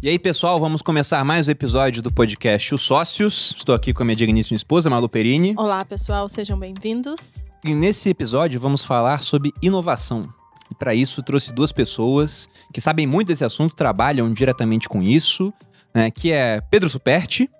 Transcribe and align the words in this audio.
E 0.00 0.08
aí, 0.08 0.16
pessoal, 0.16 0.60
vamos 0.60 0.80
começar 0.80 1.24
mais 1.24 1.48
um 1.48 1.50
episódio 1.50 2.00
do 2.00 2.12
podcast 2.12 2.72
Os 2.72 2.82
Sócios. 2.82 3.52
Estou 3.56 3.74
aqui 3.74 3.92
com 3.92 4.04
a 4.04 4.06
minha 4.06 4.14
digníssima 4.14 4.56
esposa, 4.56 4.88
Malu 4.88 5.08
Perini. 5.08 5.54
Olá, 5.58 5.84
pessoal, 5.84 6.28
sejam 6.28 6.56
bem-vindos. 6.56 7.42
E 7.64 7.74
nesse 7.74 8.08
episódio 8.08 8.60
vamos 8.60 8.84
falar 8.84 9.22
sobre 9.22 9.52
inovação. 9.60 10.28
E 10.70 10.74
para 10.76 10.94
isso 10.94 11.20
trouxe 11.20 11.52
duas 11.52 11.72
pessoas 11.72 12.48
que 12.72 12.80
sabem 12.80 13.08
muito 13.08 13.26
desse 13.26 13.44
assunto, 13.44 13.74
trabalham 13.74 14.32
diretamente 14.32 14.88
com 14.88 15.02
isso, 15.02 15.52
né? 15.92 16.12
Que 16.12 16.30
é 16.30 16.60
Pedro 16.60 16.88
Superti. 16.88 17.50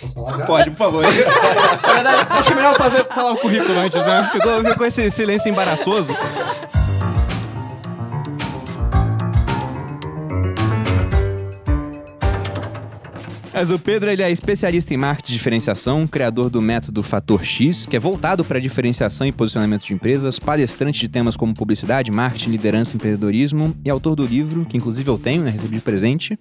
Posso 0.00 0.14
falar 0.14 0.36
já? 0.36 0.46
Pode, 0.46 0.70
por 0.70 0.76
favor. 0.76 1.04
Na 1.86 1.94
verdade, 1.94 2.26
acho 2.28 2.42
que 2.48 2.52
é 2.54 2.56
melhor 2.56 2.74
fazer, 2.74 3.04
falar 3.04 3.32
o 3.34 3.36
currículo 3.36 3.78
antes, 3.78 4.04
né? 4.04 4.28
Ficou, 4.32 4.64
ficou 4.64 4.84
esse 4.84 5.08
silêncio 5.12 5.48
embaraçoso. 5.48 6.12
Mas 13.58 13.72
o 13.72 13.78
Pedro 13.80 14.08
ele 14.08 14.22
é 14.22 14.30
especialista 14.30 14.94
em 14.94 14.96
marketing 14.96 15.32
de 15.32 15.36
diferenciação, 15.36 16.06
criador 16.06 16.48
do 16.48 16.62
método 16.62 17.02
Fator 17.02 17.42
X, 17.42 17.86
que 17.86 17.96
é 17.96 17.98
voltado 17.98 18.44
para 18.44 18.60
diferenciação 18.60 19.26
e 19.26 19.32
posicionamento 19.32 19.84
de 19.84 19.92
empresas, 19.92 20.38
palestrante 20.38 21.00
de 21.00 21.08
temas 21.08 21.36
como 21.36 21.52
publicidade, 21.52 22.12
marketing, 22.12 22.50
liderança, 22.50 22.94
empreendedorismo 22.94 23.74
e 23.84 23.90
autor 23.90 24.14
do 24.14 24.24
livro, 24.24 24.64
que 24.64 24.76
inclusive 24.76 25.10
eu 25.10 25.18
tenho, 25.18 25.42
né, 25.42 25.50
recebi 25.50 25.74
de 25.74 25.80
presente, 25.80 26.38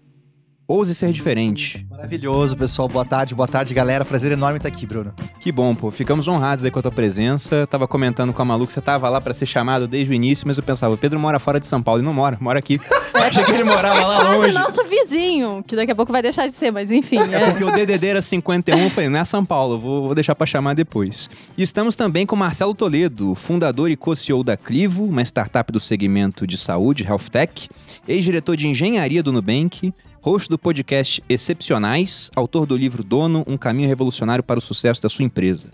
Ouse 0.69 0.93
Ser 0.93 1.13
Diferente. 1.13 1.87
Maravilhoso, 1.89 2.57
pessoal. 2.57 2.89
Boa 2.89 3.05
tarde, 3.05 3.33
boa 3.33 3.47
tarde, 3.47 3.73
galera. 3.73 4.03
Prazer 4.03 4.33
enorme 4.33 4.57
estar 4.57 4.67
aqui, 4.67 4.85
Bruno. 4.85 5.13
Que 5.39 5.49
bom, 5.49 5.73
pô. 5.73 5.89
Ficamos 5.89 6.27
honrados 6.27 6.65
aí 6.65 6.69
com 6.71 6.79
a 6.79 6.81
tua 6.81 6.91
presença. 6.91 7.65
Tava 7.67 7.87
comentando 7.87 8.33
com 8.33 8.41
a 8.41 8.45
Malu 8.45 8.67
que 8.67 8.73
você 8.73 8.81
tava 8.81 9.07
lá 9.07 9.21
para 9.21 9.33
ser 9.33 9.45
chamado 9.45 9.87
desde 9.87 10.11
o 10.11 10.13
início, 10.13 10.45
mas 10.45 10.57
eu 10.57 10.63
pensava, 10.63 10.93
o 10.93 10.97
Pedro 10.97 11.17
mora 11.21 11.39
fora 11.39 11.57
de 11.57 11.65
São 11.67 11.81
Paulo. 11.81 12.01
E 12.01 12.03
não 12.05 12.13
mora, 12.13 12.37
mora 12.41 12.59
aqui. 12.59 12.81
Achei 13.15 13.45
que 13.45 13.51
ele 13.53 13.63
morava 13.63 14.05
lá 14.05 14.17
Quase 14.25 14.35
longe. 14.39 14.51
nosso 14.51 14.83
vizinho, 14.83 15.63
que 15.65 15.73
daqui 15.73 15.91
a 15.91 15.95
pouco 15.95 16.11
vai 16.11 16.21
deixar 16.21 16.47
de 16.47 16.53
ser, 16.53 16.69
mas 16.69 16.91
enfim. 16.91 17.17
É 17.17 17.43
É. 17.43 17.49
porque 17.51 17.63
o 17.63 17.71
DDD 17.71 18.05
era 18.07 18.21
51, 18.21 18.77
eu 18.77 18.89
falei, 18.89 19.09
não 19.09 19.19
é 19.19 19.23
São 19.25 19.45
Paulo, 19.45 19.79
vou, 19.79 20.03
vou 20.03 20.15
deixar 20.15 20.35
pra 20.35 20.45
chamar 20.45 20.75
depois. 20.75 21.29
E 21.57 21.63
estamos 21.63 21.95
também 21.95 22.25
com 22.25 22.35
Marcelo 22.35 22.73
Toledo, 22.75 23.33
fundador 23.35 23.89
e 23.89 23.95
co-CEO 23.95 24.43
da 24.43 24.57
Clivo, 24.57 25.05
uma 25.05 25.21
startup 25.23 25.71
do 25.71 25.79
segmento 25.79 26.45
de 26.45 26.57
saúde, 26.57 27.03
Health 27.05 27.29
Tech, 27.31 27.69
ex-diretor 28.07 28.55
de 28.57 28.67
engenharia 28.67 29.23
do 29.23 29.31
Nubank, 29.31 29.93
host 30.27 30.49
do 30.49 30.59
podcast 30.59 31.23
Excepcionais, 31.29 32.29
autor 32.35 32.65
do 32.65 32.75
livro 32.75 33.01
Dono, 33.01 33.45
um 33.47 33.55
caminho 33.57 33.87
revolucionário 33.87 34.43
para 34.43 34.59
o 34.59 34.61
sucesso 34.61 35.01
da 35.01 35.07
sua 35.07 35.23
empresa. 35.23 35.69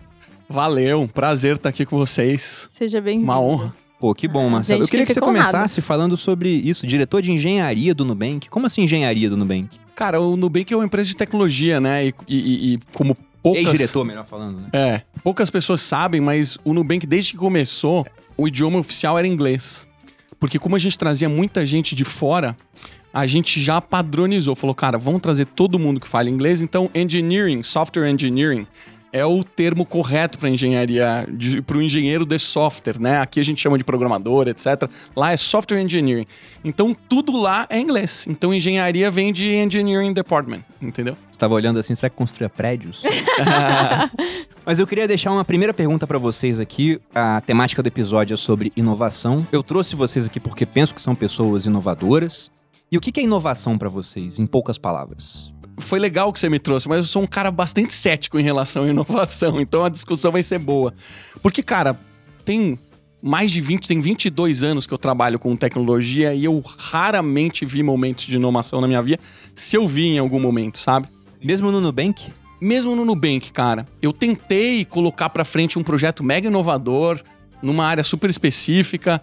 Valeu, 0.47 1.01
um 1.01 1.07
prazer 1.07 1.55
estar 1.55 1.69
aqui 1.69 1.87
com 1.87 1.97
vocês. 1.97 2.67
Seja 2.69 3.01
bem-vindo. 3.01 3.23
Uma 3.23 3.39
honra. 3.39 3.73
Pô, 3.99 4.13
que 4.13 4.27
bom, 4.27 4.47
Marcelo. 4.47 4.77
Gente, 4.77 4.87
eu 4.87 4.91
queria 4.91 5.05
que 5.07 5.13
você 5.13 5.19
começasse 5.19 5.81
falando 5.81 6.15
sobre 6.15 6.49
isso, 6.49 6.85
diretor 6.85 7.19
de 7.23 7.31
engenharia 7.31 7.95
do 7.95 8.05
Nubank. 8.05 8.47
Como 8.47 8.67
assim 8.67 8.83
engenharia 8.83 9.27
do 9.27 9.35
Nubank? 9.35 9.69
Cara, 9.95 10.21
o 10.21 10.37
Nubank 10.37 10.71
é 10.71 10.77
uma 10.77 10.85
empresa 10.85 11.09
de 11.09 11.17
tecnologia, 11.17 11.79
né? 11.79 12.05
E, 12.05 12.13
e- 12.27 12.35
e- 12.37 12.73
e 12.75 12.79
como 12.93 13.17
poucas... 13.41 13.63
Ex-diretor, 13.63 14.05
melhor 14.05 14.25
falando, 14.27 14.59
né? 14.59 14.67
É, 14.71 15.01
poucas 15.23 15.49
pessoas 15.49 15.81
sabem, 15.81 16.21
mas 16.21 16.59
o 16.63 16.75
Nubank, 16.75 17.07
desde 17.07 17.31
que 17.31 17.37
começou, 17.37 18.05
o 18.37 18.47
idioma 18.47 18.77
oficial 18.77 19.17
era 19.17 19.27
inglês. 19.27 19.87
Porque 20.39 20.59
como 20.59 20.75
a 20.75 20.79
gente 20.79 20.95
trazia 20.95 21.27
muita 21.29 21.65
gente 21.65 21.95
de 21.95 22.03
fora, 22.03 22.55
a 23.13 23.27
gente 23.27 23.61
já 23.61 23.79
padronizou. 23.79 24.55
Falou, 24.55 24.73
cara, 24.73 24.97
vamos 24.97 25.21
trazer 25.21 25.45
todo 25.45 25.77
mundo 25.77 25.99
que 25.99 26.07
fala 26.07 26.29
inglês. 26.29 26.61
Então, 26.61 26.89
engineering, 26.95 27.61
software 27.61 28.09
engineering, 28.09 28.65
é 29.13 29.23
o 29.23 29.43
termo 29.43 29.85
correto 29.85 30.39
para 30.39 30.49
engenharia, 30.49 31.27
para 31.67 31.77
o 31.77 31.81
engenheiro 31.83 32.25
de 32.25 32.39
software, 32.39 32.99
né? 32.99 33.19
Aqui 33.19 33.39
a 33.39 33.43
gente 33.43 33.61
chama 33.61 33.77
de 33.77 33.83
programador, 33.83 34.47
etc. 34.47 34.89
Lá 35.15 35.31
é 35.31 35.37
software 35.37 35.79
engineering. 35.79 36.25
Então, 36.65 36.97
tudo 37.07 37.39
lá 37.39 37.67
é 37.69 37.79
inglês. 37.79 38.25
Então, 38.27 38.51
engenharia 38.51 39.11
vem 39.11 39.31
de 39.31 39.47
engineering 39.53 40.13
department, 40.13 40.63
entendeu? 40.81 41.15
Você 41.31 41.37
tava 41.37 41.53
olhando 41.53 41.77
assim, 41.77 41.93
você 41.93 42.01
vai 42.01 42.09
construir 42.09 42.49
prédios? 42.49 43.03
Mas 44.65 44.79
eu 44.79 44.87
queria 44.87 45.07
deixar 45.07 45.31
uma 45.31 45.45
primeira 45.45 45.75
pergunta 45.75 46.07
pra 46.07 46.17
vocês 46.17 46.59
aqui. 46.59 46.99
A 47.13 47.39
temática 47.41 47.83
do 47.83 47.87
episódio 47.87 48.33
é 48.33 48.37
sobre 48.37 48.73
inovação. 48.75 49.45
Eu 49.51 49.61
trouxe 49.61 49.95
vocês 49.95 50.25
aqui 50.25 50.39
porque 50.39 50.65
penso 50.65 50.95
que 50.95 51.01
são 51.01 51.13
pessoas 51.13 51.67
inovadoras. 51.67 52.49
E 52.93 52.97
o 52.97 53.01
que 53.01 53.19
é 53.19 53.23
inovação 53.23 53.75
pra 53.75 53.89
vocês, 53.89 54.37
em 54.37 54.45
poucas 54.45 54.77
palavras? 54.77 55.51
foi 55.79 55.97
legal 55.97 56.31
que 56.31 56.39
você 56.39 56.47
me 56.47 56.59
trouxe, 56.59 56.87
mas 56.87 56.99
eu 56.99 57.05
sou 57.05 57.23
um 57.23 57.25
cara 57.25 57.49
bastante 57.49 57.91
cético 57.91 58.37
em 58.37 58.43
relação 58.43 58.83
à 58.83 58.89
inovação, 58.89 59.59
então 59.59 59.83
a 59.83 59.89
discussão 59.89 60.31
vai 60.31 60.43
ser 60.43 60.59
boa. 60.59 60.93
Porque, 61.41 61.63
cara, 61.63 61.99
tem 62.45 62.77
mais 63.19 63.51
de 63.51 63.59
20, 63.59 63.87
tem 63.87 63.99
22 63.99 64.61
anos 64.61 64.85
que 64.85 64.93
eu 64.93 64.97
trabalho 64.99 65.39
com 65.39 65.55
tecnologia 65.55 66.35
e 66.35 66.45
eu 66.45 66.61
raramente 66.77 67.65
vi 67.65 67.81
momentos 67.81 68.25
de 68.25 68.35
inovação 68.35 68.79
na 68.79 68.87
minha 68.87 69.01
vida, 69.01 69.19
se 69.55 69.75
eu 69.75 69.87
vi 69.87 70.09
em 70.09 70.19
algum 70.19 70.39
momento, 70.39 70.77
sabe? 70.77 71.07
Mesmo 71.43 71.71
no 71.71 71.81
Nubank? 71.81 72.31
Mesmo 72.61 72.95
no 72.95 73.03
Nubank, 73.03 73.51
cara, 73.51 73.85
eu 74.03 74.13
tentei 74.13 74.85
colocar 74.85 75.31
pra 75.31 75.43
frente 75.43 75.79
um 75.79 75.83
projeto 75.83 76.23
mega 76.23 76.47
inovador, 76.47 77.19
numa 77.59 77.87
área 77.87 78.03
super 78.03 78.29
específica, 78.29 79.19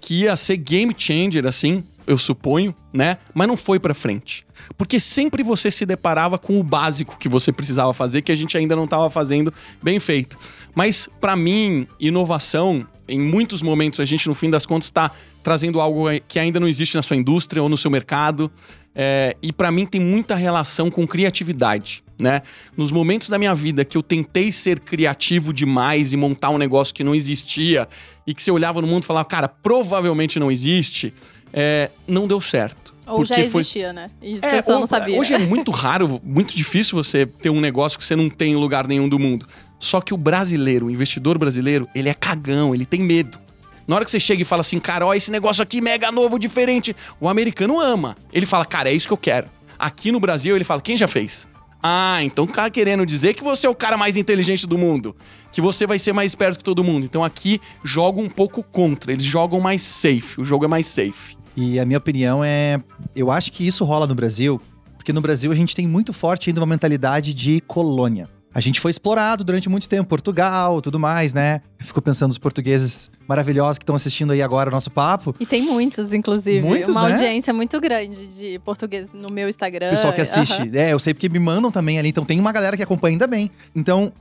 que 0.00 0.22
ia 0.22 0.34
ser 0.34 0.56
game 0.56 0.92
changer, 0.98 1.46
assim, 1.46 1.84
eu 2.06 2.18
suponho, 2.18 2.74
né? 2.92 3.18
Mas 3.34 3.48
não 3.48 3.56
foi 3.56 3.78
pra 3.78 3.94
frente. 3.94 4.44
Porque 4.76 5.00
sempre 5.00 5.42
você 5.42 5.70
se 5.70 5.84
deparava 5.86 6.38
com 6.38 6.58
o 6.58 6.62
básico 6.62 7.18
que 7.18 7.28
você 7.28 7.52
precisava 7.52 7.92
fazer, 7.92 8.22
que 8.22 8.32
a 8.32 8.36
gente 8.36 8.56
ainda 8.56 8.76
não 8.76 8.84
estava 8.84 9.08
fazendo 9.10 9.52
bem 9.82 9.98
feito. 9.98 10.38
Mas, 10.74 11.08
pra 11.20 11.36
mim, 11.36 11.86
inovação, 11.98 12.86
em 13.08 13.20
muitos 13.20 13.62
momentos, 13.62 14.00
a 14.00 14.04
gente, 14.04 14.28
no 14.28 14.34
fim 14.34 14.50
das 14.50 14.66
contas, 14.66 14.86
está 14.86 15.10
trazendo 15.42 15.80
algo 15.80 16.04
que 16.28 16.38
ainda 16.38 16.60
não 16.60 16.68
existe 16.68 16.96
na 16.96 17.02
sua 17.02 17.16
indústria 17.16 17.62
ou 17.62 17.68
no 17.68 17.76
seu 17.76 17.90
mercado. 17.90 18.50
É, 18.94 19.36
e 19.42 19.52
pra 19.52 19.70
mim 19.70 19.86
tem 19.86 20.00
muita 20.00 20.34
relação 20.34 20.90
com 20.90 21.06
criatividade, 21.06 22.04
né? 22.20 22.42
Nos 22.76 22.92
momentos 22.92 23.30
da 23.30 23.38
minha 23.38 23.54
vida 23.54 23.86
que 23.86 23.96
eu 23.96 24.02
tentei 24.02 24.52
ser 24.52 24.80
criativo 24.80 25.50
demais 25.50 26.12
e 26.12 26.16
montar 26.16 26.50
um 26.50 26.58
negócio 26.58 26.94
que 26.94 27.02
não 27.02 27.14
existia 27.14 27.88
e 28.26 28.34
que 28.34 28.42
você 28.42 28.50
olhava 28.50 28.82
no 28.82 28.86
mundo 28.86 29.04
e 29.04 29.06
falava, 29.06 29.24
cara, 29.24 29.48
provavelmente 29.48 30.38
não 30.38 30.50
existe, 30.50 31.12
é, 31.52 31.90
não 32.06 32.26
deu 32.26 32.40
certo. 32.40 32.92
Ou 33.06 33.24
já 33.24 33.34
Porque 33.34 33.50
foi- 33.50 33.60
existia, 33.62 33.92
né? 33.92 34.10
E 34.22 34.38
você 34.38 34.46
é, 34.46 34.62
só 34.62 34.74
ou- 34.74 34.80
não 34.80 34.86
sabia. 34.86 35.18
Hoje 35.18 35.34
é 35.34 35.38
muito 35.46 35.70
raro, 35.70 36.20
muito 36.24 36.54
difícil 36.56 36.96
você 36.96 37.26
ter 37.26 37.50
um 37.50 37.60
negócio 37.60 37.98
que 37.98 38.04
você 38.04 38.14
não 38.14 38.30
tem 38.30 38.52
em 38.52 38.56
lugar 38.56 38.86
nenhum 38.86 39.08
do 39.08 39.18
mundo. 39.18 39.46
Só 39.78 40.00
que 40.00 40.14
o 40.14 40.16
brasileiro, 40.16 40.86
o 40.86 40.90
investidor 40.90 41.36
brasileiro, 41.38 41.88
ele 41.94 42.08
é 42.08 42.14
cagão, 42.14 42.72
ele 42.74 42.86
tem 42.86 43.00
medo. 43.00 43.38
Na 43.86 43.96
hora 43.96 44.04
que 44.04 44.10
você 44.12 44.20
chega 44.20 44.40
e 44.42 44.44
fala 44.44 44.60
assim, 44.60 44.78
cara, 44.78 45.04
ó, 45.04 45.12
esse 45.12 45.30
negócio 45.32 45.60
aqui 45.60 45.80
mega 45.80 46.12
novo, 46.12 46.38
diferente, 46.38 46.94
o 47.20 47.28
americano 47.28 47.80
ama. 47.80 48.16
Ele 48.32 48.46
fala, 48.46 48.64
cara, 48.64 48.88
é 48.88 48.92
isso 48.94 49.08
que 49.08 49.12
eu 49.12 49.16
quero. 49.18 49.48
Aqui 49.76 50.12
no 50.12 50.20
Brasil, 50.20 50.54
ele 50.54 50.64
fala, 50.64 50.80
quem 50.80 50.96
já 50.96 51.08
fez? 51.08 51.48
Ah, 51.82 52.22
então 52.22 52.46
tá 52.46 52.70
querendo 52.70 53.04
dizer 53.04 53.34
que 53.34 53.42
você 53.42 53.66
é 53.66 53.70
o 53.70 53.74
cara 53.74 53.96
mais 53.96 54.16
inteligente 54.16 54.68
do 54.68 54.78
mundo. 54.78 55.16
Que 55.50 55.60
você 55.60 55.84
vai 55.84 55.98
ser 55.98 56.12
mais 56.12 56.30
esperto 56.30 56.58
que 56.58 56.64
todo 56.64 56.84
mundo. 56.84 57.04
Então 57.04 57.24
aqui 57.24 57.60
joga 57.82 58.20
um 58.20 58.28
pouco 58.28 58.62
contra. 58.62 59.12
Eles 59.12 59.24
jogam 59.24 59.58
mais 59.58 59.82
safe. 59.82 60.40
O 60.40 60.44
jogo 60.44 60.64
é 60.64 60.68
mais 60.68 60.86
safe. 60.86 61.36
E 61.56 61.78
a 61.78 61.84
minha 61.84 61.98
opinião 61.98 62.42
é. 62.42 62.80
Eu 63.14 63.30
acho 63.30 63.52
que 63.52 63.66
isso 63.66 63.84
rola 63.84 64.06
no 64.06 64.14
Brasil, 64.14 64.60
porque 64.96 65.12
no 65.12 65.20
Brasil 65.20 65.50
a 65.52 65.54
gente 65.54 65.74
tem 65.74 65.86
muito 65.86 66.12
forte 66.12 66.50
ainda 66.50 66.60
uma 66.60 66.66
mentalidade 66.66 67.34
de 67.34 67.60
colônia. 67.62 68.28
A 68.54 68.60
gente 68.60 68.80
foi 68.80 68.90
explorado 68.90 69.42
durante 69.44 69.66
muito 69.68 69.88
tempo, 69.88 70.06
Portugal, 70.06 70.82
tudo 70.82 71.00
mais, 71.00 71.32
né? 71.32 71.62
Eu 71.80 71.86
fico 71.86 72.02
pensando 72.02 72.28
nos 72.28 72.38
portugueses 72.38 73.10
maravilhosos 73.26 73.78
que 73.78 73.82
estão 73.82 73.96
assistindo 73.96 74.32
aí 74.32 74.42
agora 74.42 74.68
o 74.68 74.72
nosso 74.72 74.90
papo. 74.90 75.34
E 75.40 75.46
tem 75.46 75.62
muitos, 75.62 76.12
inclusive. 76.12 76.60
Muitos, 76.60 76.90
Uma 76.90 77.06
né? 77.08 77.12
audiência 77.12 77.52
muito 77.54 77.80
grande 77.80 78.26
de 78.26 78.58
português 78.58 79.10
no 79.10 79.30
meu 79.30 79.48
Instagram. 79.48 79.88
Pessoal 79.88 80.12
que 80.12 80.20
assiste. 80.20 80.60
Aham. 80.60 80.70
É, 80.74 80.92
eu 80.92 80.98
sei 80.98 81.14
porque 81.14 81.30
me 81.30 81.38
mandam 81.38 81.70
também 81.70 81.98
ali. 81.98 82.10
Então 82.10 82.26
tem 82.26 82.38
uma 82.38 82.52
galera 82.52 82.76
que 82.76 82.82
acompanha 82.82 83.14
ainda 83.14 83.26
bem. 83.26 83.50
Então, 83.74 84.12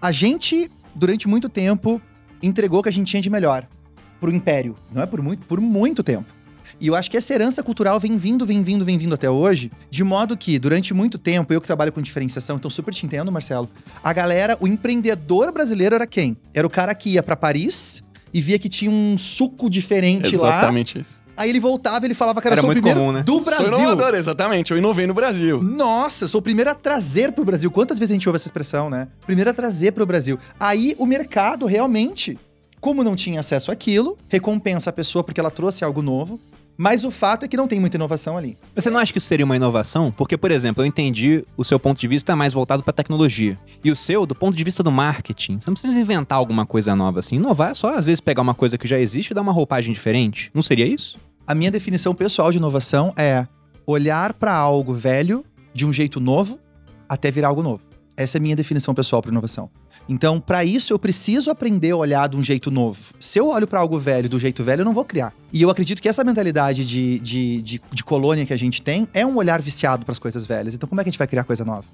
a 0.00 0.12
gente, 0.12 0.70
durante 0.94 1.26
muito 1.26 1.48
tempo, 1.48 2.00
entregou 2.40 2.78
o 2.78 2.82
que 2.84 2.88
a 2.88 2.92
gente 2.92 3.08
tinha 3.08 3.20
de 3.20 3.28
melhor 3.28 3.66
pro 4.20 4.32
império. 4.32 4.76
Não 4.92 5.02
é 5.02 5.06
por 5.06 5.20
muito, 5.20 5.44
por 5.46 5.60
muito 5.60 6.04
tempo. 6.04 6.26
E 6.80 6.86
eu 6.86 6.96
acho 6.96 7.10
que 7.10 7.16
essa 7.16 7.34
herança 7.34 7.62
cultural 7.62 8.00
vem 8.00 8.16
vindo, 8.16 8.46
vem 8.46 8.62
vindo, 8.62 8.84
vem 8.84 8.96
vindo 8.96 9.14
até 9.14 9.28
hoje, 9.28 9.70
de 9.90 10.02
modo 10.02 10.36
que, 10.36 10.58
durante 10.58 10.94
muito 10.94 11.18
tempo, 11.18 11.52
eu 11.52 11.60
que 11.60 11.66
trabalho 11.66 11.92
com 11.92 12.00
diferenciação, 12.00 12.56
então 12.56 12.70
super 12.70 12.94
te 12.94 13.04
entendo, 13.04 13.30
Marcelo, 13.30 13.68
a 14.02 14.12
galera, 14.12 14.56
o 14.60 14.66
empreendedor 14.66 15.52
brasileiro 15.52 15.94
era 15.94 16.06
quem? 16.06 16.36
Era 16.54 16.66
o 16.66 16.70
cara 16.70 16.94
que 16.94 17.10
ia 17.10 17.22
pra 17.22 17.36
Paris 17.36 18.02
e 18.32 18.40
via 18.40 18.58
que 18.58 18.68
tinha 18.68 18.90
um 18.90 19.18
suco 19.18 19.68
diferente 19.68 20.36
lá. 20.36 20.48
Exatamente 20.48 20.98
isso. 20.98 21.22
Aí 21.36 21.48
ele 21.48 21.60
voltava 21.60 22.04
e 22.04 22.06
ele 22.06 22.14
falava 22.14 22.40
que 22.40 22.46
era, 22.46 22.54
Era 22.54 22.60
sou 22.60 22.70
o 22.70 22.72
primeiro 22.72 23.00
comum, 23.00 23.12
né? 23.12 23.22
do 23.22 23.40
Brasil. 23.40 23.66
Sou 23.66 23.78
inovador, 23.80 24.14
exatamente. 24.14 24.72
Eu 24.72 24.78
inovei 24.78 25.06
no 25.06 25.14
Brasil. 25.14 25.62
Nossa, 25.62 26.28
sou 26.28 26.38
o 26.40 26.42
primeiro 26.42 26.70
a 26.70 26.74
trazer 26.74 27.32
pro 27.32 27.44
Brasil. 27.44 27.70
Quantas 27.70 27.98
vezes 27.98 28.12
a 28.12 28.14
gente 28.14 28.28
ouve 28.28 28.36
essa 28.36 28.46
expressão, 28.46 28.90
né? 28.90 29.08
Primeiro 29.24 29.48
a 29.48 29.54
trazer 29.54 29.92
pro 29.92 30.04
Brasil. 30.04 30.38
Aí 30.58 30.94
o 30.98 31.06
mercado 31.06 31.64
realmente, 31.64 32.38
como 32.78 33.02
não 33.02 33.16
tinha 33.16 33.40
acesso 33.40 33.72
àquilo, 33.72 34.18
recompensa 34.28 34.90
a 34.90 34.92
pessoa 34.92 35.24
porque 35.24 35.40
ela 35.40 35.50
trouxe 35.50 35.82
algo 35.82 36.02
novo. 36.02 36.38
Mas 36.82 37.04
o 37.04 37.10
fato 37.10 37.44
é 37.44 37.48
que 37.48 37.58
não 37.58 37.68
tem 37.68 37.78
muita 37.78 37.98
inovação 37.98 38.38
ali. 38.38 38.56
Você 38.74 38.88
não 38.88 38.98
acha 38.98 39.12
que 39.12 39.18
isso 39.18 39.26
seria 39.26 39.44
uma 39.44 39.54
inovação? 39.54 40.10
Porque, 40.10 40.34
por 40.34 40.50
exemplo, 40.50 40.82
eu 40.82 40.86
entendi 40.86 41.44
o 41.54 41.62
seu 41.62 41.78
ponto 41.78 42.00
de 42.00 42.08
vista 42.08 42.34
mais 42.34 42.54
voltado 42.54 42.82
para 42.82 42.90
tecnologia. 42.90 43.58
E 43.84 43.90
o 43.90 43.94
seu, 43.94 44.24
do 44.24 44.34
ponto 44.34 44.56
de 44.56 44.64
vista 44.64 44.82
do 44.82 44.90
marketing. 44.90 45.60
Você 45.60 45.68
não 45.68 45.74
precisa 45.74 46.00
inventar 46.00 46.38
alguma 46.38 46.64
coisa 46.64 46.96
nova 46.96 47.18
assim. 47.18 47.36
Inovar 47.36 47.72
é 47.72 47.74
só, 47.74 47.94
às 47.94 48.06
vezes, 48.06 48.18
pegar 48.18 48.40
uma 48.40 48.54
coisa 48.54 48.78
que 48.78 48.88
já 48.88 48.98
existe 48.98 49.32
e 49.32 49.34
dar 49.34 49.42
uma 49.42 49.52
roupagem 49.52 49.92
diferente. 49.92 50.50
Não 50.54 50.62
seria 50.62 50.86
isso? 50.86 51.18
A 51.46 51.54
minha 51.54 51.70
definição 51.70 52.14
pessoal 52.14 52.50
de 52.50 52.56
inovação 52.56 53.12
é 53.14 53.46
olhar 53.86 54.32
para 54.32 54.54
algo 54.54 54.94
velho 54.94 55.44
de 55.74 55.84
um 55.84 55.92
jeito 55.92 56.18
novo 56.18 56.58
até 57.06 57.30
virar 57.30 57.48
algo 57.48 57.62
novo. 57.62 57.82
Essa 58.16 58.38
é 58.38 58.40
a 58.40 58.42
minha 58.42 58.56
definição 58.56 58.94
pessoal 58.94 59.20
para 59.20 59.30
inovação. 59.30 59.68
Então, 60.10 60.40
para 60.40 60.64
isso, 60.64 60.92
eu 60.92 60.98
preciso 60.98 61.52
aprender 61.52 61.92
a 61.92 61.96
olhar 61.96 62.28
de 62.28 62.36
um 62.36 62.42
jeito 62.42 62.68
novo. 62.68 63.14
Se 63.20 63.38
eu 63.38 63.46
olho 63.46 63.64
para 63.64 63.78
algo 63.78 63.96
velho 63.96 64.28
do 64.28 64.40
jeito 64.40 64.64
velho, 64.64 64.80
eu 64.80 64.84
não 64.84 64.92
vou 64.92 65.04
criar. 65.04 65.32
E 65.52 65.62
eu 65.62 65.70
acredito 65.70 66.02
que 66.02 66.08
essa 66.08 66.24
mentalidade 66.24 66.84
de, 66.84 67.20
de, 67.20 67.62
de, 67.62 67.82
de 67.92 68.02
colônia 68.02 68.44
que 68.44 68.52
a 68.52 68.56
gente 68.56 68.82
tem 68.82 69.06
é 69.14 69.24
um 69.24 69.36
olhar 69.36 69.62
viciado 69.62 70.04
para 70.04 70.10
as 70.10 70.18
coisas 70.18 70.44
velhas. 70.46 70.74
Então, 70.74 70.88
como 70.88 71.00
é 71.00 71.04
que 71.04 71.10
a 71.10 71.12
gente 71.12 71.18
vai 71.18 71.28
criar 71.28 71.44
coisa 71.44 71.64
nova? 71.64 71.84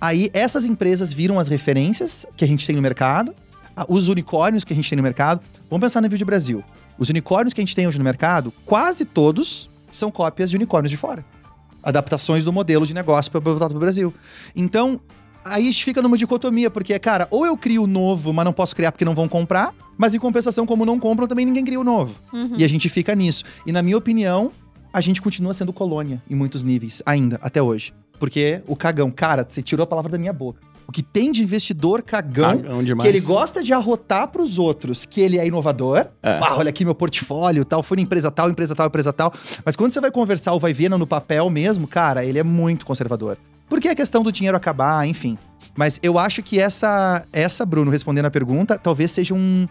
Aí, 0.00 0.30
essas 0.32 0.64
empresas 0.64 1.12
viram 1.12 1.38
as 1.38 1.46
referências 1.46 2.26
que 2.36 2.44
a 2.44 2.48
gente 2.48 2.66
tem 2.66 2.74
no 2.74 2.82
mercado, 2.82 3.32
os 3.88 4.08
unicórnios 4.08 4.64
que 4.64 4.72
a 4.72 4.76
gente 4.76 4.90
tem 4.90 4.96
no 4.96 5.02
mercado. 5.04 5.40
Vamos 5.70 5.80
pensar 5.80 6.00
no 6.00 6.08
vídeo 6.08 6.26
Brasil. 6.26 6.64
Os 6.98 7.08
unicórnios 7.08 7.54
que 7.54 7.60
a 7.60 7.62
gente 7.62 7.76
tem 7.76 7.86
hoje 7.86 7.98
no 7.98 8.04
mercado, 8.04 8.52
quase 8.66 9.04
todos 9.04 9.70
são 9.92 10.10
cópias 10.10 10.50
de 10.50 10.56
unicórnios 10.56 10.90
de 10.90 10.96
fora. 10.96 11.24
Adaptações 11.84 12.44
do 12.44 12.52
modelo 12.52 12.84
de 12.84 12.94
negócio 12.94 13.30
para 13.30 13.40
voltar 13.40 13.68
para 13.68 13.76
o 13.76 13.80
Brasil. 13.80 14.12
Então, 14.56 15.00
aí 15.44 15.62
a 15.62 15.66
gente 15.66 15.84
fica 15.84 16.00
numa 16.02 16.16
dicotomia, 16.16 16.70
porque, 16.70 16.98
cara, 16.98 17.28
ou 17.30 17.44
eu 17.46 17.56
crio 17.56 17.84
o 17.84 17.86
novo, 17.86 18.32
mas 18.32 18.44
não 18.44 18.52
posso 18.52 18.74
criar 18.74 18.92
porque 18.92 19.04
não 19.04 19.14
vão 19.14 19.28
comprar, 19.28 19.74
mas 19.96 20.14
em 20.14 20.18
compensação, 20.18 20.66
como 20.66 20.84
não 20.84 20.98
compram, 20.98 21.26
também 21.26 21.46
ninguém 21.46 21.64
cria 21.64 21.80
o 21.80 21.84
novo. 21.84 22.14
Uhum. 22.32 22.54
E 22.56 22.64
a 22.64 22.68
gente 22.68 22.88
fica 22.88 23.14
nisso. 23.14 23.44
E 23.66 23.72
na 23.72 23.82
minha 23.82 23.96
opinião, 23.96 24.50
a 24.92 25.00
gente 25.00 25.20
continua 25.20 25.52
sendo 25.54 25.72
colônia 25.72 26.22
em 26.28 26.34
muitos 26.34 26.62
níveis, 26.62 27.02
ainda, 27.04 27.38
até 27.42 27.60
hoje. 27.62 27.92
Porque 28.18 28.62
o 28.66 28.76
cagão, 28.76 29.10
cara, 29.10 29.44
você 29.48 29.62
tirou 29.62 29.84
a 29.84 29.86
palavra 29.86 30.10
da 30.10 30.18
minha 30.18 30.32
boca. 30.32 30.60
O 30.86 30.92
que 30.92 31.02
tem 31.02 31.32
de 31.32 31.42
investidor 31.42 32.02
cagão, 32.02 32.58
Cagão 32.58 32.84
demais. 32.84 33.02
que 33.10 33.16
ele 33.16 33.24
gosta 33.24 33.62
de 33.62 33.72
arrotar 33.72 34.28
pros 34.28 34.58
outros 34.58 35.06
que 35.06 35.20
ele 35.20 35.38
é 35.38 35.46
inovador. 35.46 36.06
É. 36.22 36.38
Ah, 36.42 36.56
olha 36.58 36.68
aqui 36.68 36.84
meu 36.84 36.94
portfólio, 36.94 37.64
tal, 37.64 37.82
fui 37.82 37.96
na 37.96 38.02
empresa 38.02 38.30
tal, 38.30 38.50
empresa 38.50 38.74
tal, 38.74 38.86
empresa 38.86 39.12
tal. 39.12 39.32
Mas 39.64 39.76
quando 39.76 39.92
você 39.92 40.00
vai 40.00 40.10
conversar 40.10 40.52
ou 40.52 40.60
vai 40.60 40.74
ver 40.74 40.90
no 40.90 41.06
papel 41.06 41.48
mesmo, 41.48 41.88
cara, 41.88 42.24
ele 42.24 42.38
é 42.38 42.42
muito 42.42 42.84
conservador. 42.84 43.38
Porque 43.74 43.88
é 43.88 43.94
questão 43.96 44.22
do 44.22 44.30
dinheiro 44.30 44.56
acabar, 44.56 45.04
enfim. 45.04 45.36
Mas 45.76 45.98
eu 46.00 46.16
acho 46.16 46.44
que 46.44 46.60
essa, 46.60 47.26
essa 47.32 47.66
Bruno, 47.66 47.90
respondendo 47.90 48.26
a 48.26 48.30
pergunta, 48.30 48.78
talvez 48.78 49.10
seja 49.10 49.34
um. 49.34 49.66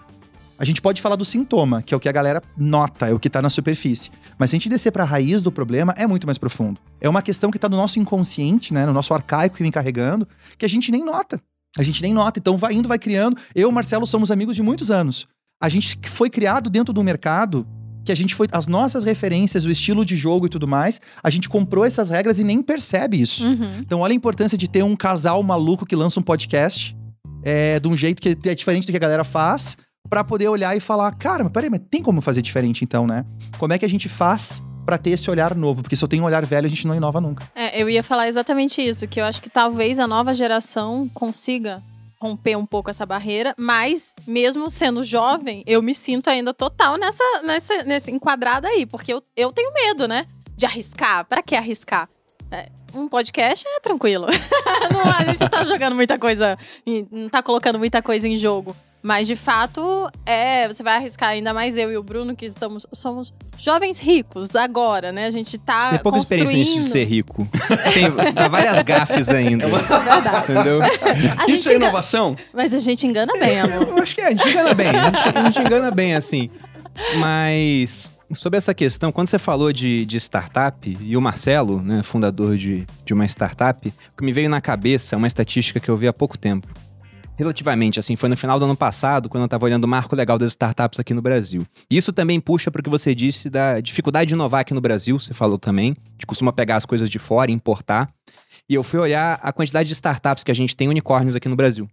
A 0.59 0.65
gente 0.65 0.81
pode 0.81 1.01
falar 1.01 1.15
do 1.15 1.23
sintoma, 1.23 1.81
que 1.81 1.93
é 1.93 1.97
o 1.97 1.99
que 2.01 2.09
a 2.09 2.11
galera 2.11 2.43
nota, 2.59 3.07
é 3.07 3.13
o 3.13 3.17
que 3.17 3.29
tá 3.29 3.41
na 3.41 3.49
superfície. 3.49 4.11
Mas 4.37 4.49
se 4.49 4.57
a 4.57 4.59
gente 4.59 4.67
descer 4.67 4.91
pra 4.91 5.05
raiz 5.05 5.41
do 5.41 5.53
problema, 5.53 5.93
é 5.95 6.05
muito 6.05 6.27
mais 6.27 6.37
profundo. 6.37 6.81
É 6.99 7.07
uma 7.07 7.21
questão 7.21 7.49
que 7.49 7.57
tá 7.57 7.69
no 7.69 7.77
nosso 7.77 7.97
inconsciente, 7.97 8.73
né? 8.73 8.85
No 8.85 8.91
nosso 8.91 9.13
arcaico 9.13 9.55
que 9.55 9.63
vem 9.63 9.71
carregando, 9.71 10.27
que 10.57 10.65
a 10.65 10.69
gente 10.69 10.91
nem 10.91 11.01
nota. 11.01 11.39
A 11.77 11.81
gente 11.81 12.01
nem 12.01 12.13
nota. 12.13 12.39
Então 12.39 12.57
vai 12.57 12.73
indo, 12.73 12.89
vai 12.89 12.99
criando. 12.99 13.37
Eu 13.55 13.69
e 13.69 13.71
o 13.71 13.71
Marcelo 13.71 14.05
somos 14.05 14.31
amigos 14.31 14.53
de 14.53 14.61
muitos 14.61 14.91
anos. 14.91 15.27
A 15.61 15.69
gente 15.69 15.97
foi 16.09 16.29
criado 16.29 16.69
dentro 16.69 16.93
do 16.93 17.01
mercado 17.01 17.65
que 18.03 18.11
a 18.11 18.15
gente 18.15 18.35
foi. 18.35 18.47
As 18.51 18.67
nossas 18.67 19.03
referências, 19.03 19.65
o 19.65 19.71
estilo 19.71 20.03
de 20.03 20.15
jogo 20.15 20.45
e 20.45 20.49
tudo 20.49 20.67
mais, 20.67 20.99
a 21.21 21.29
gente 21.29 21.47
comprou 21.47 21.85
essas 21.85 22.09
regras 22.09 22.39
e 22.39 22.43
nem 22.43 22.61
percebe 22.61 23.21
isso. 23.21 23.45
Uhum. 23.45 23.77
Então, 23.79 24.01
olha 24.01 24.11
a 24.11 24.15
importância 24.15 24.57
de 24.57 24.67
ter 24.67 24.83
um 24.83 24.95
casal 24.95 25.41
maluco 25.41 25.85
que 25.85 25.95
lança 25.95 26.19
um 26.19 26.23
podcast 26.23 26.95
é, 27.43 27.79
de 27.79 27.87
um 27.87 27.95
jeito 27.95 28.21
que 28.21 28.37
é 28.49 28.55
diferente 28.55 28.85
do 28.85 28.91
que 28.91 28.97
a 28.97 28.99
galera 28.99 29.23
faz, 29.23 29.77
pra 30.09 30.23
poder 30.23 30.47
olhar 30.47 30.75
e 30.75 30.79
falar: 30.79 31.11
cara, 31.13 31.43
mas 31.43 31.51
peraí, 31.51 31.69
mas 31.69 31.81
tem 31.89 32.01
como 32.01 32.21
fazer 32.21 32.41
diferente 32.41 32.83
então, 32.83 33.05
né? 33.05 33.25
Como 33.57 33.73
é 33.73 33.77
que 33.77 33.85
a 33.85 33.89
gente 33.89 34.07
faz 34.09 34.61
pra 34.85 34.97
ter 34.97 35.11
esse 35.11 35.29
olhar 35.29 35.55
novo? 35.55 35.81
Porque 35.81 35.95
se 35.95 36.03
eu 36.03 36.07
tenho 36.07 36.23
um 36.23 36.25
olhar 36.25 36.45
velho, 36.45 36.65
a 36.65 36.69
gente 36.69 36.87
não 36.87 36.95
inova 36.95 37.21
nunca. 37.21 37.49
É, 37.55 37.81
eu 37.81 37.89
ia 37.89 38.03
falar 38.03 38.27
exatamente 38.27 38.81
isso, 38.81 39.07
que 39.07 39.19
eu 39.19 39.25
acho 39.25 39.41
que 39.41 39.49
talvez 39.49 39.99
a 39.99 40.07
nova 40.07 40.33
geração 40.33 41.09
consiga 41.13 41.81
romper 42.23 42.55
um 42.55 42.65
pouco 42.65 42.89
essa 42.89 43.05
barreira, 43.05 43.53
mas 43.57 44.15
mesmo 44.25 44.69
sendo 44.69 45.03
jovem, 45.03 45.61
eu 45.67 45.81
me 45.81 45.93
sinto 45.93 46.29
ainda 46.29 46.53
total 46.53 46.95
nessa, 46.95 47.23
nessa, 47.43 47.83
nesse 47.83 48.11
enquadrado 48.11 48.65
aí, 48.65 48.85
porque 48.85 49.13
eu, 49.13 49.21
eu 49.35 49.51
tenho 49.51 49.73
medo, 49.73 50.07
né? 50.07 50.25
De 50.55 50.65
arriscar. 50.65 51.25
Pra 51.25 51.43
que 51.43 51.53
arriscar? 51.53 52.07
É, 52.49 52.69
um 52.93 53.09
podcast 53.09 53.65
é 53.67 53.79
tranquilo. 53.81 54.27
não, 54.93 55.11
a 55.11 55.25
gente 55.25 55.41
não 55.41 55.49
tá 55.49 55.65
jogando 55.65 55.95
muita 55.95 56.17
coisa, 56.17 56.57
não 57.11 57.27
tá 57.27 57.43
colocando 57.43 57.77
muita 57.77 58.01
coisa 58.01 58.25
em 58.25 58.37
jogo. 58.37 58.73
Mas 59.03 59.27
de 59.27 59.35
fato, 59.35 60.09
é, 60.25 60.65
você 60.65 60.81
vai 60.81 60.95
arriscar 60.95 61.29
ainda 61.29 61.53
mais 61.53 61.75
eu 61.75 61.91
e 61.91 61.97
o 61.97 62.03
Bruno, 62.03 62.33
que 62.37 62.45
estamos, 62.45 62.87
somos 62.93 63.33
jovens 63.57 63.99
ricos 63.99 64.55
agora, 64.55 65.11
né? 65.11 65.25
A 65.25 65.31
gente 65.31 65.57
tá 65.57 65.89
Tem 65.89 65.99
pouca 65.99 66.19
construindo. 66.19 66.43
experiência 66.43 66.75
nisso 66.75 66.87
de 66.87 66.91
ser 66.91 67.03
rico. 67.03 67.45
Tem 67.93 68.33
dá 68.33 68.47
várias 68.47 68.81
gafes 68.81 69.27
ainda. 69.27 69.65
É 69.65 69.67
verdade. 69.69 70.51
Entendeu? 70.53 70.79
Isso 71.49 71.69
é 71.69 71.75
inovação? 71.75 72.37
Mas 72.53 72.73
a 72.73 72.79
gente 72.79 73.05
engana 73.05 73.33
bem, 73.37 73.59
amor. 73.59 73.89
Eu 73.89 74.01
acho 74.01 74.15
que 74.15 74.21
é, 74.21 74.27
a 74.27 74.29
gente 74.29 74.47
engana 74.47 74.73
bem. 74.73 74.87
A 74.87 75.05
gente, 75.05 75.37
a 75.37 75.43
gente 75.43 75.59
engana 75.59 75.91
bem, 75.91 76.15
assim. 76.15 76.49
Mas 77.17 78.09
sobre 78.33 78.57
essa 78.57 78.73
questão, 78.73 79.11
quando 79.11 79.27
você 79.27 79.37
falou 79.37 79.73
de, 79.73 80.05
de 80.05 80.17
startup, 80.17 80.97
e 81.01 81.17
o 81.17 81.21
Marcelo, 81.21 81.81
né, 81.81 82.03
fundador 82.03 82.55
de, 82.57 82.87
de 83.03 83.13
uma 83.13 83.25
startup, 83.25 83.87
o 83.87 84.17
que 84.17 84.23
me 84.23 84.31
veio 84.31 84.49
na 84.49 84.61
cabeça 84.61 85.13
é 85.13 85.17
uma 85.17 85.27
estatística 85.27 85.79
que 85.79 85.89
eu 85.89 85.97
vi 85.97 86.07
há 86.07 86.13
pouco 86.13 86.37
tempo. 86.37 86.67
Relativamente, 87.35 87.99
assim, 87.99 88.15
foi 88.15 88.29
no 88.29 88.37
final 88.37 88.59
do 88.59 88.65
ano 88.65 88.75
passado, 88.75 89.27
quando 89.27 89.41
eu 89.41 89.45
estava 89.45 89.65
olhando 89.65 89.85
o 89.85 89.87
marco 89.87 90.15
legal 90.15 90.37
das 90.37 90.51
startups 90.51 90.99
aqui 90.99 91.13
no 91.13 91.21
Brasil. 91.21 91.65
Isso 91.89 92.13
também 92.13 92.39
puxa 92.39 92.69
para 92.69 92.79
o 92.79 92.83
que 92.83 92.89
você 92.89 93.15
disse 93.15 93.49
da 93.49 93.79
dificuldade 93.79 94.27
de 94.27 94.33
inovar 94.35 94.61
aqui 94.61 94.73
no 94.73 94.81
Brasil, 94.81 95.19
você 95.19 95.33
falou 95.33 95.57
também, 95.57 95.95
de 96.17 96.25
costuma 96.25 96.53
pegar 96.53 96.75
as 96.75 96.85
coisas 96.85 97.09
de 97.09 97.17
fora 97.17 97.49
e 97.49 97.53
importar. 97.53 98.07
E 98.69 98.75
eu 98.75 98.83
fui 98.83 98.99
olhar 98.99 99.39
a 99.41 99.51
quantidade 99.51 99.87
de 99.87 99.93
startups 99.93 100.43
que 100.43 100.51
a 100.51 100.55
gente 100.55 100.75
tem 100.75 100.87
unicórnios 100.87 101.35
aqui 101.35 101.49
no 101.49 101.55
Brasil. 101.55 101.89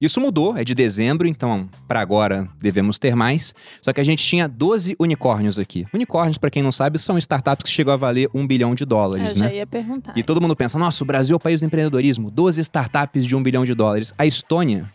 Isso 0.00 0.20
mudou, 0.20 0.56
é 0.56 0.62
de 0.62 0.76
dezembro, 0.76 1.26
então 1.26 1.68
para 1.88 2.00
agora 2.00 2.48
devemos 2.60 2.98
ter 3.00 3.16
mais. 3.16 3.52
Só 3.82 3.92
que 3.92 4.00
a 4.00 4.04
gente 4.04 4.24
tinha 4.24 4.46
12 4.46 4.94
unicórnios 4.98 5.58
aqui. 5.58 5.86
Unicórnios, 5.92 6.38
para 6.38 6.50
quem 6.50 6.62
não 6.62 6.70
sabe, 6.70 7.00
são 7.00 7.18
startups 7.18 7.64
que 7.64 7.70
chegam 7.70 7.92
a 7.92 7.96
valer 7.96 8.28
um 8.32 8.46
bilhão 8.46 8.76
de 8.76 8.84
Eu 8.84 8.86
dólares, 8.86 9.34
já 9.34 9.46
né? 9.46 9.56
ia 9.56 9.66
perguntar. 9.66 10.16
E 10.16 10.22
todo 10.22 10.40
mundo 10.40 10.54
pensa, 10.54 10.78
nossa, 10.78 11.02
o 11.02 11.06
Brasil 11.06 11.34
é 11.34 11.36
o 11.36 11.40
país 11.40 11.58
do 11.58 11.66
empreendedorismo. 11.66 12.30
12 12.30 12.60
startups 12.60 13.26
de 13.26 13.34
um 13.34 13.42
bilhão 13.42 13.64
de 13.64 13.74
dólares. 13.74 14.14
A 14.16 14.24
Estônia 14.24 14.88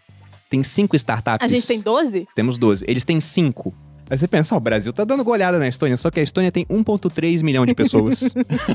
tem 0.50 0.64
cinco 0.64 0.96
startups. 0.96 1.44
A 1.46 1.50
gente 1.54 1.68
tem 1.68 1.82
12? 1.82 2.26
Temos 2.34 2.58
12. 2.58 2.86
Eles 2.88 3.04
têm 3.04 3.20
cinco. 3.20 3.74
Aí 4.10 4.18
você 4.18 4.28
pensa, 4.28 4.56
ó, 4.56 4.58
o 4.58 4.62
Brasil 4.62 4.94
tá 4.94 5.04
dando 5.04 5.24
goleada 5.24 5.60
na 5.60 5.68
Estônia, 5.68 5.98
só 5.98 6.12
que 6.12 6.20
a 6.20 6.24
Estônia 6.24 6.52
tem 6.52 6.66
1,3 6.68 7.44
milhão 7.44 7.66
de 7.66 7.74
pessoas. 7.76 8.34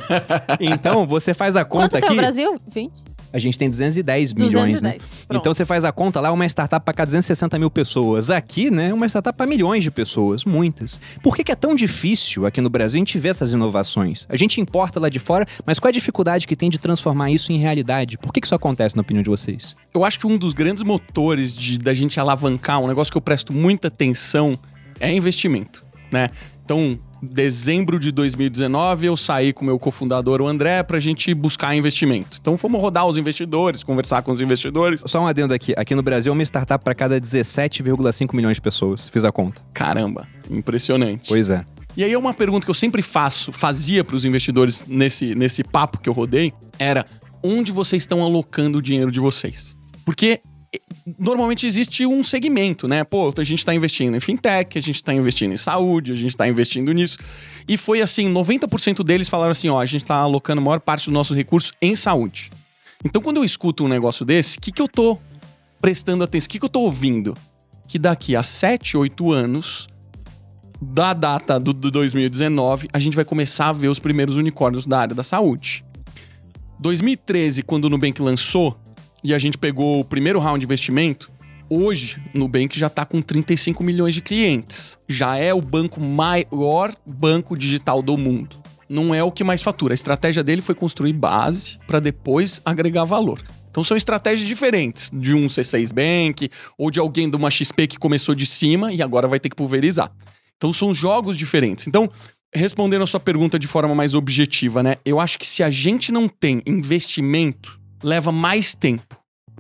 então, 0.61 1.07
você 1.07 1.33
faz 1.33 1.57
a 1.57 1.65
Quanto 1.65 1.83
conta 1.93 2.01
tem 2.01 2.09
aqui. 2.09 2.13
o 2.13 2.17
Brasil? 2.17 2.61
20? 2.67 2.93
A 3.33 3.39
gente 3.39 3.59
tem 3.59 3.69
210 3.69 4.33
milhões, 4.33 4.53
210. 4.53 4.83
né? 4.83 4.99
Pronto. 5.27 5.41
Então 5.41 5.55
você 5.55 5.65
faz 5.65 5.85
a 5.85 5.93
conta 5.93 6.21
lá, 6.21 6.33
uma 6.33 6.47
startup 6.47 6.85
para 6.85 6.95
cada 6.95 7.07
260 7.07 7.59
mil 7.59 7.71
pessoas. 7.71 8.31
Aqui, 8.31 8.71
né, 8.71 8.93
uma 8.93 9.07
startup 9.07 9.37
para 9.37 9.47
milhões 9.47 9.85
de 9.85 9.91
pessoas, 9.91 10.45
muitas. 10.45 11.01
Por 11.23 11.37
que, 11.37 11.45
que 11.45 11.53
é 11.53 11.55
tão 11.55 11.75
difícil 11.75 12.47
aqui 12.47 12.61
no 12.61 12.71
Brasil 12.71 12.97
a 12.97 13.01
gente 13.01 13.19
ver 13.19 13.29
essas 13.29 13.53
inovações? 13.53 14.27
A 14.29 14.37
gente 14.37 14.61
importa 14.61 14.99
lá 14.99 15.09
de 15.09 15.19
fora, 15.19 15.47
mas 15.67 15.79
qual 15.79 15.89
é 15.89 15.91
a 15.91 15.93
dificuldade 15.93 16.47
que 16.47 16.57
tem 16.57 16.71
de 16.71 16.79
transformar 16.79 17.31
isso 17.31 17.53
em 17.53 17.59
realidade? 17.59 18.17
Por 18.19 18.33
que, 18.33 18.41
que 18.41 18.47
isso 18.47 18.55
acontece, 18.55 18.97
na 18.97 19.03
opinião 19.03 19.23
de 19.23 19.31
vocês? 19.31 19.77
Eu 19.93 20.05
acho 20.05 20.19
que 20.19 20.27
um 20.27 20.39
dos 20.39 20.53
grandes 20.53 20.83
motores 20.83 21.55
de, 21.55 21.79
da 21.79 21.95
gente 21.95 22.19
alavancar, 22.19 22.81
um 22.81 22.87
negócio 22.87 23.13
que 23.13 23.19
eu 23.19 23.23
presto 23.23 23.53
muita 23.53 23.89
atenção, 23.89 24.59
é 25.01 25.13
investimento, 25.13 25.85
né? 26.13 26.31
Então, 26.65 26.99
dezembro 27.23 27.99
de 27.99 28.11
2019, 28.13 29.07
eu 29.07 29.17
saí 29.17 29.53
com 29.53 29.63
o 29.63 29.67
meu 29.67 29.79
cofundador, 29.79 30.41
o 30.41 30.47
André, 30.47 30.83
pra 30.83 31.01
gente 31.01 31.33
buscar 31.35 31.75
investimento. 31.75 32.39
Então, 32.41 32.57
fomos 32.57 32.81
rodar 32.81 33.07
os 33.07 33.17
investidores, 33.17 33.83
conversar 33.83 34.23
com 34.23 34.33
os 34.33 34.41
investidores. 34.41 35.03
Só 35.07 35.21
um 35.21 35.27
adendo 35.27 35.55
aqui. 35.55 35.75
Aqui 35.77 35.95
no 35.95 36.03
Brasil, 36.03 36.33
é 36.33 36.35
uma 36.35 36.43
startup 36.43 36.83
para 36.83 36.95
cada 36.95 37.21
17,5 37.21 38.35
milhões 38.35 38.57
de 38.57 38.61
pessoas. 38.61 39.09
Fiz 39.09 39.25
a 39.25 39.33
conta. 39.33 39.61
Caramba, 39.73 40.27
impressionante. 40.51 41.29
Pois 41.29 41.51
é. 41.51 41.65
E 41.97 42.05
aí 42.05 42.15
uma 42.17 42.33
pergunta 42.33 42.65
que 42.65 42.71
eu 42.71 42.75
sempre 42.75 43.03
faço, 43.03 43.53
fazia 43.53 44.05
para 44.05 44.15
os 44.15 44.25
investidores 44.25 44.85
nesse, 44.87 45.35
nesse 45.35 45.65
papo 45.65 45.99
que 45.99 46.09
eu 46.09 46.13
rodei, 46.13 46.53
era 46.79 47.05
onde 47.43 47.73
vocês 47.73 48.03
estão 48.03 48.23
alocando 48.23 48.79
o 48.79 48.83
dinheiro 48.83 49.11
de 49.11 49.19
vocês? 49.19 49.77
Porque 50.05 50.41
normalmente 51.19 51.67
existe 51.67 52.05
um 52.05 52.23
segmento, 52.23 52.87
né? 52.87 53.05
Pô, 53.05 53.33
a 53.37 53.45
gente 53.45 53.59
está 53.59 53.75
investindo 53.75 54.17
em 54.17 54.21
fintech, 54.21 54.79
a 54.79 54.83
gente 54.83 54.97
está 54.97 55.15
investindo 55.15 55.53
em 55.53 55.57
saúde, 55.57 56.13
a 56.13 56.15
gente 56.15 56.31
está 56.31 56.47
investindo 56.47 56.93
nisso. 56.93 57.19
E 57.67 57.77
foi 57.77 58.03
assim, 58.03 58.33
90% 58.33 59.03
deles 59.03 59.29
falaram 59.29 59.53
assim, 59.53 59.69
ó, 59.69 59.81
a 59.81 59.87
gente 59.87 60.03
está 60.03 60.17
alocando 60.17 60.61
a 60.61 60.65
maior 60.65 60.81
parte 60.81 61.07
dos 61.07 61.13
nossos 61.13 61.37
recursos 61.37 61.73
em 61.81 61.97
saúde. 61.97 62.51
Então 63.05 63.23
quando 63.23 63.39
eu 63.39 63.45
escuto 63.45 63.85
um 63.85 63.89
negócio 63.89 64.25
desse, 64.25 64.59
o 64.59 64.61
que, 64.61 64.73
que 64.73 64.83
eu 64.83 64.89
tô 64.89 65.19
prestando 65.81 66.25
atenção? 66.25 66.47
O 66.47 66.51
que, 66.51 66.59
que 66.59 66.65
eu 66.65 66.69
tô 66.69 66.81
ouvindo? 66.81 67.37
Que 67.87 67.99
daqui 67.99 68.37
a 68.37 68.43
7, 68.43 68.97
8 68.97 69.33
anos 69.33 69.89
da 70.81 71.13
data 71.13 71.59
do, 71.59 71.73
do 71.73 71.91
2019, 71.91 72.89
a 72.93 72.99
gente 72.99 73.15
vai 73.15 73.25
começar 73.25 73.69
a 73.69 73.73
ver 73.73 73.89
os 73.89 73.99
primeiros 73.99 74.37
unicórnios 74.37 74.87
da 74.87 75.01
área 75.01 75.15
da 75.15 75.25
saúde. 75.25 75.85
2013, 76.79 77.63
quando 77.63 77.87
o 77.87 77.91
Nubank 77.91 78.21
lançou 78.23 78.79
e 79.23 79.35
a 79.35 79.39
gente 79.39 79.59
pegou 79.59 80.01
o 80.01 80.05
primeiro 80.05 80.39
round 80.39 80.61
de 80.61 80.67
investimento, 80.67 81.31
hoje 81.69 82.21
o 82.35 82.39
Nubank 82.39 82.79
já 82.79 82.87
está 82.87 83.05
com 83.05 83.21
35 83.21 83.83
milhões 83.83 84.15
de 84.15 84.23
clientes. 84.23 84.99
Já 85.09 85.37
é 85.37 85.53
o 85.53 85.61
banco 85.61 86.01
maior 86.01 86.95
banco 87.05 87.57
digital 87.57 88.03
do 88.03 88.17
mundo. 88.17 88.57
Não 88.89 89.15
é 89.15 89.23
o 89.23 89.31
que 89.31 89.45
mais 89.45 89.63
fatura. 89.63 89.93
A 89.93 89.95
estratégia 89.95 90.43
dele 90.43 90.63
foi 90.63 90.75
construir 90.75 91.13
base 91.13 91.79
para 91.87 92.01
depois 92.01 92.61
agregar 92.65 93.05
valor. 93.05 93.43
Então 93.71 93.85
são 93.85 93.97
estratégias 93.97 94.49
diferentes 94.49 95.11
de 95.13 95.35
um 95.35 95.47
C6 95.47 95.93
Bank 95.93 96.49
ou 96.79 96.91
de 96.91 96.99
alguém 96.99 97.29
de 97.29 97.37
uma 97.37 97.51
XP 97.51 97.87
que 97.87 97.99
começou 97.99 98.35
de 98.35 98.47
cima 98.47 98.93
e 98.93 99.03
agora 99.03 99.29
vai 99.29 99.39
ter 99.39 99.51
que 99.51 99.57
pulverizar. 99.57 100.11
Então 100.57 100.73
são 100.73 100.95
jogos 100.95 101.37
diferentes. 101.37 101.87
Então, 101.87 102.09
respondendo 102.53 103.03
a 103.03 103.07
sua 103.07 103.21
pergunta 103.21 103.59
de 103.59 103.67
forma 103.67 103.95
mais 103.95 104.15
objetiva, 104.15 104.83
né? 104.83 104.97
Eu 105.05 105.21
acho 105.21 105.39
que 105.39 105.47
se 105.47 105.63
a 105.63 105.71
gente 105.71 106.11
não 106.11 106.29
tem 106.29 106.63
investimento, 106.67 107.78
leva 108.03 108.33
mais 108.33 108.75
tempo. 108.75 109.17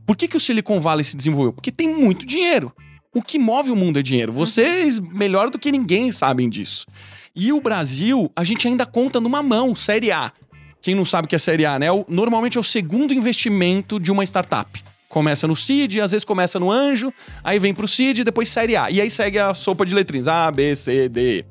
Por 0.06 0.16
que, 0.16 0.28
que 0.28 0.36
o 0.36 0.40
Silicon 0.40 0.80
Valley 0.80 1.04
se 1.04 1.16
desenvolveu? 1.16 1.52
Porque 1.52 1.70
tem 1.70 1.88
muito 1.88 2.24
dinheiro. 2.24 2.72
O 3.14 3.22
que 3.22 3.38
move 3.38 3.70
o 3.70 3.76
mundo 3.76 3.98
é 3.98 4.02
dinheiro. 4.02 4.32
Vocês, 4.32 4.98
melhor 4.98 5.50
do 5.50 5.58
que 5.58 5.72
ninguém, 5.72 6.12
sabem 6.12 6.48
disso. 6.48 6.86
E 7.34 7.52
o 7.52 7.60
Brasil, 7.60 8.30
a 8.34 8.44
gente 8.44 8.66
ainda 8.66 8.86
conta 8.86 9.20
numa 9.20 9.42
mão, 9.42 9.74
Série 9.74 10.10
A. 10.10 10.32
Quem 10.80 10.94
não 10.94 11.04
sabe 11.04 11.26
o 11.26 11.28
que 11.28 11.36
é 11.36 11.38
Série 11.38 11.66
A, 11.66 11.78
né? 11.78 11.86
Normalmente 12.08 12.56
é 12.56 12.60
o 12.60 12.64
segundo 12.64 13.12
investimento 13.12 13.98
de 13.98 14.10
uma 14.10 14.24
startup. 14.24 14.82
Começa 15.08 15.48
no 15.48 15.56
seed, 15.56 15.98
às 15.98 16.10
vezes 16.10 16.24
começa 16.24 16.60
no 16.60 16.70
anjo, 16.70 17.12
aí 17.42 17.58
vem 17.58 17.72
pro 17.72 17.88
seed, 17.88 18.20
depois 18.20 18.48
Série 18.48 18.76
A. 18.76 18.90
E 18.90 19.00
aí 19.00 19.10
segue 19.10 19.38
a 19.38 19.54
sopa 19.54 19.84
de 19.84 19.94
letrinhas. 19.94 20.28
A, 20.28 20.50
B, 20.50 20.74
C, 20.76 21.08
D. 21.08 21.44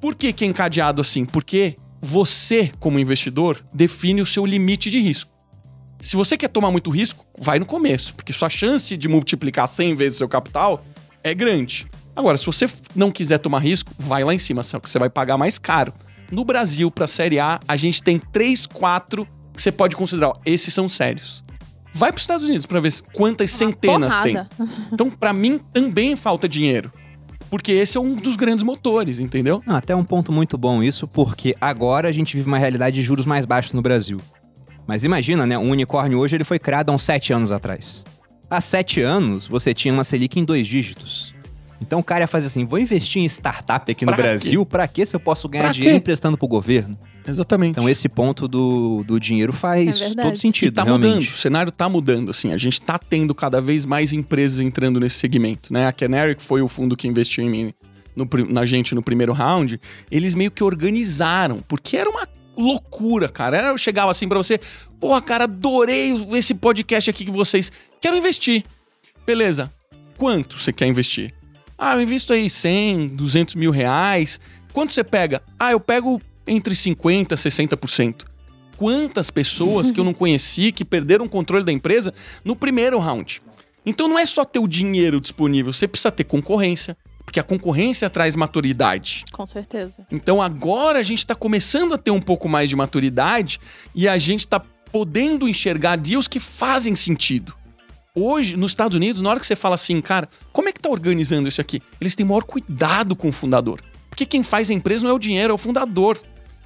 Por 0.00 0.14
que, 0.14 0.32
que 0.32 0.44
é 0.44 0.48
encadeado 0.48 1.00
assim? 1.00 1.24
Porque 1.24 1.76
você, 2.00 2.72
como 2.78 2.98
investidor, 2.98 3.62
define 3.72 4.22
o 4.22 4.26
seu 4.26 4.46
limite 4.46 4.90
de 4.90 4.98
risco. 4.98 5.30
Se 6.00 6.16
você 6.16 6.36
quer 6.36 6.48
tomar 6.48 6.70
muito 6.70 6.90
risco, 6.90 7.26
vai 7.38 7.58
no 7.58 7.66
começo, 7.66 8.14
porque 8.14 8.32
sua 8.32 8.48
chance 8.48 8.96
de 8.96 9.06
multiplicar 9.08 9.68
100 9.68 9.94
vezes 9.94 10.16
o 10.16 10.18
seu 10.18 10.28
capital 10.28 10.82
é 11.22 11.34
grande. 11.34 11.86
Agora, 12.16 12.38
se 12.38 12.46
você 12.46 12.66
não 12.94 13.10
quiser 13.10 13.38
tomar 13.38 13.58
risco, 13.58 13.92
vai 13.98 14.24
lá 14.24 14.34
em 14.34 14.38
cima, 14.38 14.62
só 14.62 14.80
que 14.80 14.88
você 14.88 14.98
vai 14.98 15.10
pagar 15.10 15.36
mais 15.36 15.58
caro. 15.58 15.92
No 16.30 16.44
Brasil, 16.44 16.90
para 16.90 17.06
Série 17.06 17.38
A, 17.38 17.60
a 17.68 17.76
gente 17.76 18.02
tem 18.02 18.18
3, 18.18 18.66
4 18.66 19.26
que 19.54 19.60
você 19.60 19.70
pode 19.70 19.94
considerar, 19.94 20.28
ó, 20.28 20.34
esses 20.46 20.72
são 20.72 20.88
sérios. 20.88 21.44
Vai 21.92 22.10
para 22.12 22.18
os 22.18 22.22
Estados 22.22 22.46
Unidos 22.46 22.66
para 22.66 22.80
ver 22.80 22.92
quantas 23.12 23.50
centenas 23.50 24.16
tem. 24.20 24.34
porrada. 24.34 24.50
Então, 24.92 25.10
para 25.10 25.32
mim, 25.32 25.60
também 25.72 26.16
falta 26.16 26.48
dinheiro. 26.48 26.92
Porque 27.50 27.72
esse 27.72 27.98
é 27.98 28.00
um 28.00 28.14
dos 28.14 28.36
grandes 28.36 28.62
motores, 28.62 29.18
entendeu? 29.18 29.60
Não, 29.66 29.74
até 29.74 29.94
um 29.94 30.04
ponto 30.04 30.32
muito 30.32 30.56
bom 30.56 30.82
isso, 30.82 31.08
porque 31.08 31.56
agora 31.60 32.08
a 32.08 32.12
gente 32.12 32.36
vive 32.36 32.46
uma 32.46 32.58
realidade 32.58 32.96
de 32.96 33.02
juros 33.02 33.26
mais 33.26 33.44
baixos 33.44 33.72
no 33.72 33.82
Brasil. 33.82 34.20
Mas 34.90 35.04
imagina, 35.04 35.46
né? 35.46 35.56
Um 35.56 35.70
unicórnio 35.70 36.18
hoje 36.18 36.36
ele 36.36 36.42
foi 36.42 36.58
criado 36.58 36.90
há 36.90 36.92
uns 36.92 37.04
sete 37.04 37.32
anos 37.32 37.52
atrás. 37.52 38.04
Há 38.50 38.60
sete 38.60 39.00
anos, 39.00 39.46
você 39.46 39.72
tinha 39.72 39.94
uma 39.94 40.02
Selic 40.02 40.36
em 40.40 40.44
dois 40.44 40.66
dígitos. 40.66 41.32
Então 41.80 42.00
o 42.00 42.02
cara 42.02 42.24
ia 42.24 42.26
fazer 42.26 42.48
assim, 42.48 42.64
vou 42.64 42.76
investir 42.76 43.22
em 43.22 43.26
startup 43.26 43.88
aqui 43.88 44.04
no 44.04 44.10
Pra 44.12 44.20
Brasil, 44.20 44.66
pra 44.66 44.88
quê 44.88 45.06
se 45.06 45.14
eu 45.14 45.20
posso 45.20 45.48
ganhar 45.48 45.62
Pra 45.62 45.72
dinheiro 45.72 45.94
quê? 45.94 45.98
emprestando 45.98 46.36
pro 46.36 46.48
governo? 46.48 46.98
Exatamente. 47.24 47.70
Então 47.70 47.88
esse 47.88 48.08
ponto 48.08 48.48
do, 48.48 49.04
do 49.06 49.20
dinheiro 49.20 49.52
faz 49.52 50.00
É 50.02 50.12
todo 50.20 50.36
sentido, 50.36 50.72
E 50.72 50.72
tá 50.72 50.82
realmente. 50.82 51.08
mudando, 51.18 51.22
o 51.22 51.36
cenário 51.36 51.70
tá 51.70 51.88
mudando, 51.88 52.30
assim, 52.32 52.52
a 52.52 52.58
gente 52.58 52.82
tá 52.82 52.98
tendo 52.98 53.32
cada 53.32 53.60
vez 53.60 53.84
mais 53.84 54.12
empresas 54.12 54.58
entrando 54.58 54.98
nesse 54.98 55.20
segmento, 55.20 55.72
né? 55.72 55.86
A 55.86 55.92
Canary, 55.92 56.34
que 56.34 56.42
foi 56.42 56.62
o 56.62 56.66
fundo 56.66 56.96
que 56.96 57.06
investiu 57.06 57.44
em 57.44 57.48
mim, 57.48 57.72
no 58.16 58.28
na 58.48 58.66
gente 58.66 58.92
no 58.92 59.02
primeiro 59.04 59.32
round, 59.32 59.80
eles 60.10 60.34
meio 60.34 60.50
que 60.50 60.64
organizaram, 60.64 61.60
porque 61.68 61.96
era 61.96 62.10
uma 62.10 62.26
loucura, 62.56 63.28
cara. 63.28 63.56
Era, 63.56 63.68
eu 63.68 63.78
chegava 63.78 64.10
assim 64.10 64.28
pra 64.28 64.38
você, 64.38 64.58
porra, 64.98 65.20
cara, 65.22 65.44
adorei 65.44 66.12
esse 66.32 66.54
podcast 66.54 67.10
aqui 67.10 67.24
que 67.24 67.30
vocês, 67.30 67.70
quero 68.00 68.16
investir. 68.16 68.64
Beleza, 69.26 69.72
quanto 70.16 70.58
você 70.58 70.72
quer 70.72 70.86
investir? 70.86 71.34
Ah, 71.78 71.94
eu 71.94 72.02
invisto 72.02 72.32
aí 72.32 72.50
100, 72.50 73.08
200 73.08 73.54
mil 73.54 73.70
reais. 73.70 74.38
Quanto 74.72 74.92
você 74.92 75.02
pega? 75.02 75.42
Ah, 75.58 75.72
eu 75.72 75.80
pego 75.80 76.20
entre 76.46 76.74
50% 76.74 77.32
e 77.32 77.34
60% 77.34 78.30
quantas 78.80 79.30
pessoas 79.30 79.90
que 79.90 80.00
eu 80.00 80.04
não 80.04 80.14
conheci 80.14 80.72
que 80.72 80.86
perderam 80.86 81.26
o 81.26 81.28
controle 81.28 81.62
da 81.62 81.70
empresa 81.70 82.14
no 82.42 82.56
primeiro 82.56 82.98
round. 82.98 83.42
Então 83.84 84.08
não 84.08 84.18
é 84.18 84.24
só 84.24 84.42
ter 84.42 84.58
o 84.58 84.66
dinheiro 84.66 85.20
disponível, 85.20 85.70
você 85.70 85.86
precisa 85.86 86.10
ter 86.10 86.24
concorrência, 86.24 86.96
porque 87.30 87.38
a 87.38 87.44
concorrência 87.44 88.10
traz 88.10 88.34
maturidade. 88.34 89.24
Com 89.30 89.46
certeza. 89.46 90.04
Então 90.10 90.42
agora 90.42 90.98
a 90.98 91.02
gente 91.04 91.20
está 91.20 91.32
começando 91.32 91.94
a 91.94 91.96
ter 91.96 92.10
um 92.10 92.20
pouco 92.20 92.48
mais 92.48 92.68
de 92.68 92.74
maturidade 92.74 93.60
e 93.94 94.08
a 94.08 94.18
gente 94.18 94.40
está 94.40 94.60
podendo 94.90 95.48
enxergar 95.48 95.94
deals 95.94 96.26
que 96.26 96.40
fazem 96.40 96.96
sentido. 96.96 97.54
Hoje, 98.16 98.56
nos 98.56 98.72
Estados 98.72 98.96
Unidos, 98.96 99.22
na 99.22 99.30
hora 99.30 99.38
que 99.38 99.46
você 99.46 99.54
fala 99.54 99.76
assim, 99.76 100.00
cara, 100.00 100.28
como 100.52 100.68
é 100.68 100.72
que 100.72 100.80
tá 100.80 100.90
organizando 100.90 101.48
isso 101.48 101.60
aqui? 101.60 101.80
Eles 102.00 102.16
têm 102.16 102.26
maior 102.26 102.42
cuidado 102.42 103.14
com 103.14 103.28
o 103.28 103.32
fundador. 103.32 103.80
Porque 104.08 104.26
quem 104.26 104.42
faz 104.42 104.68
a 104.68 104.74
empresa 104.74 105.04
não 105.04 105.12
é 105.12 105.14
o 105.14 105.18
dinheiro, 105.18 105.52
é 105.52 105.54
o 105.54 105.58
fundador. 105.58 106.20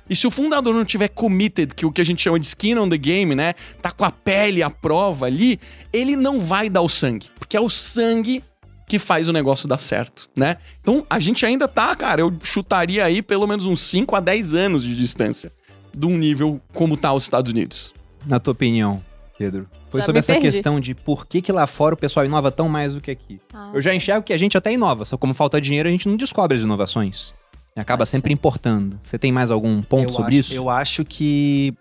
E 0.09 0.17
se 0.17 0.27
o 0.27 0.31
fundador 0.31 0.75
não 0.75 0.85
tiver 0.87 1.09
committed, 1.09 1.75
que 1.75 1.85
é 1.85 1.89
o 1.89 1.93
que 1.93 2.01
a 2.01 2.05
gente 2.05 2.23
chama 2.23 2.41
de 2.41 2.47
skin 2.47 2.79
on 2.79 2.89
the 2.89 2.97
game, 2.97 3.35
né? 3.35 3.53
Tá 3.83 3.91
com 3.91 4.07
a 4.07 4.11
pele 4.11 4.63
à 4.63 4.71
prova 4.71 5.27
ali, 5.27 5.61
ele 5.93 6.17
não 6.17 6.41
vai 6.41 6.71
dar 6.71 6.81
o 6.81 6.89
sangue. 6.89 7.29
Porque 7.39 7.55
é 7.55 7.61
o 7.61 7.69
sangue 7.69 8.43
que 8.87 8.99
faz 8.99 9.29
o 9.29 9.33
negócio 9.33 9.69
dar 9.69 9.79
certo, 9.79 10.29
né? 10.37 10.57
Então 10.81 11.07
a 11.09 11.19
gente 11.19 11.45
ainda 11.47 11.67
tá, 11.67 11.95
cara, 11.97 12.21
eu 12.21 12.33
chutaria 12.43 13.05
aí 13.05 13.23
pelo 13.23 13.47
menos 13.47 13.67
uns 13.67 13.81
5 13.83 14.15
a 14.17 14.21
10 14.21 14.55
anos 14.55 14.83
de 14.83 14.95
distância 14.95 15.51
de 15.93 16.07
um 16.07 16.17
nível 16.19 16.61
como 16.73 16.97
tá 16.97 17.13
os 17.13 17.23
Estados 17.23 17.51
Unidos. 17.53 17.95
Na 18.27 18.39
tua 18.39 18.53
opinião, 18.53 19.03
Pedro? 19.39 19.67
Foi 19.91 20.01
Já 20.01 20.07
sobre 20.07 20.19
essa 20.19 20.33
perdi. 20.33 20.51
questão 20.51 20.81
de 20.81 20.93
por 20.95 21.27
que, 21.27 21.41
que 21.41 21.53
lá 21.53 21.67
fora 21.67 21.95
o 21.95 21.99
pessoal 21.99 22.27
inova 22.27 22.51
tão 22.51 22.69
mais 22.69 22.95
do 22.95 23.01
que 23.01 23.11
aqui. 23.13 23.41
Ah, 23.53 23.71
Eu 23.73 23.81
já 23.81 23.95
enxergo 23.95 24.25
que 24.25 24.33
a 24.33 24.39
gente 24.39 24.59
até 24.59 24.73
inova, 24.73 25.05
só 25.05 25.17
como 25.17 25.33
falta 25.35 25.61
dinheiro 25.61 25.89
a 25.89 25.93
gente 25.93 26.09
não 26.09 26.17
descobre 26.17 26.57
as 26.57 26.63
inovações. 26.63 27.33
E 27.77 27.81
acaba 27.81 27.99
Pode 28.01 28.11
sempre 28.11 28.33
importando. 28.33 28.99
Você 29.05 29.19
tem 29.19 29.33
mais 29.33 29.51
algum 29.51 29.83
ponto 29.83 30.09
eu 30.09 30.13
sobre 30.13 30.33
acho, 30.39 30.41
isso? 30.41 30.55
Eu 30.55 30.69
acho 30.69 31.05
que. 31.05 31.75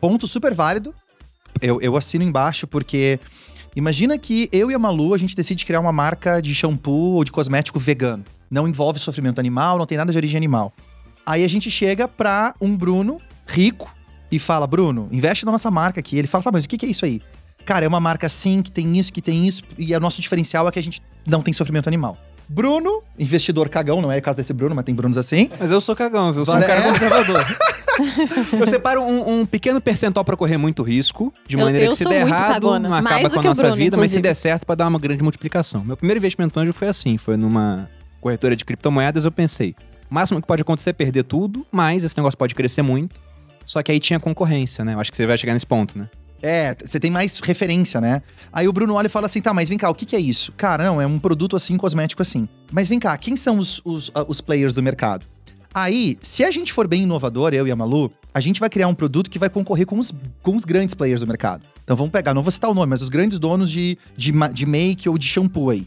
Ponto 0.00 0.26
super 0.26 0.54
válido. 0.54 0.94
Eu, 1.60 1.80
eu 1.80 1.96
assino 1.96 2.24
embaixo, 2.24 2.66
porque. 2.66 3.18
Imagina 3.76 4.16
que 4.16 4.48
eu 4.50 4.70
e 4.70 4.74
a 4.74 4.78
Malu, 4.78 5.12
a 5.12 5.18
gente 5.18 5.36
decide 5.36 5.66
criar 5.66 5.80
uma 5.80 5.92
marca 5.92 6.40
de 6.40 6.54
shampoo 6.54 7.16
ou 7.16 7.22
de 7.22 7.30
cosmético 7.30 7.78
vegano. 7.78 8.24
Não 8.50 8.66
envolve 8.66 8.98
sofrimento 8.98 9.38
animal, 9.38 9.76
não 9.76 9.84
tem 9.84 9.98
nada 9.98 10.10
de 10.10 10.16
origem 10.16 10.38
animal. 10.38 10.72
Aí 11.26 11.44
a 11.44 11.48
gente 11.48 11.70
chega 11.70 12.08
pra 12.08 12.54
um 12.58 12.74
Bruno 12.74 13.20
rico 13.46 13.94
e 14.32 14.38
fala: 14.38 14.66
Bruno, 14.66 15.10
investe 15.12 15.44
na 15.44 15.52
nossa 15.52 15.70
marca 15.70 16.00
aqui. 16.00 16.16
Ele 16.16 16.26
fala: 16.26 16.42
tá, 16.44 16.50
mas 16.50 16.64
o 16.64 16.68
que 16.70 16.78
que 16.78 16.86
é 16.86 16.88
isso 16.88 17.04
aí? 17.04 17.20
Cara, 17.66 17.84
é 17.84 17.88
uma 17.88 18.00
marca 18.00 18.26
assim, 18.26 18.62
que 18.62 18.70
tem 18.70 18.98
isso, 18.98 19.12
que 19.12 19.20
tem 19.20 19.46
isso, 19.46 19.62
e 19.76 19.94
o 19.94 20.00
nosso 20.00 20.22
diferencial 20.22 20.66
é 20.66 20.70
que 20.70 20.78
a 20.78 20.82
gente 20.82 21.02
não 21.26 21.42
tem 21.42 21.52
sofrimento 21.52 21.86
animal. 21.86 22.16
Bruno, 22.48 23.02
investidor 23.18 23.68
cagão, 23.68 24.00
não 24.00 24.10
é 24.10 24.16
o 24.16 24.22
caso 24.22 24.38
desse 24.38 24.54
Bruno, 24.54 24.74
mas 24.74 24.86
tem 24.86 24.94
Brunos 24.94 25.18
assim. 25.18 25.50
Mas 25.60 25.70
eu 25.70 25.82
sou 25.82 25.94
cagão, 25.94 26.32
viu? 26.32 26.42
Eu 26.42 26.46
sou 26.46 26.56
um 26.56 26.60
cara 26.60 26.80
é? 26.80 26.92
conservador. 26.92 27.44
eu 28.58 28.66
separo 28.66 29.02
um, 29.02 29.40
um 29.40 29.46
pequeno 29.46 29.80
percentual 29.80 30.24
pra 30.24 30.36
correr 30.36 30.56
muito 30.56 30.82
risco, 30.82 31.32
de 31.48 31.56
Eu- 31.56 31.64
maneira 31.64 31.86
eu 31.86 31.90
que 31.92 31.96
se 31.96 32.02
sou 32.04 32.12
der 32.12 32.20
muito 32.26 32.34
errado, 32.38 32.52
cagona. 32.54 32.88
não 32.88 32.96
acaba 32.96 33.30
com 33.30 33.40
a 33.40 33.42
nossa 33.42 33.62
Bruno, 33.62 33.76
vida, 33.76 33.96
mas 33.96 34.10
se 34.10 34.16
inclusive. 34.18 34.22
der 34.22 34.34
certo, 34.34 34.66
pra 34.66 34.74
dar 34.74 34.88
uma 34.88 34.98
grande 34.98 35.22
multiplicação. 35.22 35.84
Meu 35.84 35.96
primeiro 35.96 36.18
investimento 36.18 36.58
anjo 36.60 36.72
foi 36.72 36.88
assim, 36.88 37.16
foi 37.18 37.36
numa 37.36 37.88
corretora 38.20 38.56
de 38.56 38.64
criptomoedas, 38.64 39.24
eu 39.24 39.32
pensei, 39.32 39.74
o 40.10 40.14
máximo 40.14 40.40
que 40.40 40.46
pode 40.46 40.62
acontecer 40.62 40.90
é 40.90 40.92
perder 40.92 41.22
tudo, 41.24 41.66
mas 41.72 42.04
esse 42.04 42.16
negócio 42.16 42.36
pode 42.38 42.54
crescer 42.54 42.82
muito. 42.82 43.20
Só 43.64 43.82
que 43.82 43.90
aí 43.90 43.98
tinha 43.98 44.20
concorrência, 44.20 44.84
né? 44.84 44.94
Eu 44.94 45.00
acho 45.00 45.10
que 45.10 45.16
você 45.16 45.26
vai 45.26 45.36
chegar 45.36 45.52
nesse 45.52 45.66
ponto, 45.66 45.98
né? 45.98 46.08
É, 46.42 46.76
você 46.80 47.00
tem 47.00 47.10
mais 47.10 47.40
referência, 47.40 48.00
né? 48.00 48.22
Aí 48.52 48.68
o 48.68 48.72
Bruno 48.72 48.94
olha 48.94 49.06
e 49.06 49.08
fala 49.08 49.26
assim: 49.26 49.40
tá, 49.40 49.52
mas 49.52 49.68
vem 49.68 49.76
cá, 49.78 49.90
o 49.90 49.94
que, 49.94 50.04
que 50.06 50.14
é 50.14 50.20
isso? 50.20 50.52
Cara, 50.56 50.84
não, 50.84 51.00
é 51.00 51.06
um 51.06 51.18
produto 51.18 51.56
assim, 51.56 51.76
cosmético 51.76 52.22
assim. 52.22 52.46
Mas 52.70 52.86
vem 52.88 53.00
cá, 53.00 53.16
quem 53.16 53.34
são 53.34 53.58
os, 53.58 53.80
os, 53.84 54.12
ah, 54.14 54.24
os 54.28 54.40
players 54.40 54.72
do 54.72 54.80
mercado? 54.82 55.24
Aí, 55.76 56.16
se 56.22 56.42
a 56.42 56.50
gente 56.50 56.72
for 56.72 56.88
bem 56.88 57.02
inovador, 57.02 57.52
eu 57.52 57.66
e 57.66 57.70
a 57.70 57.76
Malu, 57.76 58.10
a 58.32 58.40
gente 58.40 58.58
vai 58.58 58.70
criar 58.70 58.88
um 58.88 58.94
produto 58.94 59.28
que 59.28 59.38
vai 59.38 59.50
concorrer 59.50 59.84
com 59.84 59.98
os, 59.98 60.10
com 60.42 60.56
os 60.56 60.64
grandes 60.64 60.94
players 60.94 61.20
do 61.20 61.26
mercado. 61.26 61.66
Então 61.84 61.94
vamos 61.94 62.10
pegar, 62.10 62.32
não 62.32 62.42
vou 62.42 62.50
citar 62.50 62.70
o 62.70 62.74
nome, 62.74 62.88
mas 62.88 63.02
os 63.02 63.10
grandes 63.10 63.38
donos 63.38 63.70
de, 63.70 63.98
de, 64.16 64.32
de 64.54 64.64
make 64.64 65.06
ou 65.06 65.18
de 65.18 65.26
shampoo 65.26 65.68
aí. 65.68 65.86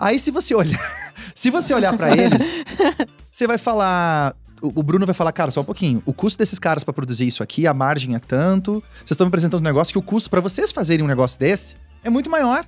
Aí, 0.00 0.18
se 0.18 0.30
você 0.30 0.54
olhar, 0.54 0.80
se 1.34 1.50
você 1.50 1.74
olhar 1.74 1.94
pra 1.94 2.16
eles, 2.16 2.64
você 3.30 3.46
vai 3.46 3.58
falar. 3.58 4.34
O 4.62 4.82
Bruno 4.82 5.04
vai 5.04 5.14
falar, 5.14 5.32
cara, 5.32 5.50
só 5.50 5.60
um 5.60 5.64
pouquinho. 5.64 6.02
O 6.06 6.14
custo 6.14 6.38
desses 6.38 6.58
caras 6.58 6.82
pra 6.82 6.94
produzir 6.94 7.26
isso 7.26 7.42
aqui, 7.42 7.66
a 7.66 7.74
margem 7.74 8.14
é 8.14 8.18
tanto. 8.18 8.82
Vocês 8.94 9.10
estão 9.10 9.26
me 9.26 9.28
apresentando 9.28 9.60
um 9.60 9.64
negócio 9.64 9.92
que 9.92 9.98
o 9.98 10.02
custo 10.02 10.30
pra 10.30 10.40
vocês 10.40 10.72
fazerem 10.72 11.04
um 11.04 11.08
negócio 11.08 11.38
desse 11.38 11.76
é 12.02 12.08
muito 12.08 12.30
maior. 12.30 12.64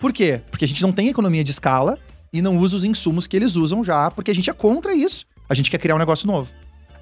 Por 0.00 0.10
quê? 0.10 0.40
Porque 0.50 0.64
a 0.64 0.68
gente 0.68 0.80
não 0.80 0.90
tem 0.90 1.08
economia 1.08 1.44
de 1.44 1.50
escala 1.50 1.98
e 2.32 2.40
não 2.40 2.56
usa 2.56 2.76
os 2.76 2.84
insumos 2.84 3.26
que 3.26 3.36
eles 3.36 3.56
usam 3.56 3.84
já, 3.84 4.10
porque 4.10 4.30
a 4.30 4.34
gente 4.34 4.48
é 4.48 4.54
contra 4.54 4.94
isso. 4.94 5.26
A 5.52 5.54
gente 5.54 5.70
quer 5.70 5.78
criar 5.78 5.94
um 5.94 5.98
negócio 5.98 6.26
novo. 6.26 6.52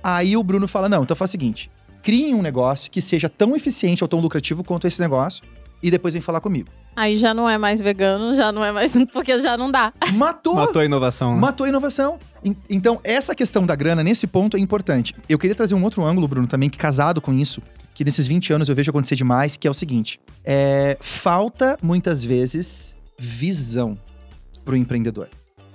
Aí 0.03 0.37
o 0.37 0.43
Bruno 0.43 0.67
fala: 0.67 0.89
não, 0.89 1.03
então 1.05 1.17
faz 1.17 1.31
o 1.31 1.33
seguinte: 1.33 1.71
criem 2.03 2.35
um 2.35 2.43
negócio 2.43 2.91
que 2.91 3.01
seja 3.01 3.29
tão 3.29 3.55
eficiente 3.55 4.03
ou 4.03 4.09
tão 4.09 4.19
lucrativo 4.21 4.65
quanto 4.65 4.87
esse 4.87 5.01
negócio 5.01 5.43
e 5.83 5.91
depois 5.91 6.15
vem 6.15 6.21
falar 6.23 6.41
comigo. 6.41 6.69
Aí 6.97 7.15
já 7.17 7.33
não 7.33 7.49
é 7.49 7.57
mais 7.57 7.81
vegano, 7.81 8.35
já 8.35 8.51
não 8.51 8.65
é 8.65 8.73
mais. 8.73 8.93
Porque 9.13 9.39
já 9.39 9.57
não 9.57 9.71
dá. 9.71 9.93
Matou! 10.15 10.55
Matou 10.57 10.83
a 10.83 10.85
inovação, 10.85 11.35
né? 11.35 11.41
Matou 11.41 11.65
a 11.65 11.69
inovação. 11.69 12.19
En- 12.45 12.57
Então, 12.69 13.01
essa 13.05 13.35
questão 13.35 13.65
da 13.65 13.75
grana, 13.77 14.03
nesse 14.03 14.27
ponto, 14.27 14.57
é 14.57 14.61
importante. 14.61 15.15
Eu 15.29 15.39
queria 15.39 15.55
trazer 15.55 15.75
um 15.77 15.85
outro 15.85 16.05
ângulo, 16.05 16.27
Bruno, 16.27 16.49
também, 16.49 16.69
que 16.69 16.77
casado 16.77 17.21
com 17.21 17.33
isso, 17.33 17.63
que 17.95 18.05
nesses 18.05 18.27
20 18.27 18.53
anos 18.53 18.69
eu 18.69 18.75
vejo 18.75 18.91
acontecer 18.91 19.15
demais, 19.15 19.57
que 19.57 19.69
é 19.69 19.71
o 19.71 19.75
seguinte: 19.75 20.21
é, 20.45 20.99
falta, 21.01 21.79
muitas 21.81 22.25
vezes, 22.25 22.97
visão 23.19 23.97
pro 24.65 24.77
empreendedor. 24.77 25.29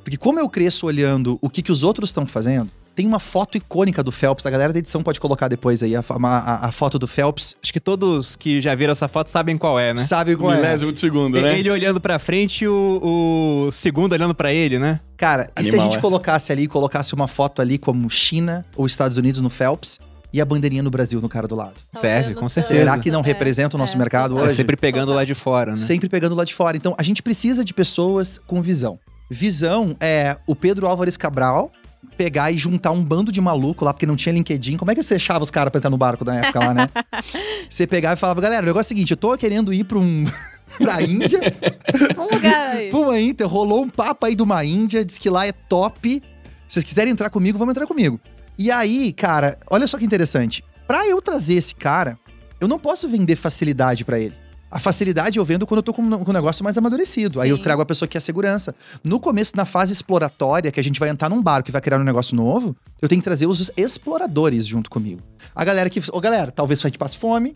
Porque 0.06 0.16
como 0.18 0.40
eu 0.40 0.48
cresço 0.48 0.86
olhando 0.86 1.38
o 1.42 1.50
que, 1.50 1.62
que 1.62 1.72
os 1.72 1.84
outros 1.84 2.10
estão 2.10 2.26
fazendo, 2.26 2.70
Tem 2.96 3.06
uma 3.06 3.20
foto 3.20 3.58
icônica 3.58 4.02
do 4.02 4.10
Phelps. 4.10 4.46
A 4.46 4.50
galera 4.50 4.72
da 4.72 4.80
edição 4.80 5.04
pode 5.04 5.20
colocar 5.20 5.50
depois 5.50 5.84
aí 5.84 5.98
a, 5.98 6.00
a- 6.00 6.68
a 6.68 6.72
foto 6.72 6.98
do 6.98 7.06
Phelps. 7.06 7.54
Acho 7.62 7.74
que 7.74 7.80
todos 7.82 8.38
que 8.38 8.62
já 8.62 8.74
viram 8.74 8.94
essa 8.94 9.10
foto 9.10 9.30
sabem 9.30 9.58
qual 9.58 9.78
é, 9.78 9.94
né? 9.94 10.00
Sabe 10.00 10.34
qual 10.38 10.54
é? 10.54 10.56
Milésimo 10.56 10.94
de 10.94 11.00
segundo, 11.00 11.42
né? 11.42 11.60
Ele 11.60 11.70
olhando 11.70 12.00
pra 12.00 12.18
frente 12.18 12.64
e 12.64 12.68
o, 12.70 13.66
o 13.68 13.72
segundo 13.74 14.14
olhando 14.14 14.34
pra 14.34 14.54
ele, 14.54 14.80
né? 14.80 15.02
Cara, 15.18 15.50
e 15.60 15.64
se 15.64 15.70
a 15.70 15.74
Animal 15.74 15.86
gente 15.88 15.94
essa. 15.98 16.02
colocasse 16.02 16.52
ali, 16.54 16.68
colocasse 16.70 17.14
uma 17.14 17.28
foto 17.28 17.62
ali 17.62 17.78
como 17.78 18.10
China 18.10 18.66
ou 18.78 18.86
Estados 18.88 19.18
Unidos 19.18 19.42
no 19.42 19.50
Phelps 19.50 20.00
e 20.32 20.40
a 20.40 20.46
bandeirinha 20.46 20.82
no 20.82 20.90
Brasil 20.90 21.20
no 21.20 21.28
cara 21.28 21.50
do 21.50 21.56
lado? 21.56 21.74
Tá 21.92 22.00
Serve, 22.00 22.34
com 22.34 22.48
certeza. 22.48 22.80
Será 22.80 22.98
que 22.98 23.12
não 23.12 23.22
representa 23.22 23.76
o 23.76 23.78
nosso 23.78 23.98
mercado 23.98 24.40
É 24.40 24.44
hoje? 24.44 24.56
sempre 24.56 24.78
pegando 24.78 25.12
lá 25.12 25.26
de 25.26 25.36
fora, 25.36 25.72
né? 25.72 25.76
Sempre 25.76 26.08
pegando 26.08 26.34
lá 26.34 26.46
de 26.46 26.54
fora. 26.54 26.78
Então, 26.78 26.96
a 26.98 27.04
gente 27.04 27.22
precisa 27.22 27.66
de 27.66 27.74
pessoas 27.74 28.40
com 28.48 28.62
visão. 28.62 28.98
Visão 29.30 29.96
é 30.00 30.38
o 30.46 30.56
Pedro 30.56 30.88
Álvares 30.88 31.18
Cabral 31.18 31.72
pegar 32.16 32.52
e 32.52 32.58
juntar 32.58 32.92
um 32.92 33.04
bando 33.04 33.32
de 33.32 33.42
maluco 33.42 33.84
lá, 33.84 33.94
porque 33.94 34.06
não 34.06 34.16
tinha 34.16 34.34
LinkedIn. 34.34 34.78
Como 34.78 34.90
é 34.90 34.96
que 34.96 35.04
você 35.04 35.16
achava 35.16 35.44
os 35.44 35.52
caras 35.52 35.70
pra 35.72 35.80
entrar 35.80 35.90
no 35.90 35.98
barco 35.98 36.24
na 36.24 36.38
época 36.38 36.60
lá, 36.60 36.74
né? 36.74 36.90
você 37.70 37.86
pegava 37.86 38.16
e 38.16 38.18
falava, 38.18 38.40
galera, 38.42 38.64
o 38.64 38.66
negócio 38.66 38.88
é 38.88 38.94
o 38.94 38.96
seguinte, 38.96 39.12
eu 39.12 39.18
tô 39.18 39.38
querendo 39.38 39.74
ir 39.74 39.84
pra 39.84 39.98
um... 39.98 40.26
pra 40.78 41.02
Índia, 41.02 41.40
Um 42.18 42.36
lugar 42.36 42.76
aí. 42.76 42.90
pra 42.90 43.00
uma 43.00 43.20
Índia, 43.20 43.46
rolou 43.46 43.84
um 43.84 43.90
papo 43.90 44.26
aí 44.26 44.36
de 44.36 44.44
uma 44.44 44.64
Índia, 44.64 45.04
diz 45.06 45.18
que 45.18 45.30
lá 45.30 45.46
é 45.46 45.52
top. 45.52 46.22
Se 46.68 46.74
vocês 46.74 46.86
quiserem 46.86 47.12
entrar 47.12 47.30
comigo, 47.30 47.58
vamos 47.58 47.74
entrar 47.74 47.86
comigo. 47.86 48.20
E 48.58 48.72
aí, 48.72 49.12
cara, 49.14 49.58
olha 49.70 49.88
só 49.88 49.98
que 49.98 50.06
interessante. 50.06 50.64
Pra 50.88 51.06
eu 51.08 51.22
trazer 51.22 51.56
esse 51.56 51.76
cara, 51.76 52.18
eu 52.60 52.68
não 52.68 52.80
posso 52.80 53.08
vender 53.08 53.36
facilidade 53.36 54.06
pra 54.06 54.20
ele. 54.20 54.36
A 54.76 54.80
facilidade 54.80 55.40
eu 55.40 55.46
vendo 55.46 55.66
quando 55.66 55.78
eu 55.78 55.84
tô 55.84 55.94
com 55.94 56.02
um 56.02 56.34
negócio 56.34 56.62
mais 56.62 56.78
amadurecido. 56.78 57.40
Aí 57.40 57.50
eu 57.50 57.56
Sim. 57.56 57.64
trago 57.64 57.82
a 57.82 57.86
pessoa 57.86 58.10
que 58.10 58.18
é 58.18 58.20
segurança. 58.20 58.76
No 59.06 59.22
começo, 59.22 59.56
na 59.56 59.64
fase 59.64 59.94
exploratória, 59.94 60.70
que 60.70 60.78
a 60.78 60.84
gente 60.84 61.00
vai 61.00 61.08
entrar 61.08 61.30
num 61.30 61.42
barco 61.42 61.70
e 61.70 61.72
vai 61.72 61.80
criar 61.80 61.98
um 61.98 62.04
negócio 62.04 62.36
novo, 62.36 62.76
eu 63.02 63.08
tenho 63.08 63.22
que 63.22 63.24
trazer 63.24 63.48
os 63.48 63.72
exploradores 63.78 64.68
junto 64.68 64.90
comigo. 64.90 65.22
A 65.56 65.64
galera 65.64 65.90
que. 65.90 66.02
Ô, 66.12 66.20
galera, 66.20 66.52
talvez 66.52 66.82
a 66.82 66.90
gente 66.90 66.98
passe 66.98 67.18
fome, 67.18 67.56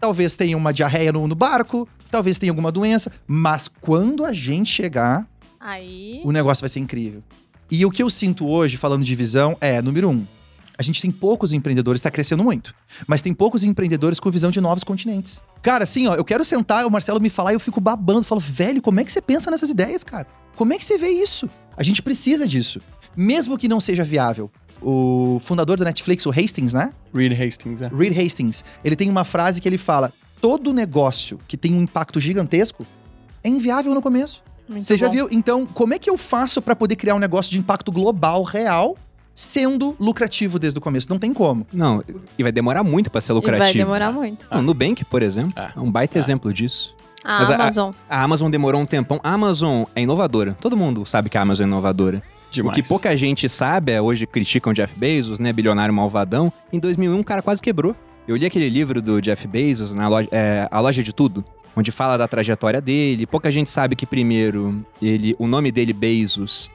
talvez 0.00 0.36
tenha 0.36 0.56
uma 0.56 0.72
diarreia 0.72 1.12
no, 1.12 1.26
no 1.26 1.34
barco, 1.34 1.88
talvez 2.08 2.38
tenha 2.38 2.52
alguma 2.52 2.70
doença, 2.70 3.10
mas 3.26 3.66
quando 3.66 4.24
a 4.24 4.32
gente 4.32 4.70
chegar, 4.70 5.26
Aí. 5.58 6.20
o 6.22 6.30
negócio 6.30 6.62
vai 6.62 6.68
ser 6.68 6.78
incrível. 6.78 7.20
E 7.68 7.84
o 7.84 7.90
que 7.90 8.00
eu 8.00 8.08
sinto 8.08 8.46
hoje, 8.46 8.76
falando 8.76 9.02
de 9.02 9.16
visão, 9.16 9.56
é, 9.60 9.82
número 9.82 10.08
um, 10.08 10.24
a 10.80 10.82
gente 10.82 11.02
tem 11.02 11.10
poucos 11.10 11.52
empreendedores, 11.52 12.00
tá 12.00 12.10
crescendo 12.10 12.42
muito, 12.42 12.74
mas 13.06 13.20
tem 13.20 13.34
poucos 13.34 13.64
empreendedores 13.64 14.18
com 14.18 14.30
visão 14.30 14.50
de 14.50 14.62
novos 14.62 14.82
continentes. 14.82 15.42
Cara, 15.60 15.84
assim, 15.84 16.06
ó, 16.06 16.14
eu 16.14 16.24
quero 16.24 16.42
sentar, 16.42 16.86
o 16.86 16.90
Marcelo 16.90 17.20
me 17.20 17.28
falar 17.28 17.52
e 17.52 17.54
eu 17.54 17.60
fico 17.60 17.82
babando, 17.82 18.22
falo, 18.22 18.40
velho, 18.40 18.80
como 18.80 18.98
é 18.98 19.04
que 19.04 19.12
você 19.12 19.20
pensa 19.20 19.50
nessas 19.50 19.68
ideias, 19.68 20.02
cara? 20.02 20.26
Como 20.56 20.72
é 20.72 20.78
que 20.78 20.84
você 20.86 20.96
vê 20.96 21.10
isso? 21.10 21.50
A 21.76 21.82
gente 21.82 22.00
precisa 22.00 22.48
disso, 22.48 22.80
mesmo 23.14 23.58
que 23.58 23.68
não 23.68 23.78
seja 23.78 24.02
viável. 24.02 24.50
O 24.80 25.38
fundador 25.42 25.76
da 25.76 25.84
Netflix, 25.84 26.24
o 26.24 26.30
Hastings, 26.30 26.72
né? 26.72 26.94
Reed 27.12 27.38
Hastings, 27.38 27.82
é. 27.82 27.88
Reed 27.88 28.18
Hastings, 28.18 28.64
ele 28.82 28.96
tem 28.96 29.10
uma 29.10 29.24
frase 29.24 29.60
que 29.60 29.68
ele 29.68 29.76
fala: 29.76 30.10
todo 30.40 30.72
negócio 30.72 31.38
que 31.46 31.58
tem 31.58 31.74
um 31.74 31.82
impacto 31.82 32.18
gigantesco 32.18 32.86
é 33.44 33.50
inviável 33.50 33.92
no 33.92 34.00
começo. 34.00 34.42
Muito 34.66 34.82
Você 34.82 34.96
já 34.96 35.08
bom. 35.08 35.12
viu? 35.12 35.28
Então, 35.30 35.66
como 35.66 35.92
é 35.92 35.98
que 35.98 36.08
eu 36.08 36.16
faço 36.16 36.62
pra 36.62 36.74
poder 36.74 36.96
criar 36.96 37.14
um 37.14 37.18
negócio 37.18 37.52
de 37.52 37.58
impacto 37.58 37.92
global, 37.92 38.42
real, 38.44 38.96
sendo 39.40 39.96
lucrativo 39.98 40.58
desde 40.58 40.78
o 40.78 40.82
começo? 40.82 41.08
Não 41.08 41.18
tem 41.18 41.32
como. 41.32 41.66
Não, 41.72 42.04
e 42.38 42.42
vai 42.42 42.52
demorar 42.52 42.84
muito 42.84 43.10
pra 43.10 43.20
ser 43.20 43.32
E 43.32 43.34
vai 43.34 43.40
lucrativo. 43.40 43.78
demorar 43.84 44.12
muito. 44.12 44.46
Não, 44.50 44.60
Nubank, 44.62 45.04
por 45.04 45.22
exemplo, 45.22 45.52
É. 45.56 45.70
é 45.74 45.80
um 45.80 45.90
baita 45.90 46.18
É. 46.18 46.20
exemplo 46.20 46.52
disso. 46.52 46.94
A 47.24 47.38
Mas 47.40 47.50
a- 47.50 47.54
Amazon. 47.54 47.92
A 48.08 48.22
Amazon 48.22 48.50
demorou 48.50 48.80
um 48.80 48.86
tempão. 48.86 49.20
A 49.22 49.32
Amazon 49.32 49.84
é 49.94 50.02
inovadora. 50.02 50.56
Todo 50.60 50.76
mundo 50.76 51.04
sabe 51.06 51.28
que 51.30 51.36
a 51.38 51.42
Amazon 51.42 51.64
é 51.64 51.68
inovadora. 51.68 52.22
Demais. 52.50 52.76
O 52.78 52.82
que 52.82 52.88
pouca 52.88 53.16
gente 53.16 53.48
sabe, 53.48 53.92
é 53.92 54.00
hoje 54.02 54.26
criticam 54.26 54.72
o 54.72 54.74
Jeff 54.74 54.98
Bezos, 54.98 55.38
né, 55.38 55.52
bilionário 55.52 55.94
malvadão. 55.94 56.52
Em 56.72 56.78
2001, 56.80 57.20
o 57.20 57.24
cara 57.24 57.40
quase 57.42 57.62
quebrou. 57.62 57.94
Eu 58.26 58.36
li 58.36 58.44
aquele 58.46 58.68
livro 58.68 59.00
do 59.02 59.20
Jeff 59.20 59.46
Bezos, 59.46 59.94
na 59.94 60.08
loja, 60.08 60.28
é, 60.32 60.66
A 60.70 60.80
Loja 60.80 61.02
de 61.02 61.12
Tudo, 61.12 61.44
onde 61.76 61.90
fala 61.92 62.16
da 62.16 62.26
trajetória 62.26 62.80
dele. 62.80 63.26
Pouca 63.26 63.50
gente 63.52 63.68
sabe 63.70 63.94
que, 63.94 64.04
primeiro, 64.06 64.84
ele, 65.00 65.36
o 65.38 65.46
nome 65.46 65.70
dele, 65.70 65.92
Bezos, 65.92 66.70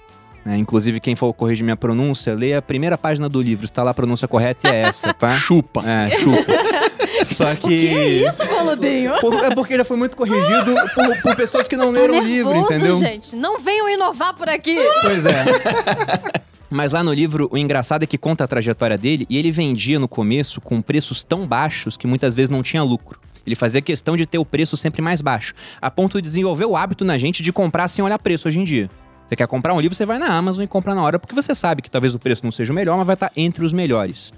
né, 0.45 0.55
inclusive 0.57 0.99
quem 0.99 1.15
for 1.15 1.33
corrigir 1.33 1.63
minha 1.63 1.75
pronúncia, 1.75 2.35
lê 2.35 2.53
a 2.53 2.61
primeira 2.61 2.97
página 2.97 3.27
do 3.27 3.41
livro, 3.41 3.65
está 3.65 3.81
lá 3.81 3.91
a 3.91 3.93
pronúncia 3.93 4.27
correta 4.27 4.67
e 4.67 4.71
é 4.71 4.81
essa, 4.83 5.13
tá? 5.13 5.29
Chupa. 5.37 5.83
É, 5.89 6.09
chupa. 6.09 6.53
Só 7.25 7.55
que... 7.55 7.65
O 7.65 7.69
que 7.69 7.87
é 7.87 8.07
isso, 8.27 8.45
Goludinho? 8.45 9.19
Por- 9.19 9.43
é 9.43 9.49
porque 9.49 9.75
já 9.77 9.83
foi 9.83 9.97
muito 9.97 10.15
corrigido 10.15 10.75
por, 10.93 11.21
por 11.21 11.35
pessoas 11.35 11.67
que 11.67 11.75
não 11.75 11.89
leram 11.89 12.19
o 12.19 12.21
livro, 12.21 12.51
nervoso, 12.51 12.73
entendeu? 12.73 12.97
gente. 12.97 13.35
Não 13.35 13.59
venham 13.59 13.89
inovar 13.89 14.35
por 14.35 14.47
aqui. 14.47 14.77
Pois 15.01 15.25
é. 15.25 15.43
Mas 16.69 16.91
lá 16.91 17.03
no 17.03 17.13
livro, 17.13 17.47
o 17.51 17.57
engraçado 17.57 18.03
é 18.03 18.05
que 18.05 18.17
conta 18.17 18.43
a 18.43 18.47
trajetória 18.47 18.97
dele 18.97 19.25
e 19.29 19.37
ele 19.37 19.49
vendia 19.49 19.97
no 19.97 20.07
começo 20.07 20.59
com 20.59 20.81
preços 20.81 21.23
tão 21.23 21.47
baixos 21.47 21.95
que 21.95 22.05
muitas 22.05 22.35
vezes 22.35 22.49
não 22.49 22.61
tinha 22.61 22.83
lucro. 22.83 23.19
Ele 23.45 23.55
fazia 23.55 23.81
questão 23.81 24.17
de 24.17 24.25
ter 24.25 24.39
o 24.39 24.45
preço 24.45 24.75
sempre 24.75 25.01
mais 25.01 25.21
baixo, 25.21 25.53
a 25.81 25.89
ponto 25.89 26.21
de 26.21 26.27
desenvolver 26.27 26.65
o 26.65 26.75
hábito 26.75 27.05
na 27.05 27.17
gente 27.17 27.41
de 27.43 27.53
comprar 27.53 27.87
sem 27.87 28.03
olhar 28.03 28.19
preço 28.19 28.47
hoje 28.47 28.59
em 28.59 28.63
dia. 28.63 28.89
Você 29.27 29.35
quer 29.35 29.47
comprar 29.47 29.73
um 29.73 29.79
livro, 29.79 29.95
você 29.95 30.05
vai 30.05 30.19
na 30.19 30.27
Amazon 30.27 30.63
e 30.63 30.67
compra 30.67 30.93
na 30.93 31.01
hora, 31.01 31.17
porque 31.17 31.33
você 31.33 31.55
sabe 31.55 31.81
que 31.81 31.89
talvez 31.89 32.13
o 32.13 32.19
preço 32.19 32.43
não 32.43 32.51
seja 32.51 32.71
o 32.71 32.75
melhor, 32.75 32.97
mas 32.97 33.07
vai 33.07 33.15
estar 33.15 33.31
entre 33.35 33.65
os 33.65 33.73
melhores. 33.73 34.31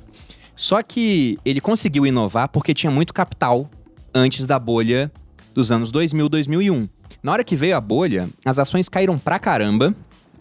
Só 0.56 0.82
que 0.82 1.38
ele 1.46 1.60
conseguiu 1.60 2.06
inovar 2.06 2.48
porque 2.50 2.74
tinha 2.74 2.90
muito 2.90 3.14
capital 3.14 3.70
antes 4.14 4.48
da 4.48 4.58
bolha 4.58 5.12
dos 5.54 5.72
anos 5.72 5.92
2000, 5.92 6.30
2001. 6.30 6.90
Na 7.22 7.32
hora 7.32 7.44
que 7.44 7.56
veio 7.56 7.76
a 7.76 7.82
bolha, 7.82 8.30
as 8.46 8.58
ações 8.58 8.88
caíram 8.88 9.20
pra 9.20 9.38
caramba 9.38 9.94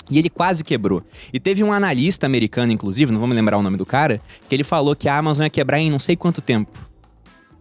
e 0.08 0.18
ele 0.18 0.30
quase 0.30 0.62
quebrou. 0.62 1.02
E 1.32 1.40
teve 1.40 1.64
um 1.64 1.72
analista 1.72 2.24
americano, 2.24 2.72
inclusive, 2.72 3.10
não 3.12 3.18
vou 3.18 3.28
me 3.28 3.34
lembrar 3.34 3.58
o 3.58 3.62
nome 3.62 3.76
do 3.76 3.84
cara, 3.84 4.20
que 4.48 4.54
ele 4.54 4.64
falou 4.64 4.94
que 4.94 5.08
a 5.08 5.18
Amazon 5.18 5.44
ia 5.44 5.50
quebrar 5.50 5.80
em 5.80 5.90
não 5.90 5.98
sei 5.98 6.16
quanto 6.16 6.40
tempo. 6.40 6.86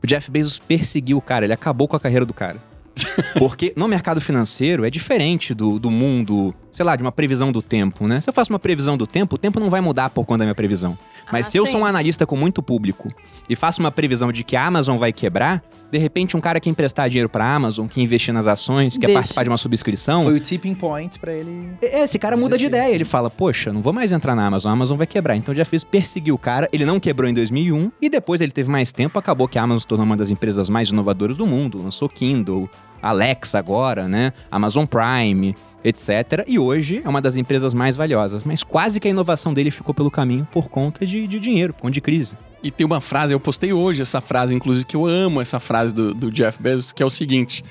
O 0.03 0.07
Jeff 0.07 0.29
Bezos 0.29 0.59
perseguiu 0.59 1.17
o 1.17 1.21
cara, 1.21 1.45
ele 1.45 1.53
acabou 1.53 1.87
com 1.87 1.95
a 1.95 1.99
carreira 1.99 2.25
do 2.25 2.33
cara. 2.33 2.61
Porque 3.37 3.73
no 3.75 3.87
mercado 3.87 4.21
financeiro 4.21 4.85
é 4.85 4.89
diferente 4.89 5.53
do, 5.53 5.77
do 5.79 5.91
mundo, 5.91 6.53
sei 6.71 6.85
lá, 6.85 6.95
de 6.95 7.01
uma 7.03 7.11
previsão 7.11 7.51
do 7.51 7.61
tempo, 7.61 8.07
né? 8.07 8.21
Se 8.21 8.29
eu 8.29 8.33
faço 8.33 8.51
uma 8.51 8.59
previsão 8.59 8.97
do 8.97 9.05
tempo, 9.05 9.35
o 9.35 9.37
tempo 9.37 9.59
não 9.59 9.69
vai 9.69 9.81
mudar 9.81 10.09
por 10.09 10.25
conta 10.25 10.39
da 10.39 10.45
minha 10.45 10.55
previsão. 10.55 10.97
Mas 11.31 11.47
Ah, 11.47 11.49
se 11.51 11.57
eu 11.57 11.65
sim. 11.65 11.73
sou 11.73 11.81
um 11.81 11.85
analista 11.85 12.25
com 12.25 12.35
muito 12.37 12.61
público 12.63 13.09
e 13.49 13.55
faço 13.55 13.79
uma 13.81 13.91
previsão 13.91 14.31
de 14.31 14.43
que 14.43 14.55
a 14.55 14.65
Amazon 14.65 14.97
vai 14.97 15.11
quebrar, 15.11 15.61
de 15.91 15.97
repente 15.97 16.35
um 16.35 16.41
cara 16.41 16.59
que 16.59 16.69
emprestar 16.69 17.09
dinheiro 17.09 17.29
pra 17.29 17.45
Amazon, 17.53 17.87
que 17.87 18.01
investir 18.01 18.33
nas 18.33 18.47
ações, 18.47 18.97
quer 18.97 19.07
Deixa. 19.07 19.13
participar 19.19 19.43
de 19.43 19.49
uma 19.49 19.57
subscrição, 19.57 20.23
Foi 20.23 20.33
o 20.35 20.39
tipping 20.39 20.73
point 20.75 21.19
pra 21.19 21.33
ele. 21.33 21.71
é, 21.81 22.03
Esse 22.03 22.17
cara 22.19 22.35
muda 22.35 22.57
de 22.57 22.65
Desistir. 22.65 22.67
ideia. 22.67 22.93
Ele 22.95 23.05
fala, 23.05 23.29
poxa, 23.29 23.71
não 23.73 23.81
vou 23.81 23.93
mais 23.93 24.11
entrar 24.11 24.35
na 24.35 24.45
Amazon, 24.45 24.69
a 24.71 24.73
Amazon 24.73 24.97
vai 24.97 25.07
quebrar. 25.07 25.35
Então 25.35 25.53
já 25.53 25.65
fez 25.65 25.83
perseguir 25.83 26.33
o 26.33 26.37
cara. 26.37 26.67
Ele 26.71 26.85
não 26.85 26.99
quebrou 26.99 27.29
em 27.29 27.33
2001 27.33 27.91
e 28.01 28.09
depois 28.09 28.41
ele 28.41 28.51
teve 28.51 28.69
mais 28.69 28.91
tempo. 28.91 29.17
Acabou 29.19 29.47
que 29.47 29.57
a 29.59 29.63
Amazon 29.63 29.79
se 29.79 29.87
tornou 29.87 30.05
uma 30.05 30.17
das 30.17 30.29
empresas 30.29 30.69
mais 30.69 30.89
inovadoras 30.89 31.37
do 31.37 31.45
mundo. 31.47 31.81
Lançou 31.81 32.09
Kindle, 32.09 32.69
Alexa 33.05 33.59
agora, 33.59 34.07
né? 34.07 34.33
Amazon 34.49 34.85
Prime, 34.85 35.55
etc. 35.83 36.43
E 36.47 36.57
hoje 36.57 37.01
é 37.05 37.07
uma 37.07 37.21
das 37.21 37.35
empresas 37.37 37.71
mais 37.71 37.95
valiosas. 37.95 38.43
Mas 38.43 38.63
quase 38.63 38.99
que 38.99 39.07
a 39.07 39.11
inovação 39.11 39.53
dele 39.53 39.69
ficou 39.69 39.93
pelo 39.93 40.09
caminho 40.09 40.47
por 40.51 40.69
conta 40.69 41.05
de, 41.05 41.27
de 41.27 41.39
dinheiro, 41.39 41.71
por 41.71 41.83
conta 41.83 41.93
de 41.93 42.01
crise. 42.01 42.35
E 42.63 42.71
tem 42.71 42.83
uma 42.83 42.99
frase, 42.99 43.31
eu 43.31 43.39
postei 43.39 43.71
hoje 43.71 44.01
essa 44.01 44.19
frase, 44.19 44.55
inclusive, 44.55 44.85
que 44.85 44.95
eu 44.95 45.05
amo 45.05 45.39
essa 45.39 45.59
frase 45.59 45.93
do, 45.93 46.15
do 46.15 46.31
Jeff 46.31 46.59
Bezos, 46.59 46.91
que 46.91 47.03
é 47.03 47.05
o 47.05 47.11
seguinte: 47.11 47.63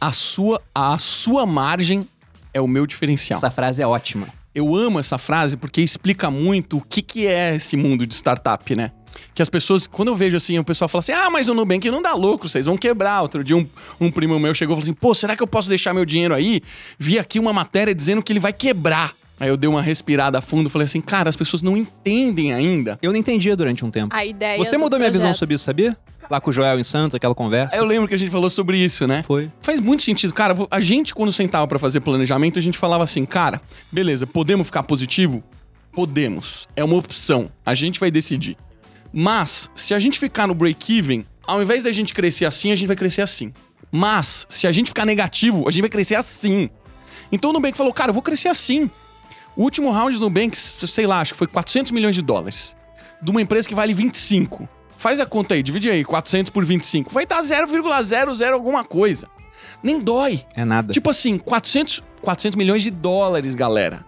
a 0.00 0.10
sua, 0.10 0.60
a 0.74 0.98
sua 0.98 1.46
margem 1.46 2.08
é 2.52 2.60
o 2.60 2.66
meu 2.66 2.84
diferencial. 2.84 3.36
Essa 3.36 3.50
frase 3.50 3.80
é 3.80 3.86
ótima. 3.86 4.26
Eu 4.52 4.74
amo 4.74 4.98
essa 4.98 5.16
frase 5.16 5.56
porque 5.56 5.80
explica 5.80 6.28
muito 6.28 6.78
o 6.78 6.80
que, 6.80 7.00
que 7.00 7.26
é 7.28 7.54
esse 7.54 7.76
mundo 7.76 8.04
de 8.04 8.14
startup, 8.14 8.74
né? 8.74 8.90
Que 9.34 9.42
as 9.42 9.48
pessoas, 9.48 9.86
quando 9.86 10.08
eu 10.08 10.16
vejo 10.16 10.36
assim, 10.36 10.58
o 10.58 10.64
pessoal 10.64 10.88
fala 10.88 11.00
assim: 11.00 11.12
ah, 11.12 11.30
mas 11.30 11.48
o 11.48 11.54
Nubank 11.54 11.90
não 11.90 12.02
dá 12.02 12.14
lucro, 12.14 12.48
vocês 12.48 12.66
vão 12.66 12.76
quebrar. 12.76 13.22
Outro 13.22 13.42
dia, 13.42 13.56
um, 13.56 13.66
um 14.00 14.10
primo 14.10 14.38
meu 14.38 14.54
chegou 14.54 14.74
e 14.74 14.76
falou 14.76 14.82
assim: 14.82 14.94
pô, 14.94 15.14
será 15.14 15.36
que 15.36 15.42
eu 15.42 15.46
posso 15.46 15.68
deixar 15.68 15.94
meu 15.94 16.04
dinheiro 16.04 16.34
aí? 16.34 16.60
Vi 16.98 17.18
aqui 17.18 17.38
uma 17.38 17.52
matéria 17.52 17.94
dizendo 17.94 18.22
que 18.22 18.32
ele 18.32 18.40
vai 18.40 18.52
quebrar. 18.52 19.12
Aí 19.40 19.48
eu 19.48 19.56
dei 19.56 19.68
uma 19.68 19.82
respirada 19.82 20.38
a 20.38 20.40
fundo 20.40 20.68
e 20.68 20.70
falei 20.70 20.84
assim: 20.84 21.00
cara, 21.00 21.28
as 21.28 21.34
pessoas 21.34 21.62
não 21.62 21.76
entendem 21.76 22.52
ainda. 22.52 22.98
Eu 23.02 23.10
não 23.10 23.18
entendia 23.18 23.56
durante 23.56 23.84
um 23.84 23.90
tempo. 23.90 24.14
A 24.14 24.24
ideia 24.24 24.56
Você 24.56 24.76
do 24.76 24.80
mudou 24.80 24.98
minha 24.98 25.10
visão 25.10 25.22
projeto. 25.22 25.38
sobre 25.38 25.54
isso, 25.56 25.64
sabia? 25.64 25.96
Lá 26.30 26.40
com 26.40 26.50
o 26.50 26.52
Joel 26.52 26.78
em 26.78 26.84
Santos, 26.84 27.14
aquela 27.16 27.34
conversa. 27.34 27.76
Eu 27.76 27.84
lembro 27.84 28.06
que 28.06 28.14
a 28.14 28.18
gente 28.18 28.30
falou 28.30 28.48
sobre 28.48 28.78
isso, 28.78 29.06
né? 29.06 29.22
Foi. 29.24 29.50
Faz 29.60 29.80
muito 29.80 30.02
sentido. 30.04 30.32
Cara, 30.32 30.56
a 30.70 30.80
gente, 30.80 31.12
quando 31.12 31.32
sentava 31.32 31.66
pra 31.66 31.78
fazer 31.78 32.00
planejamento, 32.00 32.58
a 32.58 32.62
gente 32.62 32.78
falava 32.78 33.02
assim, 33.02 33.24
cara, 33.26 33.60
beleza, 33.90 34.26
podemos 34.26 34.66
ficar 34.66 34.84
positivo? 34.84 35.42
Podemos. 35.92 36.68
É 36.76 36.84
uma 36.84 36.96
opção. 36.96 37.50
A 37.66 37.74
gente 37.74 37.98
vai 37.98 38.10
decidir. 38.10 38.56
Mas, 39.12 39.70
se 39.74 39.92
a 39.92 39.98
gente 39.98 40.18
ficar 40.18 40.46
no 40.46 40.54
break-even, 40.54 41.26
ao 41.46 41.62
invés 41.62 41.84
da 41.84 41.92
gente 41.92 42.14
crescer 42.14 42.44
assim, 42.44 42.72
a 42.72 42.76
gente 42.76 42.86
vai 42.86 42.96
crescer 42.96 43.22
assim. 43.22 43.52
Mas, 43.90 44.46
se 44.48 44.66
a 44.66 44.72
gente 44.72 44.88
ficar 44.88 45.04
negativo, 45.04 45.68
a 45.68 45.70
gente 45.70 45.82
vai 45.82 45.90
crescer 45.90 46.14
assim. 46.14 46.70
Então 47.30 47.50
o 47.50 47.52
Nubank 47.52 47.76
falou, 47.76 47.92
cara, 47.92 48.10
eu 48.10 48.14
vou 48.14 48.22
crescer 48.22 48.48
assim. 48.48 48.90
O 49.54 49.62
último 49.62 49.90
round 49.90 50.16
do 50.16 50.20
Nubank, 50.22 50.56
sei 50.56 51.06
lá, 51.06 51.20
acho 51.20 51.32
que 51.32 51.38
foi 51.38 51.46
400 51.46 51.92
milhões 51.92 52.14
de 52.14 52.22
dólares. 52.22 52.74
De 53.20 53.30
uma 53.30 53.42
empresa 53.42 53.68
que 53.68 53.74
vale 53.74 53.92
25. 53.92 54.68
Faz 54.96 55.20
a 55.20 55.26
conta 55.26 55.54
aí, 55.54 55.62
divide 55.62 55.90
aí, 55.90 56.04
400 56.04 56.50
por 56.50 56.64
25. 56.64 57.12
Vai 57.12 57.26
dar 57.26 57.42
0,00 57.42 58.52
alguma 58.52 58.84
coisa. 58.84 59.28
Nem 59.82 60.00
dói. 60.00 60.44
É 60.54 60.64
nada. 60.64 60.92
Tipo 60.92 61.10
assim, 61.10 61.38
400, 61.38 62.02
400 62.22 62.56
milhões 62.56 62.82
de 62.82 62.90
dólares, 62.90 63.54
galera. 63.54 64.04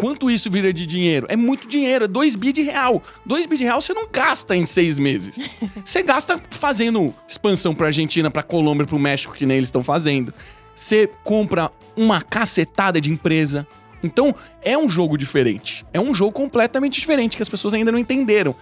Quanto 0.00 0.30
isso 0.30 0.50
vira 0.50 0.72
de 0.72 0.86
dinheiro? 0.86 1.26
É 1.28 1.36
muito 1.36 1.68
dinheiro, 1.68 2.06
é 2.06 2.08
2 2.08 2.34
bi 2.34 2.54
de 2.54 2.62
real. 2.62 3.02
2 3.26 3.44
bi 3.44 3.58
de 3.58 3.64
real 3.64 3.82
você 3.82 3.92
não 3.92 4.08
gasta 4.10 4.56
em 4.56 4.64
seis 4.64 4.98
meses. 4.98 5.50
Você 5.84 6.02
gasta 6.02 6.40
fazendo 6.50 7.14
expansão 7.26 7.74
pra 7.74 7.88
Argentina, 7.88 8.30
pra 8.30 8.42
Colômbia, 8.42 8.86
pro 8.86 8.98
México, 8.98 9.34
que 9.34 9.44
nem 9.44 9.56
eles 9.56 9.68
estão 9.68 9.82
fazendo. 9.82 10.32
Você 10.74 11.10
compra 11.24 11.70
uma 11.96 12.22
cacetada 12.22 13.00
de 13.00 13.10
empresa. 13.10 13.66
Então, 14.02 14.34
é 14.62 14.78
um 14.78 14.88
jogo 14.88 15.18
diferente. 15.18 15.84
É 15.92 16.00
um 16.00 16.14
jogo 16.14 16.32
completamente 16.32 16.98
diferente 17.00 17.36
que 17.36 17.42
as 17.42 17.48
pessoas 17.48 17.74
ainda 17.74 17.92
não 17.92 17.98
entenderam. 17.98 18.54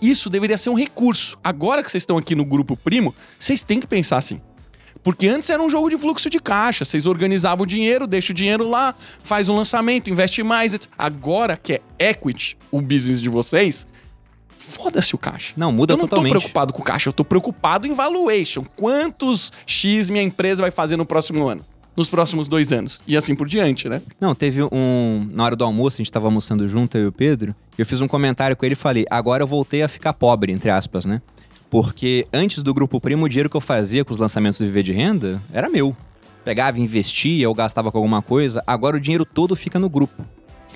Isso 0.00 0.30
deveria 0.30 0.56
ser 0.56 0.70
um 0.70 0.74
recurso. 0.74 1.36
Agora 1.42 1.82
que 1.82 1.90
vocês 1.90 2.02
estão 2.02 2.16
aqui 2.16 2.34
no 2.34 2.44
grupo 2.44 2.76
primo, 2.76 3.14
vocês 3.38 3.62
têm 3.62 3.80
que 3.80 3.86
pensar 3.86 4.16
assim. 4.18 4.40
Porque 5.06 5.28
antes 5.28 5.48
era 5.50 5.62
um 5.62 5.68
jogo 5.70 5.88
de 5.88 5.96
fluxo 5.96 6.28
de 6.28 6.40
caixa. 6.40 6.84
Vocês 6.84 7.06
organizavam 7.06 7.62
o 7.62 7.66
dinheiro, 7.66 8.08
deixa 8.08 8.32
o 8.32 8.34
dinheiro 8.34 8.68
lá, 8.68 8.92
faz 9.22 9.48
um 9.48 9.54
lançamento, 9.54 10.10
investe 10.10 10.42
mais. 10.42 10.74
etc. 10.74 10.90
Agora 10.98 11.56
que 11.56 11.74
é 11.74 12.10
equity, 12.10 12.58
o 12.72 12.82
business 12.82 13.22
de 13.22 13.28
vocês, 13.28 13.86
foda-se 14.58 15.14
o 15.14 15.18
caixa. 15.18 15.54
Não, 15.56 15.70
muda 15.70 15.92
eu 15.92 15.96
não 15.96 16.08
totalmente. 16.08 16.32
tô 16.32 16.40
preocupado 16.40 16.72
com 16.72 16.82
o 16.82 16.84
caixa, 16.84 17.08
eu 17.08 17.12
tô 17.12 17.24
preocupado 17.24 17.86
em 17.86 17.94
valuation. 17.94 18.64
Quantos 18.74 19.52
X 19.64 20.10
minha 20.10 20.24
empresa 20.24 20.60
vai 20.60 20.72
fazer 20.72 20.96
no 20.96 21.06
próximo 21.06 21.46
ano? 21.46 21.64
Nos 21.96 22.08
próximos 22.08 22.48
dois 22.48 22.72
anos. 22.72 23.00
E 23.06 23.16
assim 23.16 23.36
por 23.36 23.46
diante, 23.46 23.88
né? 23.88 24.02
Não, 24.20 24.34
teve 24.34 24.60
um. 24.64 25.28
Na 25.32 25.44
hora 25.44 25.54
do 25.54 25.62
almoço, 25.62 25.98
a 25.98 25.98
gente 25.98 26.10
tava 26.10 26.26
almoçando 26.26 26.66
junto, 26.68 26.98
eu 26.98 27.04
e 27.04 27.06
o 27.06 27.12
Pedro. 27.12 27.54
Eu 27.78 27.86
fiz 27.86 28.00
um 28.00 28.08
comentário 28.08 28.56
com 28.56 28.66
ele 28.66 28.72
e 28.72 28.76
falei: 28.76 29.06
agora 29.08 29.44
eu 29.44 29.46
voltei 29.46 29.84
a 29.84 29.88
ficar 29.88 30.12
pobre, 30.14 30.50
entre 30.50 30.68
aspas, 30.68 31.06
né? 31.06 31.22
Porque 31.70 32.26
antes 32.32 32.62
do 32.62 32.72
Grupo 32.72 33.00
Primo, 33.00 33.24
o 33.24 33.28
dinheiro 33.28 33.50
que 33.50 33.56
eu 33.56 33.60
fazia 33.60 34.04
com 34.04 34.12
os 34.12 34.18
lançamentos 34.18 34.58
do 34.58 34.66
Viver 34.66 34.82
de 34.82 34.92
Renda 34.92 35.42
era 35.52 35.68
meu. 35.68 35.96
Pegava, 36.44 36.78
investia 36.78 37.48
ou 37.48 37.54
gastava 37.54 37.90
com 37.90 37.98
alguma 37.98 38.22
coisa. 38.22 38.62
Agora 38.66 38.96
o 38.96 39.00
dinheiro 39.00 39.24
todo 39.24 39.56
fica 39.56 39.78
no 39.78 39.88
grupo. 39.88 40.24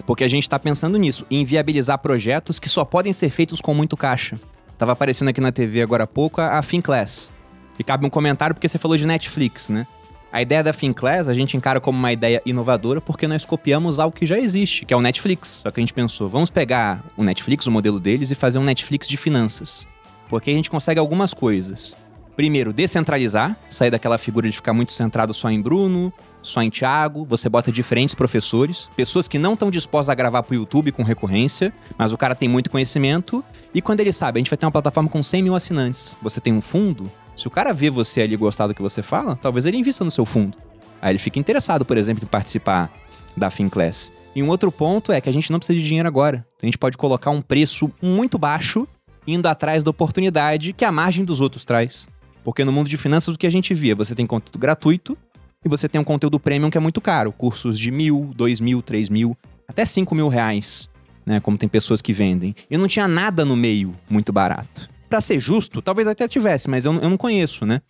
Porque 0.05 0.24
a 0.24 0.29
gente 0.29 0.48
tá 0.48 0.59
pensando 0.59 0.98
nisso, 0.98 1.24
em 1.31 1.44
viabilizar 1.44 1.98
projetos 1.98 2.59
que 2.59 2.68
só 2.68 2.85
podem 2.85 3.12
ser 3.12 3.31
feitos 3.31 3.61
com 3.61 3.72
muito 3.72 3.96
caixa. 3.96 4.40
Tava 4.76 4.92
aparecendo 4.92 5.29
aqui 5.29 5.40
na 5.40 5.53
TV 5.53 5.83
agora 5.83 6.05
há 6.05 6.07
pouco 6.07 6.40
a 6.40 6.61
Finclass. 6.62 7.31
E 7.79 7.85
cabe 7.85 8.05
um 8.05 8.11
comentário 8.11 8.55
porque 8.55 8.68
você 8.68 8.79
falou 8.79 8.96
de 8.96 9.07
Netflix, 9.07 9.68
né? 9.68 9.87
A 10.33 10.40
ideia 10.40 10.62
da 10.62 10.72
Finclass 10.72 11.29
a 11.29 11.35
gente 11.35 11.57
encara 11.57 11.81
como 11.81 11.98
uma 11.98 12.12
ideia 12.12 12.40
inovadora 12.46 13.00
porque 13.00 13.26
nós 13.26 13.44
copiamos 13.44 13.98
algo 13.98 14.16
que 14.16 14.24
já 14.24 14.38
existe, 14.38 14.87
que 14.87 14.94
é 14.94 14.96
o 14.96 15.00
Netflix. 15.00 15.61
Só 15.62 15.70
que 15.70 15.81
a 15.81 15.83
gente 15.83 15.92
pensou, 15.92 16.29
vamos 16.29 16.50
pegar 16.50 17.05
o 17.16 17.22
Netflix, 17.22 17.66
o 17.66 17.70
modelo 17.70 17.98
deles, 17.98 18.31
e 18.31 18.35
fazer 18.35 18.59
um 18.59 18.64
Netflix 18.64 19.09
de 19.09 19.16
finanças. 19.16 19.88
Porque 20.31 20.51
a 20.51 20.55
gente 20.55 20.71
consegue 20.71 20.99
algumas 20.99 21.35
coisas. 21.35 21.99
Primeiro, 22.37 22.73
descentralizar, 22.73 23.59
sair 23.69 23.90
daquela 23.90 24.16
figura 24.16 24.49
de 24.49 24.57
ficar 24.57 24.73
muito 24.73 24.93
centrado 24.93 25.35
só 25.35 25.51
em 25.51 25.61
Bruno, 25.61 26.11
só 26.40 26.62
em 26.62 26.71
Thiago, 26.71 27.27
você 27.27 27.49
bota 27.49 27.71
diferentes 27.71 28.14
professores, 28.14 28.88
pessoas 28.97 29.29
que 29.29 29.38
não 29.38 29.55
estão 29.55 29.71
dispostas 29.71 30.09
a 30.09 30.14
gravar 30.14 30.43
pro 30.43 30.55
YouTube 30.55 30.93
com 30.93 31.03
recorrência, 31.03 31.73
mas 31.99 32.12
o 32.14 32.16
cara 32.16 32.35
tem 32.35 32.49
muito 32.49 32.71
conhecimento, 32.71 33.45
e 33.75 33.83
quando 33.83 34.01
ele 34.01 34.12
sabe, 34.12 34.38
a 34.38 34.40
gente 34.40 34.49
vai 34.49 34.57
ter 34.57 34.64
uma 34.64 34.73
plataforma 34.73 35.11
com 35.11 35.23
100 35.23 35.43
mil 35.43 35.55
assinantes, 35.55 36.16
você 36.23 36.40
tem 36.40 36.55
um 36.55 36.62
fundo, 36.62 37.11
se 37.37 37.47
o 37.47 37.51
cara 37.51 37.75
vê 37.75 37.90
você 37.90 38.23
ali 38.23 38.37
gostar 38.37 38.69
do 38.69 38.75
que 38.75 38.81
você 38.81 39.03
fala, 39.03 39.37
talvez 39.37 39.66
ele 39.66 39.77
invista 39.77 40.05
no 40.05 40.11
seu 40.11 40.25
fundo. 40.25 40.57
Aí 41.03 41.12
ele 41.12 41.19
fica 41.19 41.38
interessado, 41.38 41.85
por 41.85 41.97
exemplo, 41.97 42.25
em 42.25 42.27
participar 42.27 42.90
da 43.37 43.51
FinClass. 43.51 44.12
E 44.35 44.43
um 44.43 44.49
outro 44.49 44.71
ponto 44.71 45.11
é 45.11 45.21
que 45.21 45.29
a 45.29 45.33
gente 45.33 45.51
não 45.51 45.59
precisa 45.59 45.79
de 45.79 45.85
dinheiro 45.85 46.07
agora. 46.07 46.47
Então 46.57 46.64
a 46.64 46.66
gente 46.66 46.79
pode 46.79 46.97
colocar 46.97 47.31
um 47.31 47.43
preço 47.43 47.90
muito 48.01 48.38
baixo, 48.38 48.87
indo 49.26 49.46
atrás 49.46 49.83
da 49.83 49.90
oportunidade 49.90 50.72
que 50.72 50.85
a 50.85 50.92
margem 50.92 51.24
dos 51.24 51.40
outros 51.40 51.64
traz. 51.64 52.09
Porque 52.42 52.64
no 52.64 52.72
mundo 52.72 52.88
de 52.88 52.96
finanças 52.96 53.35
o 53.35 53.38
que 53.38 53.46
a 53.46 53.50
gente 53.50 53.74
via, 53.74 53.94
você 53.94 54.14
tem 54.14 54.26
conteúdo 54.26 54.59
gratuito 54.59 55.16
e 55.64 55.68
você 55.68 55.88
tem 55.88 56.00
um 56.00 56.04
conteúdo 56.04 56.40
premium 56.40 56.70
que 56.70 56.78
é 56.78 56.80
muito 56.80 57.00
caro. 57.00 57.33
Cursos 57.33 57.78
de 57.78 57.90
mil, 57.90 58.33
dois 58.35 58.61
mil, 58.61 58.80
três 58.80 59.09
mil, 59.09 59.37
até 59.68 59.85
cinco 59.85 60.14
mil 60.14 60.28
reais, 60.28 60.88
né? 61.24 61.38
Como 61.40 61.59
tem 61.59 61.68
pessoas 61.68 62.00
que 62.00 62.12
vendem. 62.12 62.54
E 62.70 62.76
não 62.76 62.88
tinha 62.88 63.06
nada 63.06 63.44
no 63.44 63.56
meio 63.56 63.94
muito 64.09 64.33
barato. 64.33 64.88
Pra 65.09 65.20
ser 65.20 65.38
justo, 65.38 65.83
talvez 65.83 66.09
até 66.09 66.26
tivesse, 66.26 66.70
mas 66.70 66.87
eu, 66.87 66.94
eu 66.94 67.11
não 67.11 67.16
conheço, 67.16 67.66
né? 67.66 67.83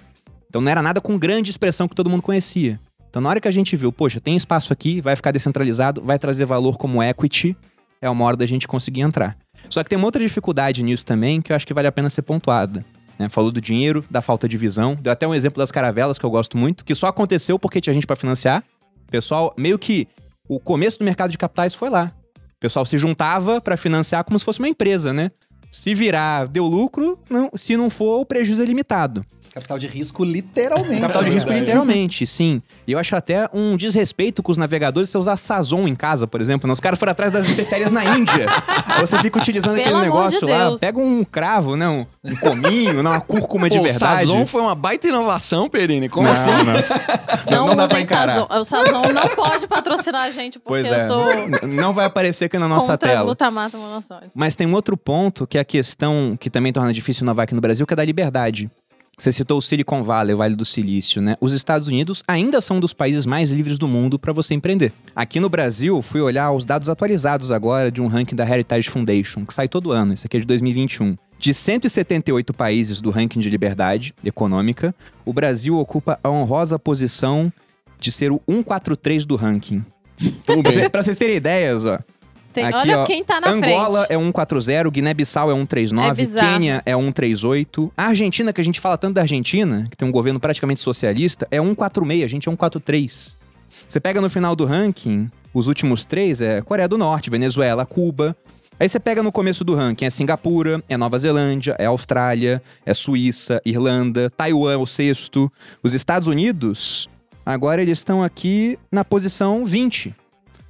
Então 0.49 0.61
não 0.61 0.71
era 0.71 0.83
nada 0.83 1.01
com 1.01 1.17
grande 1.17 1.51
expressão 1.51 1.87
que 1.87 1.95
todo 1.95 2.11
mundo 2.11 2.23
conhecia. 2.23 2.81
Então 3.09 3.23
na 3.23 3.29
hora 3.29 3.41
que 3.41 3.49
a 3.49 3.53
gente 3.53 3.77
viu, 3.77 3.93
poxa, 3.93 4.21
tem 4.21 4.37
espaço 4.37 4.73
aqui, 4.73 5.01
vai 5.01 5.15
ficar 5.15 5.31
descentralizado, 5.31 6.03
vai 6.03 6.19
trazer 6.19 6.45
valor 6.45 6.77
como 6.77 7.03
equity, 7.03 7.57
é 8.01 8.11
uma 8.11 8.25
hora 8.25 8.37
da 8.37 8.47
gente 8.47 8.67
conseguir 8.67 9.03
entrar. 9.03 9.37
Só 9.71 9.83
que 9.83 9.89
tem 9.89 9.97
uma 9.97 10.07
outra 10.07 10.21
dificuldade 10.21 10.83
nisso 10.83 11.07
também 11.07 11.41
que 11.41 11.53
eu 11.53 11.57
acho 11.57 11.67
que 11.67 11.73
vale 11.73 11.87
a 11.87 11.93
pena 11.93 12.11
ser 12.11 12.23
pontuada. 12.23 12.85
Né? 13.19 13.29
Falou 13.29 13.53
do 13.53 13.61
dinheiro, 13.61 14.05
da 14.11 14.21
falta 14.21 14.49
de 14.49 14.57
visão. 14.59 14.97
Deu 15.01 15.13
até 15.13 15.27
um 15.27 15.35
exemplo 15.35 15.59
das 15.59 15.71
caravelas 15.71 16.19
que 16.19 16.27
eu 16.27 16.31
gosto 16.31 16.59
muito, 16.59 16.85
que 16.85 16.95
só 16.95 17.07
aconteceu 17.07 17.59
porque 17.59 17.81
tinha 17.81 17.95
gente 17.95 18.07
pra 18.07 18.17
financiar. 18.17 18.65
Pessoal, 19.11 19.55
meio 19.57 19.79
que 19.79 20.09
o 20.49 20.59
começo 20.59 20.99
do 20.99 21.05
mercado 21.05 21.31
de 21.31 21.39
capitais 21.39 21.75
foi 21.75 21.89
lá. 21.89 22.13
O 22.37 22.61
pessoal 22.61 22.85
se 22.85 22.99
juntava 22.99 23.61
pra 23.61 23.77
financiar 23.77 24.25
como 24.25 24.39
se 24.39 24.45
fosse 24.45 24.59
uma 24.59 24.69
empresa, 24.69 25.13
né? 25.13 25.31
Se 25.71 25.95
virar, 25.95 26.47
deu 26.49 26.67
lucro, 26.67 27.19
não, 27.31 27.51
se 27.55 27.77
não 27.77 27.89
for, 27.89 28.21
o 28.21 28.27
prejuízo 28.27 28.63
é 28.63 28.67
limitado. 28.67 29.25
Capital 29.53 29.79
de 29.79 29.87
risco, 29.89 30.25
literalmente. 30.25 31.01
Capital 31.01 31.23
de 31.25 31.29
né? 31.31 31.35
risco, 31.35 31.53
literalmente, 31.53 32.27
sim. 32.27 32.63
E 32.87 32.93
eu 32.93 32.99
acho 32.99 33.17
até 33.17 33.49
um 33.53 33.77
desrespeito 33.77 34.43
com 34.43 34.53
os 34.53 34.57
navegadores 34.59 35.11
você 35.11 35.19
usar 35.19 35.37
Sazon 35.37 35.89
em 35.89 35.95
casa, 35.97 36.27
por 36.27 36.41
exemplo. 36.41 36.69
né? 36.69 36.73
Os 36.73 36.79
caras 36.79 36.99
foram 36.99 37.11
atrás 37.13 37.33
das 37.33 37.49
especiarias 37.49 37.91
na 37.91 38.05
Índia. 38.17 38.47
Aí 38.87 39.01
você 39.01 39.19
fica 39.19 39.39
utilizando 39.41 39.75
Pelo 39.75 39.97
aquele 39.97 40.11
amor 40.13 40.29
de 40.29 40.35
negócio 40.41 40.49
lá. 40.49 40.79
Pega 40.79 41.01
um 41.01 41.25
cravo, 41.25 41.77
né? 41.77 41.89
Um, 41.89 42.07
um 42.25 42.37
cominho, 42.37 43.03
não, 43.03 43.11
uma 43.11 43.21
cúrcuma 43.21 43.69
de 43.69 43.77
Pô, 43.79 43.83
verdade. 43.83 44.25
O 44.25 44.29
Sazon 44.29 44.47
foi 44.47 44.61
uma 44.63 44.75
baita 44.75 45.09
inovação, 45.09 45.69
Perini. 45.69 46.09
Como 46.09 46.27
Não, 46.27 46.33
assim? 46.33 46.51
não. 46.51 47.67
Não, 47.69 47.75
não 47.75 47.85
usem. 47.85 48.05
Sazon. 48.05 48.47
O 48.51 48.65
Sazon 48.65 49.13
não 49.13 49.29
pode 49.31 49.67
patrocinar 49.67 50.23
a 50.23 50.31
gente, 50.31 50.59
porque 50.59 50.83
Pois 50.83 50.87
eu 50.87 50.95
é. 50.95 50.99
sou 51.01 51.69
Não 51.69 51.93
vai 51.93 52.07
aparecer 52.07 52.45
aqui 52.45 52.59
na 52.59 52.69
nossa 52.69 52.93
contra 52.93 53.09
tela. 53.09 53.25
glutamato 53.25 53.77
monossódico. 53.77 54.31
Mas 54.35 54.55
tem 54.55 54.67
um 54.67 54.75
outro 54.75 54.97
ponto 54.97 55.47
que 55.47 55.59
é 55.59 55.61
a 55.61 55.65
questão 55.65 56.37
que 56.39 56.49
também 56.49 56.73
torna 56.73 56.93
difícil 56.93 57.25
inovar 57.25 57.45
aqui 57.45 57.55
no 57.55 57.61
Brasil, 57.61 57.87
que 57.87 57.93
é 57.93 57.97
da 57.97 58.05
liberdade. 58.05 58.71
Você 59.21 59.33
citou 59.33 59.59
o 59.59 59.63
Silicon 59.63 60.03
Valley, 60.03 60.33
o 60.35 60.39
Vale 60.39 60.57
do 60.57 60.65
Silício, 60.65 61.21
né? 61.21 61.37
Os 61.43 61.53
Estados 61.53 61.87
Unidos 61.87 62.25
ainda 62.27 62.59
são 62.59 62.79
um 62.79 62.81
dos 62.81 62.95
países 62.95 63.27
mais 63.27 63.51
livres 63.51 63.77
do 63.77 63.87
mundo 63.87 64.19
para 64.19 64.33
você 64.33 64.55
empreender. 64.55 64.95
Aqui 65.15 65.39
no 65.39 65.51
Brasil, 65.51 66.01
fui 66.01 66.23
olhar 66.23 66.51
os 66.53 66.65
dados 66.65 66.89
atualizados 66.89 67.53
agora 67.53 67.93
de 67.93 68.01
um 68.01 68.07
ranking 68.07 68.35
da 68.35 68.49
Heritage 68.49 68.89
Foundation, 68.89 69.45
que 69.45 69.53
sai 69.53 69.69
todo 69.69 69.93
ano, 69.93 70.15
esse 70.15 70.27
aqui 70.27 70.39
é 70.39 70.41
de 70.41 70.47
2021. 70.47 71.19
De 71.39 71.53
178 71.53 72.55
países 72.55 73.03
do 73.03 73.11
ranking 73.11 73.41
de 73.41 73.51
liberdade 73.51 74.15
econômica, 74.25 74.95
o 75.27 75.35
Brasil 75.35 75.77
ocupa 75.77 76.19
a 76.25 76.31
honrosa 76.31 76.79
posição 76.79 77.53
de 77.99 78.11
ser 78.11 78.33
o 78.33 78.41
143 78.49 79.27
do 79.27 79.37
ranking. 79.37 79.85
Tudo 80.47 80.63
bem. 80.63 80.89
Pra 80.89 81.03
vocês 81.03 81.19
terem 81.19 81.37
ideias, 81.37 81.85
ó. 81.85 81.99
Tem- 82.53 82.65
Aqui, 82.65 82.77
olha 82.77 82.99
ó, 83.01 83.05
quem 83.05 83.23
tá 83.23 83.41
na 83.41 83.49
Angola 83.51 84.07
frente. 84.07 84.13
é 84.13 84.19
140, 84.19 84.91
Guiné-Bissau 84.91 85.51
é 85.51 85.55
É 85.55 85.57
139, 85.57 86.15
bizarro. 86.27 86.49
Quênia 86.53 86.83
é 86.85 86.97
138. 86.97 87.93
A 87.97 88.07
Argentina, 88.07 88.53
que 88.53 88.61
a 88.61 88.65
gente 88.65 88.81
fala 88.81 88.99
tanto 88.99 89.15
da 89.15 89.21
Argentina, 89.23 89.87
que 89.91 89.97
tem 89.97 90.09
um 90.09 90.13
governo 90.13 90.41
praticamente 90.41 90.81
socialista, 90.81 91.47
é 91.51 91.61
146, 91.61 92.25
a 92.25 92.29
gente 92.29 92.49
é 92.49 92.51
143. 92.51 93.37
Você 93.89 94.01
pega 94.01 94.21
no 94.21 94.29
final 94.29 94.57
do 94.57 94.65
ranking, 94.65 95.31
os 95.55 95.69
últimos 95.69 96.05
três 96.05 96.43
é 96.43 96.61
Coreia 96.61 96.89
do 96.89 96.99
Norte, 96.99 97.31
Venezuela, 97.31 97.87
Cuba. 97.87 98.37
Aí 98.81 98.89
você 98.89 98.99
pega 98.99 99.23
no 99.23 99.31
começo 99.31 99.63
do 99.63 99.75
ranking, 99.75 100.07
é 100.07 100.11
Singapura, 100.11 100.83
é 100.89 100.97
Nova 100.97 101.19
Zelândia, 101.19 101.77
é 101.79 101.85
Austrália, 101.87 102.63
é 102.85 102.95
Suíça, 102.95 103.61
Irlanda, 103.65 104.29
Taiwan 104.31 104.73
é 104.73 104.77
o 104.77 104.87
sexto. 104.87 105.53
Os 105.83 105.93
Estados 105.95 106.27
Unidos, 106.27 107.09
agora 107.47 107.81
eles 107.83 107.99
estão 107.99 108.23
aqui 108.23 108.79
na 108.91 109.05
posição 109.05 109.65
20. 109.67 110.15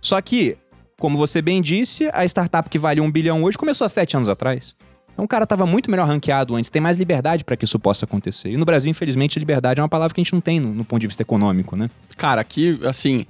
Só 0.00 0.20
que 0.20 0.56
como 1.00 1.16
você 1.16 1.42
bem 1.42 1.60
disse, 1.60 2.08
a 2.12 2.24
startup 2.26 2.68
que 2.68 2.78
vale 2.78 3.00
um 3.00 3.10
bilhão 3.10 3.42
hoje 3.42 3.58
começou 3.58 3.86
há 3.86 3.88
sete 3.88 4.16
anos 4.16 4.28
atrás. 4.28 4.76
Então 5.12 5.24
o 5.24 5.28
cara 5.28 5.44
estava 5.44 5.66
muito 5.66 5.90
melhor 5.90 6.06
ranqueado 6.06 6.54
antes, 6.54 6.70
tem 6.70 6.80
mais 6.80 6.98
liberdade 6.98 7.42
para 7.42 7.56
que 7.56 7.64
isso 7.64 7.78
possa 7.78 8.04
acontecer. 8.04 8.50
E 8.50 8.56
no 8.56 8.64
Brasil, 8.64 8.90
infelizmente, 8.90 9.38
liberdade 9.38 9.80
é 9.80 9.82
uma 9.82 9.88
palavra 9.88 10.14
que 10.14 10.20
a 10.20 10.22
gente 10.22 10.32
não 10.32 10.40
tem 10.40 10.60
no, 10.60 10.72
no 10.72 10.84
ponto 10.84 11.00
de 11.00 11.06
vista 11.06 11.22
econômico, 11.22 11.74
né? 11.74 11.90
Cara, 12.16 12.40
aqui, 12.42 12.78
assim, 12.84 13.26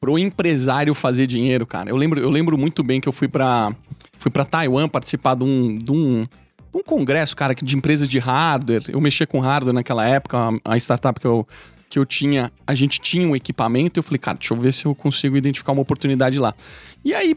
pro 0.00 0.18
empresário 0.18 0.94
fazer 0.94 1.26
dinheiro, 1.26 1.66
cara, 1.66 1.88
eu 1.88 1.96
lembro, 1.96 2.20
eu 2.20 2.30
lembro 2.30 2.58
muito 2.58 2.82
bem 2.82 3.00
que 3.00 3.08
eu 3.08 3.12
fui 3.12 3.26
pra, 3.26 3.74
fui 4.18 4.30
pra 4.30 4.44
Taiwan 4.44 4.86
participar 4.86 5.34
de 5.34 5.44
um, 5.44 5.78
de 5.78 5.90
um, 5.90 6.26
um 6.74 6.82
congresso, 6.82 7.34
cara, 7.34 7.54
de 7.54 7.76
empresas 7.76 8.08
de 8.08 8.18
hardware. 8.18 8.84
Eu 8.88 9.00
mexia 9.00 9.26
com 9.26 9.40
hardware 9.40 9.74
naquela 9.74 10.06
época, 10.06 10.38
a, 10.38 10.74
a 10.74 10.76
startup 10.76 11.18
que 11.18 11.26
eu, 11.26 11.46
que 11.88 11.98
eu 11.98 12.04
tinha, 12.04 12.50
a 12.66 12.74
gente 12.74 13.00
tinha 13.00 13.26
um 13.26 13.36
equipamento. 13.36 13.98
Eu 13.98 14.02
falei, 14.02 14.18
cara, 14.18 14.36
deixa 14.36 14.52
eu 14.52 14.58
ver 14.58 14.72
se 14.72 14.84
eu 14.84 14.94
consigo 14.94 15.36
identificar 15.36 15.72
uma 15.72 15.82
oportunidade 15.82 16.38
lá. 16.38 16.54
E 17.04 17.12
aí, 17.12 17.36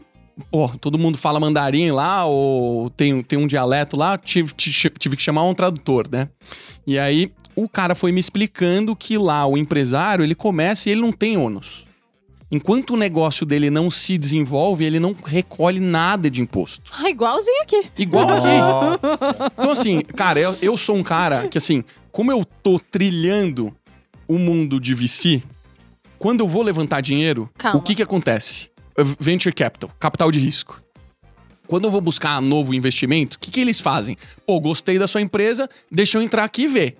pô, 0.50 0.68
todo 0.80 0.98
mundo 0.98 1.18
fala 1.18 1.40
mandarim 1.40 1.90
lá, 1.90 2.24
ou 2.24 2.88
tem, 2.90 3.22
tem 3.22 3.38
um 3.38 3.46
dialeto 3.46 3.96
lá, 3.96 4.16
tive, 4.16 4.52
tive, 4.54 5.16
que 5.16 5.22
chamar 5.22 5.44
um 5.44 5.54
tradutor, 5.54 6.06
né? 6.10 6.28
E 6.86 6.98
aí, 6.98 7.32
o 7.54 7.68
cara 7.68 7.94
foi 7.94 8.12
me 8.12 8.20
explicando 8.20 8.96
que 8.96 9.18
lá 9.18 9.46
o 9.46 9.58
empresário, 9.58 10.24
ele 10.24 10.34
começa 10.34 10.88
e 10.88 10.92
ele 10.92 11.00
não 11.00 11.12
tem 11.12 11.36
ônus. 11.36 11.86
Enquanto 12.50 12.94
o 12.94 12.96
negócio 12.96 13.44
dele 13.44 13.68
não 13.68 13.90
se 13.90 14.16
desenvolve, 14.16 14.82
ele 14.82 14.98
não 14.98 15.14
recolhe 15.22 15.80
nada 15.80 16.30
de 16.30 16.40
imposto. 16.40 16.90
Ah, 16.98 17.10
igualzinho 17.10 17.62
aqui. 17.62 17.82
Igual 17.98 18.26
aqui. 18.30 19.52
Então, 19.58 19.70
assim, 19.70 20.00
cara, 20.00 20.40
eu, 20.40 20.56
eu 20.62 20.76
sou 20.76 20.96
um 20.96 21.02
cara 21.02 21.46
que, 21.48 21.58
assim, 21.58 21.84
como 22.10 22.32
eu 22.32 22.46
tô 22.62 22.78
trilhando 22.78 23.74
o 24.26 24.38
mundo 24.38 24.80
de 24.80 24.94
VC, 24.94 25.42
quando 26.18 26.40
eu 26.40 26.48
vou 26.48 26.62
levantar 26.62 27.02
dinheiro, 27.02 27.50
Calma. 27.58 27.78
o 27.78 27.82
que 27.82 27.94
que 27.94 28.02
acontece? 28.02 28.70
Venture 29.04 29.54
capital, 29.54 29.90
capital 29.98 30.30
de 30.30 30.38
risco. 30.38 30.82
Quando 31.66 31.84
eu 31.84 31.90
vou 31.90 32.00
buscar 32.00 32.40
novo 32.40 32.72
investimento, 32.72 33.36
o 33.36 33.38
que, 33.38 33.50
que 33.50 33.60
eles 33.60 33.78
fazem? 33.78 34.16
Pô, 34.46 34.58
gostei 34.58 34.98
da 34.98 35.06
sua 35.06 35.20
empresa, 35.20 35.68
deixa 35.90 36.16
eu 36.16 36.22
entrar 36.22 36.44
aqui 36.44 36.62
e 36.62 36.68
ver. 36.68 36.96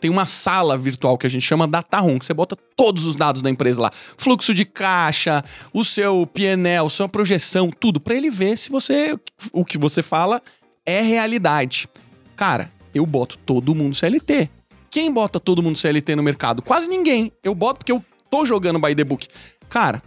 Tem 0.00 0.10
uma 0.10 0.26
sala 0.26 0.76
virtual 0.76 1.16
que 1.16 1.26
a 1.26 1.30
gente 1.30 1.44
chama 1.44 1.66
Data 1.66 1.98
Room, 1.98 2.18
que 2.18 2.26
você 2.26 2.34
bota 2.34 2.56
todos 2.76 3.04
os 3.04 3.14
dados 3.14 3.40
da 3.40 3.50
empresa 3.50 3.82
lá. 3.82 3.90
Fluxo 3.92 4.52
de 4.52 4.64
caixa, 4.64 5.44
o 5.72 5.84
seu 5.84 6.26
PNL, 6.26 6.88
sua 6.90 7.08
projeção, 7.08 7.70
tudo, 7.70 7.98
para 8.00 8.14
ele 8.14 8.30
ver 8.30 8.58
se 8.58 8.70
você 8.70 9.18
o 9.52 9.64
que 9.64 9.78
você 9.78 10.02
fala 10.02 10.42
é 10.84 11.00
realidade. 11.00 11.88
Cara, 12.34 12.70
eu 12.94 13.06
boto 13.06 13.38
todo 13.38 13.74
mundo 13.74 13.94
CLT. 13.94 14.50
Quem 14.90 15.10
bota 15.12 15.40
todo 15.40 15.62
mundo 15.62 15.78
CLT 15.78 16.14
no 16.14 16.22
mercado? 16.22 16.62
Quase 16.62 16.88
ninguém. 16.88 17.32
Eu 17.42 17.54
boto 17.54 17.78
porque 17.78 17.92
eu 17.92 18.04
tô 18.30 18.46
jogando 18.46 18.78
by 18.78 18.94
the 18.94 19.04
book. 19.04 19.26
Cara, 19.68 20.02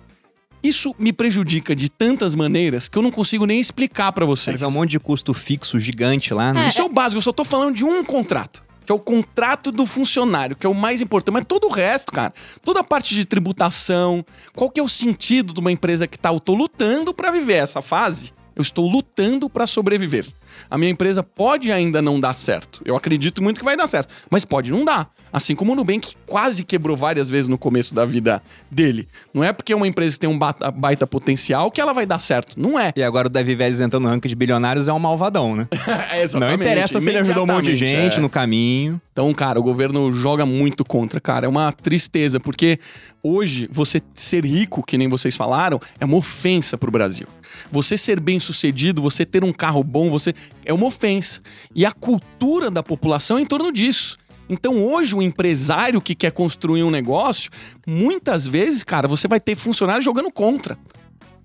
isso 0.63 0.93
me 0.99 1.13
prejudica 1.13 1.75
de 1.75 1.89
tantas 1.89 2.35
maneiras 2.35 2.89
que 2.89 2.97
eu 2.97 3.01
não 3.01 3.11
consigo 3.11 3.45
nem 3.45 3.59
explicar 3.59 4.11
pra 4.11 4.25
vocês. 4.25 4.57
Tem 4.57 4.67
um 4.67 4.71
monte 4.71 4.91
de 4.91 4.99
custo 4.99 5.33
fixo 5.33 5.79
gigante 5.79 6.33
lá, 6.33 6.53
né? 6.53 6.67
Isso 6.67 6.81
é 6.81 6.83
o 6.83 6.89
básico, 6.89 7.17
eu 7.17 7.21
só 7.21 7.31
tô 7.31 7.45
falando 7.45 7.75
de 7.75 7.83
um 7.83 8.03
contrato. 8.03 8.63
Que 8.85 8.91
é 8.91 8.95
o 8.95 8.99
contrato 8.99 9.71
do 9.71 9.85
funcionário, 9.85 10.55
que 10.55 10.65
é 10.65 10.69
o 10.69 10.73
mais 10.73 10.99
importante. 10.99 11.33
Mas 11.33 11.45
todo 11.47 11.67
o 11.67 11.71
resto, 11.71 12.11
cara, 12.11 12.33
toda 12.63 12.79
a 12.79 12.83
parte 12.83 13.13
de 13.13 13.23
tributação, 13.23 14.25
qual 14.55 14.69
que 14.69 14.79
é 14.79 14.83
o 14.83 14.89
sentido 14.89 15.53
de 15.53 15.59
uma 15.59 15.71
empresa 15.71 16.07
que 16.07 16.17
tá, 16.17 16.29
eu 16.33 16.39
tô 16.39 16.55
lutando 16.55 17.13
pra 17.13 17.29
viver 17.29 17.53
essa 17.53 17.81
fase? 17.81 18.33
Eu 18.55 18.63
estou 18.63 18.89
lutando 18.89 19.47
pra 19.47 19.67
sobreviver. 19.67 20.25
A 20.69 20.77
minha 20.77 20.91
empresa 20.91 21.23
pode 21.23 21.71
ainda 21.71 22.01
não 22.01 22.19
dar 22.19 22.33
certo. 22.33 22.81
Eu 22.85 22.95
acredito 22.95 23.41
muito 23.41 23.59
que 23.59 23.65
vai 23.65 23.77
dar 23.77 23.87
certo, 23.87 24.13
mas 24.29 24.45
pode 24.45 24.71
não 24.71 24.85
dar. 24.85 25.11
Assim 25.31 25.55
como 25.55 25.73
o 25.73 25.75
Nubank 25.75 26.15
quase 26.25 26.63
quebrou 26.63 26.97
várias 26.97 27.29
vezes 27.29 27.47
no 27.47 27.57
começo 27.57 27.93
da 27.93 28.05
vida 28.05 28.41
dele. 28.69 29.07
Não 29.33 29.43
é 29.43 29.53
porque 29.53 29.73
uma 29.73 29.87
empresa 29.87 30.17
tem 30.17 30.29
um 30.29 30.37
baita 30.37 31.05
potencial 31.05 31.69
que 31.69 31.79
ela 31.79 31.93
vai 31.93 32.05
dar 32.05 32.19
certo. 32.19 32.59
Não 32.59 32.79
é. 32.79 32.91
E 32.95 33.03
agora 33.03 33.27
o 33.27 33.29
Davi 33.29 33.53
Vélez 33.53 33.79
entrando 33.79 34.03
no 34.03 34.09
ranking 34.09 34.27
de 34.27 34.35
bilionários 34.35 34.87
é 34.87 34.93
um 34.93 34.99
malvadão, 34.99 35.55
né? 35.55 35.67
É 36.11 36.25
Não 36.39 36.53
interessa 36.53 36.99
se 36.99 37.07
ele 37.07 37.19
ajudou 37.19 37.43
um 37.43 37.47
monte 37.47 37.65
de 37.65 37.75
gente 37.75 38.17
é. 38.17 38.19
no 38.19 38.29
caminho. 38.29 38.99
Então, 39.11 39.33
cara, 39.33 39.59
o 39.59 39.63
governo 39.63 40.11
joga 40.11 40.45
muito 40.45 40.85
contra, 40.85 41.19
cara. 41.19 41.45
É 41.45 41.49
uma 41.49 41.71
tristeza, 41.71 42.39
porque 42.39 42.79
hoje 43.21 43.67
você 43.71 44.01
ser 44.15 44.45
rico, 44.45 44.81
que 44.81 44.97
nem 44.97 45.09
vocês 45.09 45.35
falaram, 45.35 45.79
é 45.99 46.05
uma 46.05 46.17
ofensa 46.17 46.77
pro 46.77 46.89
Brasil. 46.89 47.27
Você 47.71 47.97
ser 47.97 48.19
bem 48.19 48.39
sucedido, 48.39 49.01
você 49.01 49.25
ter 49.25 49.43
um 49.43 49.51
carro 49.51 49.83
bom, 49.83 50.09
você 50.09 50.33
é 50.65 50.73
uma 50.73 50.85
ofensa. 50.85 51.41
E 51.75 51.85
a 51.85 51.91
cultura 51.91 52.69
da 52.69 52.83
população 52.83 53.37
é 53.37 53.41
em 53.41 53.45
torno 53.45 53.71
disso. 53.71 54.17
Então, 54.49 54.83
hoje, 54.83 55.15
o 55.15 55.21
empresário 55.21 56.01
que 56.01 56.15
quer 56.15 56.31
construir 56.31 56.83
um 56.83 56.89
negócio, 56.89 57.51
muitas 57.85 58.47
vezes, 58.47 58.83
cara, 58.83 59.07
você 59.07 59.27
vai 59.27 59.39
ter 59.39 59.55
funcionário 59.55 60.01
jogando 60.01 60.31
contra. 60.31 60.77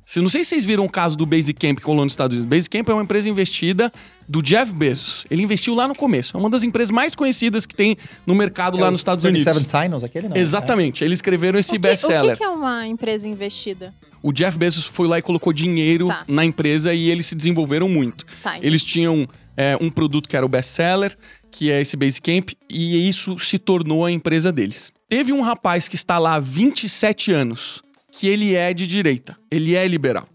Se, 0.05 0.21
não 0.21 0.29
sei 0.29 0.45
se 0.45 0.51
vocês 0.51 0.64
viram 0.64 0.85
o 0.85 0.88
caso 0.90 1.17
do 1.17 1.25
Basecamp 1.25 1.79
que 1.79 1.87
rolou 1.87 2.05
nos 2.05 2.12
Estados 2.12 2.37
Unidos. 2.37 2.49
Basecamp 2.49 2.88
é 2.88 2.93
uma 2.93 3.03
empresa 3.03 3.29
investida 3.29 3.90
do 4.29 4.43
Jeff 4.43 4.73
Bezos. 4.75 5.25
Ele 5.31 5.43
investiu 5.43 5.75
lá 5.75 5.88
no 5.88 5.95
começo. 5.95 6.37
É 6.37 6.40
uma 6.40 6.51
das 6.51 6.62
empresas 6.62 6.90
mais 6.90 7.14
conhecidas 7.14 7.64
que 7.64 7.75
tem 7.75 7.97
no 8.27 8.35
mercado 8.35 8.77
lá 8.77 8.90
nos 8.90 9.01
Estados 9.01 9.25
Unidos. 9.25 9.45
27 9.45 9.69
Signals, 9.69 10.05
aquele 10.05 10.29
não? 10.29 10.37
Exatamente. 10.37 11.03
Eles 11.03 11.19
escreveram 11.19 11.59
esse 11.59 11.71
que, 11.71 11.77
o 11.77 11.81
best-seller. 11.81 12.33
que 12.33 12.38
que 12.38 12.45
é 12.45 12.49
uma 12.49 12.87
empresa 12.87 13.27
investida? 13.29 13.95
O 14.23 14.33
Jeff 14.33 14.59
Bezos 14.59 14.85
foi 14.85 15.07
lá 15.09 15.19
e 15.19 15.23
colocou 15.23 15.53
dinheiro 15.53 16.07
Tá. 16.07 16.25
na 16.29 16.45
empresa 16.45 16.93
e 16.93 17.09
eles 17.11 17.27
se 17.27 17.35
desenvolveram 17.35 17.88
muito. 17.88 18.27
Tá, 18.43 18.59
Eles 18.61 18.83
tinham 18.85 19.27
é, 19.57 19.77
um 19.81 19.88
produto 19.90 20.29
que 20.29 20.37
era 20.37 20.45
o 20.45 20.49
best-seller, 20.49 21.17
que 21.51 21.71
é 21.71 21.81
esse 21.81 21.97
Basecamp, 21.97 22.51
e 22.69 23.09
isso 23.09 23.38
se 23.38 23.59
tornou 23.59 24.05
a 24.05 24.11
empresa 24.11 24.51
deles. 24.51 24.93
Teve 25.09 25.33
um 25.33 25.40
rapaz 25.43 25.87
que 25.88 25.95
está 25.95 26.19
lá 26.19 26.35
há 26.35 26.40
27 26.40 27.31
anos, 27.33 27.83
que 28.16 28.29
ele 28.29 28.55
é 28.55 28.72
de 28.72 28.87
direita, 28.87 29.37
ele 29.50 29.74
é 29.74 29.87
liberal. 29.88 30.27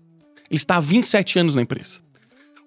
Ele 0.49 0.57
está 0.57 0.75
há 0.77 0.79
27 0.81 1.39
anos 1.39 1.55
na 1.55 1.61
empresa. 1.61 1.99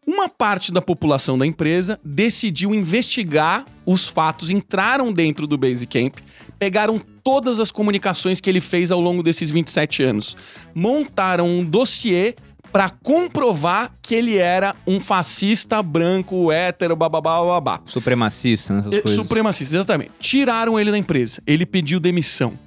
Uma 0.06 0.28
parte 0.28 0.72
da 0.72 0.80
população 0.80 1.36
da 1.38 1.46
empresa 1.46 2.00
decidiu 2.02 2.74
investigar 2.74 3.64
os 3.86 4.08
fatos, 4.08 4.50
entraram 4.50 5.12
dentro 5.12 5.46
do 5.46 5.56
Basecamp, 5.58 6.14
pegaram 6.58 7.00
todas 7.22 7.60
as 7.60 7.70
comunicações 7.70 8.40
que 8.40 8.48
ele 8.50 8.60
fez 8.60 8.90
ao 8.90 9.00
longo 9.00 9.22
desses 9.22 9.50
27 9.50 10.02
anos, 10.02 10.36
montaram 10.74 11.46
um 11.48 11.64
dossiê 11.64 12.34
para 12.72 12.88
comprovar 12.88 13.92
que 14.00 14.14
ele 14.14 14.38
era 14.38 14.74
um 14.86 14.98
fascista 14.98 15.82
branco, 15.82 16.50
hétero, 16.50 16.96
bababá, 16.96 17.44
babá. 17.44 17.80
Supremacista, 17.84 18.72
nessas 18.74 18.92
Eh, 18.94 19.02
coisas. 19.02 19.22
Supremacista, 19.22 19.76
exatamente. 19.76 20.10
Tiraram 20.18 20.80
ele 20.80 20.90
da 20.90 20.96
empresa. 20.96 21.42
Ele 21.46 21.66
pediu 21.66 22.00
demissão. 22.00 22.58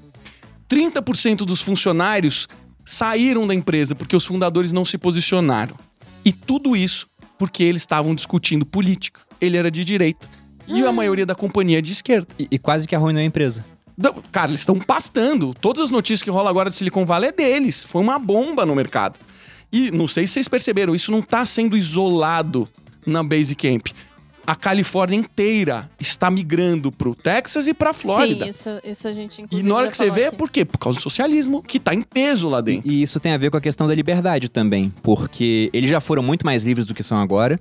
30% 0.70 1.38
dos 1.46 1.62
funcionários 1.62 2.48
saíram 2.86 3.48
da 3.48 3.54
empresa 3.54 3.96
porque 3.96 4.16
os 4.16 4.26
fundadores 4.26 4.72
não 4.72 4.86
se 4.86 4.98
posicionaram. 4.98 5.76
E 6.24 6.32
tudo 6.32 6.76
isso 6.76 7.08
porque 7.38 7.64
eles 7.64 7.82
estavam 7.82 8.16
discutindo 8.16 8.66
política. 8.66 9.22
Ele 9.40 9.58
era 9.58 9.70
de 9.70 9.84
direita. 9.84 10.28
E 10.68 10.84
a 10.84 10.92
maioria 10.92 11.26
da 11.26 11.36
companhia 11.36 11.80
é 11.80 11.82
de 11.82 11.92
esquerda. 11.92 12.28
E, 12.40 12.48
e 12.52 12.60
quase 12.60 12.88
que 12.88 12.96
arruinou 12.96 13.22
a 13.22 13.26
empresa. 13.26 13.64
Cara, 14.32 14.50
eles 14.50 14.62
estão 14.62 14.80
pastando. 14.80 15.54
Todas 15.54 15.84
as 15.84 15.90
notícias 15.92 16.22
que 16.22 16.30
rolam 16.30 16.50
agora 16.50 16.70
de 16.70 16.76
Silicon 16.76 17.06
Valley 17.06 17.30
é 17.30 17.32
deles. 17.32 17.84
Foi 17.84 18.02
uma 18.02 18.18
bomba 18.18 18.66
no 18.66 18.76
mercado. 18.76 19.20
E 19.72 19.92
não 19.92 20.08
sei 20.08 20.26
se 20.26 20.34
vocês 20.34 20.48
perceberam, 20.48 20.96
isso 20.96 21.12
não 21.12 21.20
está 21.20 21.46
sendo 21.46 21.78
isolado 21.78 22.68
na 23.06 23.24
Basecamp. 23.24 23.88
A 24.48 24.56
Califórnia 24.56 25.18
inteira 25.18 25.90
está 26.00 26.30
migrando 26.30 26.92
pro 26.92 27.16
Texas 27.16 27.68
e 27.68 27.74
pra 27.74 27.94
Flórida. 27.94 28.46
Sim, 28.46 28.52
isso, 28.52 28.70
isso 28.84 29.08
a 29.08 29.14
gente 29.14 29.40
e 29.40 29.44
inclusive 29.44 29.70
na 29.70 29.76
hora 29.76 29.90
que 29.90 29.98
você 29.98 30.10
vê, 30.10 30.26
aqui. 30.26 30.38
por 30.38 30.50
quê? 30.50 30.64
Por 30.64 30.78
causa 30.78 31.00
do 31.00 31.02
socialismo, 31.02 31.64
que 31.64 31.80
tá 31.80 31.94
em 31.94 32.02
peso 32.02 32.48
lá 32.48 32.62
dentro. 32.62 32.90
E 32.90 33.02
isso 33.02 33.20
tem 33.20 33.32
a 33.32 33.38
ver 33.38 33.50
com 33.50 33.58
a 33.58 33.62
questão 33.62 33.88
da 33.88 33.96
liberdade 33.96 34.50
também, 34.50 34.94
porque 35.02 35.70
eles 35.74 35.90
já 35.90 36.00
foram 36.00 36.22
muito 36.22 36.46
mais 36.46 36.64
livres 36.64 36.86
do 36.86 36.94
que 36.94 37.02
são 37.02 37.18
agora. 37.18 37.60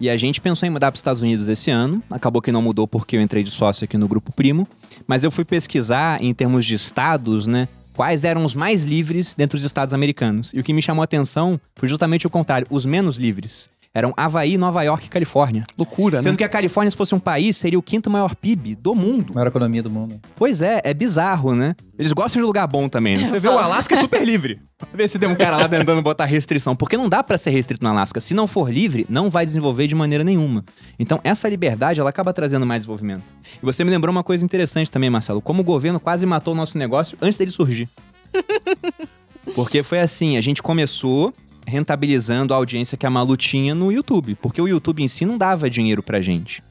E 0.00 0.10
a 0.10 0.16
gente 0.16 0.40
pensou 0.40 0.66
em 0.66 0.70
mudar 0.70 0.90
para 0.90 0.96
os 0.96 0.98
Estados 0.98 1.22
Unidos 1.22 1.48
esse 1.48 1.70
ano. 1.70 2.02
Acabou 2.10 2.42
que 2.42 2.50
não 2.50 2.60
mudou 2.60 2.86
porque 2.86 3.16
eu 3.16 3.20
entrei 3.20 3.42
de 3.42 3.50
sócio 3.50 3.84
aqui 3.84 3.96
no 3.96 4.08
Grupo 4.08 4.32
Primo. 4.32 4.66
Mas 5.06 5.22
eu 5.22 5.30
fui 5.30 5.44
pesquisar 5.44 6.22
em 6.22 6.34
termos 6.34 6.66
de 6.66 6.74
estados, 6.74 7.46
né? 7.46 7.68
Quais 7.94 8.24
eram 8.24 8.44
os 8.44 8.56
mais 8.56 8.84
livres 8.84 9.36
dentro 9.36 9.56
dos 9.56 9.64
estados 9.64 9.94
americanos. 9.94 10.52
E 10.52 10.58
o 10.58 10.64
que 10.64 10.72
me 10.72 10.82
chamou 10.82 11.00
a 11.00 11.04
atenção 11.04 11.60
foi 11.76 11.88
justamente 11.88 12.26
o 12.26 12.30
contrário: 12.30 12.66
os 12.70 12.84
menos 12.84 13.18
livres. 13.18 13.70
Eram 13.96 14.12
Havaí, 14.16 14.58
Nova 14.58 14.82
York 14.82 15.06
e 15.06 15.08
Califórnia. 15.08 15.62
Loucura, 15.78 16.20
Sendo 16.20 16.32
né? 16.32 16.38
que 16.38 16.42
a 16.42 16.48
Califórnia, 16.48 16.90
se 16.90 16.96
fosse 16.96 17.14
um 17.14 17.20
país, 17.20 17.56
seria 17.56 17.78
o 17.78 17.82
quinto 17.82 18.10
maior 18.10 18.34
PIB 18.34 18.74
do 18.74 18.92
mundo. 18.92 19.32
Maior 19.32 19.46
economia 19.46 19.84
do 19.84 19.88
mundo. 19.88 20.20
Pois 20.34 20.60
é, 20.60 20.80
é 20.82 20.92
bizarro, 20.92 21.54
né? 21.54 21.76
Eles 21.96 22.12
gostam 22.12 22.42
de 22.42 22.46
lugar 22.46 22.66
bom 22.66 22.88
também, 22.88 23.16
né? 23.16 23.24
Você 23.24 23.38
vê 23.38 23.46
o 23.46 23.52
Alasca 23.56 23.94
é 23.94 23.98
super 23.98 24.24
livre. 24.26 24.60
Vê 24.92 25.06
se 25.06 25.16
tem 25.16 25.28
um 25.28 25.36
cara 25.36 25.56
lá 25.58 25.68
tentando 25.68 26.02
botar 26.02 26.24
restrição. 26.24 26.74
Porque 26.74 26.96
não 26.96 27.08
dá 27.08 27.22
pra 27.22 27.38
ser 27.38 27.50
restrito 27.50 27.84
no 27.84 27.90
Alasca. 27.90 28.18
Se 28.18 28.34
não 28.34 28.48
for 28.48 28.68
livre, 28.68 29.06
não 29.08 29.30
vai 29.30 29.46
desenvolver 29.46 29.86
de 29.86 29.94
maneira 29.94 30.24
nenhuma. 30.24 30.64
Então, 30.98 31.20
essa 31.22 31.48
liberdade, 31.48 32.00
ela 32.00 32.10
acaba 32.10 32.32
trazendo 32.32 32.66
mais 32.66 32.80
desenvolvimento. 32.80 33.22
E 33.62 33.64
você 33.64 33.84
me 33.84 33.90
lembrou 33.90 34.10
uma 34.10 34.24
coisa 34.24 34.44
interessante 34.44 34.90
também, 34.90 35.08
Marcelo. 35.08 35.40
Como 35.40 35.62
o 35.62 35.64
governo 35.64 36.00
quase 36.00 36.26
matou 36.26 36.52
o 36.52 36.56
nosso 36.56 36.76
negócio 36.76 37.16
antes 37.22 37.38
dele 37.38 37.52
surgir. 37.52 37.88
Porque 39.54 39.82
foi 39.82 40.00
assim, 40.00 40.36
a 40.36 40.40
gente 40.40 40.62
começou 40.62 41.32
rentabilizando 41.66 42.52
a 42.52 42.56
audiência 42.56 42.96
que 42.96 43.06
a 43.06 43.10
Malu 43.10 43.36
tinha 43.36 43.74
no 43.74 43.90
YouTube. 43.92 44.34
Porque 44.36 44.60
o 44.60 44.68
YouTube 44.68 45.02
em 45.02 45.08
si 45.08 45.24
não 45.24 45.36
dava 45.38 45.68
dinheiro 45.70 46.02
pra 46.02 46.20
gente. 46.20 46.62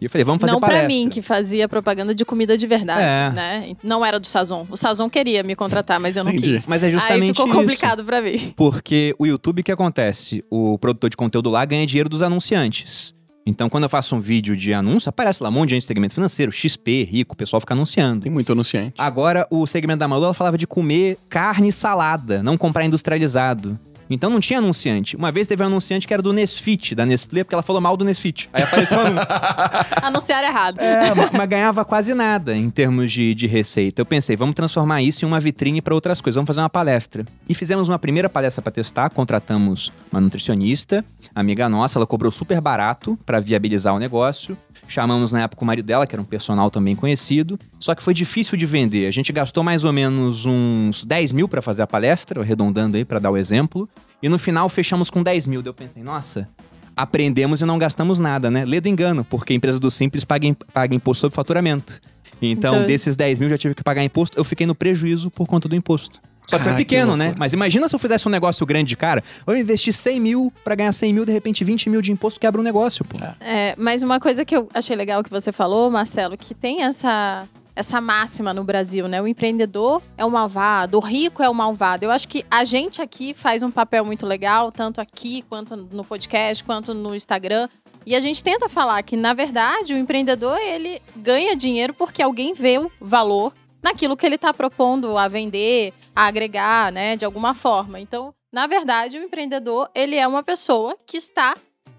E 0.00 0.06
eu 0.06 0.10
falei, 0.10 0.24
vamos 0.24 0.40
fazer 0.40 0.54
Não 0.54 0.60
palestra. 0.60 0.86
pra 0.86 0.88
mim, 0.88 1.10
que 1.10 1.20
fazia 1.20 1.68
propaganda 1.68 2.14
de 2.14 2.24
comida 2.24 2.56
de 2.56 2.66
verdade, 2.66 3.02
É. 3.02 3.30
né? 3.36 3.72
Não 3.84 4.02
era 4.04 4.18
do 4.18 4.26
Sazon. 4.26 4.66
O 4.70 4.76
Sazon 4.76 5.10
queria 5.10 5.42
me 5.42 5.54
contratar, 5.54 6.00
mas 6.00 6.16
eu 6.16 6.24
não 6.24 6.32
Entendi. 6.32 6.54
quis. 6.54 6.66
Mas 6.66 6.82
é 6.82 6.86
Aí 6.86 6.92
justamente 6.92 7.26
ficou 7.36 7.46
isso. 7.46 7.54
complicado 7.54 8.02
pra 8.02 8.22
mim. 8.22 8.54
Porque 8.56 9.14
o 9.18 9.26
YouTube, 9.26 9.60
o 9.60 9.64
que 9.64 9.70
acontece? 9.70 10.42
O 10.50 10.78
produtor 10.78 11.10
de 11.10 11.18
conteúdo 11.18 11.50
lá 11.50 11.62
ganha 11.66 11.86
dinheiro 11.86 12.08
dos 12.08 12.22
anunciantes. 12.22 13.12
Então, 13.46 13.68
quando 13.68 13.84
eu 13.84 13.88
faço 13.90 14.14
um 14.16 14.20
vídeo 14.20 14.56
de 14.56 14.72
anúncio, 14.72 15.08
aparece 15.10 15.42
lá 15.42 15.48
um 15.48 15.52
monte 15.52 15.70
de 15.70 15.74
gente 15.74 15.82
de 15.82 15.88
segmento 15.88 16.14
financeiro, 16.14 16.50
XP, 16.52 17.04
rico, 17.04 17.34
o 17.34 17.36
pessoal 17.36 17.58
fica 17.60 17.74
anunciando. 17.74 18.22
Tem 18.22 18.32
muito 18.32 18.52
anunciante. 18.52 18.94
Agora, 18.96 19.46
o 19.50 19.66
segmento 19.66 19.98
da 19.98 20.08
Malu, 20.08 20.24
ela 20.24 20.34
falava 20.34 20.56
de 20.56 20.66
comer 20.66 21.18
carne 21.28 21.68
e 21.68 21.72
salada, 21.72 22.42
não 22.42 22.56
comprar 22.56 22.84
industrializado. 22.86 23.78
Então 24.10 24.28
não 24.28 24.40
tinha 24.40 24.58
anunciante. 24.58 25.14
Uma 25.16 25.30
vez 25.30 25.46
teve 25.46 25.62
um 25.62 25.66
anunciante 25.66 26.06
que 26.06 26.12
era 26.12 26.20
do 26.22 26.32
Nesfit, 26.32 26.94
da 26.94 27.06
Nestlé, 27.06 27.44
porque 27.44 27.54
ela 27.54 27.62
falou 27.62 27.80
mal 27.80 27.96
do 27.96 28.04
Nesfit. 28.04 28.48
Aí 28.52 28.62
apareceu 28.62 28.98
o 28.98 29.00
anúncio. 29.02 29.26
Anunciar 30.02 30.42
errado. 30.44 30.78
É, 30.80 31.14
ma- 31.14 31.30
mas 31.32 31.48
ganhava 31.48 31.84
quase 31.84 32.12
nada 32.14 32.56
em 32.56 32.68
termos 32.70 33.12
de, 33.12 33.34
de 33.34 33.46
receita. 33.46 34.00
Eu 34.00 34.06
pensei, 34.06 34.36
vamos 34.36 34.54
transformar 34.54 35.00
isso 35.02 35.24
em 35.24 35.28
uma 35.28 35.38
vitrine 35.40 35.80
para 35.80 35.94
outras 35.94 36.20
coisas, 36.20 36.34
vamos 36.36 36.48
fazer 36.48 36.60
uma 36.60 36.68
palestra. 36.70 37.24
E 37.48 37.54
fizemos 37.54 37.88
uma 37.88 37.98
primeira 37.98 38.28
palestra 38.28 38.60
para 38.60 38.72
testar, 38.72 39.10
contratamos 39.10 39.92
uma 40.10 40.20
nutricionista, 40.20 41.04
amiga 41.34 41.68
nossa, 41.68 41.98
ela 41.98 42.06
cobrou 42.06 42.30
super 42.32 42.60
barato 42.60 43.18
para 43.24 43.38
viabilizar 43.40 43.94
o 43.94 43.98
negócio. 43.98 44.56
Chamamos 44.88 45.30
na 45.30 45.42
época 45.42 45.62
o 45.62 45.66
marido 45.66 45.86
dela, 45.86 46.04
que 46.06 46.14
era 46.14 46.20
um 46.22 46.24
personal 46.24 46.68
também 46.70 46.96
conhecido, 46.96 47.58
só 47.78 47.94
que 47.94 48.02
foi 48.02 48.12
difícil 48.12 48.58
de 48.58 48.66
vender. 48.66 49.06
A 49.06 49.10
gente 49.12 49.32
gastou 49.32 49.62
mais 49.62 49.84
ou 49.84 49.92
menos 49.92 50.46
uns 50.46 51.04
10 51.04 51.30
mil 51.32 51.48
para 51.48 51.62
fazer 51.62 51.82
a 51.82 51.86
palestra, 51.86 52.40
arredondando 52.40 52.96
aí 52.96 53.04
para 53.04 53.20
dar 53.20 53.30
o 53.30 53.36
exemplo. 53.36 53.88
E 54.22 54.28
no 54.28 54.38
final 54.38 54.68
fechamos 54.68 55.10
com 55.10 55.22
10 55.22 55.46
mil. 55.46 55.62
Daí 55.62 55.70
eu 55.70 55.74
pensei, 55.74 56.02
nossa, 56.02 56.48
aprendemos 56.96 57.60
e 57.62 57.64
não 57.64 57.78
gastamos 57.78 58.18
nada, 58.18 58.50
né? 58.50 58.64
Lê 58.64 58.80
do 58.80 58.88
engano, 58.88 59.24
porque 59.24 59.52
a 59.52 59.56
empresa 59.56 59.78
do 59.80 59.90
Simples 59.90 60.24
paga, 60.24 60.46
paga 60.72 60.94
imposto 60.94 61.22
sobre 61.22 61.34
faturamento. 61.36 62.00
Então, 62.42 62.74
Então- 62.74 62.86
desses 62.86 63.16
10 63.16 63.38
mil 63.38 63.48
já 63.48 63.58
tive 63.58 63.74
que 63.74 63.82
pagar 63.82 64.02
imposto, 64.04 64.38
eu 64.38 64.44
fiquei 64.44 64.66
no 64.66 64.74
prejuízo 64.74 65.30
por 65.30 65.46
conta 65.46 65.68
do 65.68 65.76
imposto. 65.76 66.20
Só 66.46 66.58
que 66.58 66.64
Cara, 66.64 66.74
é 66.74 66.78
pequeno, 66.78 67.12
que 67.12 67.18
né? 67.18 67.34
Mas 67.38 67.52
imagina 67.52 67.88
se 67.88 67.94
eu 67.94 67.98
fizesse 67.98 68.26
um 68.26 68.30
negócio 68.30 68.66
grande 68.66 68.88
de 68.88 68.96
cara. 68.96 69.22
Eu 69.46 69.56
investi 69.56 69.92
100 69.92 70.18
mil 70.18 70.52
pra 70.64 70.74
ganhar 70.74 70.90
100 70.90 71.12
mil, 71.12 71.24
de 71.24 71.30
repente 71.32 71.62
20 71.62 71.88
mil 71.88 72.02
de 72.02 72.10
imposto 72.10 72.40
quebra 72.40 72.60
o 72.60 72.64
negócio, 72.64 73.04
pô. 73.04 73.18
É, 73.40 73.74
mas 73.78 74.02
uma 74.02 74.18
coisa 74.18 74.44
que 74.44 74.56
eu 74.56 74.68
achei 74.74 74.96
legal 74.96 75.22
que 75.22 75.30
você 75.30 75.52
falou, 75.52 75.88
Marcelo, 75.92 76.36
que 76.36 76.52
tem 76.52 76.82
essa 76.82 77.46
essa 77.80 78.00
máxima 78.00 78.54
no 78.54 78.62
Brasil, 78.62 79.08
né? 79.08 79.20
O 79.20 79.26
empreendedor 79.26 80.02
é 80.16 80.24
o 80.24 80.30
malvado, 80.30 80.98
o 80.98 81.00
rico 81.00 81.42
é 81.42 81.48
o 81.48 81.54
malvado. 81.54 82.04
Eu 82.04 82.10
acho 82.10 82.28
que 82.28 82.44
a 82.50 82.62
gente 82.64 83.02
aqui 83.02 83.34
faz 83.34 83.62
um 83.62 83.70
papel 83.70 84.04
muito 84.04 84.26
legal, 84.26 84.70
tanto 84.70 85.00
aqui 85.00 85.42
quanto 85.48 85.74
no 85.76 86.04
podcast, 86.04 86.62
quanto 86.62 86.94
no 86.94 87.14
Instagram. 87.14 87.68
E 88.06 88.14
a 88.14 88.20
gente 88.20 88.42
tenta 88.42 88.68
falar 88.68 89.02
que, 89.02 89.16
na 89.16 89.34
verdade, 89.34 89.92
o 89.92 89.96
empreendedor 89.96 90.58
ele 90.58 91.02
ganha 91.16 91.56
dinheiro 91.56 91.92
porque 91.92 92.22
alguém 92.22 92.54
vê 92.54 92.78
o 92.78 92.90
valor 93.00 93.52
naquilo 93.82 94.16
que 94.16 94.24
ele 94.24 94.34
está 94.34 94.52
propondo 94.52 95.16
a 95.16 95.26
vender, 95.28 95.92
a 96.14 96.26
agregar, 96.26 96.92
né, 96.92 97.16
de 97.16 97.24
alguma 97.24 97.54
forma. 97.54 97.98
Então, 97.98 98.34
na 98.52 98.66
verdade, 98.66 99.18
o 99.18 99.22
empreendedor 99.22 99.88
ele 99.94 100.16
é 100.16 100.26
uma 100.26 100.42
pessoa 100.42 100.96
que 101.06 101.16
está 101.16 101.54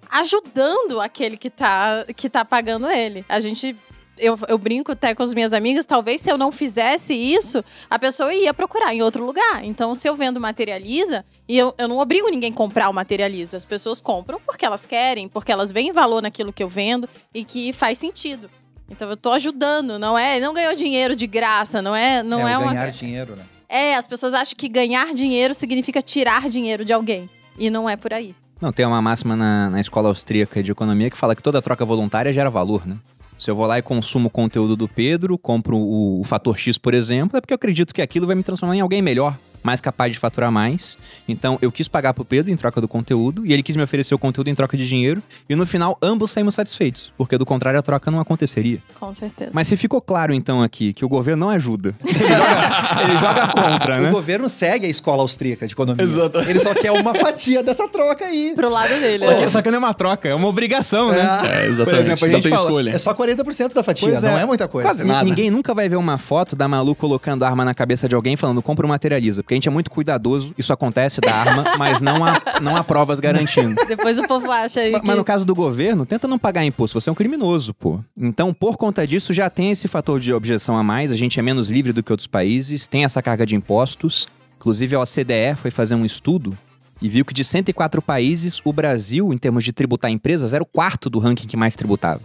ajudando 0.09 0.99
aquele 0.99 1.37
que 1.37 1.49
tá, 1.49 2.05
que 2.15 2.29
tá 2.29 2.43
pagando 2.43 2.89
ele. 2.89 3.25
A 3.29 3.39
gente. 3.39 3.75
Eu, 4.21 4.37
eu 4.47 4.57
brinco 4.57 4.91
até 4.91 5.15
com 5.15 5.23
as 5.23 5.33
minhas 5.33 5.51
amigas, 5.51 5.85
talvez 5.85 6.21
se 6.21 6.29
eu 6.29 6.37
não 6.37 6.51
fizesse 6.51 7.13
isso, 7.13 7.63
a 7.89 7.97
pessoa 7.97 8.33
ia 8.33 8.53
procurar 8.53 8.93
em 8.93 9.01
outro 9.01 9.25
lugar. 9.25 9.63
Então, 9.63 9.95
se 9.95 10.07
eu 10.07 10.15
vendo 10.15 10.39
materializa, 10.39 11.25
e 11.49 11.57
eu, 11.57 11.73
eu 11.77 11.87
não 11.87 11.97
obrigo 11.97 12.29
ninguém 12.29 12.51
a 12.51 12.55
comprar 12.55 12.89
o 12.89 12.93
materializa. 12.93 13.57
As 13.57 13.65
pessoas 13.65 13.99
compram 13.99 14.39
porque 14.45 14.65
elas 14.65 14.85
querem, 14.85 15.27
porque 15.27 15.51
elas 15.51 15.71
veem 15.71 15.91
valor 15.91 16.21
naquilo 16.21 16.53
que 16.53 16.63
eu 16.63 16.69
vendo 16.69 17.09
e 17.33 17.43
que 17.43 17.73
faz 17.73 17.97
sentido. 17.97 18.49
Então 18.89 19.09
eu 19.09 19.17
tô 19.17 19.31
ajudando, 19.31 19.97
não 19.97 20.17
é? 20.17 20.39
Não 20.39 20.53
ganhou 20.53 20.75
dinheiro 20.75 21.15
de 21.15 21.25
graça, 21.25 21.81
não 21.81 21.95
é? 21.95 22.21
Não 22.21 22.47
é, 22.47 22.57
o 22.57 22.61
uma. 22.61 22.73
ganhar 22.73 22.91
dinheiro, 22.91 23.35
né? 23.35 23.43
É, 23.67 23.95
as 23.95 24.05
pessoas 24.05 24.33
acham 24.33 24.53
que 24.55 24.67
ganhar 24.67 25.13
dinheiro 25.13 25.53
significa 25.53 26.01
tirar 26.01 26.49
dinheiro 26.49 26.83
de 26.83 26.91
alguém. 26.91 27.29
E 27.57 27.69
não 27.69 27.89
é 27.89 27.95
por 27.95 28.13
aí. 28.13 28.35
Não, 28.59 28.71
tem 28.71 28.85
uma 28.85 29.01
máxima 29.01 29.35
na, 29.35 29.69
na 29.69 29.79
escola 29.79 30.09
austríaca 30.09 30.61
de 30.61 30.71
economia 30.71 31.09
que 31.09 31.17
fala 31.17 31.35
que 31.35 31.41
toda 31.41 31.61
troca 31.61 31.83
voluntária 31.83 32.31
gera 32.31 32.49
valor, 32.49 32.85
né? 32.85 32.97
Se 33.41 33.49
eu 33.49 33.55
vou 33.55 33.65
lá 33.65 33.79
e 33.79 33.81
consumo 33.81 34.27
o 34.27 34.29
conteúdo 34.29 34.75
do 34.75 34.87
Pedro, 34.87 35.35
compro 35.35 35.75
o, 35.75 36.21
o 36.21 36.23
fator 36.23 36.55
X, 36.55 36.77
por 36.77 36.93
exemplo, 36.93 37.35
é 37.35 37.41
porque 37.41 37.51
eu 37.51 37.55
acredito 37.55 37.91
que 37.91 37.99
aquilo 37.99 38.27
vai 38.27 38.35
me 38.35 38.43
transformar 38.43 38.75
em 38.75 38.81
alguém 38.81 39.01
melhor, 39.01 39.35
mais 39.63 39.79
capaz 39.81 40.11
de 40.13 40.19
faturar 40.19 40.51
mais. 40.51 40.97
Então, 41.27 41.57
eu 41.61 41.71
quis 41.71 41.87
pagar 41.87 42.13
pro 42.13 42.25
Pedro 42.25 42.51
em 42.51 42.55
troca 42.55 42.79
do 42.81 42.87
conteúdo, 42.87 43.45
e 43.45 43.53
ele 43.53 43.63
quis 43.63 43.75
me 43.75 43.83
oferecer 43.83 44.13
o 44.15 44.19
conteúdo 44.19 44.49
em 44.49 44.55
troca 44.55 44.75
de 44.77 44.87
dinheiro, 44.87 45.21
e 45.49 45.55
no 45.55 45.65
final, 45.65 45.97
ambos 46.01 46.31
saímos 46.31 46.55
satisfeitos, 46.55 47.11
porque 47.17 47.37
do 47.37 47.45
contrário, 47.45 47.79
a 47.79 47.83
troca 47.83 48.09
não 48.11 48.19
aconteceria. 48.19 48.79
Com 48.99 49.13
certeza. 49.13 49.51
Mas 49.53 49.67
se 49.67 49.75
ficou 49.77 50.01
claro, 50.01 50.33
então, 50.33 50.61
aqui, 50.61 50.93
que 50.93 51.03
o 51.05 51.09
governo 51.09 51.45
não 51.45 51.49
ajuda, 51.51 51.95
ele 52.05 52.17
joga, 52.19 53.03
ele 53.03 53.17
joga 53.17 53.47
contra, 53.47 53.99
O 53.99 54.03
né? 54.03 54.11
governo 54.11 54.49
segue 54.49 54.85
a 54.85 54.89
escola 54.89 55.21
austríaca 55.21 55.65
de 55.67 55.73
economia. 55.73 56.03
Exatamente. 56.03 56.49
Ele 56.51 56.59
só 56.59 56.73
quer 56.73 56.91
uma 56.91 57.13
fatia 57.13 57.63
dessa 57.63 57.87
troca 57.87 58.25
aí. 58.25 58.53
Pro 58.55 58.69
lado 58.69 58.89
dele. 58.99 59.23
Só 59.23 59.31
né? 59.31 59.43
que, 59.43 59.49
só 59.49 59.61
que 59.61 59.69
não 59.69 59.75
é 59.77 59.79
uma 59.79 59.93
troca, 59.93 60.27
é 60.29 60.35
uma 60.35 60.47
obrigação, 60.47 61.11
né? 61.11 61.19
É. 61.19 61.63
É, 61.63 61.65
exatamente. 61.67 61.83
Por 61.85 61.93
exemplo, 61.99 62.13
a 62.13 62.29
Só 62.29 62.35
gente 62.35 62.43
tem 62.43 62.51
fala- 62.51 62.61
escolha. 62.67 62.89
É 62.91 62.97
só 62.97 63.13
40% 63.13 63.73
da 63.73 63.83
fatia, 63.83 64.09
Pois 64.09 64.23
é. 64.23 64.29
não 64.31 64.37
é 64.37 64.45
muita 64.45 64.67
coisa. 64.67 64.89
Quase 64.89 65.03
nada. 65.03 65.23
Ninguém 65.23 65.49
nunca 65.49 65.73
vai 65.73 65.87
ver 65.89 65.95
uma 65.95 66.17
foto 66.17 66.55
da 66.55 66.67
Malu 66.67 66.95
colocando 66.95 67.43
arma 67.43 67.65
na 67.65 67.73
cabeça 67.73 68.07
de 68.07 68.15
alguém 68.15 68.35
falando 68.35 68.61
compra 68.61 68.85
o 68.85 68.89
materializa, 68.89 69.43
porque 69.51 69.55
a 69.55 69.57
gente 69.57 69.67
é 69.67 69.71
muito 69.71 69.91
cuidadoso, 69.91 70.53
isso 70.57 70.71
acontece 70.71 71.19
da 71.19 71.35
arma, 71.35 71.65
mas 71.77 71.99
não 72.01 72.23
há, 72.23 72.41
não 72.61 72.73
há 72.73 72.83
provas 72.85 73.19
garantindo. 73.19 73.75
Depois 73.85 74.17
o 74.17 74.25
povo 74.25 74.49
acha 74.49 74.79
aí 74.79 74.91
Mas- 74.91 75.01
que... 75.01 75.07
Mas 75.07 75.17
no 75.17 75.25
caso 75.25 75.45
do 75.45 75.53
governo, 75.53 76.05
tenta 76.05 76.25
não 76.25 76.39
pagar 76.39 76.63
imposto, 76.63 76.99
você 76.99 77.09
é 77.09 77.11
um 77.11 77.15
criminoso, 77.15 77.73
pô. 77.73 77.99
Então, 78.17 78.53
por 78.53 78.77
conta 78.77 79.05
disso, 79.05 79.33
já 79.33 79.49
tem 79.49 79.71
esse 79.71 79.89
fator 79.89 80.21
de 80.21 80.33
objeção 80.33 80.77
a 80.77 80.83
mais, 80.83 81.11
a 81.11 81.15
gente 81.15 81.37
é 81.37 81.43
menos 81.43 81.69
livre 81.69 81.91
do 81.91 82.01
que 82.01 82.13
outros 82.13 82.27
países, 82.27 82.87
tem 82.87 83.03
essa 83.03 83.21
carga 83.21 83.45
de 83.45 83.53
impostos. 83.55 84.25
Inclusive, 84.55 84.95
a 84.95 85.01
OCDE 85.01 85.55
foi 85.57 85.69
fazer 85.69 85.95
um 85.95 86.05
estudo 86.05 86.57
e 87.01 87.09
viu 87.09 87.25
que 87.25 87.33
de 87.33 87.43
104 87.43 88.01
países, 88.01 88.61
o 88.63 88.71
Brasil, 88.71 89.33
em 89.33 89.37
termos 89.37 89.65
de 89.65 89.73
tributar 89.73 90.09
empresas, 90.09 90.53
era 90.53 90.63
o 90.63 90.67
quarto 90.67 91.09
do 91.09 91.19
ranking 91.19 91.47
que 91.47 91.57
mais 91.57 91.75
tributava. 91.75 92.21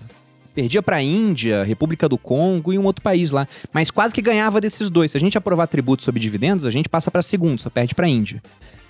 Perdia 0.57 0.81
pra 0.83 1.03
Índia, 1.03 1.63
República 1.65 2.09
do 2.09 2.17
Congo 2.17 2.73
e 2.73 2.79
um 2.79 2.85
outro 2.87 3.03
país 3.03 3.31
lá. 3.31 3.47
Mas 3.75 3.91
quase 3.91 4.15
que 4.15 4.23
ganhava 4.23 4.59
desses 4.59 4.89
dois. 4.89 5.11
Se 5.11 5.17
a 5.19 5.21
gente 5.21 5.37
aprovar 5.37 5.67
tributo 5.67 6.03
sobre 6.03 6.19
dividendos, 6.19 6.65
a 6.65 6.71
gente 6.71 6.89
passa 6.89 7.11
pra 7.11 7.21
segundo, 7.21 7.61
só 7.61 7.69
perde 7.69 7.95
pra 7.95 8.09
Índia. 8.09 8.43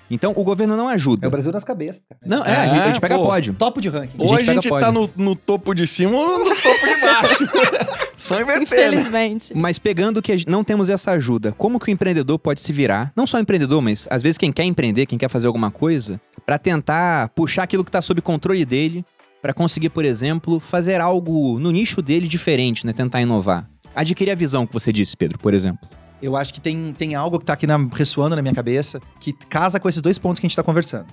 Então, 0.09 0.33
o 0.37 0.45
governo 0.45 0.77
não 0.77 0.87
ajuda. 0.87 1.27
É 1.27 1.29
o 1.29 1.31
Brasil 1.33 1.51
nas 1.51 1.65
cabeças. 1.65 2.05
cara. 2.09 2.21
Não, 2.25 2.45
é, 2.47 2.57
a 2.57 2.67
gente- 2.69 2.79
a 2.81 2.87
gente 2.87 3.01
pega 3.01 3.19
pô. 3.19 3.27
pódio. 3.27 3.53
Topo 3.59 3.81
de 3.81 3.89
ranking. 3.89 4.15
Ou 4.17 4.33
a 4.35 4.39
pega 4.39 4.53
gente 4.53 4.69
tá 4.69 4.93
no, 4.93 5.11
no 5.17 5.35
topo 5.35 5.75
de 5.75 5.85
cima 5.85 6.17
ou 6.17 6.39
no 6.39 6.55
topo 6.55 6.87
de 6.87 7.01
baixo. 7.01 7.49
Só 8.17 8.41
invertendo. 8.41 8.63
Infelizmente. 8.95 9.53
Mas 9.57 9.81
pegando 9.81 10.23
que 10.23 10.31
a 10.31 10.37
gente 10.37 10.49
não 10.49 10.63
temos 10.63 10.89
essa 10.91 11.11
ajuda, 11.11 11.53
como 11.59 11.81
que 11.81 11.91
o 11.91 11.93
empreendedor 11.93 12.39
pode 12.39 12.61
se 12.61 12.73
virar? 12.73 13.11
Não 13.17 13.27
só 13.27 13.37
o 13.37 13.41
empreendedor, 13.41 13.83
mas 13.83 14.07
às 14.09 14.23
vezes 14.23 14.39
quem 14.39 14.53
quer 14.53 14.63
empreender, 14.65 15.07
quem 15.07 15.19
quer 15.19 15.29
fazer 15.29 15.49
alguma 15.49 15.73
coisa, 15.73 16.21
pra 16.47 16.57
tentar 16.57 17.29
puxar 17.31 17.65
aquilo 17.65 17.85
que 17.85 17.91
tá 17.91 18.01
sob 18.01 18.21
controle 18.23 18.65
dele, 18.65 19.05
pra 19.47 19.55
conseguir, 19.55 19.91
por 19.91 20.05
exemplo, 20.05 20.59
fazer 20.59 21.01
algo 21.01 21.57
no 21.61 21.71
nicho 21.71 22.03
dele 22.03 22.27
diferente, 22.27 22.85
né? 22.85 22.93
Tentar 22.93 23.21
inovar. 23.23 23.71
Adquirir 23.95 24.33
a 24.33 24.35
visão 24.35 24.67
que 24.67 24.73
você 24.73 24.93
disse, 24.93 25.17
Pedro, 25.17 25.39
por 25.39 25.55
exemplo. 25.55 25.89
Eu 26.21 26.35
acho 26.37 26.53
que 26.53 26.61
tem, 26.61 26.93
tem 26.93 27.15
algo 27.15 27.39
que 27.39 27.45
tá 27.45 27.53
aqui 27.53 27.65
na- 27.65 27.77
ressoando 27.93 28.35
na 28.35 28.43
minha 28.43 28.53
cabeça 28.55 29.01
que 29.21 29.33
casa 29.33 29.79
com 29.79 29.89
esses 29.89 30.03
dois 30.03 30.19
pontos 30.19 30.41
que 30.41 30.47
a 30.47 30.49
gente 30.49 30.57
tá 30.57 30.65
conversando. 30.65 31.07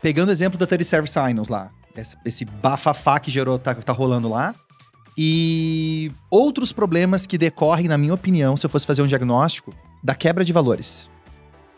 Pegando 0.00 0.28
o 0.28 0.32
exemplo 0.32 0.56
da 0.56 0.68
30 0.68 0.84
Service 0.84 1.12
Signals 1.14 1.48
lá. 1.48 1.68
Esse, 1.96 2.16
esse 2.24 2.44
bafafá 2.44 3.18
que 3.18 3.28
gerou, 3.28 3.58
tá, 3.58 3.74
tá 3.74 3.92
rolando 3.92 4.28
lá. 4.28 4.54
E 5.18 6.12
outros 6.30 6.72
problemas 6.72 7.26
que 7.26 7.36
decorrem, 7.36 7.88
na 7.88 7.98
minha 7.98 8.14
opinião, 8.14 8.56
se 8.56 8.64
eu 8.66 8.70
fosse 8.70 8.86
fazer 8.86 9.02
um 9.02 9.06
diagnóstico, 9.08 9.74
da 10.02 10.14
quebra 10.14 10.44
de 10.44 10.52
valores. 10.52 11.10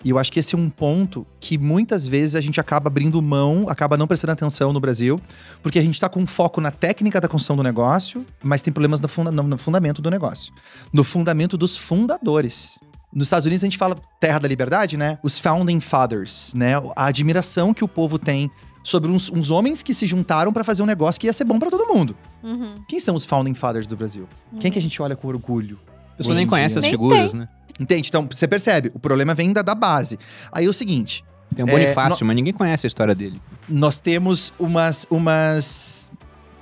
E 0.04 0.10
eu 0.10 0.18
acho 0.18 0.30
que 0.30 0.38
esse 0.38 0.54
é 0.54 0.58
um 0.58 0.68
ponto 0.70 1.26
que 1.40 1.58
muitas 1.58 2.06
vezes 2.06 2.36
a 2.36 2.40
gente 2.40 2.60
acaba 2.60 2.88
abrindo 2.88 3.20
mão, 3.20 3.66
acaba 3.68 3.96
não 3.96 4.06
prestando 4.06 4.32
atenção 4.34 4.72
no 4.72 4.78
Brasil, 4.78 5.20
porque 5.62 5.78
a 5.78 5.82
gente 5.82 6.00
tá 6.00 6.08
com 6.08 6.24
foco 6.26 6.60
na 6.60 6.70
técnica 6.70 7.20
da 7.20 7.26
construção 7.26 7.56
do 7.56 7.62
negócio, 7.62 8.24
mas 8.42 8.62
tem 8.62 8.72
problemas 8.72 9.00
no, 9.00 9.08
funda- 9.08 9.32
no- 9.32 9.58
fundamento 9.58 10.00
do 10.00 10.10
negócio. 10.10 10.52
No 10.92 11.02
fundamento 11.02 11.56
dos 11.56 11.76
fundadores. 11.76 12.78
Nos 13.12 13.26
Estados 13.28 13.46
Unidos 13.46 13.62
a 13.62 13.66
gente 13.66 13.78
fala 13.78 13.96
terra 14.20 14.38
da 14.38 14.46
liberdade, 14.46 14.96
né? 14.96 15.18
Os 15.22 15.38
founding 15.38 15.80
fathers, 15.80 16.52
né? 16.54 16.74
A 16.94 17.06
admiração 17.06 17.72
que 17.72 17.82
o 17.82 17.88
povo 17.88 18.18
tem 18.18 18.50
sobre 18.84 19.10
uns, 19.10 19.30
uns 19.30 19.50
homens 19.50 19.82
que 19.82 19.94
se 19.94 20.06
juntaram 20.06 20.52
para 20.52 20.62
fazer 20.62 20.82
um 20.82 20.86
negócio 20.86 21.20
que 21.20 21.26
ia 21.26 21.32
ser 21.32 21.44
bom 21.44 21.58
para 21.58 21.70
todo 21.70 21.86
mundo. 21.86 22.14
Uhum. 22.44 22.74
Quem 22.86 23.00
são 23.00 23.14
os 23.14 23.24
founding 23.24 23.54
fathers 23.54 23.86
do 23.86 23.96
Brasil? 23.96 24.28
Quem 24.60 24.70
que 24.70 24.78
a 24.78 24.82
gente 24.82 25.00
olha 25.02 25.16
com 25.16 25.26
orgulho? 25.26 25.80
A 26.16 26.18
pessoa 26.18 26.34
nem 26.34 26.44
em 26.44 26.48
conhece 26.48 26.78
as 26.78 26.82
Nem 26.82 26.90
figuras, 26.90 27.34
né? 27.34 27.46
Entende? 27.78 28.08
Então, 28.08 28.26
você 28.30 28.48
percebe, 28.48 28.90
o 28.94 28.98
problema 28.98 29.34
vem 29.34 29.52
da, 29.52 29.60
da 29.60 29.74
base. 29.74 30.18
Aí 30.50 30.64
é 30.64 30.68
o 30.68 30.72
seguinte, 30.72 31.22
Tem 31.54 31.62
o 31.62 31.68
É, 31.68 31.70
Bonifácio, 31.70 32.24
mas 32.26 32.34
ninguém 32.34 32.52
conhece 32.54 32.86
a 32.86 32.88
história 32.88 33.14
dele. 33.14 33.40
nós 33.68 34.00
temos 34.00 34.52
umas, 34.58 35.06
umas 35.10 36.10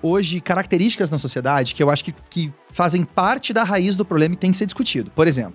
hoje 0.03 0.41
características 0.41 1.11
na 1.11 1.19
sociedade 1.19 1.75
que 1.75 1.83
eu 1.83 1.89
acho 1.89 2.05
que, 2.05 2.13
que 2.29 2.53
fazem 2.73 3.05
parte 3.05 3.53
da 3.53 3.63
raiz 3.63 3.95
do 3.97 4.05
problema 4.05 4.35
e 4.35 4.37
tem 4.37 4.51
que 4.51 4.57
ser 4.57 4.67
discutido. 4.67 5.11
Por 5.13 5.29
exemplo, 5.29 5.55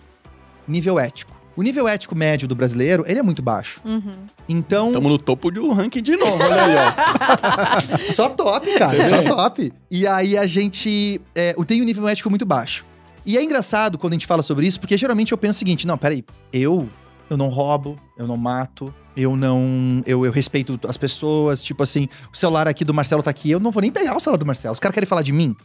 nível 0.67 0.97
ético. 0.97 1.37
O 1.55 1.61
nível 1.61 1.89
ético 1.89 2.15
médio 2.15 2.47
do 2.47 2.55
brasileiro, 2.55 3.03
ele 3.05 3.19
é 3.19 3.23
muito 3.23 3.41
baixo. 3.41 3.81
Uhum. 3.83 4.13
Então, 4.47 4.87
Estamos 4.87 5.11
no 5.11 5.17
topo 5.17 5.51
do 5.51 5.73
ranking 5.73 6.01
de 6.01 6.15
novo, 6.15 6.41
olha 6.41 6.63
aí, 6.63 6.75
ó. 6.77 7.97
só 8.13 8.29
top, 8.29 8.79
cara, 8.79 9.03
só 9.03 9.21
top. 9.23 9.73
E 9.91 10.07
aí 10.07 10.37
a 10.37 10.47
gente 10.47 11.19
é, 11.35 11.53
tem 11.67 11.81
um 11.81 11.85
nível 11.85 12.07
ético 12.07 12.29
muito 12.29 12.45
baixo. 12.45 12.85
E 13.25 13.37
é 13.37 13.43
engraçado 13.43 13.97
quando 13.97 14.13
a 14.13 14.15
gente 14.15 14.27
fala 14.27 14.41
sobre 14.41 14.65
isso, 14.65 14.79
porque 14.79 14.97
geralmente 14.97 15.31
eu 15.31 15.37
penso 15.37 15.57
o 15.57 15.59
seguinte, 15.59 15.85
não, 15.85 15.97
peraí, 15.97 16.23
eu, 16.51 16.89
eu 17.29 17.37
não 17.37 17.49
roubo, 17.49 17.99
eu 18.17 18.27
não 18.27 18.37
mato, 18.37 18.93
eu 19.15 19.35
não, 19.35 20.01
eu, 20.05 20.25
eu 20.25 20.31
respeito 20.31 20.79
as 20.87 20.97
pessoas, 20.97 21.61
tipo 21.61 21.83
assim, 21.83 22.07
o 22.31 22.37
celular 22.37 22.67
aqui 22.67 22.85
do 22.85 22.93
Marcelo 22.93 23.21
tá 23.21 23.29
aqui, 23.29 23.51
eu 23.51 23.59
não 23.59 23.71
vou 23.71 23.81
nem 23.81 23.91
pegar 23.91 24.15
o 24.15 24.19
celular 24.19 24.37
do 24.37 24.45
Marcelo, 24.45 24.73
os 24.73 24.79
caras 24.79 24.93
querem 24.93 25.07
falar 25.07 25.21
de 25.21 25.31
mim. 25.31 25.55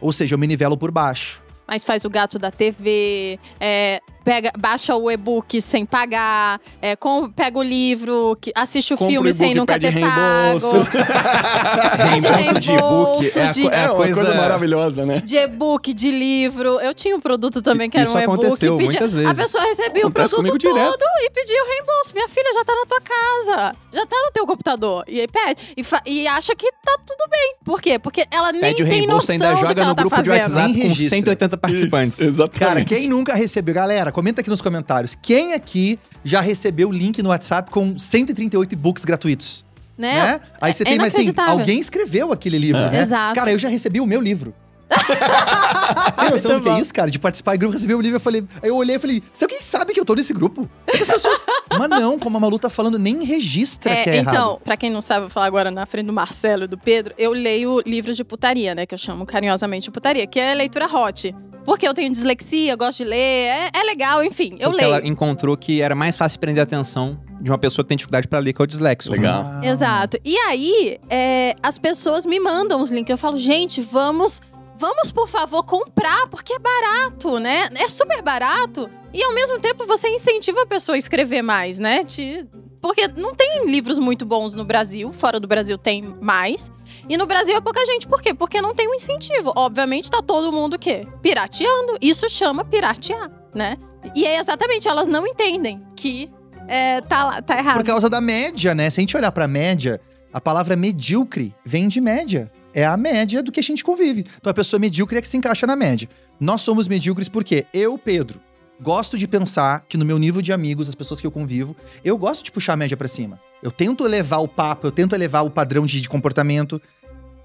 Ou 0.00 0.12
seja, 0.12 0.34
eu 0.34 0.38
me 0.38 0.46
nivelo 0.46 0.76
por 0.76 0.90
baixo. 0.90 1.42
Mas 1.66 1.84
faz 1.84 2.04
o 2.04 2.10
gato 2.10 2.38
da 2.38 2.50
TV, 2.50 3.38
é, 3.60 4.00
pega, 4.24 4.52
baixa 4.58 4.94
o 4.96 5.10
e-book 5.10 5.60
sem 5.60 5.84
pagar, 5.84 6.60
é, 6.80 6.96
com- 6.96 7.28
pega 7.30 7.58
o 7.58 7.62
livro, 7.62 8.36
que, 8.40 8.52
assiste 8.54 8.94
o 8.94 8.96
Compra 8.96 9.12
filme 9.12 9.28
o 9.28 9.30
e-book, 9.30 9.44
sem 9.46 9.54
nunca 9.54 9.78
ter 9.78 9.90
reembolso. 9.90 10.72
pago. 10.90 12.08
Reembolso 12.10 12.54
de 12.60 12.72
e-book 12.72 13.38
é 13.38 13.48
de- 13.50 13.66
é 13.66 13.74
a 13.74 13.78
É 13.82 13.86
uma 13.88 13.96
coisa... 13.96 14.14
coisa... 14.14 14.34
maravilhosa, 14.34 15.06
né? 15.06 15.22
De 15.24 15.36
e-book, 15.36 15.92
de 15.92 16.10
livro. 16.10 16.80
Eu 16.80 16.94
tinha 16.94 17.16
um 17.16 17.20
produto 17.20 17.60
também 17.62 17.88
que 17.90 17.96
era 17.96 18.04
Isso 18.06 18.16
um 18.16 18.20
e-book. 18.20 18.40
aconteceu 18.40 18.76
pedia- 18.76 18.90
muitas 18.92 19.12
vezes. 19.12 19.30
A 19.30 19.34
pessoa 19.42 19.64
recebia 19.64 20.02
Acontece 20.02 20.34
o 20.34 20.38
produto 20.38 20.60
todo 20.62 20.72
direto. 20.74 21.04
e 21.20 21.30
pedia 21.30 21.62
o 21.62 21.66
reembolso. 21.68 22.14
Minha 22.14 22.28
filha 22.28 22.52
já 22.54 22.64
tá 22.64 22.74
na 22.74 22.86
tua 22.86 23.00
casa. 23.00 23.76
Já 23.92 24.06
tá 24.06 24.16
no 24.24 24.30
teu 24.32 24.46
computador. 24.46 25.04
E 25.08 25.20
aí 25.20 25.28
pede. 25.28 25.74
E, 25.76 26.10
e 26.12 26.26
acha 26.28 26.54
que 26.54 26.70
tá 26.84 26.96
tudo 27.06 27.28
bem. 27.30 27.54
Por 27.64 27.80
quê? 27.80 27.98
Porque 27.98 28.26
ela 28.30 28.52
nem 28.52 28.60
Pede 28.60 28.82
o 28.82 28.86
tem 28.86 28.98
reembolso, 29.00 29.32
noção 29.32 29.34
ainda 29.34 29.48
do 29.48 29.54
que 29.56 29.60
joga 29.68 29.80
ela 29.80 29.88
no 29.90 29.94
tá 29.94 30.02
grupo 30.02 30.16
de 30.22 30.28
fazendo. 30.28 30.42
WhatsApp 30.42 30.72
Nem 30.72 30.82
com 30.82 30.88
registra. 30.88 31.16
180 31.18 31.56
participantes. 31.56 32.12
Isso, 32.14 32.22
exatamente. 32.28 32.58
Cara, 32.60 32.84
quem 32.84 33.08
nunca 33.08 33.34
recebeu? 33.34 33.74
Galera, 33.74 34.11
comenta 34.12 34.40
aqui 34.40 34.50
nos 34.50 34.60
comentários. 34.60 35.16
Quem 35.20 35.54
aqui 35.54 35.98
já 36.22 36.40
recebeu 36.40 36.88
o 36.88 36.92
link 36.92 37.22
no 37.22 37.30
WhatsApp 37.30 37.70
com 37.70 37.98
138 37.98 38.72
e-books 38.72 39.04
gratuitos? 39.04 39.64
Né? 39.96 40.14
né? 40.14 40.40
Aí 40.60 40.72
você 40.72 40.82
é 40.82 40.86
tem, 40.86 40.98
mas 40.98 41.14
assim, 41.14 41.32
alguém 41.36 41.78
escreveu 41.78 42.32
aquele 42.32 42.58
livro, 42.58 42.80
É. 42.80 42.90
né? 42.90 43.00
Exato. 43.00 43.34
Cara, 43.34 43.52
eu 43.52 43.58
já 43.58 43.68
recebi 43.68 44.00
o 44.00 44.06
meu 44.06 44.20
livro. 44.20 44.54
Você 44.92 46.20
tem 46.20 46.30
noção 46.30 46.54
do 46.58 46.60
que 46.62 46.68
é 46.68 46.80
isso, 46.80 46.92
cara? 46.92 47.10
De 47.10 47.18
participar 47.18 47.54
em 47.54 47.58
grupo, 47.58 47.72
receber 47.74 47.94
o 47.94 48.00
livro, 48.00 48.16
eu 48.16 48.20
falei. 48.20 48.44
Aí 48.62 48.68
eu 48.68 48.76
olhei 48.76 48.96
e 48.96 48.98
falei, 48.98 49.22
se 49.32 49.44
alguém 49.44 49.60
sabe 49.62 49.92
que 49.92 50.00
eu 50.00 50.04
tô 50.04 50.14
nesse 50.14 50.32
grupo? 50.32 50.68
Porque 50.86 51.02
as 51.02 51.08
pessoas. 51.08 51.44
Mas 51.78 51.88
não, 51.88 52.18
como 52.18 52.36
a 52.36 52.40
Malu 52.40 52.58
tá 52.58 52.68
falando, 52.68 52.98
nem 52.98 53.24
registra 53.24 53.94
que 54.02 54.10
é 54.10 54.16
então, 54.18 54.32
errado. 54.32 54.60
pra 54.62 54.76
quem 54.76 54.90
não 54.90 55.00
sabe, 55.00 55.20
eu 55.20 55.22
vou 55.24 55.30
falar 55.30 55.46
agora 55.46 55.70
na 55.70 55.86
frente 55.86 56.06
do 56.06 56.12
Marcelo 56.12 56.64
e 56.64 56.66
do 56.66 56.76
Pedro, 56.76 57.14
eu 57.16 57.32
leio 57.32 57.80
livros 57.86 58.16
de 58.16 58.24
putaria, 58.24 58.74
né? 58.74 58.86
Que 58.86 58.94
eu 58.94 58.98
chamo 58.98 59.24
carinhosamente 59.24 59.84
de 59.84 59.90
putaria, 59.90 60.26
que 60.26 60.38
é 60.38 60.54
leitura 60.54 60.86
hot. 60.86 61.34
Porque 61.64 61.86
eu 61.86 61.94
tenho 61.94 62.10
dislexia, 62.10 62.74
gosto 62.74 62.98
de 62.98 63.04
ler, 63.04 63.16
é, 63.16 63.70
é 63.72 63.82
legal, 63.84 64.22
enfim, 64.24 64.56
eu 64.58 64.70
Porque 64.70 64.84
leio. 64.84 64.96
ela 64.96 65.06
encontrou 65.06 65.56
que 65.56 65.80
era 65.80 65.94
mais 65.94 66.16
fácil 66.16 66.40
prender 66.40 66.60
a 66.60 66.64
atenção 66.64 67.20
de 67.40 67.50
uma 67.50 67.58
pessoa 67.58 67.84
que 67.84 67.88
tem 67.88 67.96
dificuldade 67.96 68.26
pra 68.26 68.38
ler, 68.38 68.52
que 68.52 68.60
é 68.60 68.64
o 68.64 68.66
dislexo. 68.66 69.10
Legal. 69.10 69.44
Ah. 69.44 69.60
Exato. 69.64 70.18
E 70.24 70.36
aí, 70.36 70.98
é, 71.08 71.54
as 71.62 71.78
pessoas 71.78 72.26
me 72.26 72.38
mandam 72.40 72.80
os 72.80 72.90
links. 72.90 73.10
Eu 73.10 73.18
falo, 73.18 73.36
gente, 73.38 73.80
vamos, 73.80 74.40
vamos 74.82 75.12
por 75.12 75.28
favor 75.28 75.62
comprar, 75.62 76.26
porque 76.28 76.52
é 76.54 76.58
barato, 76.58 77.38
né? 77.38 77.68
É 77.76 77.88
super 77.88 78.20
barato. 78.20 78.90
E 79.14 79.22
ao 79.22 79.32
mesmo 79.32 79.60
tempo 79.60 79.86
você 79.86 80.08
incentiva 80.08 80.62
a 80.62 80.66
pessoa 80.66 80.96
a 80.96 80.98
escrever 80.98 81.40
mais, 81.40 81.78
né? 81.78 82.02
Te- 82.02 82.44
Porque 82.80 83.06
não 83.16 83.32
tem 83.32 83.66
livros 83.70 83.96
muito 84.00 84.26
bons 84.26 84.56
no 84.56 84.64
Brasil, 84.64 85.12
fora 85.12 85.38
do 85.38 85.46
Brasil 85.46 85.78
tem 85.78 86.02
mais. 86.20 86.68
E 87.08 87.16
no 87.16 87.26
Brasil 87.26 87.54
é 87.56 87.60
pouca 87.60 87.84
gente. 87.86 88.08
Por 88.08 88.20
quê? 88.20 88.34
Porque 88.34 88.60
não 88.60 88.74
tem 88.74 88.88
um 88.88 88.94
incentivo. 88.94 89.52
Obviamente 89.54 90.10
tá 90.10 90.20
todo 90.20 90.50
mundo 90.50 90.74
o 90.74 90.78
quê? 90.78 91.06
Pirateando. 91.22 91.96
Isso 92.00 92.28
chama 92.28 92.64
piratear, 92.64 93.30
né? 93.54 93.76
E 94.16 94.24
é 94.26 94.38
exatamente, 94.40 94.88
elas 94.88 95.06
não 95.06 95.24
entendem 95.24 95.80
que 95.94 96.28
é, 96.66 97.00
tá, 97.02 97.40
tá 97.42 97.56
errado. 97.56 97.76
Por 97.76 97.84
causa 97.86 98.10
da 98.10 98.20
média, 98.20 98.74
né? 98.74 98.90
Se 98.90 98.98
a 98.98 99.02
gente 99.02 99.16
olhar 99.16 99.30
pra 99.30 99.46
média, 99.46 100.00
a 100.32 100.40
palavra 100.40 100.74
medíocre 100.74 101.54
vem 101.64 101.86
de 101.86 102.00
média. 102.00 102.50
É 102.74 102.84
a 102.84 102.96
média 102.96 103.42
do 103.42 103.52
que 103.52 103.60
a 103.60 103.62
gente 103.62 103.84
convive. 103.84 104.24
Então 104.38 104.50
a 104.50 104.54
pessoa 104.54 104.80
medíocre 104.80 105.18
é 105.18 105.20
que 105.20 105.28
se 105.28 105.36
encaixa 105.36 105.66
na 105.66 105.76
média. 105.76 106.08
Nós 106.40 106.62
somos 106.62 106.88
medíocres 106.88 107.28
porque 107.28 107.66
eu, 107.72 107.98
Pedro, 107.98 108.40
gosto 108.80 109.16
de 109.16 109.28
pensar 109.28 109.84
que 109.88 109.96
no 109.96 110.04
meu 110.04 110.18
nível 110.18 110.42
de 110.42 110.52
amigos, 110.52 110.88
as 110.88 110.94
pessoas 110.94 111.20
que 111.20 111.26
eu 111.26 111.30
convivo, 111.30 111.76
eu 112.04 112.18
gosto 112.18 112.44
de 112.44 112.50
puxar 112.50 112.72
a 112.72 112.76
média 112.76 112.96
pra 112.96 113.06
cima. 113.06 113.38
Eu 113.62 113.70
tento 113.70 114.04
elevar 114.04 114.42
o 114.42 114.48
papo, 114.48 114.86
eu 114.86 114.90
tento 114.90 115.14
elevar 115.14 115.44
o 115.44 115.50
padrão 115.50 115.86
de, 115.86 116.00
de 116.00 116.08
comportamento. 116.08 116.80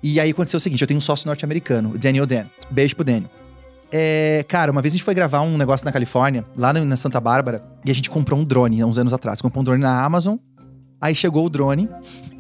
E 0.02 0.20
aí 0.20 0.32
aconteceu 0.32 0.58
o 0.58 0.62
seguinte: 0.62 0.82
eu 0.82 0.88
tenho 0.88 0.98
um 0.98 1.02
sócio 1.02 1.28
norte-americano, 1.28 1.92
o 1.92 1.98
Daniel 1.98 2.26
Dan. 2.26 2.46
Beijo 2.70 2.96
pro 2.96 3.06
Daniel. 3.06 3.30
É, 3.92 4.44
cara, 4.48 4.72
uma 4.72 4.82
vez 4.82 4.94
a 4.94 4.98
gente 4.98 5.04
foi 5.04 5.14
gravar 5.14 5.42
um 5.42 5.58
negócio 5.58 5.86
na 5.86 5.92
Califórnia, 5.92 6.46
lá 6.58 6.74
na 6.74 6.98
Santa 6.98 7.22
Bárbara, 7.22 7.64
e 7.86 7.92
a 7.92 7.94
gente 7.94 8.10
comprou 8.10 8.38
um 8.40 8.44
drone 8.44 8.82
há 8.82 8.86
uns 8.86 8.98
anos 8.98 9.14
atrás. 9.14 9.40
Comprou 9.42 9.62
um 9.62 9.64
drone 9.64 9.82
na 9.82 10.04
Amazon. 10.04 10.38
Aí 11.00 11.14
chegou 11.14 11.46
o 11.46 11.50
drone, 11.50 11.88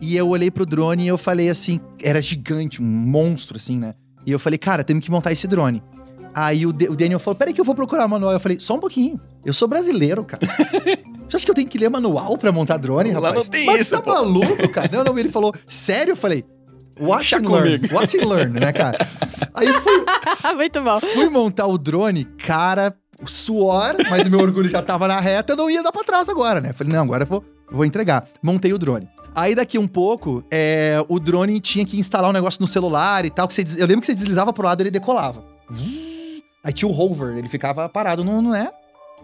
e 0.01 0.15
eu 0.17 0.27
olhei 0.29 0.49
pro 0.49 0.65
drone 0.65 1.03
e 1.03 1.07
eu 1.07 1.17
falei 1.17 1.49
assim: 1.49 1.79
era 2.03 2.21
gigante, 2.21 2.81
um 2.81 2.85
monstro 2.85 3.57
assim, 3.57 3.77
né? 3.77 3.93
E 4.25 4.31
eu 4.31 4.39
falei, 4.39 4.57
cara, 4.57 4.83
temos 4.83 5.03
que 5.05 5.11
montar 5.11 5.31
esse 5.31 5.47
drone. 5.47 5.81
Aí 6.33 6.65
o, 6.65 6.73
D- 6.73 6.89
o 6.89 6.95
Daniel 6.95 7.19
falou: 7.19 7.35
peraí 7.35 7.53
que 7.53 7.61
eu 7.61 7.65
vou 7.65 7.75
procurar 7.75 8.07
manual. 8.07 8.33
Eu 8.33 8.39
falei, 8.39 8.59
só 8.59 8.75
um 8.75 8.79
pouquinho. 8.79 9.19
Eu 9.45 9.53
sou 9.53 9.67
brasileiro, 9.67 10.23
cara. 10.23 10.41
Você 11.27 11.35
acha 11.35 11.45
que 11.45 11.51
eu 11.51 11.55
tenho 11.55 11.67
que 11.67 11.77
ler 11.77 11.89
manual 11.89 12.37
pra 12.37 12.51
montar 12.51 12.77
drone, 12.77 13.11
Lá 13.11 13.29
rapaz? 13.29 13.35
não 13.35 13.51
tem 13.51 13.65
Mas 13.65 13.81
isso, 13.81 13.91
tá 13.95 14.01
pô. 14.01 14.11
maluco, 14.11 14.69
cara? 14.69 14.89
Não, 14.91 15.03
não, 15.03 15.17
ele 15.19 15.27
falou, 15.29 15.53
sério? 15.67 16.13
Eu 16.13 16.15
falei, 16.15 16.45
watch 16.99 17.35
and 17.35 17.39
learn. 17.49 17.89
Watch 17.91 18.17
and 18.17 18.25
learn, 18.27 18.59
né, 18.59 18.71
cara? 18.71 18.97
Aí 19.53 19.67
eu 19.67 19.81
fui, 19.81 20.05
Muito 20.55 20.81
bom. 20.81 20.99
fui 21.01 21.29
montar 21.29 21.67
o 21.67 21.77
drone, 21.77 22.23
cara, 22.37 22.95
suor, 23.25 23.95
mas 24.09 24.25
o 24.25 24.29
meu 24.29 24.39
orgulho 24.39 24.69
já 24.69 24.81
tava 24.81 25.07
na 25.07 25.19
reta, 25.19 25.53
eu 25.53 25.57
não 25.57 25.69
ia 25.69 25.83
dar 25.83 25.91
pra 25.91 26.03
trás 26.03 26.29
agora, 26.29 26.61
né? 26.61 26.71
Falei, 26.71 26.93
não, 26.93 27.03
agora 27.03 27.23
eu 27.23 27.27
vou, 27.27 27.43
vou 27.71 27.85
entregar. 27.85 28.27
Montei 28.41 28.73
o 28.73 28.77
drone. 28.77 29.07
Aí 29.35 29.53
daqui 29.53 29.77
um 29.77 29.87
pouco, 29.87 30.43
é, 30.51 30.97
o 31.07 31.19
drone 31.19 31.59
tinha 31.59 31.85
que 31.85 31.99
instalar 31.99 32.29
um 32.29 32.33
negócio 32.33 32.59
no 32.59 32.65
celular 32.67 33.23
e 33.25 33.29
tal, 33.29 33.47
que 33.47 33.53
você, 33.53 33.63
eu 33.77 33.85
lembro 33.85 34.01
que 34.01 34.07
você 34.07 34.15
deslizava 34.15 34.51
pro 34.51 34.65
lado 34.65 34.81
e 34.81 34.83
ele 34.83 34.91
decolava. 34.91 35.43
Aí 36.63 36.73
tinha 36.73 36.89
o 36.89 36.91
hover, 36.97 37.37
ele 37.37 37.47
ficava 37.47 37.87
parado, 37.87 38.23
não, 38.23 38.41
não 38.41 38.55
é? 38.55 38.71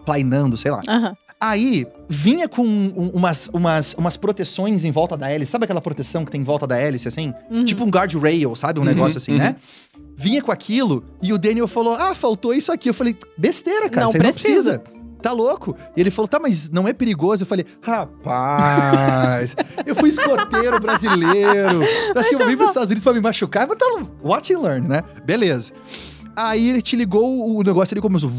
Plainando, 0.06 0.56
sei 0.56 0.70
lá. 0.70 0.80
Aham. 0.88 1.16
Aí 1.40 1.84
vinha 2.08 2.48
com 2.48 2.62
um- 2.64 3.10
umas, 3.12 3.50
umas, 3.52 3.94
umas 3.98 4.16
proteções 4.16 4.84
em 4.84 4.90
volta 4.90 5.14
da 5.16 5.28
hélice. 5.30 5.50
Sabe 5.52 5.64
aquela 5.64 5.80
proteção 5.80 6.24
que 6.24 6.30
tem 6.30 6.40
em 6.40 6.44
volta 6.44 6.66
da 6.66 6.78
hélice, 6.78 7.08
assim? 7.08 7.34
Uhum. 7.50 7.64
Tipo 7.64 7.84
um 7.84 7.88
guardrail, 7.90 8.54
sabe? 8.54 8.78
Um 8.78 8.82
Uhum, 8.82 8.88
negócio 8.88 9.18
assim, 9.18 9.32
uhum. 9.32 9.38
né? 9.38 9.56
Vinha 10.16 10.40
com 10.40 10.52
aquilo 10.52 11.04
e 11.20 11.32
o 11.32 11.38
Daniel 11.38 11.66
falou: 11.68 11.94
Ah, 11.96 12.14
faltou 12.14 12.54
isso 12.54 12.72
aqui. 12.72 12.88
Eu 12.88 12.94
falei: 12.94 13.14
Besteira, 13.36 13.90
cara, 13.90 14.06
Não 14.06 14.12
você 14.12 14.18
precisa. 14.18 14.72
não 14.74 14.78
precisa. 14.78 15.03
Tá 15.24 15.32
louco? 15.32 15.74
E 15.96 16.00
ele 16.02 16.10
falou: 16.10 16.28
Tá, 16.28 16.38
mas 16.38 16.68
não 16.68 16.86
é 16.86 16.92
perigoso? 16.92 17.44
Eu 17.44 17.46
falei: 17.46 17.64
Rapaz, 17.80 19.56
eu 19.86 19.94
fui 19.94 20.10
escoteiro 20.10 20.78
brasileiro. 20.78 21.80
Acho 22.14 22.28
que 22.28 22.34
eu 22.34 22.46
vim 22.46 22.54
pros 22.54 22.68
Estados 22.68 22.90
Unidos 22.90 23.04
pra 23.04 23.14
me 23.14 23.22
machucar. 23.22 23.66
Mas 23.66 23.78
tá 23.78 23.86
no 23.88 24.10
watch 24.22 24.52
and 24.52 24.60
learn, 24.60 24.86
né? 24.86 25.02
Beleza. 25.24 25.72
Aí 26.36 26.68
ele 26.68 26.82
te 26.82 26.94
ligou 26.94 27.56
o 27.56 27.62
negócio, 27.62 27.94
ele 27.94 28.02
começou. 28.02 28.30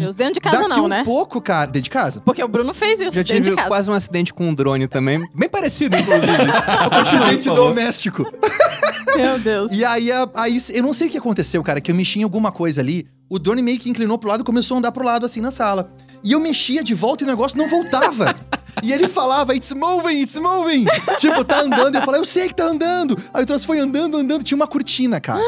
Deus, 0.00 0.16
dentro 0.16 0.34
de 0.34 0.40
casa 0.40 0.58
Daqui 0.58 0.70
não, 0.70 0.86
um 0.86 0.88
né? 0.88 1.04
pouco, 1.04 1.40
cara, 1.40 1.66
dentro 1.66 1.82
de 1.82 1.90
casa. 1.90 2.20
Porque 2.20 2.42
o 2.42 2.48
Bruno 2.48 2.74
fez 2.74 3.00
isso 3.00 3.16
dentro 3.16 3.34
de 3.36 3.42
tive 3.42 3.54
casa. 3.56 3.68
quase 3.68 3.88
um 3.88 3.94
acidente 3.94 4.34
com 4.34 4.48
um 4.48 4.54
drone 4.54 4.88
também. 4.88 5.24
Bem 5.36 5.48
parecido, 5.48 5.96
inclusive. 5.96 6.32
Acidente 6.90 7.48
Por 7.48 7.54
favor. 7.54 7.68
doméstico. 7.68 8.26
Meu 9.16 9.38
Deus. 9.38 9.70
E 9.70 9.84
aí, 9.84 10.10
aí, 10.34 10.58
eu 10.74 10.82
não 10.82 10.92
sei 10.92 11.06
o 11.06 11.10
que 11.10 11.18
aconteceu, 11.18 11.62
cara, 11.62 11.80
que 11.80 11.92
eu 11.92 11.94
mexi 11.94 12.18
em 12.18 12.22
alguma 12.24 12.50
coisa 12.50 12.80
ali. 12.80 13.06
O 13.28 13.38
drone 13.38 13.60
meio 13.62 13.78
que 13.78 13.90
inclinou 13.90 14.16
pro 14.18 14.28
lado 14.30 14.42
e 14.42 14.44
começou 14.44 14.76
a 14.76 14.78
andar 14.78 14.92
pro 14.92 15.04
lado 15.04 15.26
assim 15.26 15.40
na 15.40 15.50
sala. 15.50 15.90
E 16.22 16.32
eu 16.32 16.40
mexia 16.40 16.82
de 16.84 16.94
volta 16.94 17.24
e 17.24 17.26
o 17.26 17.28
negócio 17.28 17.58
não 17.58 17.68
voltava. 17.68 18.34
e 18.84 18.92
ele 18.92 19.08
falava, 19.08 19.54
it's 19.54 19.72
moving, 19.72 20.20
it's 20.20 20.38
moving. 20.38 20.84
tipo, 21.18 21.44
tá 21.44 21.60
andando. 21.62 21.94
E 21.94 21.98
eu 21.98 22.02
falava, 22.02 22.18
eu 22.18 22.24
sei 22.24 22.46
que 22.48 22.54
tá 22.54 22.64
andando. 22.64 23.16
Aí 23.34 23.42
o 23.42 23.46
troço 23.46 23.66
foi 23.66 23.80
andando, 23.80 24.16
andando. 24.16 24.44
Tinha 24.44 24.54
uma 24.56 24.66
cortina, 24.68 25.20
cara. 25.20 25.40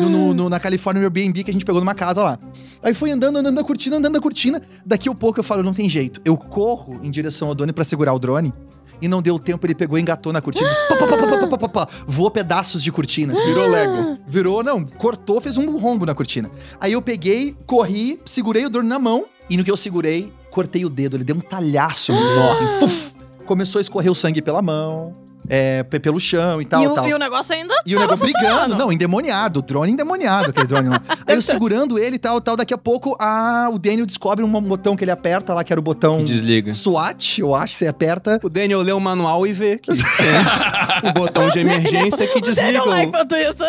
No, 0.00 0.08
no- 0.08 0.34
no- 0.34 0.48
na 0.48 0.60
Califórnia, 0.60 1.00
no 1.00 1.06
Airbnb, 1.06 1.42
que 1.42 1.50
a 1.50 1.52
gente 1.52 1.64
pegou 1.64 1.80
numa 1.80 1.94
casa 1.94 2.22
lá. 2.22 2.38
Aí 2.82 2.94
foi 2.94 3.10
andando, 3.10 3.36
andando 3.38 3.58
a 3.58 3.64
cortina, 3.64 3.96
andando 3.96 4.16
a 4.16 4.20
cortina. 4.20 4.62
Daqui 4.86 5.08
a 5.08 5.14
pouco 5.14 5.40
eu 5.40 5.44
falo, 5.44 5.62
não 5.62 5.74
tem 5.74 5.88
jeito. 5.88 6.20
Eu 6.24 6.36
corro 6.36 7.00
em 7.02 7.10
direção 7.10 7.48
ao 7.48 7.54
drone 7.54 7.72
pra 7.72 7.82
segurar 7.84 8.12
o 8.14 8.18
drone 8.18 8.52
e 9.00 9.08
não 9.08 9.20
deu 9.20 9.38
tempo, 9.38 9.66
ele 9.66 9.74
pegou 9.74 9.98
e 9.98 10.02
engatou 10.02 10.32
na 10.32 10.40
cortina. 10.40 10.70
Ah! 10.70 10.94
Pá, 10.96 11.06
pá, 11.06 11.58
pá, 11.58 11.68
pá, 11.68 11.88
Voou 12.06 12.30
pedaços 12.30 12.82
de 12.82 12.90
cortinas. 12.90 13.38
Assim. 13.38 13.46
Virou 13.48 13.68
Lego. 13.68 14.18
Virou, 14.26 14.62
não, 14.62 14.84
cortou, 14.84 15.40
fez 15.40 15.56
um 15.56 15.76
rombo 15.78 16.06
na 16.06 16.14
cortina. 16.14 16.50
Aí 16.80 16.92
eu 16.92 17.02
peguei, 17.02 17.56
corri, 17.66 18.20
segurei 18.24 18.64
o 18.64 18.70
drone 18.70 18.88
na 18.88 18.98
mão 18.98 19.26
e 19.48 19.56
no 19.56 19.64
que 19.64 19.70
eu 19.70 19.76
segurei, 19.76 20.32
cortei 20.50 20.84
o 20.84 20.88
dedo. 20.88 21.16
Ele 21.16 21.24
deu 21.24 21.36
um 21.36 21.40
talhaço 21.40 22.12
ah! 22.12 22.34
Nossa, 22.36 22.80
puf, 22.80 23.14
Começou 23.46 23.78
a 23.78 23.82
escorrer 23.82 24.10
o 24.10 24.14
sangue 24.14 24.40
pela 24.40 24.62
mão 24.62 25.23
é, 25.48 25.82
pe- 25.82 26.00
pelo 26.00 26.18
chão 26.18 26.60
e 26.62 26.64
tal, 26.64 26.82
e, 26.82 26.86
o, 26.86 26.94
tal. 26.94 27.08
e 27.08 27.14
o 27.14 27.18
negócio 27.18 27.54
ainda 27.54 27.74
E 27.86 27.94
o 27.94 28.00
negócio 28.00 28.24
brigando, 28.24 28.74
não, 28.76 28.90
endemoniado, 28.92 29.60
o 29.60 29.62
drone 29.62 29.92
endemoniado, 29.92 30.50
aquele 30.50 30.66
drone 30.66 30.88
lá. 30.88 31.00
Aí 31.26 31.34
eu 31.36 31.42
segurando 31.42 31.98
ele 31.98 32.16
e 32.16 32.18
tal, 32.18 32.40
tal, 32.40 32.56
daqui 32.56 32.72
a 32.72 32.78
pouco 32.78 33.16
a, 33.20 33.68
o 33.72 33.78
Daniel 33.78 34.06
descobre 34.06 34.44
um 34.44 34.50
botão 34.62 34.96
que 34.96 35.04
ele 35.04 35.10
aperta 35.10 35.52
lá, 35.52 35.62
que 35.62 35.72
era 35.72 35.80
o 35.80 35.82
botão 35.82 36.24
Desliga. 36.24 36.72
SWAT, 36.72 37.38
eu 37.40 37.54
acho, 37.54 37.74
você 37.74 37.86
aperta. 37.86 38.40
O 38.42 38.48
Daniel 38.48 38.80
lê 38.82 38.92
o 38.92 39.00
manual 39.00 39.46
e 39.46 39.52
vê 39.52 39.78
que 39.78 39.90
tem 39.92 41.10
o 41.10 41.12
botão 41.12 41.50
de 41.50 41.58
emergência 41.60 42.26
que 42.26 42.40
desliga 42.40 42.78
Eu 42.78 42.86
lá 42.86 42.96
o... 42.96 43.02
enquanto 43.02 43.34
isso. 43.36 43.64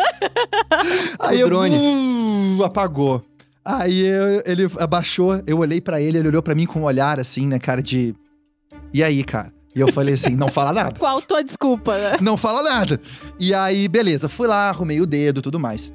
Aí 1.19 1.37
O 1.37 1.41
eu, 1.41 1.47
drone. 1.49 1.75
uh, 2.59 2.63
apagou. 2.63 3.23
Aí 3.63 4.05
eu- 4.05 4.43
ele 4.45 4.69
abaixou, 4.79 5.41
eu 5.47 5.57
olhei 5.57 5.81
pra 5.81 5.99
ele, 5.99 6.19
ele 6.19 6.27
olhou 6.27 6.41
pra 6.43 6.53
mim 6.55 6.65
com 6.65 6.81
um 6.81 6.83
olhar 6.83 7.19
assim, 7.19 7.47
né, 7.47 7.57
cara, 7.59 7.81
de. 7.81 8.15
E 8.93 9.03
aí, 9.03 9.23
cara? 9.23 9.51
E 9.75 9.81
eu 9.81 9.91
falei 9.91 10.13
assim: 10.13 10.35
não 10.35 10.47
fala 10.47 10.71
nada. 10.71 10.97
Qual 10.97 11.21
tua 11.21 11.43
desculpa, 11.43 11.97
né? 11.97 12.15
Não 12.21 12.37
fala 12.37 12.63
nada. 12.63 12.99
E 13.37 13.53
aí, 13.53 13.87
beleza, 13.87 14.29
fui 14.29 14.47
lá, 14.47 14.69
arrumei 14.69 15.01
o 15.01 15.05
dedo 15.05 15.41
tudo 15.41 15.59
mais. 15.59 15.91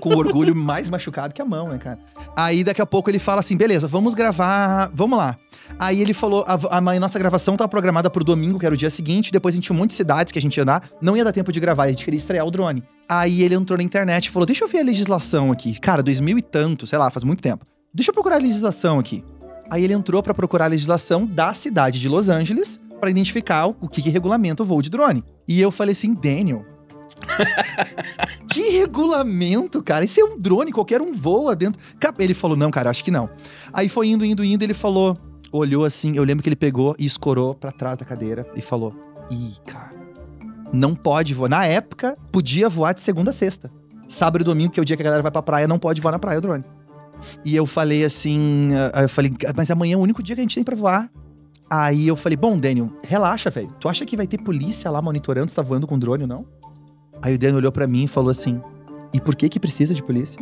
Com 0.00 0.14
orgulho 0.14 0.54
mais 0.54 0.88
machucado 0.88 1.34
que 1.34 1.42
a 1.42 1.44
mão, 1.44 1.68
né, 1.68 1.76
cara? 1.76 1.98
Aí 2.36 2.62
daqui 2.62 2.80
a 2.80 2.86
pouco 2.86 3.10
ele 3.10 3.18
fala 3.18 3.40
assim: 3.40 3.56
beleza, 3.56 3.86
vamos 3.86 4.14
gravar, 4.14 4.90
vamos 4.94 5.18
lá. 5.18 5.36
Aí 5.78 6.00
ele 6.00 6.14
falou: 6.14 6.44
a, 6.46 6.78
a 6.78 6.80
nossa 6.80 7.18
gravação 7.18 7.56
tá 7.56 7.68
programada 7.68 8.08
pro 8.08 8.24
domingo, 8.24 8.58
que 8.58 8.64
era 8.64 8.74
o 8.74 8.78
dia 8.78 8.88
seguinte. 8.88 9.30
Depois 9.30 9.54
a 9.54 9.56
gente 9.56 9.64
tinha 9.64 9.76
um 9.76 9.78
monte 9.78 9.90
de 9.90 9.96
cidades 9.96 10.32
que 10.32 10.38
a 10.38 10.42
gente 10.42 10.56
ia 10.56 10.64
dar. 10.64 10.88
Não 11.02 11.16
ia 11.16 11.24
dar 11.24 11.32
tempo 11.32 11.52
de 11.52 11.60
gravar, 11.60 11.84
a 11.84 11.88
gente 11.88 12.04
queria 12.04 12.18
estrear 12.18 12.46
o 12.46 12.50
drone. 12.50 12.82
Aí 13.08 13.42
ele 13.42 13.54
entrou 13.54 13.76
na 13.76 13.82
internet 13.82 14.26
e 14.26 14.30
falou: 14.30 14.46
deixa 14.46 14.64
eu 14.64 14.68
ver 14.68 14.78
a 14.78 14.84
legislação 14.84 15.52
aqui. 15.52 15.78
Cara, 15.78 16.02
2000 16.02 16.38
e 16.38 16.42
tanto, 16.42 16.86
sei 16.86 16.98
lá, 16.98 17.10
faz 17.10 17.24
muito 17.24 17.42
tempo. 17.42 17.66
Deixa 17.92 18.10
eu 18.10 18.14
procurar 18.14 18.36
a 18.36 18.40
legislação 18.40 18.98
aqui. 18.98 19.24
Aí 19.70 19.84
ele 19.84 19.92
entrou 19.92 20.22
pra 20.22 20.32
procurar 20.32 20.64
a 20.64 20.68
legislação 20.68 21.26
da 21.26 21.52
cidade 21.52 22.00
de 22.00 22.08
Los 22.08 22.28
Angeles 22.28 22.80
pra 23.00 23.10
identificar 23.10 23.66
o 23.66 23.88
que, 23.88 24.02
que 24.02 24.10
regulamenta 24.10 24.62
o 24.62 24.66
voo 24.66 24.82
de 24.82 24.90
drone. 24.90 25.24
E 25.48 25.60
eu 25.60 25.70
falei 25.70 25.92
assim, 25.92 26.14
Daniel. 26.14 26.64
que 28.50 28.70
regulamento, 28.70 29.82
cara? 29.82 30.04
Isso 30.04 30.20
é 30.20 30.24
um 30.24 30.38
drone, 30.38 30.72
qualquer 30.72 31.00
um 31.00 31.12
voa 31.12 31.56
dentro. 31.56 31.80
Ele 32.18 32.34
falou, 32.34 32.56
não, 32.56 32.70
cara, 32.70 32.90
acho 32.90 33.02
que 33.02 33.10
não. 33.10 33.28
Aí 33.72 33.88
foi 33.88 34.08
indo, 34.08 34.24
indo, 34.24 34.44
indo, 34.44 34.62
ele 34.62 34.74
falou, 34.74 35.18
olhou 35.52 35.84
assim, 35.84 36.16
eu 36.16 36.24
lembro 36.24 36.42
que 36.42 36.48
ele 36.48 36.56
pegou 36.56 36.94
e 36.98 37.04
escorou 37.04 37.54
pra 37.54 37.72
trás 37.72 37.98
da 37.98 38.04
cadeira 38.04 38.46
e 38.54 38.62
falou: 38.62 38.94
Ih, 39.30 39.54
cara, 39.66 39.92
não 40.72 40.94
pode 40.94 41.34
voar. 41.34 41.48
Na 41.48 41.66
época, 41.66 42.16
podia 42.30 42.68
voar 42.68 42.92
de 42.92 43.00
segunda 43.00 43.30
a 43.30 43.32
sexta. 43.32 43.70
Sábado 44.08 44.42
e 44.42 44.44
domingo, 44.44 44.72
que 44.72 44.80
é 44.80 44.82
o 44.82 44.84
dia 44.84 44.96
que 44.96 45.02
a 45.02 45.04
galera 45.04 45.22
vai 45.22 45.30
pra 45.30 45.42
praia, 45.42 45.68
não 45.68 45.78
pode 45.78 46.00
voar 46.00 46.12
na 46.12 46.18
praia 46.18 46.38
o 46.38 46.40
drone. 46.40 46.64
E 47.44 47.54
eu 47.54 47.66
falei 47.66 48.04
assim, 48.04 48.70
ah, 48.92 49.02
eu 49.02 49.08
falei, 49.08 49.32
mas 49.56 49.70
amanhã 49.70 49.94
é 49.94 49.96
o 49.96 50.00
único 50.00 50.22
dia 50.22 50.34
que 50.34 50.40
a 50.40 50.44
gente 50.44 50.54
tem 50.54 50.64
pra 50.64 50.74
voar. 50.74 51.10
Aí 51.70 52.08
eu 52.08 52.16
falei, 52.16 52.36
bom, 52.36 52.58
Daniel, 52.58 52.90
relaxa, 53.04 53.48
velho. 53.48 53.70
Tu 53.78 53.88
acha 53.88 54.04
que 54.04 54.16
vai 54.16 54.26
ter 54.26 54.38
polícia 54.38 54.90
lá 54.90 55.00
monitorando 55.00 55.48
se 55.48 55.54
tá 55.54 55.62
voando 55.62 55.86
com 55.86 55.96
drone 55.96 56.24
ou 56.24 56.28
não? 56.28 56.44
Aí 57.22 57.34
o 57.34 57.38
Daniel 57.38 57.58
olhou 57.58 57.70
pra 57.70 57.86
mim 57.86 58.04
e 58.04 58.08
falou 58.08 58.30
assim: 58.30 58.60
E 59.14 59.20
por 59.20 59.36
que 59.36 59.48
que 59.48 59.60
precisa 59.60 59.94
de 59.94 60.02
polícia? 60.02 60.40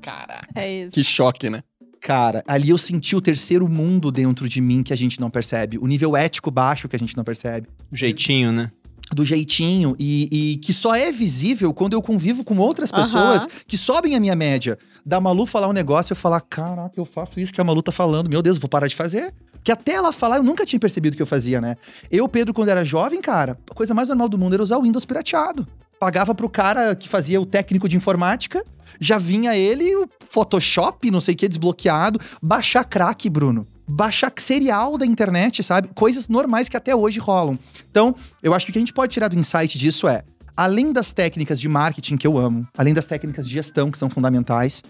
Caraca. 0.00 0.46
É 0.54 0.82
isso. 0.82 0.92
Que 0.92 1.02
choque, 1.02 1.50
né? 1.50 1.64
Cara, 2.00 2.44
ali 2.46 2.70
eu 2.70 2.78
senti 2.78 3.16
o 3.16 3.20
terceiro 3.20 3.68
mundo 3.68 4.12
dentro 4.12 4.48
de 4.48 4.60
mim 4.60 4.84
que 4.84 4.92
a 4.92 4.96
gente 4.96 5.20
não 5.20 5.28
percebe. 5.28 5.78
O 5.78 5.86
nível 5.88 6.16
ético 6.16 6.50
baixo 6.50 6.88
que 6.88 6.94
a 6.94 6.98
gente 6.98 7.16
não 7.16 7.24
percebe. 7.24 7.66
Jeitinho, 7.92 8.52
né? 8.52 8.70
Do 9.12 9.24
jeitinho 9.24 9.96
e, 9.98 10.28
e 10.30 10.56
que 10.58 10.72
só 10.72 10.94
é 10.94 11.10
visível 11.10 11.72
quando 11.72 11.94
eu 11.94 12.02
convivo 12.02 12.44
com 12.44 12.56
outras 12.58 12.90
pessoas 12.92 13.46
que 13.66 13.76
sobem 13.76 14.14
a 14.14 14.20
minha 14.20 14.36
média. 14.36 14.78
Da 15.04 15.20
Malu 15.20 15.46
falar 15.46 15.68
um 15.68 15.72
negócio 15.72 16.12
e 16.12 16.14
eu 16.14 16.16
falar: 16.16 16.40
caraca, 16.40 16.94
eu 16.96 17.04
faço 17.04 17.40
isso 17.40 17.52
que 17.52 17.60
a 17.60 17.64
Malu 17.64 17.82
tá 17.82 17.90
falando. 17.90 18.28
Meu 18.28 18.42
Deus, 18.42 18.56
eu 18.56 18.60
vou 18.60 18.68
parar 18.68 18.86
de 18.86 18.94
fazer. 18.94 19.34
Que 19.66 19.72
até 19.72 19.94
ela 19.94 20.12
falar, 20.12 20.36
eu 20.36 20.44
nunca 20.44 20.64
tinha 20.64 20.78
percebido 20.78 21.16
que 21.16 21.22
eu 21.22 21.26
fazia, 21.26 21.60
né? 21.60 21.74
Eu, 22.08 22.28
Pedro, 22.28 22.54
quando 22.54 22.68
era 22.68 22.84
jovem, 22.84 23.20
cara, 23.20 23.58
a 23.68 23.74
coisa 23.74 23.92
mais 23.92 24.06
normal 24.06 24.28
do 24.28 24.38
mundo 24.38 24.54
era 24.54 24.62
usar 24.62 24.78
o 24.78 24.82
Windows 24.82 25.04
pirateado. 25.04 25.66
Pagava 25.98 26.32
pro 26.36 26.48
cara 26.48 26.94
que 26.94 27.08
fazia 27.08 27.40
o 27.40 27.44
técnico 27.44 27.88
de 27.88 27.96
informática, 27.96 28.64
já 29.00 29.18
vinha 29.18 29.56
ele, 29.56 29.92
o 29.96 30.08
Photoshop, 30.28 31.10
não 31.10 31.20
sei 31.20 31.34
o 31.34 31.36
que, 31.36 31.48
desbloqueado, 31.48 32.20
baixar 32.40 32.84
crack, 32.84 33.28
Bruno. 33.28 33.66
Baixar 33.90 34.32
serial 34.36 34.96
da 34.96 35.04
internet, 35.04 35.64
sabe? 35.64 35.88
Coisas 35.96 36.28
normais 36.28 36.68
que 36.68 36.76
até 36.76 36.94
hoje 36.94 37.18
rolam. 37.18 37.58
Então, 37.90 38.14
eu 38.44 38.54
acho 38.54 38.66
que 38.66 38.70
o 38.70 38.72
que 38.72 38.78
a 38.78 38.82
gente 38.82 38.92
pode 38.92 39.12
tirar 39.12 39.26
do 39.26 39.36
insight 39.36 39.76
disso 39.76 40.06
é, 40.06 40.22
além 40.56 40.92
das 40.92 41.12
técnicas 41.12 41.58
de 41.58 41.68
marketing 41.68 42.16
que 42.16 42.26
eu 42.28 42.38
amo, 42.38 42.68
além 42.78 42.94
das 42.94 43.06
técnicas 43.06 43.48
de 43.48 43.54
gestão 43.54 43.90
que 43.90 43.98
são 43.98 44.08
fundamentais, 44.08 44.80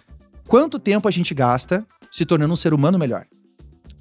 quanto 0.46 0.78
tempo 0.78 1.08
a 1.08 1.10
gente 1.10 1.32
gasta 1.32 1.82
se 2.10 2.26
tornando 2.26 2.52
um 2.52 2.56
ser 2.56 2.74
humano 2.74 2.98
melhor? 2.98 3.26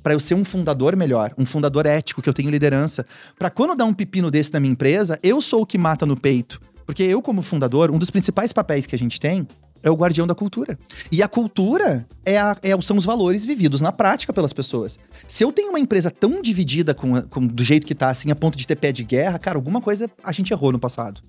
Pra 0.05 0.13
eu 0.13 0.19
ser 0.19 0.35
um 0.35 0.45
fundador 0.45 0.95
melhor, 0.95 1.33
um 1.35 1.47
fundador 1.47 1.87
ético, 1.87 2.21
que 2.21 2.29
eu 2.29 2.33
tenho 2.33 2.51
liderança. 2.51 3.03
Pra 3.39 3.49
quando 3.49 3.75
dá 3.75 3.85
um 3.85 3.91
pepino 3.91 4.29
desse 4.29 4.53
na 4.53 4.59
minha 4.59 4.71
empresa, 4.71 5.17
eu 5.23 5.41
sou 5.41 5.63
o 5.63 5.65
que 5.65 5.79
mata 5.79 6.05
no 6.05 6.15
peito. 6.15 6.61
Porque 6.85 7.01
eu, 7.01 7.23
como 7.23 7.41
fundador, 7.41 7.89
um 7.89 7.97
dos 7.97 8.11
principais 8.11 8.53
papéis 8.53 8.85
que 8.85 8.93
a 8.93 8.99
gente 8.99 9.19
tem 9.19 9.47
é 9.81 9.89
o 9.89 9.95
guardião 9.95 10.27
da 10.27 10.35
cultura. 10.35 10.77
E 11.11 11.23
a 11.23 11.27
cultura 11.27 12.05
é 12.23 12.37
a- 12.37 12.55
é- 12.61 12.79
são 12.81 12.97
os 12.97 13.03
valores 13.03 13.43
vividos 13.43 13.81
na 13.81 13.91
prática 13.91 14.31
pelas 14.31 14.53
pessoas. 14.53 14.99
Se 15.27 15.43
eu 15.43 15.51
tenho 15.51 15.69
uma 15.69 15.79
empresa 15.79 16.11
tão 16.11 16.39
dividida 16.39 16.93
com, 16.93 17.19
com- 17.23 17.47
do 17.47 17.63
jeito 17.63 17.87
que 17.87 17.95
tá, 17.95 18.11
assim, 18.11 18.29
a 18.29 18.35
ponto 18.35 18.55
de 18.55 18.67
ter 18.67 18.75
pé 18.75 18.91
de 18.91 19.03
guerra, 19.03 19.39
cara, 19.39 19.57
alguma 19.57 19.81
coisa 19.81 20.07
a 20.23 20.31
gente 20.31 20.53
errou 20.53 20.71
no 20.71 20.77
passado. 20.77 21.19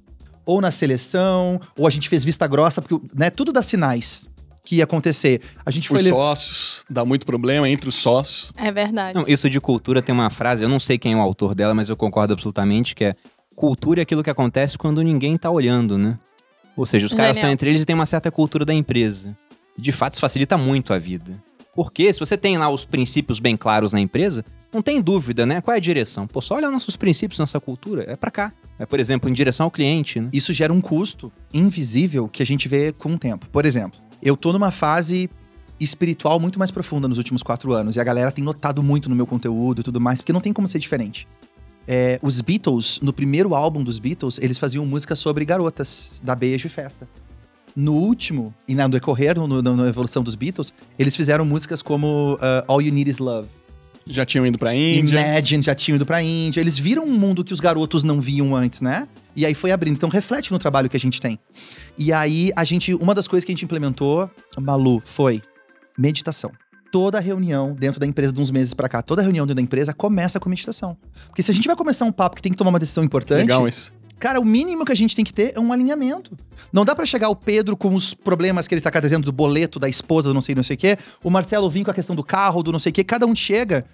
Ou 0.45 0.61
na 0.61 0.70
seleção, 0.70 1.59
ou 1.79 1.87
a 1.87 1.91
gente 1.91 2.11
fez 2.11 2.22
vista 2.22 2.47
grossa, 2.47 2.83
porque 2.83 3.01
né, 3.14 3.31
tudo 3.31 3.55
dá 3.55 3.62
sinais 3.62 4.29
que 4.67 4.77
ia 4.77 4.85
acontecer. 4.85 5.41
A 5.64 5.71
gente 5.71 5.89
foi. 5.89 5.99
Os 5.99 6.05
le- 6.05 6.11
sócios, 6.11 6.85
dá 6.91 7.05
muito 7.05 7.25
problema 7.25 7.69
entre 7.71 7.89
os 7.89 7.95
sócios. 7.95 8.53
É 8.57 8.71
verdade. 8.73 9.14
Não, 9.17 9.25
isso 9.27 9.49
de 9.49 9.61
cultura 9.61 10.03
tem 10.03 10.12
uma 10.14 10.29
frase, 10.29 10.62
eu 10.64 10.69
não 10.69 10.81
sei 10.81 10.99
quem 10.99 11.12
é 11.14 11.17
o 11.17 11.21
autor 11.21 11.55
dela, 11.55 11.73
mas 11.73 11.89
eu 11.89 11.97
concordo 11.97 12.33
absolutamente, 12.35 12.95
que 12.95 13.05
é 13.05 13.14
cultura 13.55 14.01
é 14.01 14.03
aquilo 14.03 14.23
que 14.23 14.29
acontece 14.29 14.77
quando 14.77 15.01
ninguém 15.03 15.37
tá 15.39 15.51
olhando, 15.51 15.97
né? 15.97 16.19
Ou 16.77 16.85
seja, 16.85 17.07
os 17.07 17.14
caras 17.14 17.39
estão 17.39 17.49
entre 17.51 17.71
eles 17.71 17.81
e 17.81 17.85
tem 17.87 17.95
uma 17.95 18.05
certa 18.05 18.31
cultura 18.31 18.64
da 18.67 18.75
empresa. 18.75 19.35
De 19.79 19.93
fato, 19.93 20.12
isso 20.14 20.21
facilita 20.21 20.59
muito 20.59 20.93
a 20.93 20.99
vida. 20.99 21.43
Porque 21.75 22.12
se 22.12 22.19
você 22.21 22.37
tem 22.37 22.59
lá 22.59 22.69
os 22.69 22.85
princípios 22.85 23.39
bem 23.41 23.57
claros 23.57 23.93
na 23.93 24.01
empresa, 24.01 24.45
não 24.73 24.83
tem 24.83 25.01
dúvida, 25.01 25.45
né? 25.47 25.61
Qual 25.61 25.75
é 25.75 25.77
a 25.79 25.81
direção? 25.81 26.27
Pô, 26.27 26.41
só 26.41 26.55
olha 26.57 26.71
nossos 26.71 26.97
princípios, 26.97 27.39
nossa 27.39 27.61
cultura, 27.61 28.05
é 28.09 28.17
pra 28.17 28.31
cá. 28.31 28.53
É, 28.79 28.85
por 28.85 28.99
exemplo, 29.01 29.29
em 29.29 29.33
direção 29.33 29.64
ao 29.64 29.71
cliente, 29.71 30.19
né? 30.21 30.29
Isso 30.33 30.53
gera 30.53 30.73
um 30.73 30.81
custo 30.81 31.31
invisível 31.53 32.29
que 32.29 32.43
a 32.43 32.47
gente 32.47 32.69
vê 32.69 32.93
com 32.93 33.14
o 33.14 33.19
tempo. 33.19 33.47
Por 33.51 33.64
exemplo, 33.67 33.99
eu 34.23 34.37
tô 34.37 34.53
numa 34.53 34.71
fase 34.71 35.29
espiritual 35.79 36.41
muito 36.41 36.59
mais 36.59 36.71
profunda 36.71 37.07
nos 37.07 37.19
últimos 37.19 37.43
quatro 37.43 37.73
anos. 37.73 37.97
E 37.97 38.01
a 38.01 38.05
galera 38.05 38.33
tem 38.33 38.43
notado 38.45 38.83
muito 38.83 39.09
no 39.09 39.14
meu 39.17 39.27
conteúdo 39.27 39.81
e 39.81 39.85
tudo 39.85 40.01
mais, 40.01 40.21
porque 40.21 40.33
não 40.33 40.41
tem 40.41 40.53
como 40.53 40.67
ser 40.67 40.79
diferente. 40.79 41.29
É, 41.87 42.19
os 42.23 42.41
Beatles, 42.41 42.99
no 43.01 43.12
primeiro 43.12 43.55
álbum 43.55 43.85
dos 43.85 43.99
Beatles, 43.99 44.39
eles 44.43 44.59
faziam 44.59 44.85
música 44.87 45.14
sobre 45.14 45.45
garotas, 45.45 46.21
dar 46.25 46.35
beijo 46.35 46.67
e 46.67 46.71
festa. 46.71 47.09
No 47.77 47.93
último, 47.95 48.55
e 48.67 48.75
na 48.75 48.89
decorrer, 48.89 49.39
no, 49.39 49.47
no- 49.47 49.62
na 49.77 49.87
evolução 49.87 50.23
dos 50.23 50.35
Beatles, 50.35 50.73
eles 50.99 51.14
fizeram 51.14 51.45
músicas 51.45 51.83
como 51.83 52.35
uh, 52.35 52.64
All 52.67 52.81
You 52.81 52.93
Need 52.93 53.11
Is 53.11 53.19
Love. 53.19 53.49
Já 54.09 54.24
tinham 54.24 54.46
ido 54.46 54.59
pra 54.59 54.74
Índia. 54.74 55.18
Imagine 55.18 55.62
já 55.62 55.74
tinham 55.74 55.96
ido 55.96 56.07
pra 56.07 56.22
Índia. 56.22 56.61
Eles 56.61 56.78
viram 56.78 57.04
um 57.04 57.12
mundo 57.12 57.44
que 57.44 57.52
os 57.52 57.61
garotos 57.61 58.04
não 58.04 58.20
viam 58.20 58.54
antes, 58.54 58.80
né? 58.80 59.09
E 59.34 59.44
aí 59.44 59.54
foi 59.54 59.72
abrindo. 59.72 59.96
Então 59.96 60.09
reflete 60.09 60.52
no 60.52 60.59
trabalho 60.59 60.88
que 60.88 60.96
a 60.96 61.00
gente 61.00 61.20
tem. 61.20 61.38
E 61.98 62.12
aí 62.12 62.52
a 62.54 62.64
gente, 62.64 62.94
uma 62.94 63.14
das 63.14 63.26
coisas 63.26 63.44
que 63.44 63.50
a 63.50 63.54
gente 63.54 63.64
implementou, 63.64 64.30
Malu, 64.61 65.02
foi 65.04 65.42
meditação. 65.98 66.52
Toda 66.92 67.18
reunião 67.18 67.74
dentro 67.74 67.98
da 67.98 68.07
empresa 68.07 68.32
de 68.32 68.40
uns 68.40 68.50
meses 68.50 68.72
pra 68.72 68.88
cá, 68.88 69.02
toda 69.02 69.20
reunião 69.20 69.44
dentro 69.44 69.57
da 69.57 69.62
empresa 69.62 69.92
começa 69.92 70.38
com 70.38 70.48
meditação. 70.48 70.96
Porque 71.26 71.42
se 71.42 71.50
a 71.50 71.54
gente 71.54 71.66
vai 71.66 71.76
começar 71.76 72.04
um 72.04 72.12
papo 72.12 72.36
que 72.36 72.42
tem 72.42 72.52
que 72.52 72.57
tomar 72.57 72.70
uma 72.70 72.78
decisão 72.78 73.02
importante, 73.02 73.40
Legal 73.40 73.66
isso. 73.66 73.92
Cara, 74.19 74.41
o 74.41 74.45
mínimo 74.45 74.85
que 74.85 74.93
a 74.93 74.95
gente 74.97 75.14
tem 75.14 75.25
que 75.25 75.33
ter 75.33 75.53
é 75.55 75.61
um 75.61 75.73
alinhamento. 75.73 76.31
Não 76.73 76.85
dá 76.85 76.95
pra 76.95 77.05
chegar 77.05 77.29
o 77.29 77.37
Pedro 77.37 77.77
com 77.77 77.95
os 77.95 78.14
problemas 78.14 78.67
que 78.67 78.75
ele 78.75 78.81
tá 78.81 78.91
trazendo 78.91 79.25
do 79.25 79.33
boleto, 79.33 79.79
da 79.79 79.89
esposa, 79.89 80.31
do 80.31 80.35
não 80.35 80.41
sei, 80.41 80.55
não 80.55 80.62
sei 80.62 80.75
o 80.75 80.79
quê. 80.79 80.97
O 81.23 81.29
Marcelo 81.31 81.69
vir 81.69 81.85
com 81.85 81.91
a 81.91 81.95
questão 81.95 82.17
do 82.17 82.25
carro, 82.25 82.62
do 82.62 82.73
não 82.73 82.79
sei 82.79 82.91
o 82.91 82.93
quê. 82.95 83.05
Cada 83.05 83.27
um 83.27 83.37
chega. 83.37 83.85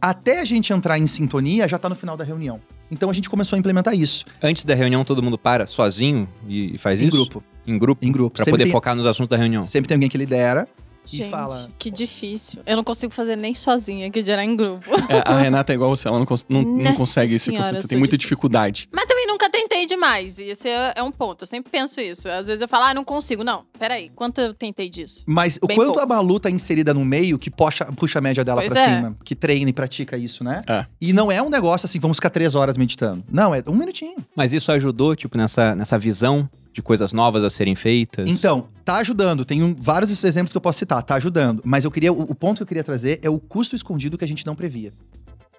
Até 0.00 0.40
a 0.40 0.44
gente 0.44 0.72
entrar 0.72 0.98
em 0.98 1.06
sintonia, 1.06 1.68
já 1.68 1.78
tá 1.78 1.88
no 1.88 1.94
final 1.94 2.16
da 2.16 2.24
reunião. 2.24 2.60
Então 2.90 3.08
a 3.10 3.12
gente 3.12 3.28
começou 3.30 3.56
a 3.56 3.58
implementar 3.58 3.94
isso. 3.94 4.24
Antes 4.42 4.64
da 4.64 4.74
reunião, 4.74 5.04
todo 5.04 5.22
mundo 5.22 5.38
para 5.38 5.66
sozinho 5.66 6.28
e 6.48 6.74
e 6.74 6.78
faz 6.78 7.00
em 7.00 7.08
isso? 7.08 7.16
grupo. 7.16 7.44
Em 7.66 7.78
grupo? 7.78 8.04
Em 8.04 8.10
grupo. 8.10 8.34
Pra 8.36 8.44
Sempre 8.44 8.52
poder 8.54 8.64
tem- 8.64 8.72
focar 8.72 8.96
nos 8.96 9.06
assuntos 9.06 9.28
da 9.30 9.36
reunião. 9.36 9.64
Sempre 9.64 9.88
tem 9.88 9.94
alguém 9.96 10.08
que 10.08 10.16
lidera 10.18 10.66
e 11.10 11.16
Gente, 11.18 11.30
fala. 11.30 11.70
que 11.78 11.90
difícil. 11.90 12.60
Eu 12.66 12.76
não 12.76 12.84
consigo 12.84 13.12
fazer 13.12 13.36
nem 13.36 13.54
sozinha, 13.54 14.10
que 14.10 14.22
gerar 14.24 14.44
em 14.44 14.54
grupo. 14.56 14.82
É, 15.08 15.22
a 15.24 15.38
Renata 15.38 15.72
é 15.72 15.74
igual 15.74 15.88
você, 15.94 16.08
ela 16.08 16.18
não, 16.18 16.26
cons- 16.26 16.44
não, 16.48 16.62
não 16.62 16.94
consegue 16.94 17.38
se 17.38 17.46
senhora, 17.46 17.60
concentrar. 17.64 17.84
eu 17.84 17.88
Tem 17.88 17.98
muita 17.98 18.16
difícil. 18.16 18.36
dificuldade. 18.36 18.88
Mas 18.92 19.04
também 19.06 19.26
nunca 19.26 19.47
tentei 19.78 19.86
demais. 19.86 20.38
E 20.38 20.44
esse 20.44 20.68
é 20.68 20.92
é 20.96 21.02
um 21.02 21.10
ponto. 21.12 21.42
Eu 21.42 21.46
sempre 21.46 21.70
penso 21.70 22.00
isso. 22.00 22.28
Às 22.28 22.46
vezes 22.46 22.62
eu 22.62 22.68
falo, 22.68 22.84
ah, 22.86 22.94
não 22.94 23.04
consigo. 23.04 23.44
Não, 23.44 23.64
peraí. 23.78 24.10
Quanto 24.14 24.40
eu 24.40 24.52
tentei 24.54 24.88
disso? 24.88 25.22
Mas 25.26 25.56
o 25.62 25.66
quanto 25.66 25.76
pouco. 25.86 26.00
a 26.00 26.06
Malu 26.06 26.40
tá 26.40 26.50
inserida 26.50 26.92
no 26.94 27.04
meio 27.04 27.38
que 27.38 27.50
puxa, 27.50 27.84
puxa 27.86 28.18
a 28.18 28.22
média 28.22 28.44
dela 28.44 28.60
Pois 28.60 28.72
pra 28.72 28.80
é. 28.80 28.96
cima, 28.96 29.16
que 29.24 29.34
treina 29.34 29.70
e 29.70 29.72
pratica 29.72 30.16
isso, 30.16 30.42
né? 30.42 30.62
É. 30.66 30.86
E 31.00 31.12
não 31.12 31.30
é 31.30 31.40
um 31.42 31.48
negócio 31.50 31.86
assim, 31.86 31.98
vamos 31.98 32.16
ficar 32.16 32.30
três 32.30 32.54
horas 32.54 32.76
meditando. 32.76 33.22
Não, 33.30 33.54
é 33.54 33.62
um 33.68 33.74
minutinho. 33.74 34.16
Mas 34.34 34.52
isso 34.52 34.70
ajudou, 34.72 35.14
tipo, 35.14 35.36
nessa, 35.36 35.74
nessa 35.74 35.98
visão 35.98 36.48
de 36.72 36.82
coisas 36.82 37.12
novas 37.12 37.42
a 37.44 37.50
serem 37.50 37.74
feitas? 37.74 38.28
Então, 38.30 38.68
tá 38.84 38.96
ajudando. 38.96 39.44
Tem 39.44 39.62
um- 39.62 39.74
vários 39.78 40.22
exemplos 40.24 40.52
que 40.52 40.56
eu 40.56 40.60
posso 40.60 40.78
citar, 40.78 41.02
tá 41.02 41.14
ajudando. 41.16 41.62
Mas 41.64 41.84
eu 41.84 41.90
queria. 41.90 42.12
O, 42.12 42.22
o 42.22 42.34
ponto 42.34 42.58
que 42.58 42.62
eu 42.62 42.66
queria 42.66 42.84
trazer 42.84 43.18
é 43.22 43.30
o 43.30 43.38
custo 43.38 43.74
escondido 43.76 44.16
que 44.18 44.24
a 44.24 44.28
gente 44.28 44.44
não 44.46 44.54
previa. 44.54 44.92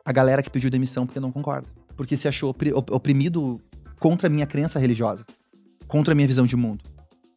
A 0.05 0.11
galera 0.11 0.41
que 0.41 0.49
pediu 0.49 0.69
demissão 0.69 1.05
porque 1.05 1.19
não 1.19 1.31
concorda. 1.31 1.67
Porque 1.95 2.15
se 2.15 2.27
achou 2.27 2.49
opri- 2.51 2.73
op- 2.73 2.89
oprimido 2.91 3.59
contra 3.99 4.27
a 4.27 4.29
minha 4.29 4.45
crença 4.47 4.79
religiosa. 4.79 5.25
Contra 5.87 6.13
a 6.13 6.15
minha 6.15 6.27
visão 6.27 6.45
de 6.45 6.55
mundo. 6.55 6.83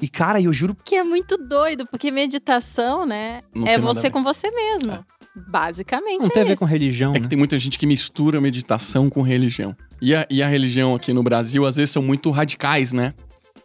E, 0.01 0.09
cara, 0.09 0.41
eu 0.41 0.53
juro. 0.53 0.77
Que 0.85 0.97
é 0.97 1.05
muito 1.05 1.37
doido, 1.37 1.87
porque 1.87 2.11
meditação, 2.11 3.07
né? 3.07 3.43
Não 3.55 3.67
é 3.67 3.79
você 3.79 4.11
com 4.11 4.23
você 4.23 4.51
mesmo. 4.51 5.05
Basicamente 5.49 6.21
Não 6.23 6.27
é 6.27 6.31
tem 6.31 6.43
a 6.43 6.45
ver 6.45 6.53
isso. 6.53 6.59
com 6.61 6.65
religião, 6.67 7.13
É 7.13 7.15
que 7.15 7.23
né? 7.23 7.29
tem 7.29 7.39
muita 7.39 7.59
gente 7.59 7.79
que 7.79 7.87
mistura 7.87 8.41
meditação 8.41 9.09
com 9.09 9.23
religião. 9.23 9.75
E 10.01 10.15
a, 10.15 10.27
e 10.29 10.43
a 10.43 10.49
religião 10.49 10.95
aqui 10.95 11.13
no 11.13 11.23
Brasil, 11.23 11.65
às 11.65 11.77
vezes, 11.77 11.91
são 11.93 12.03
muito 12.03 12.31
radicais, 12.31 12.93
né? 12.93 13.15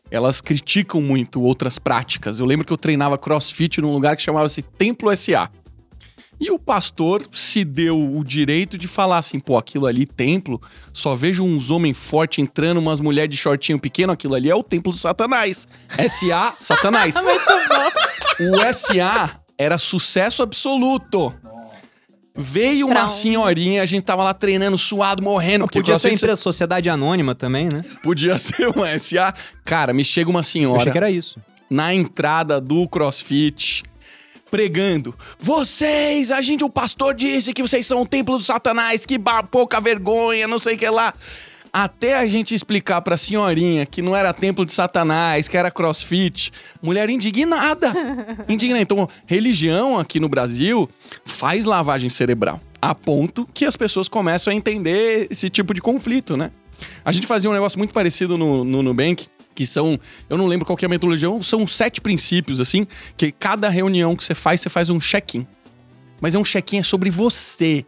Elas 0.09 0.39
criticam 0.39 1.01
muito 1.01 1.41
outras 1.41 1.77
práticas. 1.77 2.39
Eu 2.39 2.45
lembro 2.45 2.65
que 2.65 2.71
eu 2.71 2.77
treinava 2.77 3.17
crossfit 3.17 3.81
num 3.81 3.91
lugar 3.91 4.15
que 4.15 4.21
chamava-se 4.21 4.61
Templo 4.61 5.13
SA. 5.17 5.49
E 6.39 6.51
o 6.51 6.59
pastor 6.59 7.25
se 7.31 7.65
deu 7.65 7.99
o 8.15 8.23
direito 8.23 8.77
de 8.77 8.87
falar 8.87 9.17
assim: 9.17 9.39
pô, 9.39 9.57
aquilo 9.57 9.85
ali, 9.87 10.05
templo, 10.05 10.61
só 10.93 11.15
vejo 11.15 11.43
uns 11.43 11.71
homens 11.71 11.97
fortes 11.97 12.39
entrando, 12.43 12.77
umas 12.79 12.99
mulheres 13.01 13.31
de 13.31 13.37
shortinho 13.37 13.79
pequeno, 13.79 14.13
aquilo 14.13 14.35
ali 14.35 14.49
é 14.49 14.55
o 14.55 14.61
templo 14.61 14.91
do 14.91 14.97
Satanás. 14.99 15.67
SA, 15.89 16.53
Satanás. 16.59 17.15
O 18.39 18.73
SA 18.73 19.39
era 19.57 19.79
sucesso 19.79 20.43
absoluto. 20.43 21.33
Veio 22.35 22.85
uma 22.87 23.05
um- 23.05 23.09
senhorinha, 23.09 23.81
a 23.81 23.85
gente 23.87 24.03
tava 24.03 24.23
lá 24.23 24.31
treinando, 24.31 24.77
suado, 24.77 25.23
morrendo. 25.23 25.65
porque 25.65 25.79
Podia 25.79 25.97
ser 25.97 26.13
empresa 26.13 26.35
sociedade 26.35 26.87
anônima 26.87 27.33
também, 27.33 27.67
né? 27.71 27.83
Podia 28.03 28.37
ser 28.39 28.67
uma 28.69 28.87
SA. 28.99 29.33
Cara, 29.65 29.91
me 29.91 30.05
chega 30.05 30.29
uma 30.29 30.41
Eu 30.41 30.43
senhora 30.43 30.79
achei 30.81 30.91
que 30.91 30.97
era 30.99 31.09
isso. 31.09 31.39
na 31.67 31.95
entrada 31.95 32.61
do 32.61 32.87
CrossFit 32.87 33.81
pregando: 34.49 35.13
"Vocês, 35.39 36.31
a 36.31 36.41
gente 36.41 36.63
o 36.63 36.69
pastor 36.69 37.13
disse 37.13 37.53
que 37.53 37.61
vocês 37.61 37.85
são 37.85 38.01
o 38.01 38.07
templo 38.07 38.37
do 38.37 38.43
Satanás, 38.43 39.05
que 39.05 39.19
pouca 39.51 39.79
vergonha, 39.79 40.47
não 40.47 40.59
sei 40.59 40.75
o 40.75 40.77
que 40.77 40.89
lá". 40.89 41.13
Até 41.71 42.17
a 42.17 42.25
gente 42.25 42.55
explicar 42.55 43.01
pra 43.01 43.17
senhorinha 43.17 43.85
que 43.85 44.01
não 44.01 44.15
era 44.15 44.33
templo 44.33 44.65
de 44.65 44.73
Satanás, 44.73 45.47
que 45.47 45.57
era 45.57 45.69
crossfit, 45.69 46.51
mulher 46.81 47.09
indignada. 47.09 47.93
indignada. 48.49 48.81
Então, 48.81 49.07
religião 49.25 49.99
aqui 49.99 50.19
no 50.19 50.29
Brasil 50.29 50.89
faz 51.25 51.65
lavagem 51.65 52.09
cerebral. 52.09 52.59
A 52.81 52.95
ponto 52.95 53.47
que 53.53 53.65
as 53.65 53.75
pessoas 53.75 54.07
começam 54.07 54.51
a 54.51 54.55
entender 54.55 55.27
esse 55.29 55.49
tipo 55.49 55.73
de 55.73 55.81
conflito, 55.81 56.37
né? 56.37 56.51
A 57.03 57.11
gente 57.11 57.27
fazia 57.27 57.49
um 57.49 57.53
negócio 57.53 57.77
muito 57.77 57.93
parecido 57.93 58.37
no, 58.37 58.63
no 58.63 58.83
Nubank, 58.83 59.27
que 59.57 59.65
são, 59.65 59.99
eu 60.29 60.37
não 60.37 60.45
lembro 60.45 60.67
qual 60.67 60.77
é 60.79 60.85
a 60.85 60.87
metodologia, 60.89 61.27
são 61.41 61.65
sete 61.65 61.99
princípios, 61.99 62.59
assim, 62.59 62.85
que 63.17 63.31
cada 63.31 63.67
reunião 63.69 64.15
que 64.15 64.23
você 64.23 64.35
faz, 64.35 64.61
você 64.61 64.69
faz 64.69 64.91
um 64.91 64.99
check-in. 64.99 65.47
Mas 66.21 66.35
é 66.35 66.37
um 66.37 66.43
check-in 66.43 66.77
é 66.77 66.83
sobre 66.83 67.09
você. 67.09 67.83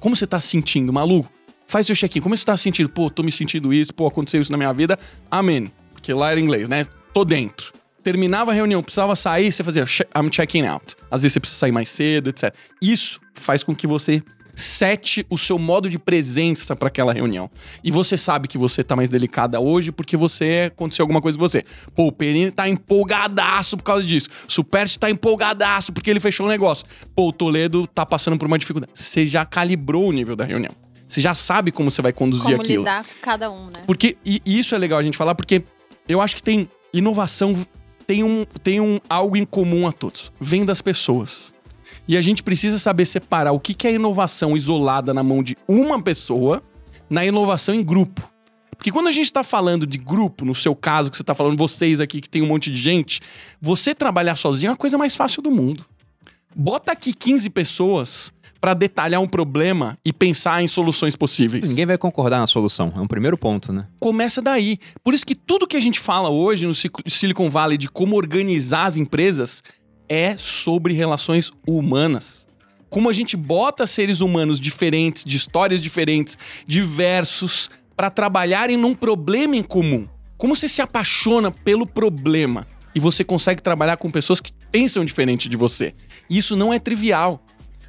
Como 0.00 0.16
você 0.16 0.26
tá 0.26 0.40
se 0.40 0.48
sentindo, 0.48 0.92
maluco? 0.92 1.30
Faz 1.68 1.86
seu 1.86 1.94
check-in. 1.94 2.20
Como 2.20 2.36
você 2.36 2.44
tá 2.44 2.56
se 2.56 2.64
sentindo? 2.64 2.88
Pô, 2.90 3.08
tô 3.08 3.22
me 3.22 3.30
sentindo 3.30 3.72
isso, 3.72 3.94
pô, 3.94 4.08
aconteceu 4.08 4.42
isso 4.42 4.50
na 4.50 4.58
minha 4.58 4.72
vida. 4.72 4.98
Amém. 5.30 5.70
Porque 5.92 6.12
lá 6.12 6.32
era 6.32 6.40
inglês, 6.40 6.68
né? 6.68 6.82
Tô 7.14 7.24
dentro. 7.24 7.72
terminava 8.02 8.50
a 8.50 8.54
reunião, 8.54 8.82
precisava 8.82 9.14
sair, 9.14 9.52
você 9.52 9.62
fazia 9.62 9.86
"Che- 9.86 10.08
I'm 10.18 10.28
checking 10.28 10.66
out. 10.66 10.96
Às 11.08 11.22
vezes 11.22 11.34
você 11.34 11.38
precisa 11.40 11.60
sair 11.60 11.70
mais 11.70 11.88
cedo, 11.88 12.30
etc. 12.30 12.52
Isso 12.82 13.20
faz 13.32 13.62
com 13.62 13.76
que 13.76 13.86
você 13.86 14.20
sete 14.54 15.26
o 15.30 15.38
seu 15.38 15.58
modo 15.58 15.88
de 15.88 15.98
presença 15.98 16.76
para 16.76 16.88
aquela 16.88 17.12
reunião. 17.12 17.50
E 17.82 17.90
você 17.90 18.16
sabe 18.18 18.48
que 18.48 18.58
você 18.58 18.82
tá 18.82 18.94
mais 18.94 19.08
delicada 19.08 19.60
hoje 19.60 19.92
porque 19.92 20.16
você 20.16 20.70
aconteceu 20.72 21.02
alguma 21.02 21.20
coisa 21.20 21.38
com 21.38 21.44
você. 21.46 21.64
Pô, 21.94 22.06
o 22.06 22.12
Perini 22.12 22.50
tá 22.50 22.68
empolgadaço 22.68 23.76
por 23.76 23.82
causa 23.82 24.04
disso. 24.06 24.28
Superti 24.46 24.98
tá 24.98 25.10
empolgadaço 25.10 25.92
porque 25.92 26.10
ele 26.10 26.20
fechou 26.20 26.46
o 26.46 26.48
negócio. 26.48 26.86
Pô, 27.14 27.28
o 27.28 27.32
Toledo 27.32 27.86
tá 27.86 28.04
passando 28.04 28.38
por 28.38 28.46
uma 28.46 28.58
dificuldade. 28.58 28.92
Você 28.94 29.26
já 29.26 29.44
calibrou 29.44 30.08
o 30.08 30.12
nível 30.12 30.36
da 30.36 30.44
reunião. 30.44 30.72
Você 31.08 31.20
já 31.20 31.34
sabe 31.34 31.70
como 31.70 31.90
você 31.90 32.00
vai 32.00 32.12
conduzir 32.12 32.44
Como 32.44 32.62
aquilo. 32.62 32.82
lidar 32.84 33.04
com 33.04 33.10
cada 33.20 33.50
um, 33.50 33.66
né? 33.66 33.82
Porque 33.86 34.16
e, 34.24 34.40
e 34.46 34.58
isso 34.58 34.74
é 34.74 34.78
legal 34.78 34.98
a 34.98 35.02
gente 35.02 35.16
falar, 35.16 35.34
porque 35.34 35.62
eu 36.08 36.20
acho 36.22 36.34
que 36.34 36.42
tem 36.42 36.68
inovação, 36.92 37.54
tem 38.06 38.24
um, 38.24 38.46
tem 38.62 38.80
um 38.80 38.98
algo 39.08 39.36
em 39.36 39.44
comum 39.44 39.86
a 39.86 39.92
todos. 39.92 40.32
Vem 40.40 40.64
das 40.64 40.80
pessoas. 40.80 41.54
E 42.06 42.16
a 42.16 42.20
gente 42.20 42.42
precisa 42.42 42.78
saber 42.78 43.06
separar 43.06 43.52
o 43.52 43.60
que, 43.60 43.86
é 43.86 43.92
inovação 43.92 44.56
isolada 44.56 45.14
na 45.14 45.22
mão 45.22 45.42
de 45.42 45.56
uma 45.68 46.00
pessoa 46.02 46.62
na 47.08 47.24
inovação 47.24 47.74
em 47.74 47.82
grupo. 47.82 48.30
Porque 48.76 48.90
quando 48.90 49.06
a 49.06 49.12
gente 49.12 49.26
está 49.26 49.44
falando 49.44 49.86
de 49.86 49.98
grupo, 49.98 50.44
no 50.44 50.54
seu 50.54 50.74
caso, 50.74 51.10
que 51.10 51.16
você 51.16 51.22
está 51.22 51.34
falando 51.34 51.56
vocês 51.56 52.00
aqui, 52.00 52.20
que 52.20 52.28
tem 52.28 52.42
um 52.42 52.46
monte 52.46 52.70
de 52.70 52.78
gente, 52.78 53.20
você 53.60 53.94
trabalhar 53.94 54.34
sozinho 54.34 54.70
é 54.70 54.72
a 54.72 54.76
coisa 54.76 54.98
mais 54.98 55.14
fácil 55.14 55.40
do 55.40 55.50
mundo. 55.50 55.84
Bota 56.54 56.90
aqui 56.90 57.14
15 57.14 57.48
pessoas 57.50 58.32
para 58.60 58.74
detalhar 58.74 59.20
um 59.20 59.26
problema 59.26 59.98
e 60.04 60.12
pensar 60.12 60.62
em 60.62 60.68
soluções 60.68 61.16
possíveis 61.16 61.68
Ninguém 61.68 61.84
vai 61.84 61.98
concordar 61.98 62.38
na 62.38 62.46
solução. 62.46 62.92
É 62.96 63.00
um 63.00 63.08
primeiro 63.08 63.36
ponto, 63.36 63.72
né? 63.72 63.88
começa 64.00 64.40
daí. 64.40 64.78
Por 65.02 65.14
isso 65.14 65.26
que 65.26 65.34
tudo 65.34 65.66
que 65.66 65.76
a 65.76 65.80
gente 65.80 65.98
fala 65.98 66.30
hoje 66.30 66.64
no 66.66 66.72
Silicon 67.08 67.50
Valley 67.50 67.76
de 67.76 67.88
como 67.88 68.16
organizar 68.16 68.86
as 68.86 68.96
empresas 68.96 69.64
é 70.08 70.36
sobre 70.36 70.94
relações 70.94 71.50
humanas. 71.66 72.46
Como 72.90 73.08
a 73.08 73.12
gente 73.12 73.36
bota 73.36 73.86
seres 73.86 74.20
humanos 74.20 74.60
diferentes, 74.60 75.24
de 75.24 75.36
histórias 75.36 75.80
diferentes, 75.80 76.36
diversos, 76.66 77.70
para 77.96 78.10
trabalharem 78.10 78.76
num 78.76 78.94
problema 78.94 79.56
em 79.56 79.62
comum. 79.62 80.06
Como 80.36 80.54
você 80.56 80.68
se 80.68 80.82
apaixona 80.82 81.50
pelo 81.50 81.86
problema 81.86 82.66
e 82.94 83.00
você 83.00 83.24
consegue 83.24 83.62
trabalhar 83.62 83.96
com 83.96 84.10
pessoas 84.10 84.40
que 84.40 84.52
pensam 84.70 85.04
diferente 85.04 85.48
de 85.48 85.56
você. 85.56 85.94
E 86.28 86.36
isso 86.38 86.56
não 86.56 86.72
é 86.72 86.78
trivial, 86.78 87.42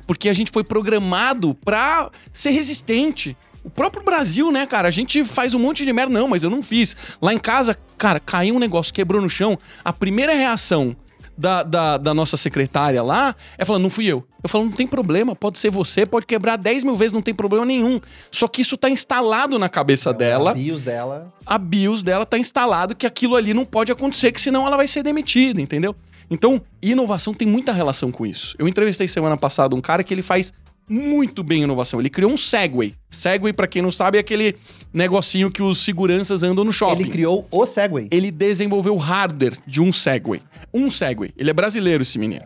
porque 0.05 0.29
a 0.29 0.33
gente 0.33 0.51
foi 0.51 0.63
programado 0.63 1.53
pra 1.53 2.09
ser 2.31 2.51
resistente. 2.51 3.35
O 3.63 3.69
próprio 3.69 4.03
Brasil, 4.03 4.51
né, 4.51 4.65
cara? 4.65 4.87
A 4.87 4.91
gente 4.91 5.23
faz 5.23 5.53
um 5.53 5.59
monte 5.59 5.85
de 5.85 5.93
merda. 5.93 6.13
Não, 6.13 6.27
mas 6.27 6.43
eu 6.43 6.49
não 6.49 6.61
fiz. 6.61 6.95
Lá 7.21 7.33
em 7.33 7.39
casa, 7.39 7.77
cara, 7.97 8.19
caiu 8.19 8.55
um 8.55 8.59
negócio, 8.59 8.93
quebrou 8.93 9.21
no 9.21 9.29
chão. 9.29 9.57
A 9.83 9.93
primeira 9.93 10.33
reação 10.33 10.95
da, 11.37 11.63
da, 11.63 11.97
da 11.97 12.13
nossa 12.13 12.37
secretária 12.37 13.01
lá 13.01 13.35
é 13.57 13.65
falando, 13.65 13.83
não 13.83 13.89
fui 13.89 14.05
eu. 14.05 14.25
Eu 14.41 14.49
falo, 14.49 14.65
não 14.65 14.71
tem 14.71 14.85
problema, 14.87 15.35
pode 15.35 15.57
ser 15.57 15.69
você, 15.69 16.05
pode 16.05 16.25
quebrar 16.25 16.57
10 16.57 16.83
mil 16.83 16.95
vezes, 16.95 17.13
não 17.13 17.21
tem 17.21 17.33
problema 17.33 17.65
nenhum. 17.65 17.99
Só 18.31 18.47
que 18.47 18.61
isso 18.61 18.77
tá 18.77 18.89
instalado 18.89 19.57
na 19.57 19.69
cabeça 19.69 20.13
dela 20.13 20.51
A 20.51 20.53
BIOS 20.53 20.83
dela. 20.83 21.33
a 21.45 21.57
BIOS 21.57 22.03
dela 22.03 22.25
tá 22.25 22.37
instalado 22.37 22.95
que 22.95 23.05
aquilo 23.05 23.35
ali 23.35 23.53
não 23.53 23.65
pode 23.65 23.91
acontecer, 23.91 24.31
que 24.31 24.41
senão 24.41 24.67
ela 24.67 24.77
vai 24.77 24.87
ser 24.87 25.03
demitida, 25.03 25.61
entendeu? 25.61 25.95
Então, 26.29 26.61
inovação 26.81 27.33
tem 27.33 27.47
muita 27.47 27.71
relação 27.71 28.11
com 28.11 28.25
isso. 28.25 28.55
Eu 28.57 28.67
entrevistei 28.67 29.07
semana 29.07 29.37
passada 29.37 29.75
um 29.75 29.81
cara 29.81 30.03
que 30.03 30.13
ele 30.13 30.21
faz 30.21 30.51
muito 30.89 31.43
bem 31.43 31.63
inovação. 31.63 31.99
Ele 31.99 32.09
criou 32.09 32.31
um 32.31 32.37
Segway. 32.37 32.93
Segway, 33.09 33.53
pra 33.53 33.67
quem 33.67 33.81
não 33.81 33.91
sabe, 33.91 34.17
é 34.17 34.21
aquele 34.21 34.55
negocinho 34.93 35.49
que 35.51 35.61
os 35.63 35.79
seguranças 35.79 36.43
andam 36.43 36.63
no 36.63 36.71
shopping. 36.71 37.01
Ele 37.03 37.09
criou 37.11 37.47
o 37.51 37.65
Segway. 37.65 38.07
Ele 38.11 38.31
desenvolveu 38.31 38.93
o 38.93 38.97
hardware 38.97 39.57
de 39.65 39.81
um 39.81 39.91
Segway. 39.93 40.41
Um 40.73 40.89
Segway. 40.89 41.31
Ele 41.37 41.49
é 41.49 41.53
brasileiro, 41.53 42.03
esse 42.03 42.17
menino. 42.19 42.45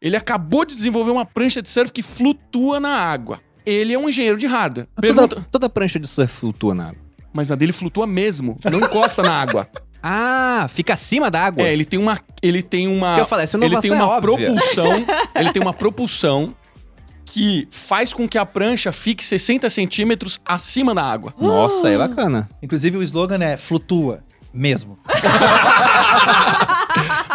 Ele 0.00 0.16
acabou 0.16 0.64
de 0.64 0.74
desenvolver 0.74 1.10
uma 1.10 1.24
prancha 1.24 1.60
de 1.60 1.68
surf 1.68 1.90
que 1.92 2.02
flutua 2.02 2.78
na 2.78 2.90
água. 2.90 3.40
Ele 3.66 3.92
é 3.92 3.98
um 3.98 4.08
engenheiro 4.08 4.38
de 4.38 4.46
hardware. 4.46 4.86
Pergunta- 5.00 5.28
Toda, 5.36 5.46
toda 5.50 5.68
prancha 5.68 5.98
de 5.98 6.06
surf 6.06 6.32
flutua 6.32 6.74
na 6.74 6.88
água. 6.90 7.00
Mas 7.32 7.50
a 7.52 7.54
dele 7.56 7.72
flutua 7.72 8.06
mesmo, 8.06 8.56
não 8.70 8.78
encosta 8.80 9.22
na 9.22 9.32
água. 9.32 9.68
Ah, 10.00 10.68
fica 10.70 10.94
acima 10.94 11.28
da 11.28 11.40
água. 11.44 11.64
É, 11.66 11.72
ele 11.72 11.84
tem 11.84 11.98
uma. 11.98 12.16
Ele 12.40 12.62
tem 12.62 12.86
uma. 12.86 13.16
Que 13.16 13.20
eu 13.22 13.26
falei, 13.26 13.42
essa 13.42 13.58
ele 13.58 13.80
tem 13.80 13.90
uma 13.90 14.04
é 14.04 14.06
óbvia. 14.06 14.20
propulsão. 14.46 14.92
ele 15.34 15.52
tem 15.52 15.60
uma 15.60 15.74
propulsão 15.74 16.54
que 17.32 17.68
faz 17.70 18.12
com 18.12 18.28
que 18.28 18.38
a 18.38 18.46
prancha 18.46 18.92
fique 18.92 19.24
60 19.24 19.68
centímetros 19.70 20.40
acima 20.44 20.94
da 20.94 21.02
água. 21.02 21.34
Nossa, 21.38 21.88
é 21.88 21.98
bacana. 21.98 22.48
Inclusive, 22.62 22.96
o 22.96 23.02
slogan 23.02 23.38
é 23.42 23.56
flutua. 23.56 24.24
Mesmo. 24.52 24.98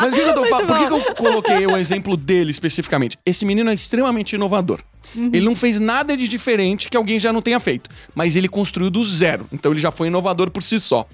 Mas 0.01 0.11
o 0.11 0.15
que, 0.15 0.21
que 0.23 0.29
eu 0.29 0.33
tô 0.33 0.45
falando? 0.47 0.67
Por 0.67 0.77
que, 0.79 0.87
que 0.87 0.93
eu 0.93 1.15
coloquei 1.15 1.67
o 1.67 1.77
exemplo 1.77 2.17
dele 2.17 2.49
especificamente? 2.49 3.19
Esse 3.23 3.45
menino 3.45 3.69
é 3.69 3.73
extremamente 3.73 4.33
inovador. 4.33 4.79
Ele 5.15 5.45
não 5.45 5.55
fez 5.55 5.79
nada 5.79 6.17
de 6.17 6.27
diferente 6.27 6.89
que 6.89 6.97
alguém 6.97 7.19
já 7.19 7.31
não 7.31 7.41
tenha 7.41 7.59
feito. 7.59 7.87
Mas 8.15 8.35
ele 8.35 8.49
construiu 8.49 8.89
do 8.89 9.03
zero. 9.03 9.47
Então 9.53 9.71
ele 9.71 9.79
já 9.79 9.91
foi 9.91 10.07
inovador 10.07 10.49
por 10.49 10.63
si 10.63 10.79
só. 10.79 11.07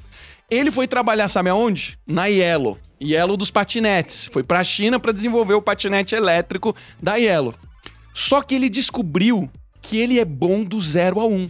Ele 0.50 0.72
foi 0.72 0.88
trabalhar, 0.88 1.28
sabe 1.28 1.50
aonde? 1.50 2.00
Na 2.08 2.26
Yellow. 2.28 2.78
Yellow 3.02 3.36
dos 3.36 3.52
patinetes. 3.52 4.30
Foi 4.32 4.42
pra 4.42 4.64
China 4.64 5.00
para 5.00 5.12
desenvolver 5.12 5.54
o 5.54 5.62
patinete 5.62 6.16
elétrico 6.16 6.74
da 7.02 7.18
Yellow. 7.18 7.54
Só 8.20 8.42
que 8.42 8.54
ele 8.54 8.70
descobriu 8.70 9.50
que 9.82 9.98
ele 9.98 10.20
é 10.20 10.26
bom 10.26 10.62
do 10.62 10.82
zero 10.82 11.22
a 11.22 11.26
um. 11.26 11.50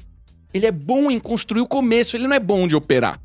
Ele 0.53 0.67
é 0.67 0.71
bom 0.71 1.09
em 1.09 1.19
construir 1.19 1.61
o 1.61 1.67
começo, 1.67 2.15
ele 2.15 2.27
não 2.27 2.35
é 2.35 2.39
bom 2.39 2.67
de 2.67 2.75
operar. 2.75 3.19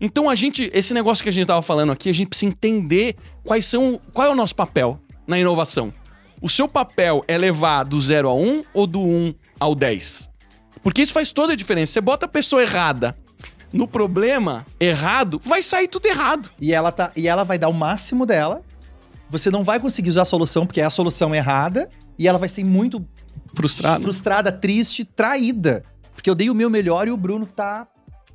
Então 0.00 0.28
a 0.28 0.34
gente, 0.34 0.68
esse 0.74 0.92
negócio 0.92 1.22
que 1.22 1.30
a 1.30 1.32
gente 1.32 1.46
tava 1.46 1.62
falando 1.62 1.92
aqui, 1.92 2.10
a 2.10 2.12
gente 2.12 2.26
precisa 2.26 2.50
entender 2.50 3.14
quais 3.44 3.66
são, 3.66 4.00
qual 4.12 4.26
é 4.26 4.30
o 4.32 4.34
nosso 4.34 4.56
papel 4.56 5.00
na 5.28 5.38
inovação. 5.38 5.94
O 6.40 6.48
seu 6.48 6.66
papel 6.66 7.24
é 7.28 7.38
levar 7.38 7.84
do 7.84 8.00
0 8.00 8.28
a 8.28 8.34
1 8.34 8.64
ou 8.74 8.84
do 8.84 9.00
1 9.00 9.32
ao 9.60 9.76
10? 9.76 10.28
Porque 10.82 11.02
isso 11.02 11.12
faz 11.12 11.30
toda 11.30 11.52
a 11.52 11.56
diferença. 11.56 11.92
Você 11.92 12.00
bota 12.00 12.26
a 12.26 12.28
pessoa 12.28 12.62
errada 12.62 13.16
no 13.72 13.86
problema 13.86 14.66
errado, 14.80 15.40
vai 15.44 15.62
sair 15.62 15.86
tudo 15.86 16.06
errado. 16.06 16.50
E 16.60 16.74
ela, 16.74 16.90
tá, 16.90 17.12
e 17.14 17.28
ela 17.28 17.44
vai 17.44 17.58
dar 17.58 17.68
o 17.68 17.72
máximo 17.72 18.26
dela. 18.26 18.60
Você 19.30 19.52
não 19.52 19.62
vai 19.62 19.78
conseguir 19.78 20.10
usar 20.10 20.22
a 20.22 20.24
solução, 20.24 20.66
porque 20.66 20.80
é 20.80 20.84
a 20.84 20.90
solução 20.90 21.32
errada. 21.32 21.88
E 22.18 22.28
ela 22.28 22.38
vai 22.38 22.48
ser 22.48 22.64
muito 22.64 23.06
Frustrado. 23.54 24.02
frustrada, 24.02 24.52
triste, 24.52 25.04
traída. 25.04 25.84
Porque 26.14 26.28
eu 26.28 26.34
dei 26.34 26.48
o 26.50 26.54
meu 26.54 26.70
melhor 26.70 27.06
e 27.08 27.10
o 27.10 27.16
Bruno 27.16 27.46
tá. 27.46 27.86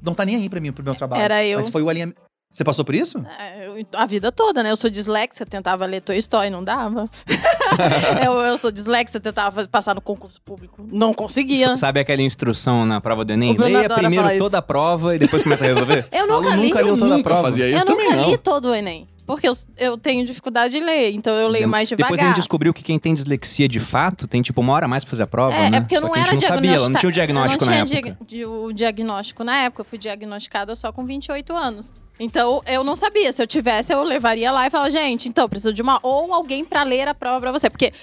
Não 0.02 0.14
tá 0.14 0.26
nem 0.26 0.36
aí 0.36 0.50
pra 0.50 0.60
mim, 0.60 0.72
pro 0.72 0.84
meu 0.84 0.94
trabalho. 0.96 1.22
Era 1.22 1.44
eu. 1.44 1.60
Mas 1.60 1.70
foi 1.70 1.82
o 1.82 1.90
alinhamento. 1.90 2.22
Você 2.50 2.64
passou 2.64 2.86
por 2.86 2.96
isso? 2.96 3.24
É, 3.40 3.68
A 3.94 4.06
vida 4.06 4.32
toda, 4.32 4.64
né? 4.64 4.72
Eu 4.72 4.78
sou 4.78 4.90
dislexa, 4.90 5.46
tentava 5.46 5.86
ler 5.86 6.02
Toy 6.02 6.18
Story, 6.18 6.50
não 6.50 6.64
dava. 6.64 7.10
eu, 8.26 8.40
eu 8.40 8.58
sou 8.58 8.72
dislexa, 8.72 9.20
tentava 9.20 9.52
fazer- 9.52 9.68
passar 9.68 9.94
no 9.94 10.00
concurso 10.02 10.42
público, 10.42 10.88
não 10.92 11.14
conseguia. 11.14 11.68
S- 11.68 11.78
Sabe 11.78 12.00
aquela 12.00 12.22
instrução 12.22 12.86
na 12.86 13.02
prova 13.02 13.26
do 13.26 13.34
Enem? 13.34 13.56
Leia 13.58 13.90
primeiro 13.90 14.38
toda 14.38 14.58
a 14.60 14.62
prova 14.62 15.16
e 15.16 15.20
depois 15.20 15.44
começa 15.44 15.66
a 15.66 15.68
resolver? 15.68 16.08
Eu 16.12 16.26
nunca 16.26 16.56
li. 16.56 16.68
nunca 16.70 16.82
Eu 16.82 16.98
toda 16.98 17.16
a 17.18 17.24
prova. 17.24 17.42
fazia 17.42 17.68
isso 17.70 17.82
eu 17.84 17.86
nunca 17.86 18.16
não. 18.16 18.30
li 18.30 18.38
todo 18.38 18.66
o 18.70 18.74
Enem. 18.76 19.06
Porque 19.26 19.46
eu, 19.46 19.52
eu 19.78 19.98
tenho 19.98 20.26
dificuldade 20.26 20.72
de 20.74 20.80
ler, 20.80 21.12
então 21.12 21.34
eu 21.34 21.50
leio 21.50 21.68
mais 21.68 21.90
devagar. 21.90 22.12
Depois 22.12 22.22
a 22.26 22.30
gente 22.30 22.38
descobriu 22.38 22.74
que 22.74 22.82
quem 22.82 22.98
tem 22.98 23.14
dislexia 23.14 23.68
de 23.68 23.78
fato 23.82 24.26
tem 24.26 24.42
tipo 24.42 24.62
uma 24.62 24.72
hora 24.72 24.88
mais 24.88 25.04
pra 25.04 25.10
fazer 25.12 25.24
a 25.24 25.28
prova, 25.28 25.54
É, 25.54 25.70
né? 25.70 25.78
é 25.80 25.82
porque 25.82 25.98
eu 25.98 26.02
não 26.02 26.16
era 26.16 26.32
gente 26.32 26.44
não 26.44 26.56
sabia, 26.56 26.72
ela 26.72 26.90
não 26.90 26.92
diagnosticada. 26.94 27.00
tinha 27.00 27.10
o 27.10 27.12
diagnóstico 27.12 27.64
eu 27.66 27.70
na 27.70 27.78
não 27.80 27.86
tinha 27.86 28.00
época. 28.00 28.26
de- 28.26 28.46
o 28.46 28.72
diagnóstico 28.72 29.44
na 29.44 29.58
época. 29.58 29.82
Eu 29.82 29.86
fui 29.86 29.98
diagnosticada 29.98 30.74
só 30.78 30.94
com 30.94 31.06
28 31.06 31.54
anos. 31.54 31.92
Então, 32.20 32.62
eu 32.66 32.84
não 32.84 32.96
sabia. 32.96 33.32
Se 33.32 33.42
eu 33.42 33.48
tivesse, 33.48 33.94
eu 33.94 34.04
levaria 34.04 34.52
lá 34.52 34.66
e 34.68 34.70
falava, 34.70 34.90
gente, 34.90 35.30
então, 35.30 35.48
preciso 35.48 35.74
de 35.74 35.82
uma... 35.82 36.00
Ou 36.02 36.34
alguém 36.34 36.66
pra 36.66 36.84
ler 36.84 37.08
a 37.08 37.14
prova 37.14 37.40
pra 37.40 37.52
você. 37.52 37.70
Porque, 37.70 37.94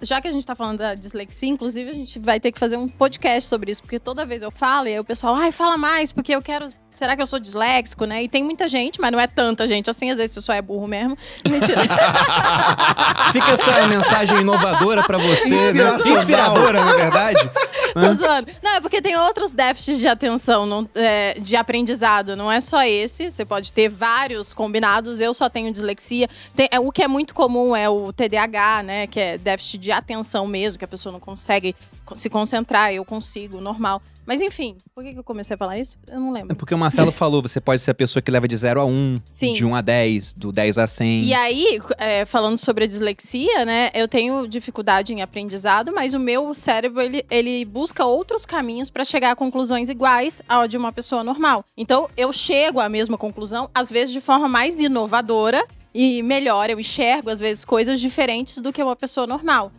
já 0.00 0.20
que 0.20 0.28
a 0.28 0.32
gente 0.32 0.46
tá 0.46 0.54
falando 0.54 0.78
da 0.78 0.94
dislexia, 0.94 1.48
inclusive, 1.48 1.90
a 1.90 1.94
gente 1.94 2.18
vai 2.18 2.40
ter 2.40 2.50
que 2.52 2.58
fazer 2.58 2.76
um 2.76 2.88
podcast 2.88 3.48
sobre 3.48 3.70
isso. 3.70 3.82
Porque 3.82 3.98
toda 3.98 4.24
vez 4.24 4.42
eu 4.42 4.50
falo, 4.50 4.88
e 4.88 4.92
aí 4.94 5.00
o 5.00 5.04
pessoal, 5.04 5.34
ai, 5.34 5.52
fala 5.52 5.76
mais, 5.76 6.12
porque 6.12 6.34
eu 6.34 6.40
quero... 6.42 6.68
Será 6.90 7.16
que 7.16 7.22
eu 7.22 7.26
sou 7.26 7.38
disléxico, 7.38 8.04
né? 8.04 8.22
E 8.22 8.28
tem 8.28 8.44
muita 8.44 8.68
gente, 8.68 9.00
mas 9.00 9.10
não 9.10 9.18
é 9.18 9.26
tanta 9.26 9.66
gente 9.66 9.88
assim. 9.88 10.10
Às 10.10 10.18
vezes 10.18 10.34
você 10.34 10.42
só 10.42 10.52
é 10.52 10.60
burro 10.60 10.86
mesmo. 10.86 11.16
Mentira. 11.48 11.80
Fica 13.32 13.52
essa 13.52 13.86
mensagem 13.86 14.40
inovadora 14.42 15.02
pra 15.04 15.16
você, 15.16 15.72
né? 15.72 15.94
Inspiradora, 16.06 16.84
na 16.84 16.92
verdade. 16.92 17.50
Tô 17.94 18.14
zoando. 18.14 18.48
Não, 18.62 18.72
é 18.74 18.80
porque 18.80 19.00
tem 19.00 19.16
outros 19.16 19.52
déficits 19.52 20.00
de 20.00 20.06
atenção, 20.08 20.66
não- 20.66 20.86
é, 20.94 21.34
de 21.38 21.56
aprendizado. 21.56 22.36
Não 22.36 22.52
é 22.52 22.60
só 22.60 22.82
esse. 22.84 23.30
Você 23.42 23.46
pode 23.46 23.72
ter 23.72 23.88
vários 23.88 24.54
combinados. 24.54 25.20
Eu 25.20 25.34
só 25.34 25.48
tenho 25.48 25.72
dislexia. 25.72 26.28
Tem- 26.54 26.68
é, 26.70 26.78
o 26.78 26.92
que 26.92 27.02
é 27.02 27.08
muito 27.08 27.34
comum 27.34 27.74
é 27.74 27.88
o 27.90 28.12
TDAH, 28.12 28.82
né? 28.84 29.06
Que 29.08 29.18
é 29.18 29.38
déficit 29.38 29.78
de 29.78 29.90
atenção 29.90 30.46
mesmo, 30.46 30.78
que 30.78 30.84
a 30.84 30.88
pessoa 30.88 31.12
não 31.12 31.18
consegue 31.18 31.74
co- 32.04 32.14
se 32.14 32.30
concentrar. 32.30 32.92
Eu 32.94 33.04
consigo, 33.04 33.60
normal. 33.60 34.00
Mas 34.26 34.40
enfim, 34.40 34.76
por 34.94 35.02
que 35.02 35.14
eu 35.18 35.24
comecei 35.24 35.54
a 35.54 35.58
falar 35.58 35.78
isso? 35.78 35.98
Eu 36.08 36.20
não 36.20 36.30
É 36.36 36.40
lembro. 36.40 36.56
porque 36.56 36.74
o 36.74 36.78
Marcelo 36.78 37.10
falou, 37.12 37.42
você 37.42 37.60
pode 37.60 37.80
ser 37.82 37.90
a 37.90 37.94
pessoa 37.94 38.22
que 38.22 38.30
leva 38.30 38.46
de 38.46 38.56
0 38.56 38.80
a 38.80 38.84
1, 38.84 39.16
Sim. 39.24 39.52
de 39.52 39.64
1 39.64 39.74
a 39.74 39.80
10, 39.80 40.32
do 40.34 40.52
10 40.52 40.78
a 40.78 40.86
100. 40.86 41.22
E 41.24 41.34
aí, 41.34 41.80
é, 41.98 42.24
falando 42.24 42.58
sobre 42.58 42.84
a 42.84 42.86
dislexia, 42.86 43.64
né? 43.64 43.90
Eu 43.94 44.06
tenho 44.06 44.46
dificuldade 44.46 45.12
em 45.12 45.22
aprendizado, 45.22 45.92
mas 45.94 46.14
o 46.14 46.18
meu 46.20 46.54
cérebro 46.54 47.00
ele, 47.00 47.24
ele 47.30 47.64
busca 47.64 48.04
outros 48.04 48.46
caminhos 48.46 48.88
para 48.90 49.04
chegar 49.04 49.32
a 49.32 49.36
conclusões 49.36 49.88
iguais 49.88 50.40
ao 50.48 50.68
de 50.68 50.76
uma 50.76 50.92
pessoa 50.92 51.24
normal. 51.24 51.64
Então, 51.76 52.08
eu 52.16 52.32
chego 52.32 52.78
à 52.80 52.88
mesma 52.88 53.18
conclusão, 53.18 53.68
às 53.74 53.90
vezes 53.90 54.12
de 54.12 54.20
forma 54.20 54.48
mais 54.48 54.78
inovadora 54.80 55.64
e 55.94 56.22
melhor, 56.22 56.70
eu 56.70 56.80
enxergo 56.80 57.28
às 57.28 57.38
vezes 57.38 57.64
coisas 57.66 58.00
diferentes 58.00 58.58
do 58.62 58.72
que 58.72 58.82
uma 58.82 58.96
pessoa 58.96 59.26
normal. 59.26 59.70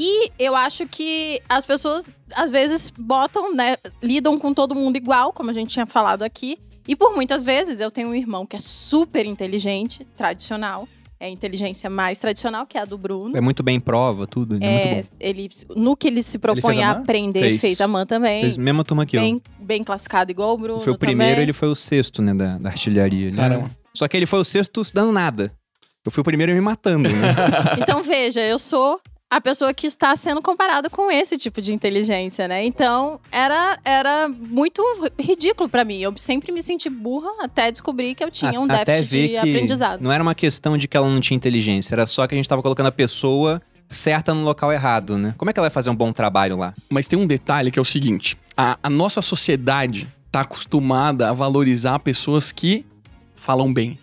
E 0.00 0.30
eu 0.38 0.54
acho 0.54 0.86
que 0.86 1.40
as 1.48 1.64
pessoas 1.66 2.06
às 2.36 2.50
vezes 2.52 2.92
botam, 2.96 3.52
né, 3.52 3.76
lidam 4.00 4.38
com 4.38 4.54
todo 4.54 4.72
mundo 4.74 4.96
igual, 4.96 5.32
como 5.32 5.50
a 5.50 5.52
gente 5.52 5.70
tinha 5.72 5.86
falado 5.86 6.22
aqui. 6.22 6.56
E 6.86 6.94
por 6.94 7.14
muitas 7.16 7.42
vezes 7.42 7.80
eu 7.80 7.90
tenho 7.90 8.08
um 8.10 8.14
irmão 8.14 8.46
que 8.46 8.54
é 8.54 8.60
super 8.60 9.26
inteligente, 9.26 10.06
tradicional, 10.16 10.88
é 11.20 11.26
a 11.26 11.28
inteligência 11.28 11.90
mais 11.90 12.20
tradicional, 12.20 12.64
que 12.64 12.78
é 12.78 12.82
a 12.82 12.84
do 12.84 12.96
Bruno. 12.96 13.36
É 13.36 13.40
muito 13.40 13.60
bem 13.64 13.76
em 13.76 13.80
prova, 13.80 14.24
tudo. 14.24 14.54
É, 14.54 14.58
muito 14.58 14.64
É, 14.70 15.02
bom. 15.02 15.08
ele, 15.18 15.48
no 15.74 15.96
que 15.96 16.06
ele 16.06 16.22
se 16.22 16.38
propõe 16.38 16.74
fez 16.74 16.78
a 16.86 16.88
a 16.88 16.90
aprender, 16.92 17.40
Fez. 17.40 17.60
fez, 17.60 17.80
a 17.80 17.88
Man 17.88 18.06
também. 18.06 18.42
Fez 18.42 18.56
mesma 18.56 18.84
turma 18.84 19.04
que 19.04 19.16
eu. 19.16 19.20
bem, 19.20 19.42
bem 19.58 19.82
classificado, 19.82 20.30
igual 20.30 20.54
o 20.54 20.56
Bruno. 20.56 20.78
Foi 20.80 20.92
o 20.92 20.98
primeiro, 20.98 21.32
também. 21.32 21.42
ele 21.42 21.52
foi 21.52 21.66
o 21.68 21.74
sexto, 21.74 22.22
né, 22.22 22.32
da, 22.32 22.56
da 22.58 22.68
artilharia. 22.68 23.26
Ele 23.26 23.36
Caramba. 23.36 23.68
Só 23.92 24.06
que 24.06 24.16
ele 24.16 24.26
foi 24.26 24.38
o 24.38 24.44
sexto 24.44 24.80
dando 24.94 25.10
nada. 25.10 25.52
Eu 26.04 26.12
fui 26.12 26.20
o 26.20 26.24
primeiro 26.24 26.52
me 26.52 26.60
matando, 26.60 27.08
né? 27.08 27.34
Então, 27.82 28.00
veja, 28.04 28.40
eu 28.40 28.58
sou 28.60 29.00
a 29.30 29.40
pessoa 29.40 29.74
que 29.74 29.86
está 29.86 30.16
sendo 30.16 30.40
comparada 30.40 30.88
com 30.88 31.10
esse 31.10 31.36
tipo 31.36 31.60
de 31.60 31.74
inteligência, 31.74 32.48
né? 32.48 32.64
Então, 32.64 33.20
era, 33.30 33.78
era 33.84 34.28
muito 34.28 34.82
ridículo 35.20 35.68
pra 35.68 35.84
mim. 35.84 35.98
Eu 35.98 36.14
sempre 36.16 36.50
me 36.50 36.62
senti 36.62 36.88
burra 36.88 37.28
até 37.42 37.70
descobrir 37.70 38.14
que 38.14 38.24
eu 38.24 38.30
tinha 38.30 38.58
um 38.58 38.64
A- 38.64 38.82
déficit 38.84 39.08
ver 39.10 39.26
de 39.28 39.32
que 39.34 39.38
aprendizado. 39.38 40.00
não 40.00 40.10
era 40.10 40.22
uma 40.22 40.34
questão 40.34 40.78
de 40.78 40.88
que 40.88 40.96
ela 40.96 41.08
não 41.08 41.20
tinha 41.20 41.36
inteligência, 41.36 41.94
era 41.94 42.06
só 42.06 42.26
que 42.26 42.34
a 42.34 42.36
gente 42.38 42.48
tava 42.48 42.62
colocando 42.62 42.86
a 42.86 42.92
pessoa 42.92 43.60
certa 43.86 44.32
no 44.34 44.44
local 44.44 44.72
errado, 44.72 45.18
né? 45.18 45.34
Como 45.36 45.50
é 45.50 45.52
que 45.52 45.58
ela 45.60 45.68
vai 45.68 45.74
fazer 45.74 45.90
um 45.90 45.94
bom 45.96 46.10
trabalho 46.12 46.56
lá? 46.56 46.72
Mas 46.88 47.06
tem 47.06 47.18
um 47.18 47.26
detalhe 47.26 47.70
que 47.70 47.78
é 47.78 47.82
o 47.82 47.84
seguinte: 47.84 48.36
a, 48.56 48.78
a 48.82 48.88
nossa 48.90 49.20
sociedade 49.20 50.08
tá 50.32 50.40
acostumada 50.40 51.28
a 51.28 51.32
valorizar 51.34 51.98
pessoas 51.98 52.50
que 52.50 52.84
falam 53.34 53.72
bem. 53.72 53.98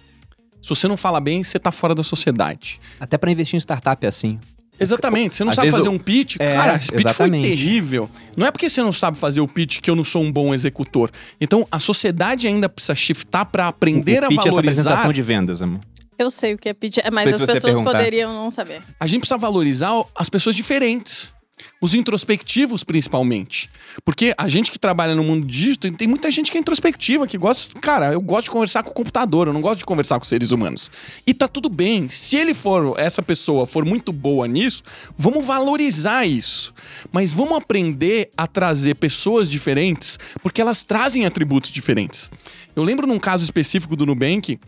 Se 0.62 0.70
você 0.70 0.88
não 0.88 0.98
fala 0.98 1.20
bem, 1.20 1.44
você 1.44 1.60
tá 1.60 1.72
fora 1.72 1.94
da 1.94 2.04
sociedade. 2.04 2.80
Até 3.00 3.18
pra 3.18 3.30
investir 3.32 3.56
em 3.56 3.60
startup 3.60 4.04
é 4.04 4.10
assim. 4.10 4.40
Exatamente. 4.80 5.36
Você 5.36 5.44
não 5.44 5.50
Às 5.52 5.56
sabe 5.56 5.72
fazer 5.72 5.88
eu- 5.88 5.92
um 5.92 5.98
pitch? 5.98 6.36
É, 6.40 6.56
Cara, 6.56 6.76
esse 6.76 6.92
pitch 6.92 7.06
exatamente. 7.06 7.48
foi 7.48 7.56
terrível. 7.56 8.10
Não 8.36 8.46
é 8.48 8.52
porque 8.52 8.70
você 8.70 8.82
não 8.82 8.92
sabe 8.94 9.18
fazer 9.18 9.42
o 9.42 9.48
pitch 9.48 9.80
que 9.80 9.90
eu 9.90 9.96
não 9.96 10.04
sou 10.04 10.22
um 10.22 10.32
bom 10.32 10.54
executor. 10.54 11.10
Então, 11.40 11.68
a 11.72 11.80
sociedade 11.80 12.48
ainda 12.48 12.68
precisa 12.70 12.96
shiftar 12.96 13.46
pra 13.46 13.68
aprender 13.68 14.24
o 14.24 14.26
a 14.26 14.30
pitch 14.30 14.38
é 14.38 14.42
essa 14.42 14.50
valorizar. 14.52 14.82
apresentação 14.82 15.14
de 15.14 15.22
vendas, 15.22 15.62
amor. 15.62 15.80
Eu 16.18 16.30
sei 16.30 16.54
o 16.54 16.58
que 16.58 16.70
é 16.70 16.74
pedir, 16.74 17.04
mas 17.12 17.28
as 17.36 17.42
pessoas 17.42 17.74
perguntar. 17.76 17.92
poderiam 17.92 18.34
não 18.34 18.50
saber. 18.50 18.82
A 18.98 19.06
gente 19.06 19.20
precisa 19.22 19.38
valorizar 19.38 19.92
as 20.16 20.30
pessoas 20.30 20.56
diferentes. 20.56 21.34
Os 21.82 21.94
introspectivos, 21.94 22.84
principalmente. 22.84 23.70
Porque 24.04 24.34
a 24.38 24.48
gente 24.48 24.72
que 24.72 24.80
trabalha 24.80 25.14
no 25.14 25.24
mundo 25.24 25.46
digital, 25.46 25.92
tem 25.92 26.08
muita 26.08 26.32
gente 26.32 26.52
que 26.52 26.58
é 26.58 26.62
introspectiva, 26.62 27.28
que 27.28 27.38
gosta. 27.38 27.80
Cara, 27.80 28.14
eu 28.14 28.22
gosto 28.22 28.46
de 28.46 28.52
conversar 28.52 28.84
com 28.84 28.92
o 28.92 28.94
computador, 28.94 29.48
eu 29.48 29.54
não 29.54 29.62
gosto 29.62 29.80
de 29.80 29.86
conversar 29.86 30.18
com 30.18 30.26
seres 30.26 30.52
humanos. 30.52 30.90
E 31.28 31.34
tá 31.34 31.48
tudo 31.48 31.70
bem. 31.70 32.08
Se 32.10 32.38
ele 32.38 32.54
for, 32.54 32.98
essa 32.98 33.22
pessoa 33.22 33.66
for 33.66 33.86
muito 33.86 34.14
boa 34.14 34.48
nisso, 34.48 34.84
vamos 35.18 35.46
valorizar 35.46 36.26
isso. 36.26 36.74
Mas 37.12 37.32
vamos 37.32 37.58
aprender 37.58 38.30
a 38.38 38.48
trazer 38.48 38.96
pessoas 38.96 39.50
diferentes, 39.50 40.18
porque 40.42 40.62
elas 40.62 40.84
trazem 40.84 41.26
atributos 41.26 41.72
diferentes. 41.72 42.32
Eu 42.76 42.84
lembro 42.84 43.06
num 43.06 43.20
caso 43.20 43.44
específico 43.44 43.96
do 43.96 44.06
Nubank, 44.06 44.60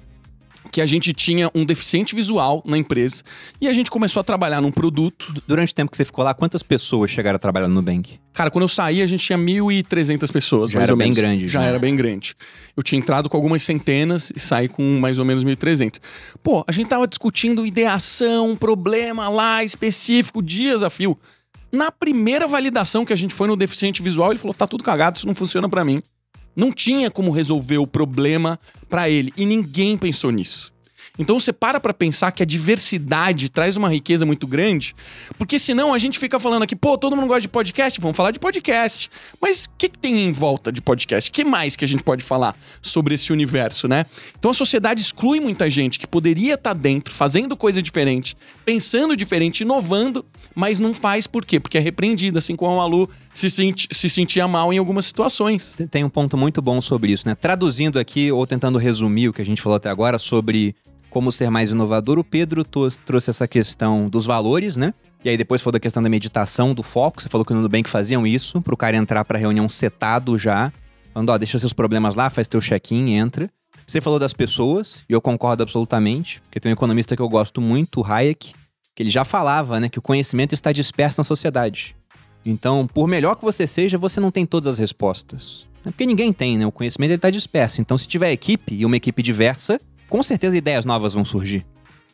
que 0.78 0.82
a 0.82 0.86
gente 0.86 1.11
tinha 1.11 1.49
um 1.55 1.65
deficiente 1.65 2.13
visual 2.13 2.61
na 2.63 2.78
empresa 2.78 3.23
e 3.59 3.67
a 3.67 3.73
gente 3.73 3.89
começou 3.89 4.19
a 4.19 4.23
trabalhar 4.23 4.61
num 4.61 4.69
produto. 4.69 5.34
Durante 5.47 5.71
o 5.71 5.75
tempo 5.75 5.89
que 5.89 5.97
você 5.97 6.05
ficou 6.05 6.23
lá, 6.23 6.36
quantas 6.36 6.61
pessoas 6.61 7.09
chegaram 7.09 7.38
a 7.38 7.39
trabalhar 7.39 7.67
no 7.67 7.73
Nubank? 7.73 8.19
Cara, 8.32 8.51
quando 8.51 8.61
eu 8.61 8.67
saí, 8.69 9.01
a 9.01 9.07
gente 9.07 9.25
tinha 9.25 9.39
1.300 9.39 10.32
pessoas, 10.32 10.69
Já 10.69 10.78
mais 10.78 10.84
era 10.88 10.93
ou 10.93 10.97
bem 10.99 11.07
menos. 11.07 11.17
grande, 11.17 11.47
Já 11.47 11.61
já. 11.61 11.65
era 11.65 11.80
bem 11.80 11.95
grande. 11.95 12.36
Eu 12.75 12.84
tinha 12.84 12.99
entrado 12.99 13.28
com 13.28 13.36
algumas 13.36 13.63
centenas 13.63 14.32
e 14.36 14.39
saí 14.39 14.67
com 14.67 14.99
mais 14.99 15.17
ou 15.17 15.25
menos 15.25 15.43
1.300. 15.43 15.99
Pô, 16.43 16.63
a 16.67 16.71
gente 16.71 16.88
tava 16.88 17.07
discutindo 17.07 17.65
ideação, 17.65 18.51
um 18.51 18.55
problema 18.55 19.28
lá 19.30 19.63
específico, 19.63 20.43
dias 20.43 20.84
a 20.84 20.91
fio. 20.91 21.17
Na 21.71 21.91
primeira 21.91 22.45
validação 22.47 23.03
que 23.03 23.11
a 23.13 23.17
gente 23.17 23.34
foi 23.34 23.47
no 23.47 23.55
deficiente 23.55 24.03
visual, 24.03 24.30
ele 24.32 24.38
falou: 24.39 24.53
tá 24.53 24.67
tudo 24.67 24.84
cagado, 24.84 25.17
isso 25.17 25.25
não 25.25 25.34
funciona 25.34 25.67
pra 25.67 25.84
mim. 25.84 26.03
Não 26.57 26.71
tinha 26.71 27.11
como 27.11 27.29
resolver 27.29 27.77
o 27.77 27.85
problema 27.85 28.59
pra 28.89 29.07
ele. 29.07 29.31
E 29.37 29.45
ninguém 29.45 29.95
pensou 29.95 30.31
nisso. 30.31 30.73
Então 31.19 31.39
você 31.39 31.51
para 31.51 31.79
pra 31.79 31.93
pensar 31.93 32.31
que 32.31 32.43
a 32.43 32.45
diversidade 32.45 33.49
traz 33.49 33.75
uma 33.75 33.89
riqueza 33.89 34.25
muito 34.25 34.45
grande, 34.45 34.95
porque 35.37 35.57
senão 35.57 35.93
a 35.93 35.97
gente 35.97 36.19
fica 36.19 36.39
falando 36.39 36.63
aqui, 36.63 36.75
pô, 36.75 36.97
todo 36.97 37.15
mundo 37.15 37.27
gosta 37.27 37.41
de 37.41 37.47
podcast, 37.47 37.99
vamos 37.99 38.15
falar 38.15 38.31
de 38.31 38.39
podcast. 38.39 39.09
Mas 39.41 39.65
o 39.65 39.69
que, 39.77 39.89
que 39.89 39.97
tem 39.97 40.25
em 40.25 40.31
volta 40.31 40.71
de 40.71 40.81
podcast? 40.81 41.29
O 41.29 41.33
que 41.33 41.43
mais 41.43 41.75
que 41.75 41.83
a 41.83 41.87
gente 41.87 42.03
pode 42.03 42.23
falar 42.23 42.55
sobre 42.81 43.15
esse 43.15 43.33
universo, 43.33 43.87
né? 43.87 44.05
Então 44.37 44.51
a 44.51 44.53
sociedade 44.53 45.01
exclui 45.01 45.39
muita 45.39 45.69
gente 45.69 45.97
que 45.97 46.05
poderia 46.05 46.53
estar 46.53 46.73
dentro, 46.73 47.13
fazendo 47.13 47.57
coisa 47.57 47.81
diferente, 47.81 48.37
pensando 48.63 49.17
diferente, 49.17 49.61
inovando, 49.61 50.23
mas 50.57 50.79
não 50.79 50.93
faz 50.93 51.27
por 51.27 51.45
quê? 51.45 51.59
Porque 51.59 51.77
é 51.77 51.81
repreendida, 51.81 52.39
assim 52.39 52.55
como 52.55 52.73
a 52.73 52.77
Malu 52.77 53.07
se, 53.33 53.49
senti- 53.49 53.87
se 53.91 54.09
sentia 54.09 54.47
mal 54.47 54.73
em 54.73 54.77
algumas 54.79 55.05
situações. 55.05 55.75
Tem- 55.91 56.03
um 56.03 56.09
ponto 56.09 56.35
muito 56.35 56.61
bom 56.61 56.81
sobre 56.81 57.11
isso, 57.11 57.27
né? 57.27 57.35
Traduzindo 57.35 57.99
aqui, 57.99 58.31
ou 58.31 58.45
tentando 58.47 58.77
resumir 58.77 59.29
o 59.29 59.33
que 59.33 59.41
a 59.41 59.45
gente 59.45 59.61
falou 59.61 59.75
até 59.75 59.89
agora 59.89 60.17
sobre 60.17 60.75
como 61.09 61.31
ser 61.31 61.49
mais 61.49 61.71
inovador, 61.71 62.17
o 62.19 62.23
Pedro 62.23 62.63
trouxe 62.63 63.29
essa 63.29 63.47
questão 63.47 64.09
dos 64.09 64.25
valores, 64.25 64.75
né? 64.75 64.93
E 65.23 65.29
aí 65.29 65.37
depois 65.37 65.61
falou 65.61 65.73
da 65.73 65.79
questão 65.79 66.01
da 66.01 66.09
meditação, 66.09 66.73
do 66.73 66.83
foco. 66.83 67.21
Você 67.21 67.29
falou 67.29 67.43
que 67.45 67.53
no 67.53 67.61
Nubank 67.61 67.89
faziam 67.89 68.25
isso, 68.25 68.61
pro 68.61 68.75
cara 68.77 68.97
entrar 68.97 69.23
pra 69.25 69.37
reunião 69.37 69.67
setado 69.69 70.37
já. 70.37 70.71
Falando, 71.13 71.29
ó, 71.29 71.37
deixa 71.37 71.57
seus 71.59 71.73
problemas 71.73 72.15
lá, 72.15 72.29
faz 72.29 72.47
teu 72.47 72.59
check-in, 72.61 73.13
entra. 73.15 73.49
Você 73.85 74.01
falou 74.01 74.19
das 74.19 74.33
pessoas, 74.33 75.03
e 75.09 75.13
eu 75.13 75.21
concordo 75.21 75.63
absolutamente, 75.63 76.41
porque 76.41 76.59
tem 76.59 76.71
um 76.71 76.73
economista 76.73 77.15
que 77.15 77.21
eu 77.21 77.29
gosto 77.29 77.61
muito, 77.61 78.01
o 78.01 78.05
Hayek, 78.05 78.53
que 78.97 79.03
ele 79.03 79.11
já 79.11 79.23
falava, 79.23 79.79
né, 79.79 79.89
que 79.89 79.99
o 79.99 80.01
conhecimento 80.01 80.55
está 80.55 80.71
disperso 80.71 81.19
na 81.19 81.23
sociedade. 81.23 81.95
Então, 82.43 82.87
por 82.87 83.07
melhor 83.07 83.35
que 83.35 83.45
você 83.45 83.67
seja, 83.67 83.95
você 83.95 84.19
não 84.19 84.31
tem 84.31 84.43
todas 84.43 84.65
as 84.65 84.79
respostas. 84.79 85.67
É 85.85 85.91
porque 85.91 86.03
ninguém 86.03 86.33
tem, 86.33 86.57
né? 86.57 86.65
O 86.65 86.71
conhecimento 86.71 87.13
está 87.13 87.29
disperso. 87.29 87.79
Então, 87.79 87.95
se 87.95 88.07
tiver 88.07 88.31
equipe 88.31 88.73
e 88.73 88.83
uma 88.83 88.97
equipe 88.97 89.21
diversa, 89.21 89.79
com 90.09 90.23
certeza 90.23 90.57
ideias 90.57 90.83
novas 90.83 91.13
vão 91.13 91.23
surgir. 91.23 91.63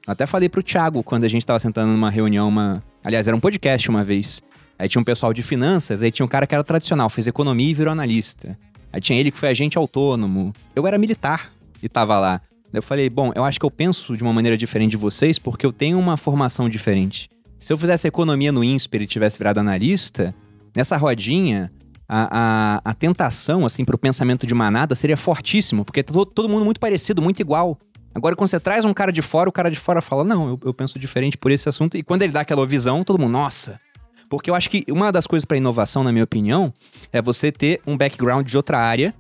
Até 0.06 0.26
falei 0.26 0.50
pro 0.50 0.62
Thiago 0.62 1.02
quando 1.04 1.24
a 1.24 1.30
gente 1.30 1.46
tava 1.46 1.58
sentando 1.58 1.90
numa 1.90 2.10
reunião, 2.10 2.50
uma. 2.50 2.84
Aliás, 3.02 3.30
era 3.30 3.38
um 3.38 3.40
podcast 3.40 3.90
uma 3.90 4.04
vez. 4.04 4.42
Aí 4.78 4.90
tinha 4.90 5.00
um 5.00 5.06
pessoal 5.06 5.32
de 5.32 5.42
finanças, 5.42 6.04
aí 6.04 6.12
tinha 6.12 6.26
um 6.26 6.30
cara 6.30 6.46
que 6.46 6.54
era 6.54 6.66
tradicional, 6.66 7.10
fez 7.10 7.28
economia 7.28 7.72
e 7.72 7.74
virou 7.74 7.94
analista. 7.94 8.60
Aí 8.92 9.00
tinha 9.00 9.18
ele 9.18 9.32
que 9.32 9.40
foi 9.40 9.48
agente 9.48 9.78
autônomo. 9.78 10.54
Eu 10.76 10.86
era 10.86 10.98
militar 10.98 11.50
e 11.82 11.88
tava 11.88 12.20
lá. 12.20 12.42
Eu 12.74 12.82
falei, 12.82 13.10
bom, 13.10 13.32
eu 13.36 13.44
acho 13.44 13.60
que 13.60 13.66
eu 13.66 13.72
penso 13.72 14.18
de 14.18 14.24
uma 14.24 14.34
maneira 14.34 14.58
diferente 14.58 14.92
de 14.92 14.98
vocês 14.98 15.38
porque 15.38 15.66
eu 15.66 15.72
tenho 15.72 16.00
uma 16.00 16.18
formação 16.18 16.68
diferente. 16.68 17.30
Se 17.60 17.72
eu 17.72 17.78
fizesse 17.78 18.08
economia 18.08 18.52
no 18.52 18.64
INSPER 18.64 19.04
e 19.04 19.08
tivesse 19.08 19.38
virado 19.38 19.60
analista, 19.60 20.34
nessa 20.76 20.98
rodinha, 20.98 21.72
a, 22.10 22.82
a, 22.86 22.92
a 22.92 22.94
tentação, 22.94 23.66
assim, 23.66 23.86
pro 23.86 23.98
pensamento 23.98 24.46
de 24.46 24.54
manada 24.54 24.96
seria 24.96 25.16
fortíssimo, 25.16 25.86
porque 25.86 26.04
tá 26.04 26.12
to- 26.12 26.26
todo 26.26 26.50
mundo 26.50 26.66
muito 26.66 26.80
parecido, 26.80 27.22
muito 27.22 27.40
igual. 27.40 27.78
Agora, 28.14 28.36
quando 28.36 28.50
você 28.50 28.60
traz 28.60 28.86
um 28.86 28.94
cara 28.94 29.12
de 29.12 29.22
fora, 29.22 29.48
o 29.48 29.52
cara 29.52 29.72
de 29.72 29.80
fora 29.80 30.02
fala, 30.02 30.24
não, 30.24 30.50
eu, 30.50 30.60
eu 30.66 30.74
penso 30.74 31.00
diferente 31.00 31.38
por 31.38 31.52
esse 31.52 31.70
assunto. 31.70 31.96
E 31.98 32.04
quando 32.04 32.24
ele 32.24 32.34
dá 32.34 32.42
aquela 32.42 32.66
visão, 32.66 33.04
todo 33.04 33.20
mundo, 33.20 33.32
nossa. 33.32 33.80
Porque 34.30 34.50
eu 34.50 34.56
acho 34.56 34.70
que 34.70 34.84
uma 34.90 35.12
das 35.12 35.26
coisas 35.28 35.46
pra 35.46 35.56
inovação, 35.58 36.04
na 36.04 36.12
minha 36.12 36.24
opinião, 36.24 36.74
é 37.12 37.22
você 37.22 37.52
ter 37.52 37.80
um 37.88 37.96
background 37.96 38.48
de 38.48 38.58
outra 38.58 38.80
área. 38.80 39.14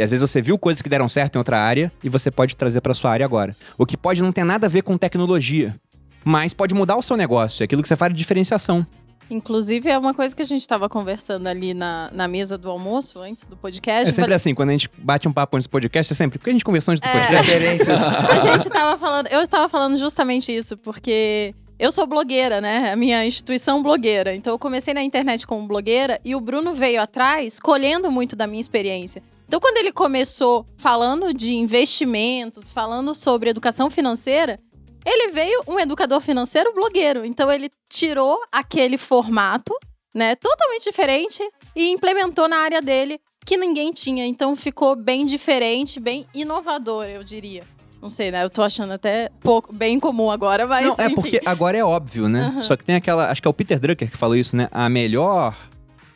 E 0.00 0.02
às 0.02 0.10
vezes 0.10 0.28
você 0.30 0.40
viu 0.40 0.58
coisas 0.58 0.80
que 0.80 0.88
deram 0.88 1.06
certo 1.10 1.34
em 1.34 1.38
outra 1.38 1.60
área 1.60 1.92
e 2.02 2.08
você 2.08 2.30
pode 2.30 2.56
trazer 2.56 2.80
pra 2.80 2.94
sua 2.94 3.10
área 3.10 3.26
agora. 3.26 3.54
O 3.76 3.84
que 3.84 3.98
pode 3.98 4.22
não 4.22 4.32
ter 4.32 4.44
nada 4.44 4.66
a 4.66 4.70
ver 4.70 4.80
com 4.82 4.96
tecnologia, 4.96 5.76
mas 6.24 6.54
pode 6.54 6.74
mudar 6.74 6.96
o 6.96 7.02
seu 7.02 7.18
negócio. 7.18 7.62
É 7.62 7.64
aquilo 7.66 7.82
que 7.82 7.88
você 7.88 7.96
faz 7.96 8.10
de 8.10 8.16
diferenciação. 8.16 8.86
Inclusive, 9.30 9.90
é 9.90 9.98
uma 9.98 10.14
coisa 10.14 10.34
que 10.34 10.40
a 10.40 10.44
gente 10.46 10.62
estava 10.62 10.88
conversando 10.88 11.46
ali 11.46 11.74
na, 11.74 12.08
na 12.14 12.26
mesa 12.26 12.56
do 12.56 12.70
almoço, 12.70 13.18
antes 13.20 13.46
do 13.46 13.58
podcast. 13.58 14.08
É 14.08 14.12
sempre 14.12 14.32
assim, 14.32 14.54
quando 14.54 14.70
a 14.70 14.72
gente 14.72 14.88
bate 14.96 15.28
um 15.28 15.32
papo 15.34 15.58
antes 15.58 15.66
do 15.66 15.70
podcast, 15.70 16.14
é 16.14 16.16
sempre. 16.16 16.38
Porque 16.38 16.48
a 16.48 16.52
gente 16.54 16.64
conversou 16.64 16.92
antes 16.92 17.02
do 17.02 17.06
É. 17.06 17.12
podcast. 17.12 17.36
Referências. 17.52 18.00
A 18.16 18.56
gente 18.56 18.70
tava 18.70 18.96
falando, 18.98 19.26
eu 19.26 19.46
tava 19.46 19.68
falando 19.68 19.98
justamente 19.98 20.50
isso, 20.50 20.78
porque 20.78 21.54
eu 21.78 21.92
sou 21.92 22.06
blogueira, 22.06 22.62
né? 22.62 22.90
A 22.90 22.96
minha 22.96 23.24
instituição 23.26 23.82
blogueira. 23.82 24.34
Então 24.34 24.54
eu 24.54 24.58
comecei 24.58 24.94
na 24.94 25.02
internet 25.02 25.46
como 25.46 25.68
blogueira 25.68 26.18
e 26.24 26.34
o 26.34 26.40
Bruno 26.40 26.72
veio 26.72 27.02
atrás 27.02 27.60
colhendo 27.60 28.10
muito 28.10 28.34
da 28.34 28.46
minha 28.46 28.62
experiência. 28.62 29.22
Então 29.50 29.58
quando 29.58 29.78
ele 29.78 29.90
começou 29.90 30.64
falando 30.76 31.34
de 31.34 31.54
investimentos, 31.54 32.70
falando 32.70 33.12
sobre 33.16 33.50
educação 33.50 33.90
financeira, 33.90 34.60
ele 35.04 35.32
veio 35.32 35.64
um 35.66 35.80
educador 35.80 36.20
financeiro 36.20 36.72
blogueiro. 36.72 37.24
Então 37.24 37.50
ele 37.50 37.68
tirou 37.88 38.38
aquele 38.52 38.96
formato, 38.96 39.74
né, 40.14 40.36
totalmente 40.36 40.84
diferente 40.84 41.42
e 41.74 41.90
implementou 41.90 42.46
na 42.46 42.58
área 42.58 42.80
dele 42.80 43.20
que 43.44 43.56
ninguém 43.56 43.92
tinha. 43.92 44.24
Então 44.24 44.54
ficou 44.54 44.94
bem 44.94 45.26
diferente, 45.26 45.98
bem 45.98 46.24
inovador, 46.32 47.06
eu 47.06 47.24
diria. 47.24 47.64
Não 48.00 48.08
sei, 48.08 48.30
né? 48.30 48.44
Eu 48.44 48.50
tô 48.50 48.62
achando 48.62 48.92
até 48.92 49.30
pouco, 49.40 49.72
bem 49.72 49.98
comum 49.98 50.30
agora, 50.30 50.64
mas. 50.64 50.86
Não, 50.86 50.94
é 50.96 51.06
enfim. 51.06 51.14
porque 51.16 51.40
agora 51.44 51.76
é 51.76 51.84
óbvio, 51.84 52.28
né? 52.28 52.42
Aham. 52.42 52.60
Só 52.60 52.76
que 52.76 52.84
tem 52.84 52.94
aquela. 52.94 53.28
Acho 53.32 53.42
que 53.42 53.48
é 53.48 53.50
o 53.50 53.52
Peter 53.52 53.80
Drucker 53.80 54.08
que 54.08 54.16
falou 54.16 54.36
isso, 54.36 54.54
né? 54.54 54.68
A 54.70 54.88
melhor. 54.88 55.56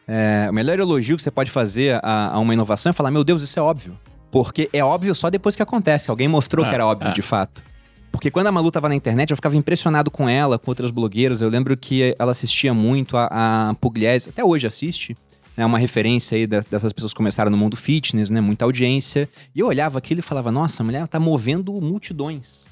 É, 0.07 0.46
o 0.50 0.52
melhor 0.55 0.78
elogio 0.78 1.16
que 1.16 1.22
você 1.22 1.30
pode 1.30 1.50
fazer 1.50 1.98
a, 2.02 2.32
a 2.34 2.38
uma 2.38 2.52
inovação 2.55 2.90
é 2.90 2.92
falar: 2.92 3.11
Meu 3.11 3.24
Deus, 3.24 3.42
isso 3.42 3.59
é 3.59 3.62
óbvio. 3.62 3.98
Porque 4.30 4.68
é 4.72 4.82
óbvio 4.84 5.14
só 5.14 5.30
depois 5.30 5.55
que 5.57 5.62
acontece. 5.62 6.07
que 6.07 6.11
Alguém 6.11 6.26
mostrou 6.28 6.64
É, 6.64 6.68
que 6.68 6.74
era 6.74 6.86
óbvio 6.86 7.11
é. 7.11 7.12
de 7.12 7.22
fato. 7.22 7.62
Porque 8.11 8.30
quando 8.30 8.46
a 8.48 8.52
Malu 8.52 8.70
tava 8.70 8.88
na 8.88 8.94
internet, 8.94 9.30
eu 9.30 9.36
ficava 9.36 9.57
impressionado 9.57 10.11
com 10.11 10.28
ela, 10.28 10.59
com 10.59 10.70
outras 10.70 10.90
blogueiras. 10.90 11.40
Eu 11.40 11.48
lembro 11.48 11.76
que 11.76 12.14
ela 12.18 12.32
assistia 12.32 12.72
muito 12.74 13.16
a, 13.16 13.70
a 13.70 13.74
Pugliese, 13.74 14.28
até 14.28 14.44
hoje 14.44 14.66
assiste. 14.66 15.16
É 15.57 15.64
uma 15.64 15.78
referência 15.78 16.36
aí 16.36 16.46
das- 16.48 16.64
dessas 16.66 16.92
pessoas 16.92 17.12
que 17.12 17.16
começaram 17.16 17.50
no 17.50 17.57
mundo 17.57 17.76
fitness, 17.76 18.28
né? 18.30 18.40
Muita 18.40 18.64
audiência. 18.64 19.28
E 19.55 19.61
eu 19.61 19.66
olhava 19.68 19.98
aquilo 19.98 20.18
e 20.20 20.22
falava, 20.22 20.50
nossa, 20.50 20.82
a 20.82 20.84
mulher 20.86 21.07
tá 21.09 21.18
movendo 21.20 21.72
multidões. 21.80 22.66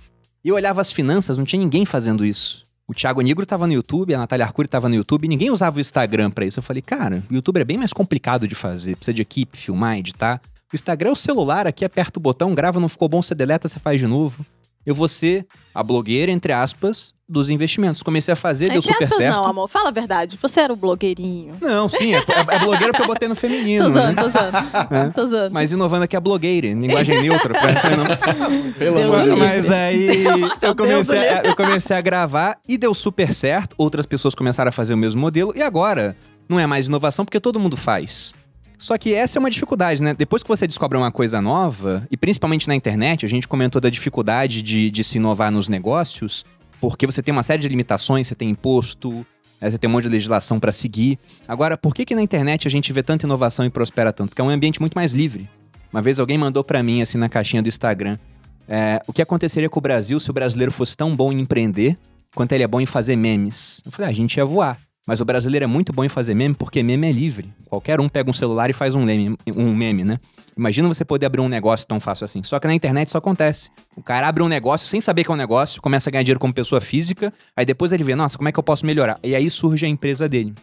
E 0.45 0.49
eu 0.49 0.57
olhava 0.57 0.81
as 0.81 0.91
finanças, 0.93 1.39
não 1.39 1.45
tinha 1.45 1.61
ninguém 1.63 1.87
fazendo 1.87 2.25
isso. 2.27 2.65
O 2.89 2.95
Thiago 2.95 3.21
Nigro 3.21 3.47
tava 3.47 3.67
no 3.67 3.73
YouTube, 3.73 4.15
a 4.15 4.19
Natália 4.19 4.45
Arcuri 4.45 4.67
tava 4.67 4.89
no 4.89 4.95
YouTube, 4.95 5.29
ninguém 5.29 5.51
usava 5.51 5.79
o 5.79 5.81
Instagram 5.81 6.31
pra 6.31 6.45
isso. 6.45 6.59
Eu 6.59 6.63
falei, 6.63 6.83
cara, 6.83 7.23
o 7.31 7.35
YouTube 7.35 7.61
é 7.61 7.65
bem 7.65 7.79
mais 7.79 7.93
complicado 7.93 8.47
de 8.49 8.55
fazer. 8.55 8.97
Precisa 8.97 9.15
de 9.15 9.23
equipe, 9.23 9.57
filmar, 9.57 9.99
editar. 9.99 10.41
O 10.73 10.75
Instagram 10.75 11.11
é 11.11 11.13
o 11.13 11.17
celular, 11.17 11.67
aqui 11.67 11.85
aperta 11.85 12.19
o 12.19 12.23
botão, 12.23 12.55
grava, 12.55 12.81
não 12.81 12.89
ficou 12.89 13.09
bom, 13.09 13.23
você 13.23 13.35
deleta, 13.35 13.69
você 13.69 13.79
faz 13.79 14.01
de 14.01 14.07
novo. 14.07 14.45
Eu 14.85 14.95
vou 14.95 15.07
ser 15.09 15.47
a 15.75 15.83
blogueira, 15.83 16.31
entre 16.33 16.53
aspas, 16.53 17.15
dos 17.29 17.49
investimentos. 17.49 18.03
Comecei 18.03 18.33
a 18.33 18.37
fazer, 18.37 18.67
deu 18.69 18.79
Entre 18.79 18.93
super 18.93 19.05
aspas, 19.05 19.19
certo. 19.19 19.35
não, 19.35 19.47
amor. 19.47 19.69
Fala 19.69 19.89
a 19.89 19.93
verdade. 19.93 20.37
Você 20.43 20.61
era 20.61 20.73
o 20.73 20.77
blogueirinho. 20.77 21.57
Não, 21.61 21.89
sim, 21.89 22.15
é, 22.15 22.19
é, 22.19 22.57
é 22.57 22.59
blogueira 22.59 22.89
porque 22.93 23.03
eu 23.03 23.07
botei 23.07 23.29
no 23.29 23.35
feminino. 23.37 23.85
Tô 23.87 23.91
né? 23.91 24.01
usando, 24.11 24.17
tô 24.17 24.27
usando. 24.27 25.13
Tô 25.15 25.23
usando. 25.23 25.53
Mas 25.53 25.73
inovando 25.73 26.05
aqui 26.05 26.17
a 26.17 26.21
blogueira, 26.21 26.67
em 26.67 26.79
linguagem 26.81 27.23
neutra. 27.23 27.55
não- 27.97 28.73
Pelo 28.75 28.97
Deus 28.97 29.15
amor 29.15 29.21
de 29.23 29.27
Deus. 29.29 29.39
Mas 29.39 29.71
aí 29.71 30.25
Nossa, 30.25 30.67
eu, 30.67 30.75
Deus 30.75 31.07
comecei 31.07 31.19
o 31.19 31.33
a, 31.33 31.43
eu 31.45 31.57
comecei 31.57 31.97
a 31.97 32.01
gravar 32.01 32.59
e 32.69 32.77
deu 32.77 32.93
super 32.93 33.33
certo. 33.33 33.75
Outras 33.79 34.05
pessoas 34.05 34.35
começaram 34.35 34.69
a 34.69 34.73
fazer 34.73 34.95
o 34.95 34.99
mesmo 34.99 35.21
modelo. 35.21 35.53
E 35.57 35.63
agora, 35.63 36.17
não 36.49 36.59
é 36.59 36.67
mais 36.67 36.89
inovação 36.89 37.25
porque 37.25 37.41
todo 37.41 37.59
mundo 37.61 37.77
faz. 37.77 38.35
Só 38.83 38.99
que 38.99 39.15
essa 39.15 39.39
é 39.39 39.41
uma 39.41 39.49
dificuldade, 39.49 40.03
né? 40.03 40.13
Depois 40.13 40.43
que 40.43 40.49
você 40.49 40.67
descobre 40.67 40.99
uma 40.99 41.13
coisa 41.13 41.41
nova, 41.41 42.05
e 42.11 42.17
principalmente 42.17 42.67
na 42.67 42.75
internet, 42.75 43.25
a 43.25 43.29
gente 43.29 43.47
comentou 43.47 43.81
da 43.81 43.89
dificuldade 43.89 44.61
de, 44.61 44.91
de 44.91 45.05
se 45.05 45.19
inovar 45.19 45.53
nos 45.53 45.69
negócios, 45.69 46.45
porque 46.81 47.07
você 47.07 47.23
tem 47.23 47.31
uma 47.31 47.45
série 47.45 47.63
de 47.63 47.69
limitações, 47.69 48.27
você 48.27 48.35
tem 48.35 48.51
imposto, 48.51 49.25
né, 49.61 49.71
você 49.71 49.79
tem 49.79 49.89
um 49.89 49.93
monte 49.93 50.03
de 50.03 50.09
legislação 50.09 50.59
para 50.59 50.73
seguir. 50.73 51.17
Agora, 51.47 51.79
por 51.79 51.95
que 51.95 52.05
que 52.05 52.13
na 52.13 52.23
internet 52.23 52.67
a 52.67 52.71
gente 52.73 52.93
vê 52.93 53.05
tanta 53.05 53.25
inovação 53.25 53.65
e 53.65 53.71
prospera 53.71 54.13
tanto? 54.13 54.31
Porque 54.31 54.41
é 54.41 54.45
um 54.45 54.51
ambiente 54.51 54.81
muito 54.81 54.95
mais 54.95 55.13
livre. 55.13 55.49
Uma 55.93 56.03
vez 56.03 56.19
alguém 56.19 56.37
mandou 56.37 56.65
para 56.65 56.83
mim, 56.83 57.03
assim, 57.03 57.19
na 57.19 57.29
caixinha 57.29 57.63
do 57.63 57.69
Instagram, 57.69 58.19
é, 58.67 59.01
o 59.07 59.13
que 59.13 59.23
aconteceria 59.23 59.71
com 59.71 59.79
o 59.79 59.83
Brasil 59.83 60.19
se 60.19 60.29
o 60.29 60.33
brasileiro 60.33 60.73
fosse 60.73 60.97
tão 60.97 61.15
bom 61.15 61.31
em 61.31 61.39
empreender 61.39 61.97
quanto 62.35 62.51
ele 62.51 62.65
é 62.65 62.67
bom 62.67 62.81
em 62.81 62.87
fazer 62.87 63.15
memes? 63.15 63.81
Eu 63.87 63.93
falei, 63.93 64.09
ah, 64.09 64.11
a 64.11 64.15
gente 64.15 64.39
ia 64.39 64.45
voar. 64.45 64.77
Mas 65.07 65.21
o 65.21 65.25
brasileiro 65.25 65.65
é 65.65 65.67
muito 65.67 65.93
bom 65.93 66.05
em 66.05 66.09
fazer 66.09 66.35
meme 66.35 66.55
porque 66.55 66.83
meme 66.83 67.09
é 67.09 67.13
livre. 67.13 67.53
Qualquer 67.67 68.01
um 68.01 68.09
pega 68.09 68.31
um 68.31 68.33
celular 68.33 68.71
e 68.71 68.73
faz 68.73 68.95
um 68.95 69.03
meme, 69.05 69.37
um 69.57 69.75
meme, 69.75 70.05
né? 70.05 70.21
Imagina 70.57 70.87
você 70.87 71.05
poder 71.05 71.27
abrir 71.27 71.41
um 71.41 71.49
negócio 71.49 71.87
tão 71.87 71.99
fácil 71.99 72.25
assim. 72.25 72.43
Só 72.43 72.61
que 72.61 72.69
na 72.69 72.75
internet 72.75 73.09
isso 73.09 73.19
acontece. 73.19 73.71
O 73.97 74.03
cara 74.03 74.29
abre 74.29 74.43
um 74.43 74.49
negócio 74.49 74.87
sem 74.87 75.01
saber 75.01 75.25
que 75.25 75.31
é 75.31 75.35
um 75.35 75.37
negócio, 75.37 75.83
começa 75.83 76.09
a 76.09 76.13
ganhar 76.13 76.23
dinheiro 76.23 76.39
como 76.39 76.55
pessoa 76.55 76.81
física, 76.81 77.33
aí 77.57 77.65
depois 77.65 77.91
ele 77.93 78.05
vê, 78.05 78.15
nossa, 78.15 78.37
como 78.37 78.49
é 78.49 78.53
que 78.53 78.59
eu 78.59 78.63
posso 78.63 78.87
melhorar? 78.87 79.19
E 79.25 79.35
aí 79.35 79.51
surge 79.51 79.85
a 79.85 79.89
empresa 79.89 80.29
dele. 80.29 80.55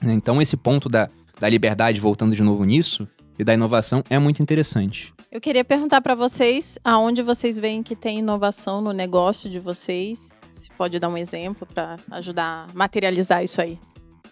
né? 0.00 0.12
Então 0.12 0.40
esse 0.40 0.56
ponto 0.56 0.88
da, 0.88 1.08
da 1.40 1.48
liberdade, 1.48 2.00
voltando 2.00 2.36
de 2.36 2.42
novo 2.42 2.64
nisso, 2.64 3.08
e 3.38 3.44
da 3.44 3.54
inovação 3.54 4.04
é 4.10 4.18
muito 4.18 4.42
interessante. 4.42 5.12
Eu 5.30 5.40
queria 5.40 5.64
perguntar 5.64 6.00
pra 6.00 6.14
vocês 6.14 6.78
aonde 6.84 7.22
vocês 7.22 7.56
veem 7.56 7.82
que 7.82 7.94
tem 7.94 8.18
inovação 8.18 8.80
no 8.80 8.92
negócio 8.92 9.48
de 9.48 9.60
vocês. 9.60 10.30
Se 10.58 10.70
pode 10.70 10.98
dar 10.98 11.08
um 11.08 11.16
exemplo 11.16 11.66
pra 11.66 11.96
ajudar 12.10 12.66
a 12.68 12.74
materializar 12.74 13.42
isso 13.42 13.60
aí. 13.60 13.78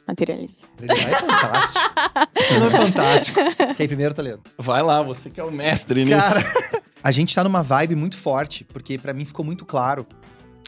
Materializa. 0.06 0.66
É 0.82 1.18
fantástico. 1.18 1.94
Não 2.58 2.66
é 2.66 2.70
fantástico. 2.70 3.40
Quem 3.76 3.88
primeiro 3.88 4.14
tá 4.14 4.22
lendo? 4.22 4.42
Vai 4.58 4.82
lá, 4.82 5.02
você 5.02 5.30
que 5.30 5.40
é 5.40 5.44
o 5.44 5.50
mestre 5.50 6.04
nisso. 6.04 6.20
Cara, 6.20 6.44
a 7.02 7.10
gente 7.10 7.34
tá 7.34 7.42
numa 7.42 7.62
vibe 7.62 7.96
muito 7.96 8.16
forte, 8.16 8.64
porque 8.64 8.98
pra 8.98 9.12
mim 9.12 9.24
ficou 9.24 9.44
muito 9.44 9.64
claro 9.64 10.06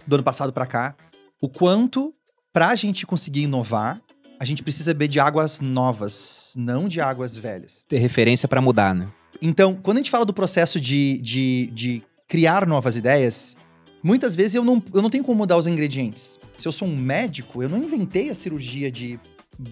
do 0.06 0.16
ano 0.16 0.24
passado 0.24 0.52
pra 0.52 0.66
cá 0.66 0.96
o 1.40 1.48
quanto 1.48 2.12
pra 2.52 2.74
gente 2.74 3.06
conseguir 3.06 3.42
inovar, 3.42 4.00
a 4.40 4.44
gente 4.44 4.62
precisa 4.62 4.92
beber 4.92 5.08
de 5.08 5.20
águas 5.20 5.60
novas, 5.60 6.54
não 6.56 6.88
de 6.88 7.00
águas 7.00 7.36
velhas. 7.36 7.84
Ter 7.88 7.98
referência 7.98 8.48
pra 8.48 8.60
mudar, 8.60 8.94
né? 8.94 9.08
Então, 9.40 9.74
quando 9.74 9.98
a 9.98 10.00
gente 10.00 10.10
fala 10.10 10.24
do 10.24 10.34
processo 10.34 10.80
de, 10.80 11.20
de, 11.22 11.70
de 11.72 12.02
criar 12.26 12.66
novas 12.66 12.96
ideias, 12.96 13.56
muitas 14.02 14.34
vezes 14.34 14.54
eu 14.54 14.64
não, 14.64 14.82
eu 14.94 15.02
não 15.02 15.10
tenho 15.10 15.24
como 15.24 15.38
mudar 15.38 15.56
os 15.56 15.66
ingredientes. 15.66 16.38
Se 16.56 16.66
eu 16.66 16.72
sou 16.72 16.86
um 16.86 16.96
médico, 16.96 17.62
eu 17.62 17.68
não 17.68 17.78
inventei 17.78 18.30
a 18.30 18.34
cirurgia 18.34 18.90
de, 18.90 19.18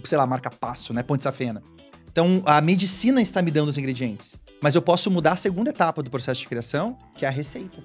sei 0.05 0.19
lá, 0.19 0.27
marca 0.27 0.51
passo, 0.51 0.93
né? 0.93 1.03
Ponte 1.03 1.23
safena. 1.23 1.63
Então, 2.11 2.43
a 2.47 2.61
medicina 2.61 3.21
está 3.21 3.43
me 3.43 3.51
dando 3.51 3.69
os 3.69 3.77
ingredientes. 3.77 4.39
Mas 4.63 4.75
eu 4.75 4.83
posso 4.83 5.11
mudar 5.11 5.33
a 5.33 5.37
segunda 5.37 5.71
etapa 5.71 6.03
do 6.03 6.11
processo 6.11 6.41
de 6.41 6.49
criação, 6.49 6.97
que 7.15 7.25
é 7.25 7.29
a 7.29 7.31
receita. 7.31 7.83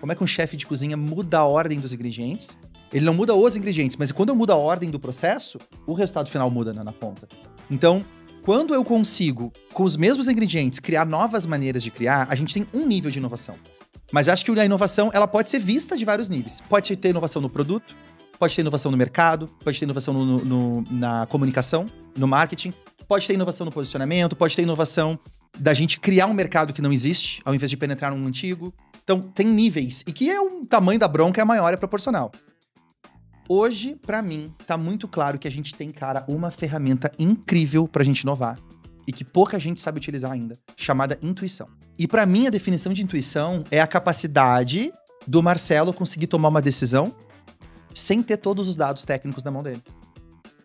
Como 0.00 0.12
é 0.12 0.14
que 0.14 0.22
um 0.22 0.26
chefe 0.26 0.56
de 0.56 0.64
cozinha 0.66 0.96
muda 0.96 1.38
a 1.38 1.44
ordem 1.44 1.80
dos 1.80 1.92
ingredientes? 1.92 2.56
Ele 2.92 3.04
não 3.04 3.14
muda 3.14 3.34
os 3.34 3.56
ingredientes, 3.56 3.96
mas 3.96 4.12
quando 4.12 4.28
eu 4.28 4.36
mudo 4.36 4.52
a 4.52 4.56
ordem 4.56 4.90
do 4.90 5.00
processo, 5.00 5.58
o 5.86 5.92
resultado 5.92 6.30
final 6.30 6.48
muda 6.48 6.72
né, 6.72 6.84
na 6.84 6.92
ponta. 6.92 7.28
Então, 7.68 8.04
quando 8.42 8.72
eu 8.72 8.84
consigo, 8.84 9.52
com 9.72 9.82
os 9.82 9.96
mesmos 9.96 10.28
ingredientes, 10.28 10.78
criar 10.78 11.04
novas 11.04 11.44
maneiras 11.44 11.82
de 11.82 11.90
criar, 11.90 12.28
a 12.30 12.34
gente 12.36 12.54
tem 12.54 12.66
um 12.72 12.86
nível 12.86 13.10
de 13.10 13.18
inovação. 13.18 13.56
Mas 14.12 14.28
acho 14.28 14.44
que 14.44 14.50
a 14.58 14.64
inovação 14.64 15.10
ela 15.12 15.26
pode 15.26 15.50
ser 15.50 15.58
vista 15.58 15.96
de 15.96 16.04
vários 16.04 16.28
níveis. 16.28 16.60
Pode 16.68 16.94
ter 16.96 17.08
inovação 17.10 17.42
no 17.42 17.50
produto, 17.50 17.96
pode 18.38 18.54
ter 18.54 18.60
inovação 18.62 18.90
no 18.90 18.96
mercado, 18.96 19.48
pode 19.64 19.78
ter 19.78 19.84
inovação 19.84 20.14
no- 20.14 20.44
no- 20.44 20.84
na 20.90 21.26
comunicação, 21.26 21.86
no 22.16 22.26
marketing, 22.28 22.72
pode 23.08 23.26
ter 23.26 23.34
inovação 23.34 23.64
no 23.64 23.72
posicionamento, 23.72 24.36
pode 24.36 24.54
ter 24.54 24.62
inovação 24.62 25.18
da 25.58 25.72
gente 25.74 25.98
criar 25.98 26.26
um 26.26 26.34
mercado 26.34 26.72
que 26.72 26.82
não 26.82 26.92
existe, 26.92 27.40
ao 27.44 27.54
invés 27.54 27.70
de 27.70 27.76
penetrar 27.76 28.14
num 28.14 28.26
antigo. 28.26 28.72
Então, 29.02 29.20
tem 29.20 29.46
níveis. 29.46 30.04
E 30.06 30.12
que 30.12 30.28
é 30.30 30.40
o 30.40 30.66
tamanho 30.66 30.98
da 30.98 31.08
bronca 31.08 31.40
é 31.40 31.44
maior, 31.44 31.72
é 31.72 31.76
proporcional. 31.76 32.30
Hoje, 33.48 33.96
pra 34.04 34.20
mim, 34.22 34.52
tá 34.66 34.76
muito 34.76 35.06
claro 35.06 35.38
que 35.38 35.46
a 35.46 35.50
gente 35.50 35.72
tem, 35.74 35.92
cara, 35.92 36.24
uma 36.28 36.50
ferramenta 36.50 37.12
incrível 37.18 37.86
pra 37.86 38.02
gente 38.02 38.20
inovar 38.20 38.58
e 39.06 39.12
que 39.12 39.24
pouca 39.24 39.58
gente 39.58 39.80
sabe 39.80 39.98
utilizar 39.98 40.32
ainda, 40.32 40.58
chamada 40.76 41.16
intuição. 41.22 41.68
E 41.98 42.06
pra 42.06 42.26
mim, 42.26 42.46
a 42.46 42.50
definição 42.50 42.92
de 42.92 43.02
intuição 43.02 43.64
é 43.70 43.80
a 43.80 43.86
capacidade 43.86 44.92
do 45.26 45.42
Marcelo 45.42 45.92
conseguir 45.92 46.26
tomar 46.26 46.48
uma 46.48 46.60
decisão 46.62 47.14
sem 47.94 48.22
ter 48.22 48.36
todos 48.36 48.68
os 48.68 48.76
dados 48.76 49.04
técnicos 49.04 49.42
na 49.42 49.50
mão 49.50 49.62
dele. 49.62 49.82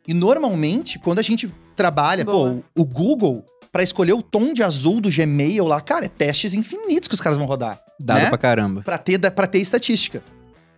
E 0.07 0.13
normalmente, 0.13 0.99
quando 0.99 1.19
a 1.19 1.21
gente 1.21 1.53
trabalha, 1.75 2.25
Boa. 2.25 2.61
pô, 2.75 2.81
o 2.81 2.85
Google, 2.85 3.45
pra 3.71 3.81
escolher 3.83 4.13
o 4.13 4.21
tom 4.21 4.53
de 4.53 4.61
azul 4.61 4.99
do 4.99 5.09
Gmail 5.09 5.65
lá, 5.65 5.79
cara, 5.79 6.05
é 6.05 6.09
testes 6.09 6.53
infinitos 6.53 7.07
que 7.07 7.15
os 7.15 7.21
caras 7.21 7.37
vão 7.37 7.47
rodar 7.47 7.79
Dado 7.99 8.19
Né? 8.21 8.29
pra 8.29 8.37
caramba. 8.37 8.81
Pra 8.81 8.97
ter, 8.97 9.19
pra 9.31 9.45
ter 9.47 9.59
estatística. 9.59 10.23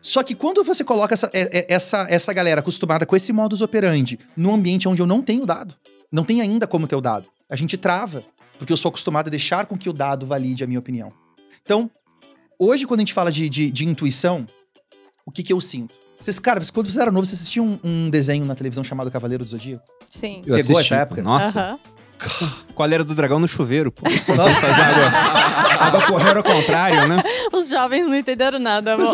Só 0.02 0.22
que 0.22 0.36
quando 0.36 0.64
você 0.64 0.84
coloca 0.84 1.14
essa, 1.14 1.30
é- 1.34 1.60
é- 1.60 1.74
essa, 1.74 2.06
essa 2.10 2.34
galera 2.34 2.60
acostumada 2.60 3.06
com 3.06 3.16
esse 3.16 3.32
modus 3.32 3.62
operandi 3.62 4.20
num 4.36 4.54
ambiente 4.54 4.88
onde 4.90 5.02
eu 5.02 5.08
não 5.08 5.22
tenho 5.22 5.46
dado, 5.46 5.74
não 6.12 6.26
tem 6.26 6.42
ainda 6.42 6.68
como 6.68 6.86
ter 6.86 6.96
o 6.98 7.02
dado, 7.02 7.26
a 7.50 7.56
gente 7.56 7.78
trava, 7.78 8.24
porque 8.64 8.72
eu 8.72 8.78
sou 8.78 8.88
acostumado 8.88 9.28
a 9.28 9.30
deixar 9.30 9.66
com 9.66 9.78
que 9.78 9.90
o 9.90 9.94
dado 9.94 10.26
valide 10.26 10.64
a 10.64 10.68
minha 10.68 10.80
opinião. 10.80 11.12
Então, 11.64 11.92
hoje, 12.58 12.88
quando 12.88 13.02
a 13.02 13.02
gente 13.02 13.14
fala 13.14 13.30
de, 13.30 13.50
de, 13.50 13.70
de 13.70 13.86
intuição, 13.86 14.48
o 15.26 15.32
que, 15.32 15.44
que 15.44 15.52
eu 15.52 15.60
sinto? 15.60 16.00
Vocês, 16.18 16.40
cara, 16.40 16.62
quando 16.74 16.86
vocês 16.86 16.98
eram 16.98 17.12
novos, 17.12 17.28
vocês 17.28 17.42
assistiam 17.42 17.78
um, 17.84 18.06
um 18.06 18.10
desenho 18.10 18.46
na 18.46 18.56
televisão 18.56 18.82
chamado 18.82 19.12
Cavaleiro 19.12 19.44
do 19.44 19.50
Zodíaco? 19.50 19.84
Sim. 20.10 20.38
Eu 20.46 20.56
Pegou 20.56 20.78
assisti, 20.78 20.94
essa 20.94 21.02
época? 21.02 21.22
Nossa, 21.22 21.60
Aham. 21.60 21.80
qual 22.74 22.90
era 22.90 23.04
do 23.04 23.14
dragão 23.14 23.38
no 23.38 23.50
chuveiro, 23.50 23.92
pô. 23.92 24.04
Nossa, 24.34 24.62
Fazer 24.62 24.82
água, 24.82 25.88
água 25.88 26.02
correr 26.08 26.38
ao 26.38 26.44
contrário, 26.44 27.06
né? 27.06 27.22
Os 27.52 27.70
jovens 27.70 28.08
não 28.08 28.16
entenderam 28.16 28.60
nada, 28.60 28.94
amor. 28.94 29.14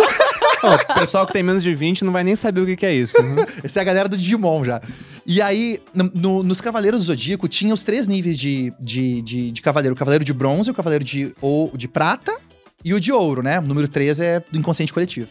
O 0.64 1.00
pessoal 1.00 1.26
que 1.26 1.34
tem 1.34 1.44
menos 1.44 1.64
de 1.64 1.74
20 1.74 2.04
não 2.04 2.12
vai 2.12 2.24
nem 2.24 2.36
saber 2.36 2.62
o 2.62 2.66
que, 2.66 2.76
que 2.76 2.86
é 2.86 2.94
isso. 2.94 3.22
né? 3.22 3.46
Essa 3.64 3.80
é 3.80 3.82
a 3.82 3.86
galera 3.86 4.10
do 4.10 4.18
Digimon 4.18 4.64
já. 4.64 4.82
E 5.26 5.42
aí, 5.42 5.80
no- 5.94 6.44
nos 6.44 6.60
Cavaleiros 6.62 7.02
do 7.02 7.06
Zodíaco, 7.08 7.48
tinha 7.48 7.74
os 7.74 7.84
três 7.84 8.08
níveis 8.08 8.38
de, 8.40 8.74
de, 8.80 9.22
de, 9.22 9.52
de 9.52 9.62
cavaleiro. 9.62 9.94
O 9.94 9.98
cavaleiro 9.98 10.24
de 10.26 10.34
bronze, 10.34 10.72
o 10.72 10.74
cavaleiro 10.74 11.04
de, 11.04 11.34
ou, 11.42 11.72
de 11.76 11.88
prata 11.88 12.36
e 12.84 12.94
o 12.94 13.00
de 13.00 13.12
ouro, 13.12 13.42
né? 13.44 13.60
O 13.60 13.64
número 13.64 13.88
3 13.88 14.20
é 14.20 14.40
do 14.52 14.58
inconsciente 14.58 14.92
coletivo. 14.94 15.30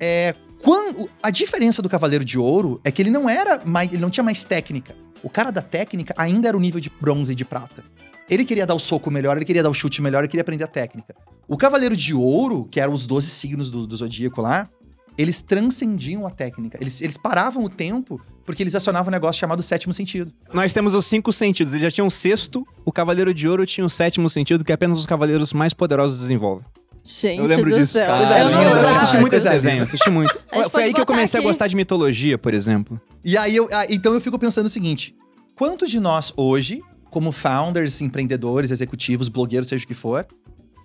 É, 0.00 0.34
quando, 0.62 1.08
a 1.22 1.30
diferença 1.30 1.82
do 1.82 1.88
cavaleiro 1.88 2.24
de 2.24 2.38
ouro 2.38 2.80
é 2.84 2.90
que 2.90 3.02
ele 3.02 3.10
não 3.10 3.28
era 3.28 3.60
mais, 3.64 3.92
ele 3.92 4.00
não 4.00 4.10
tinha 4.10 4.24
mais 4.24 4.44
técnica. 4.44 4.94
O 5.22 5.28
cara 5.30 5.50
da 5.50 5.60
técnica 5.62 6.14
ainda 6.16 6.48
era 6.48 6.56
o 6.56 6.60
nível 6.60 6.80
de 6.80 6.90
bronze 7.00 7.32
e 7.32 7.34
de 7.34 7.44
prata. 7.44 7.84
Ele 8.30 8.44
queria 8.44 8.64
dar 8.66 8.74
o 8.74 8.78
soco 8.78 9.10
melhor, 9.10 9.36
ele 9.36 9.44
queria 9.44 9.62
dar 9.62 9.68
o 9.70 9.74
chute 9.74 10.00
melhor, 10.00 10.20
ele 10.20 10.28
queria 10.28 10.40
aprender 10.42 10.64
a 10.64 10.66
técnica. 10.68 11.14
O 11.48 11.56
cavaleiro 11.56 11.96
de 11.96 12.14
ouro, 12.14 12.66
que 12.70 12.80
eram 12.80 12.92
os 12.92 13.06
12 13.06 13.30
signos 13.30 13.70
do, 13.70 13.86
do 13.86 13.96
zodíaco 13.96 14.40
lá, 14.40 14.68
eles 15.16 15.40
transcendiam 15.42 16.26
a 16.26 16.30
técnica. 16.30 16.78
Eles, 16.80 17.00
eles 17.00 17.16
paravam 17.16 17.64
o 17.64 17.68
tempo 17.68 18.20
porque 18.44 18.62
eles 18.62 18.74
acionavam 18.74 19.08
um 19.08 19.12
negócio 19.12 19.38
chamado 19.40 19.62
sétimo 19.62 19.92
sentido. 19.94 20.32
Nós 20.52 20.72
temos 20.72 20.92
os 20.94 21.06
cinco 21.06 21.32
sentidos. 21.32 21.72
Ele 21.72 21.82
já 21.82 21.90
tinha 21.90 22.04
um 22.04 22.10
sexto, 22.10 22.66
o 22.84 22.92
Cavaleiro 22.92 23.32
de 23.32 23.48
Ouro 23.48 23.64
tinha 23.64 23.86
o 23.86 23.90
sétimo 23.90 24.28
sentido, 24.28 24.64
que 24.64 24.72
apenas 24.72 24.98
os 24.98 25.06
cavaleiros 25.06 25.52
mais 25.52 25.72
poderosos 25.72 26.18
desenvolvem. 26.18 26.64
Gente 27.06 27.38
Eu 27.38 27.44
lembro 27.46 27.70
do 27.70 27.76
disso. 27.78 27.92
céu. 27.92 28.16
Coisa 28.16 28.38
eu 28.38 28.50
não 28.50 28.62
eu 28.62 28.88
assisti 28.88 29.16
muito 29.18 29.34
esse 29.34 29.46
Coisa 29.46 29.50
desenho, 29.50 29.82
assisti 29.82 30.10
muito. 30.10 30.38
Foi 30.70 30.84
aí 30.84 30.94
que 30.94 31.00
eu 31.00 31.06
comecei 31.06 31.38
aqui. 31.38 31.46
a 31.46 31.50
gostar 31.50 31.66
de 31.66 31.76
mitologia, 31.76 32.38
por 32.38 32.54
exemplo. 32.54 32.98
E 33.22 33.36
aí, 33.36 33.54
eu, 33.54 33.68
ah, 33.72 33.86
então 33.90 34.14
eu 34.14 34.20
fico 34.22 34.38
pensando 34.38 34.66
o 34.66 34.70
seguinte: 34.70 35.14
quantos 35.54 35.90
de 35.90 36.00
nós 36.00 36.32
hoje, 36.34 36.80
como 37.10 37.30
founders, 37.30 38.00
empreendedores, 38.00 38.70
executivos, 38.70 39.28
blogueiros, 39.28 39.68
seja 39.68 39.84
o 39.84 39.86
que 39.86 39.94
for, 39.94 40.26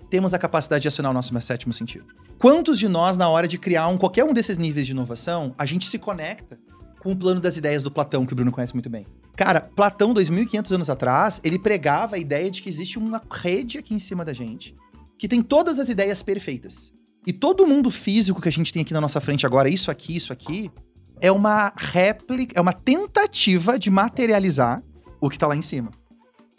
temos 0.10 0.34
a 0.34 0.40
capacidade 0.40 0.82
de 0.82 0.88
acionar 0.88 1.12
o 1.12 1.14
nosso 1.14 1.40
sétimo 1.42 1.72
sentido. 1.72 2.06
Quantos 2.38 2.80
de 2.80 2.88
nós, 2.88 3.18
na 3.18 3.30
hora 3.30 3.48
de 3.48 3.58
criar 3.58 3.88
um, 3.88 3.98
qualquer 3.98 4.24
um 4.24 4.34
desses 4.34 4.58
níveis 4.58 4.86
de 4.86 4.94
inovação, 4.94 5.54
a 5.58 5.66
gente 5.66 5.86
se 5.86 6.00
conecta 6.00 6.58
com 7.00 7.12
o 7.12 7.16
plano 7.16 7.40
das 7.40 7.58
ideias 7.58 7.84
do 7.84 7.92
Platão, 7.92 8.26
que 8.26 8.34
o 8.34 8.36
Bruno 8.36 8.52
conhece 8.52 8.74
muito 8.74 8.90
bem? 8.90 9.06
Cara, 9.36 9.62
Platão, 9.62 10.14
2.500 10.14 10.76
anos 10.76 10.90
atrás, 10.90 11.40
ele 11.44 11.58
pregava 11.58 12.16
a 12.16 12.20
ideia 12.20 12.52
de 12.52 12.62
que 12.62 12.70
existe 12.70 13.00
uma 13.00 13.22
rede 13.32 13.78
aqui 13.78 13.94
em 13.94 14.00
cima 14.00 14.26
da 14.26 14.34
gente, 14.34 14.76
que 15.18 15.28
tem 15.28 15.42
todas 15.42 15.80
as 15.80 15.90
ideias 15.90 16.22
perfeitas. 16.22 16.94
E 17.26 17.32
todo 17.32 17.68
mundo 17.68 17.90
físico 17.90 18.42
que 18.42 18.50
a 18.50 18.52
gente 18.52 18.74
tem 18.74 18.82
aqui 18.82 18.94
na 18.94 19.02
nossa 19.02 19.22
frente 19.22 19.46
agora, 19.46 19.70
isso 19.70 19.90
aqui, 19.92 20.16
isso 20.16 20.34
aqui, 20.34 20.70
é 21.22 21.32
uma 21.32 21.74
réplica, 21.76 22.58
é 22.58 22.62
uma 22.62 22.74
tentativa 22.74 23.78
de 23.78 23.90
materializar 23.90 24.84
o 25.22 25.30
que 25.30 25.38
tá 25.38 25.48
lá 25.48 25.56
em 25.56 25.62
cima. 25.62 25.92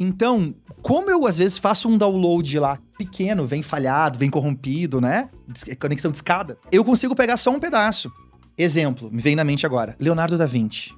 Então, 0.01 0.55
como 0.81 1.11
eu 1.11 1.27
às 1.27 1.37
vezes 1.37 1.59
faço 1.59 1.87
um 1.87 1.99
download 1.99 2.59
lá 2.59 2.79
pequeno, 2.97 3.45
vem 3.45 3.63
falhado, 3.63 4.19
vem 4.19 4.31
corrompido, 4.31 4.99
né? 5.01 5.29
Des- 5.47 5.77
Conexão 5.79 6.11
de 6.11 6.17
escada, 6.17 6.57
eu 6.73 6.83
consigo 6.83 7.15
pegar 7.15 7.37
só 7.37 7.51
um 7.51 7.61
pedaço. 7.61 8.11
Exemplo, 8.57 9.11
me 9.13 9.21
vem 9.21 9.37
na 9.37 9.45
mente 9.45 9.67
agora: 9.67 9.95
Leonardo 10.01 10.39
da 10.39 10.47
Vinci. 10.47 10.93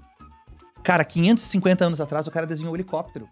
Cara, 0.85 1.05
550 1.05 1.85
anos 1.85 2.01
atrás 2.01 2.27
o 2.27 2.31
cara 2.31 2.47
desenhou 2.47 2.73
o 2.73 2.77
helicóptero. 2.77 3.29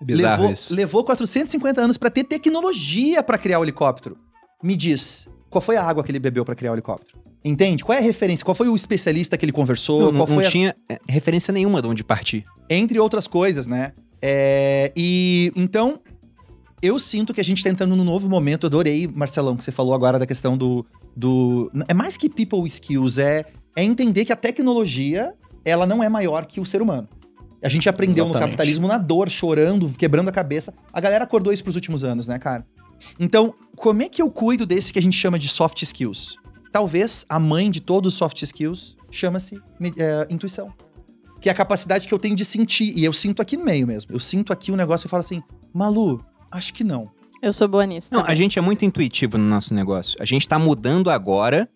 Bizarro 0.00 0.42
levou, 0.42 0.52
isso. 0.52 0.74
levou 0.74 1.04
450 1.04 1.80
anos 1.80 1.96
pra 1.96 2.10
ter 2.10 2.24
tecnologia 2.24 3.22
pra 3.22 3.38
criar 3.38 3.58
o 3.58 3.64
helicóptero. 3.64 4.16
Me 4.62 4.76
diz, 4.76 5.26
qual 5.48 5.60
foi 5.62 5.76
a 5.76 5.82
água 5.82 6.04
que 6.04 6.10
ele 6.10 6.18
bebeu 6.18 6.44
pra 6.44 6.54
criar 6.54 6.72
o 6.72 6.74
helicóptero? 6.74 7.18
Entende? 7.44 7.84
Qual 7.84 7.96
é 7.96 8.00
a 8.00 8.04
referência? 8.04 8.44
Qual 8.44 8.54
foi 8.54 8.68
o 8.68 8.74
especialista 8.74 9.36
que 9.38 9.44
ele 9.44 9.52
conversou? 9.52 10.00
Não, 10.00 10.12
não- 10.12 10.18
qual 10.20 10.28
não 10.28 10.34
foi 10.36 10.46
a 10.46 10.50
tinha 10.50 10.76
é, 10.90 10.98
referência 11.08 11.52
nenhuma 11.52 11.80
de 11.80 11.88
onde 11.88 12.04
partir. 12.04 12.44
entre 12.68 12.98
outras 12.98 13.26
coisas, 13.26 13.66
né? 13.66 13.92
É, 14.28 14.92
e 14.96 15.52
então 15.54 16.00
eu 16.82 16.98
sinto 16.98 17.32
que 17.32 17.40
a 17.40 17.44
gente 17.44 17.62
tá 17.62 17.70
entrando 17.70 17.94
num 17.94 18.02
novo 18.02 18.28
momento. 18.28 18.64
Eu 18.64 18.68
adorei, 18.68 19.06
Marcelão, 19.06 19.56
que 19.56 19.62
você 19.62 19.70
falou 19.70 19.94
agora 19.94 20.18
da 20.18 20.26
questão 20.26 20.58
do. 20.58 20.84
do 21.16 21.70
é 21.86 21.94
mais 21.94 22.16
que 22.16 22.28
people 22.28 22.66
skills, 22.66 23.18
é, 23.18 23.44
é 23.76 23.84
entender 23.84 24.24
que 24.24 24.32
a 24.32 24.36
tecnologia 24.36 25.32
ela 25.64 25.86
não 25.86 26.02
é 26.02 26.08
maior 26.08 26.44
que 26.44 26.58
o 26.58 26.66
ser 26.66 26.82
humano. 26.82 27.08
A 27.62 27.68
gente 27.68 27.88
aprendeu 27.88 28.24
no 28.24 28.32
Exatamente. 28.32 28.50
capitalismo 28.50 28.88
na 28.88 28.98
dor, 28.98 29.30
chorando, 29.30 29.88
quebrando 29.90 30.28
a 30.28 30.32
cabeça. 30.32 30.74
A 30.92 31.00
galera 31.00 31.22
acordou 31.22 31.52
isso 31.52 31.62
pros 31.62 31.76
últimos 31.76 32.02
anos, 32.02 32.26
né, 32.26 32.36
cara? 32.36 32.66
Então, 33.20 33.54
como 33.76 34.02
é 34.02 34.08
que 34.08 34.20
eu 34.20 34.28
cuido 34.28 34.66
desse 34.66 34.92
que 34.92 34.98
a 34.98 35.02
gente 35.02 35.16
chama 35.16 35.38
de 35.38 35.48
soft 35.48 35.80
skills? 35.82 36.34
Talvez 36.72 37.24
a 37.28 37.38
mãe 37.38 37.70
de 37.70 37.80
todos 37.80 38.14
os 38.14 38.18
soft 38.18 38.42
skills 38.42 38.96
chama-se 39.08 39.60
é, 39.96 40.26
intuição 40.30 40.72
que 41.46 41.50
é 41.50 41.52
a 41.52 41.54
capacidade 41.54 42.08
que 42.08 42.12
eu 42.12 42.18
tenho 42.18 42.34
de 42.34 42.44
sentir. 42.44 42.92
E 42.98 43.04
eu 43.04 43.12
sinto 43.12 43.40
aqui 43.40 43.56
no 43.56 43.64
meio 43.64 43.86
mesmo. 43.86 44.12
Eu 44.12 44.18
sinto 44.18 44.52
aqui 44.52 44.72
um 44.72 44.74
negócio 44.74 45.06
e 45.06 45.08
falo 45.08 45.20
assim, 45.20 45.40
Malu, 45.72 46.20
acho 46.50 46.74
que 46.74 46.82
não. 46.82 47.08
Eu 47.40 47.52
sou 47.52 47.68
boa 47.68 47.86
nisso. 47.86 48.08
Não, 48.10 48.24
a 48.26 48.34
gente 48.34 48.58
é 48.58 48.62
muito 48.62 48.84
intuitivo 48.84 49.38
no 49.38 49.44
nosso 49.44 49.72
negócio. 49.72 50.16
A 50.18 50.24
gente 50.24 50.48
tá 50.48 50.58
mudando 50.58 51.08
agora 51.08 51.68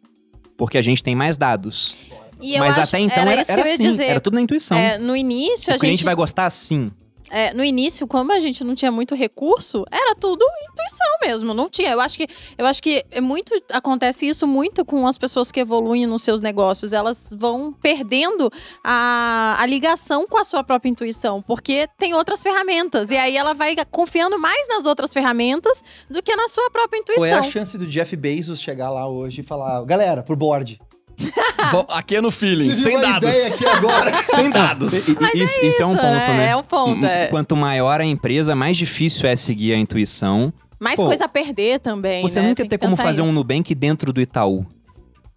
porque 0.57 0.77
a 0.77 0.83
gente 0.83 1.05
tem 1.05 1.14
mais 1.14 1.39
dados. 1.39 2.11
E 2.41 2.55
eu 2.55 2.59
Mas 2.59 2.79
acho- 2.81 2.89
até 2.89 2.99
então 2.99 3.18
era, 3.18 3.31
era, 3.31 3.41
isso 3.43 3.49
que 3.49 3.55
eu 3.55 3.61
era 3.61 3.68
ia 3.68 3.75
assim, 3.75 3.83
dizer. 3.85 4.05
era 4.07 4.21
tudo 4.21 4.35
na 4.35 4.41
intuição. 4.41 4.77
É, 4.77 4.99
no 4.99 5.14
início, 5.16 5.73
o 5.73 5.77
a 5.77 5.79
gente. 5.79 6.03
vai 6.03 6.16
gostar 6.16 6.47
assim. 6.47 6.91
É, 7.31 7.55
no 7.55 7.64
início, 7.64 8.07
como 8.07 8.33
a 8.33 8.41
gente 8.41 8.64
não 8.64 8.74
tinha 8.74 8.91
muito 8.91 9.14
recurso, 9.14 9.85
era 9.91 10.14
tudo 10.14 10.45
intuição 10.70 11.18
mesmo, 11.22 11.55
não 11.55 11.68
tinha. 11.68 11.93
Eu 11.93 12.01
acho 12.01 12.18
que 12.18 12.26
eu 12.59 12.66
acho 12.66 12.83
que 12.83 13.05
é 13.11 13.20
muito 13.20 13.55
acontece 13.72 14.26
isso 14.26 14.47
muito 14.47 14.85
com 14.85 15.07
as 15.07 15.16
pessoas 15.16 15.53
que 15.53 15.61
evoluem 15.61 16.07
nos 16.07 16.22
seus 16.22 16.41
negócios. 16.41 16.93
Elas 16.93 17.35
vão 17.39 17.72
perdendo 17.72 18.51
a, 18.85 19.57
a 19.59 19.66
ligação 19.66 20.26
com 20.26 20.39
a 20.39 20.45
sua 20.45 20.64
própria 20.64 20.91
intuição, 20.91 21.41
porque 21.41 21.89
tem 21.97 22.14
outras 22.14 22.43
ferramentas. 22.43 23.11
E 23.11 23.16
aí 23.16 23.37
ela 23.37 23.55
vai 23.55 23.76
confiando 23.91 24.39
mais 24.39 24.66
nas 24.68 24.87
outras 24.87 25.12
ferramentas 25.12 25.83
do 26.09 26.22
que 26.22 26.35
na 26.35 26.49
sua 26.49 26.70
própria 26.70 27.03
Qual 27.03 27.24
é 27.24 27.31
a 27.31 27.37
intuição. 27.39 27.53
chance 27.53 27.78
do 27.78 27.87
Jeff 27.87 28.14
Bezos 28.16 28.61
chegar 28.61 28.91
lá 28.91 29.09
hoje 29.09 29.41
e 29.41 29.45
falar, 29.45 29.83
galera, 29.85 30.22
pro 30.22 30.37
board. 30.37 30.81
Aqui 31.91 32.16
é 32.16 32.21
no 32.21 32.31
feeling, 32.31 32.68
Tive 32.71 32.77
sem 32.83 32.97
uma 32.97 33.03
dados. 33.07 33.29
ideia 33.29 33.55
aqui 33.55 33.66
agora. 33.66 34.23
Sem 34.23 34.51
dados. 34.51 35.09
E- 35.09 35.16
e- 35.35 35.43
isso, 35.43 35.64
isso 35.64 35.83
é 35.83 35.87
um 35.87 35.95
ponto, 35.95 36.03
né? 36.33 36.49
É 36.51 36.57
um 36.57 36.62
ponto. 36.62 37.05
é. 37.05 37.27
Quanto 37.27 37.55
maior 37.57 38.01
a 38.01 38.05
empresa, 38.05 38.55
mais 38.57 38.77
difícil 38.77 39.27
é 39.29 39.37
seguir 39.37 39.73
a 39.75 39.77
intuição. 39.77 40.53
Mais 40.79 40.99
Pô, 40.99 41.07
coisa 41.07 41.27
a 41.27 41.29
perder 41.29 41.79
também. 41.81 42.23
Você 42.23 42.41
né? 42.41 42.49
nunca 42.49 42.62
Tem 42.62 42.71
ter 42.71 42.79
que 42.79 42.85
como 42.85 42.97
fazer 42.97 43.21
um 43.21 43.27
isso. 43.27 43.35
Nubank 43.35 43.75
dentro 43.75 44.12
do 44.12 44.21
Itaú. 44.21 44.64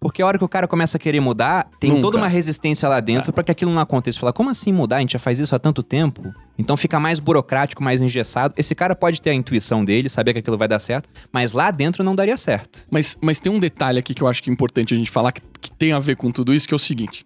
Porque 0.04 0.20
a 0.20 0.26
hora 0.26 0.36
que 0.36 0.44
o 0.44 0.48
cara 0.48 0.68
começa 0.68 0.98
a 0.98 1.00
querer 1.00 1.18
mudar, 1.18 1.66
tem 1.80 1.88
Nunca. 1.88 2.02
toda 2.02 2.18
uma 2.18 2.28
resistência 2.28 2.86
lá 2.86 3.00
dentro 3.00 3.32
pra 3.32 3.42
que 3.42 3.50
aquilo 3.50 3.72
não 3.72 3.80
aconteça. 3.80 4.20
Fala, 4.20 4.34
como 4.34 4.50
assim 4.50 4.70
mudar? 4.70 4.96
A 4.96 5.00
gente 5.00 5.14
já 5.14 5.18
faz 5.18 5.38
isso 5.38 5.54
há 5.54 5.58
tanto 5.58 5.82
tempo. 5.82 6.30
Então 6.58 6.76
fica 6.76 7.00
mais 7.00 7.18
burocrático, 7.18 7.82
mais 7.82 8.02
engessado. 8.02 8.52
Esse 8.54 8.74
cara 8.74 8.94
pode 8.94 9.22
ter 9.22 9.30
a 9.30 9.32
intuição 9.32 9.82
dele, 9.82 10.10
saber 10.10 10.34
que 10.34 10.40
aquilo 10.40 10.58
vai 10.58 10.68
dar 10.68 10.78
certo, 10.78 11.08
mas 11.32 11.54
lá 11.54 11.70
dentro 11.70 12.04
não 12.04 12.14
daria 12.14 12.36
certo. 12.36 12.86
Mas, 12.90 13.16
mas 13.18 13.40
tem 13.40 13.50
um 13.50 13.58
detalhe 13.58 13.98
aqui 13.98 14.12
que 14.12 14.20
eu 14.20 14.28
acho 14.28 14.42
que 14.42 14.50
é 14.50 14.52
importante 14.52 14.92
a 14.92 14.96
gente 14.98 15.10
falar 15.10 15.32
que, 15.32 15.40
que 15.58 15.72
tem 15.72 15.94
a 15.94 15.98
ver 15.98 16.16
com 16.16 16.30
tudo 16.30 16.52
isso, 16.52 16.68
que 16.68 16.74
é 16.74 16.76
o 16.76 16.78
seguinte. 16.78 17.24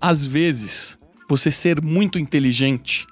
Às 0.00 0.24
vezes, 0.24 0.98
você 1.28 1.50
ser 1.50 1.82
muito 1.82 2.18
inteligente 2.18 3.06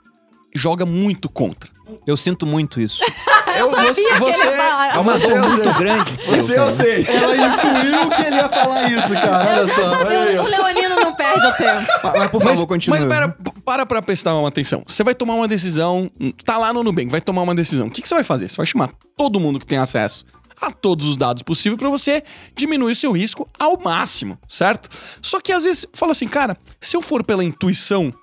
joga 0.54 0.86
muito 0.86 1.28
contra. 1.28 1.70
Eu 2.06 2.16
sinto 2.16 2.46
muito 2.46 2.80
isso. 2.80 3.04
Eu, 3.58 3.70
você, 3.70 3.94
que 3.94 4.00
ele 4.00 4.10
ia 4.12 4.18
você, 4.18 4.56
falar. 4.56 4.94
É 4.94 4.98
uma 4.98 5.18
você, 5.18 5.34
dor 5.34 5.50
muito 5.50 5.78
grande. 5.78 6.18
Você 6.26 6.58
eu 6.58 6.70
sei. 6.70 7.06
Ela 7.08 7.36
intuiu 7.36 8.10
que 8.10 8.22
ele 8.22 8.36
ia 8.36 8.48
falar 8.48 8.90
isso, 8.90 9.08
cara. 9.14 9.50
Olha 9.50 9.66
só. 9.66 9.94
aí, 10.08 10.36
o, 10.38 10.42
o 10.42 10.46
Leonino 10.46 10.96
não 10.96 11.14
perde 11.14 11.46
o 11.46 11.52
tempo. 11.52 11.86
Mas, 12.02 12.12
mas, 12.18 12.30
por 12.30 12.42
favor, 12.42 12.66
continue. 12.66 12.98
Mas 13.00 13.08
pera, 13.08 13.28
p- 13.28 13.52
para 13.64 13.86
pra 13.86 14.02
prestar 14.02 14.34
uma 14.34 14.48
atenção. 14.48 14.82
Você 14.86 15.02
vai 15.04 15.14
tomar 15.14 15.34
uma 15.34 15.48
decisão, 15.48 16.10
tá 16.44 16.56
lá 16.58 16.72
no 16.72 16.82
Nubank, 16.82 17.08
vai 17.10 17.20
tomar 17.20 17.42
uma 17.42 17.54
decisão. 17.54 17.86
O 17.86 17.90
que, 17.90 18.02
que 18.02 18.08
você 18.08 18.14
vai 18.14 18.24
fazer? 18.24 18.48
Você 18.48 18.56
vai 18.56 18.66
chamar 18.66 18.90
todo 19.16 19.38
mundo 19.40 19.58
que 19.58 19.66
tem 19.66 19.78
acesso 19.78 20.24
a 20.60 20.70
todos 20.70 21.06
os 21.06 21.16
dados 21.16 21.42
possíveis 21.42 21.76
pra 21.78 21.88
você 21.90 22.22
diminuir 22.54 22.92
o 22.92 22.96
seu 22.96 23.10
risco 23.10 23.48
ao 23.58 23.76
máximo, 23.82 24.38
certo? 24.46 24.88
Só 25.20 25.40
que 25.40 25.50
às 25.52 25.64
vezes 25.64 25.86
fala 25.92 26.12
assim, 26.12 26.28
cara, 26.28 26.56
se 26.80 26.96
eu 26.96 27.02
for 27.02 27.24
pela 27.24 27.42
intuição, 27.44 28.14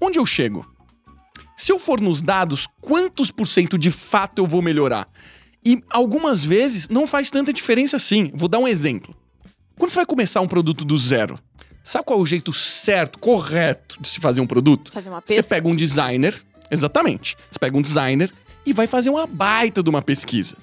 onde 0.00 0.16
eu 0.18 0.24
chego? 0.24 0.64
Se 1.58 1.72
eu 1.72 1.78
for 1.80 2.00
nos 2.00 2.22
dados, 2.22 2.68
quantos 2.80 3.32
por 3.32 3.44
cento 3.48 3.76
de 3.76 3.90
fato 3.90 4.38
eu 4.38 4.46
vou 4.46 4.62
melhorar? 4.62 5.08
E 5.66 5.82
algumas 5.90 6.44
vezes 6.44 6.88
não 6.88 7.04
faz 7.04 7.32
tanta 7.32 7.52
diferença 7.52 7.96
assim. 7.96 8.30
Vou 8.32 8.48
dar 8.48 8.60
um 8.60 8.68
exemplo. 8.68 9.12
Quando 9.76 9.90
você 9.90 9.96
vai 9.96 10.06
começar 10.06 10.40
um 10.40 10.46
produto 10.46 10.84
do 10.84 10.96
zero, 10.96 11.36
sabe 11.82 12.04
qual 12.04 12.20
é 12.20 12.22
o 12.22 12.26
jeito 12.26 12.52
certo, 12.52 13.18
correto 13.18 14.00
de 14.00 14.08
se 14.08 14.20
fazer 14.20 14.40
um 14.40 14.46
produto? 14.46 14.92
Fazer 14.92 15.10
uma 15.10 15.20
Você 15.20 15.34
pesca. 15.34 15.56
pega 15.56 15.66
um 15.66 15.74
designer, 15.74 16.40
exatamente. 16.70 17.36
Você 17.50 17.58
pega 17.58 17.76
um 17.76 17.82
designer 17.82 18.32
e 18.64 18.72
vai 18.72 18.86
fazer 18.86 19.10
uma 19.10 19.26
baita 19.26 19.82
de 19.82 19.90
uma 19.90 20.00
pesquisa. 20.00 20.56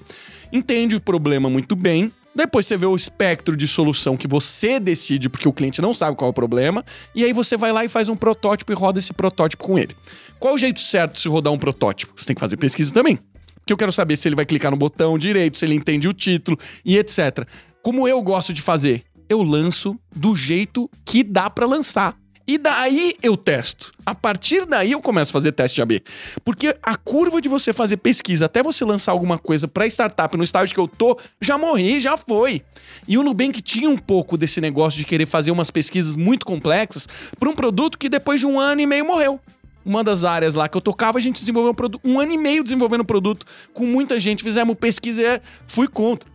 Entende 0.50 0.96
o 0.96 1.00
problema 1.00 1.50
muito 1.50 1.76
bem. 1.76 2.10
Depois 2.36 2.66
você 2.66 2.76
vê 2.76 2.84
o 2.84 2.94
espectro 2.94 3.56
de 3.56 3.66
solução 3.66 4.14
que 4.14 4.28
você 4.28 4.78
decide, 4.78 5.26
porque 5.26 5.48
o 5.48 5.52
cliente 5.54 5.80
não 5.80 5.94
sabe 5.94 6.18
qual 6.18 6.28
é 6.28 6.30
o 6.30 6.34
problema. 6.34 6.84
E 7.14 7.24
aí 7.24 7.32
você 7.32 7.56
vai 7.56 7.72
lá 7.72 7.82
e 7.82 7.88
faz 7.88 8.10
um 8.10 8.14
protótipo 8.14 8.70
e 8.70 8.74
roda 8.74 8.98
esse 8.98 9.10
protótipo 9.14 9.64
com 9.64 9.78
ele. 9.78 9.96
Qual 10.38 10.52
o 10.52 10.58
jeito 10.58 10.78
certo 10.78 11.14
de 11.14 11.20
se 11.20 11.28
rodar 11.28 11.50
um 11.50 11.58
protótipo? 11.58 12.12
Você 12.14 12.26
tem 12.26 12.36
que 12.36 12.40
fazer 12.40 12.58
pesquisa 12.58 12.92
também. 12.92 13.18
Porque 13.54 13.72
eu 13.72 13.76
quero 13.78 13.90
saber 13.90 14.18
se 14.18 14.28
ele 14.28 14.36
vai 14.36 14.44
clicar 14.44 14.70
no 14.70 14.76
botão 14.76 15.18
direito, 15.18 15.56
se 15.56 15.64
ele 15.64 15.74
entende 15.74 16.06
o 16.06 16.12
título 16.12 16.58
e 16.84 16.98
etc. 16.98 17.48
Como 17.82 18.06
eu 18.06 18.20
gosto 18.20 18.52
de 18.52 18.60
fazer? 18.60 19.04
Eu 19.30 19.42
lanço 19.42 19.98
do 20.14 20.36
jeito 20.36 20.90
que 21.06 21.24
dá 21.24 21.48
pra 21.48 21.64
lançar. 21.64 22.14
E 22.46 22.58
daí 22.58 23.16
eu 23.22 23.36
testo. 23.36 23.90
A 24.04 24.14
partir 24.14 24.66
daí 24.66 24.92
eu 24.92 25.02
começo 25.02 25.30
a 25.30 25.32
fazer 25.32 25.50
teste 25.50 25.82
AB. 25.82 26.02
Porque 26.44 26.76
a 26.80 26.96
curva 26.96 27.40
de 27.40 27.48
você 27.48 27.72
fazer 27.72 27.96
pesquisa 27.96 28.46
até 28.46 28.62
você 28.62 28.84
lançar 28.84 29.10
alguma 29.10 29.36
coisa 29.36 29.66
pra 29.66 29.86
startup 29.86 30.36
no 30.36 30.44
estágio 30.44 30.72
que 30.72 30.80
eu 30.80 30.86
tô, 30.86 31.18
já 31.40 31.58
morri, 31.58 31.98
já 31.98 32.16
foi. 32.16 32.62
E 33.08 33.18
o 33.18 33.22
Nubank 33.24 33.60
tinha 33.60 33.90
um 33.90 33.98
pouco 33.98 34.38
desse 34.38 34.60
negócio 34.60 34.96
de 34.96 35.04
querer 35.04 35.26
fazer 35.26 35.50
umas 35.50 35.72
pesquisas 35.72 36.14
muito 36.14 36.46
complexas 36.46 37.08
pra 37.38 37.50
um 37.50 37.54
produto 37.54 37.98
que 37.98 38.08
depois 38.08 38.38
de 38.38 38.46
um 38.46 38.60
ano 38.60 38.80
e 38.80 38.86
meio 38.86 39.04
morreu. 39.04 39.40
Uma 39.84 40.04
das 40.04 40.24
áreas 40.24 40.54
lá 40.54 40.68
que 40.68 40.76
eu 40.76 40.80
tocava, 40.80 41.18
a 41.18 41.20
gente 41.20 41.38
desenvolveu 41.38 41.72
um 41.72 41.74
produto, 41.74 42.00
um 42.04 42.20
ano 42.20 42.32
e 42.32 42.38
meio 42.38 42.62
desenvolvendo 42.62 43.00
o 43.00 43.04
produto, 43.04 43.46
com 43.72 43.86
muita 43.86 44.18
gente, 44.18 44.42
fizemos 44.42 44.76
pesquisa 44.76 45.22
e 45.22 45.40
fui 45.66 45.86
contra. 45.88 46.28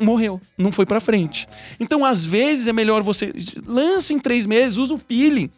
Morreu, 0.00 0.40
não 0.56 0.70
foi 0.70 0.86
pra 0.86 1.00
frente. 1.00 1.48
Então, 1.80 2.04
às 2.04 2.24
vezes, 2.24 2.68
é 2.68 2.72
melhor 2.72 3.02
você 3.02 3.32
lança 3.66 4.12
em 4.12 4.18
três 4.18 4.46
meses, 4.46 4.78
usa 4.78 4.94
o 4.94 4.98
feeling, 4.98 5.50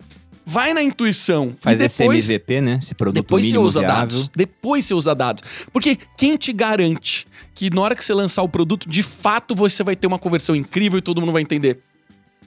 vai 0.49 0.73
na 0.73 0.83
intuição. 0.83 1.55
Faz 1.61 1.79
esse 1.79 2.03
MVP, 2.03 2.61
né? 2.63 2.79
Esse 2.81 2.95
produto 2.95 3.23
depois 3.23 3.45
você 3.45 3.59
usa 3.59 3.81
viável. 3.81 3.97
dados. 3.97 4.31
Depois 4.35 4.85
você 4.87 4.95
usa 4.95 5.15
dados. 5.15 5.45
Porque 5.73 5.99
quem 6.17 6.37
te 6.39 6.55
garante 6.55 7.27
que 7.55 7.69
na 7.69 7.83
hora 7.83 7.95
que 7.95 8.03
você 8.03 8.15
lançar 8.15 8.43
o 8.43 8.49
produto, 8.49 8.89
de 8.89 9.03
fato 9.03 9.55
você 9.55 9.83
vai 9.83 9.95
ter 9.95 10.07
uma 10.07 10.19
conversão 10.19 10.57
incrível 10.57 10.99
e 10.99 11.03
todo 11.03 11.21
mundo 11.21 11.33
vai 11.33 11.43
entender? 11.43 11.81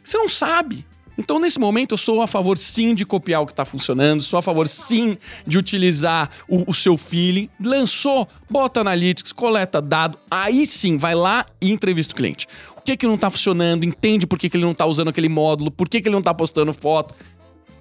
Você 0.04 0.18
não 0.18 0.28
sabe. 0.28 0.86
Então, 1.22 1.38
nesse 1.38 1.60
momento, 1.60 1.92
eu 1.92 2.00
sou 2.00 2.20
a 2.24 2.26
favor 2.26 2.58
sim 2.58 2.96
de 2.96 3.06
copiar 3.06 3.44
o 3.44 3.46
que 3.46 3.52
está 3.52 3.64
funcionando, 3.64 4.24
sou 4.24 4.40
a 4.40 4.42
favor 4.42 4.68
sim 4.68 5.16
de 5.46 5.56
utilizar 5.56 6.32
o, 6.50 6.72
o 6.72 6.74
seu 6.74 6.98
feeling. 6.98 7.48
Lançou, 7.64 8.28
bota 8.50 8.82
analytics, 8.82 9.32
coleta 9.32 9.80
dado, 9.80 10.18
aí 10.32 10.66
sim, 10.66 10.98
vai 10.98 11.14
lá 11.14 11.46
e 11.62 11.72
entrevista 11.72 12.14
o 12.14 12.16
cliente. 12.18 12.48
O 12.76 12.82
que 12.82 12.98
que 12.98 13.06
não 13.06 13.14
está 13.14 13.30
funcionando, 13.30 13.84
entende 13.84 14.26
por 14.26 14.40
que, 14.40 14.50
que 14.50 14.58
ele 14.58 14.64
não 14.64 14.72
está 14.72 14.88
usando 14.88 15.10
aquele 15.10 15.30
módulo, 15.30 15.70
por 15.70 15.88
que, 15.88 16.02
que 16.02 16.08
ele 16.08 16.14
não 16.14 16.22
está 16.22 16.34
postando 16.34 16.74
foto. 16.74 17.14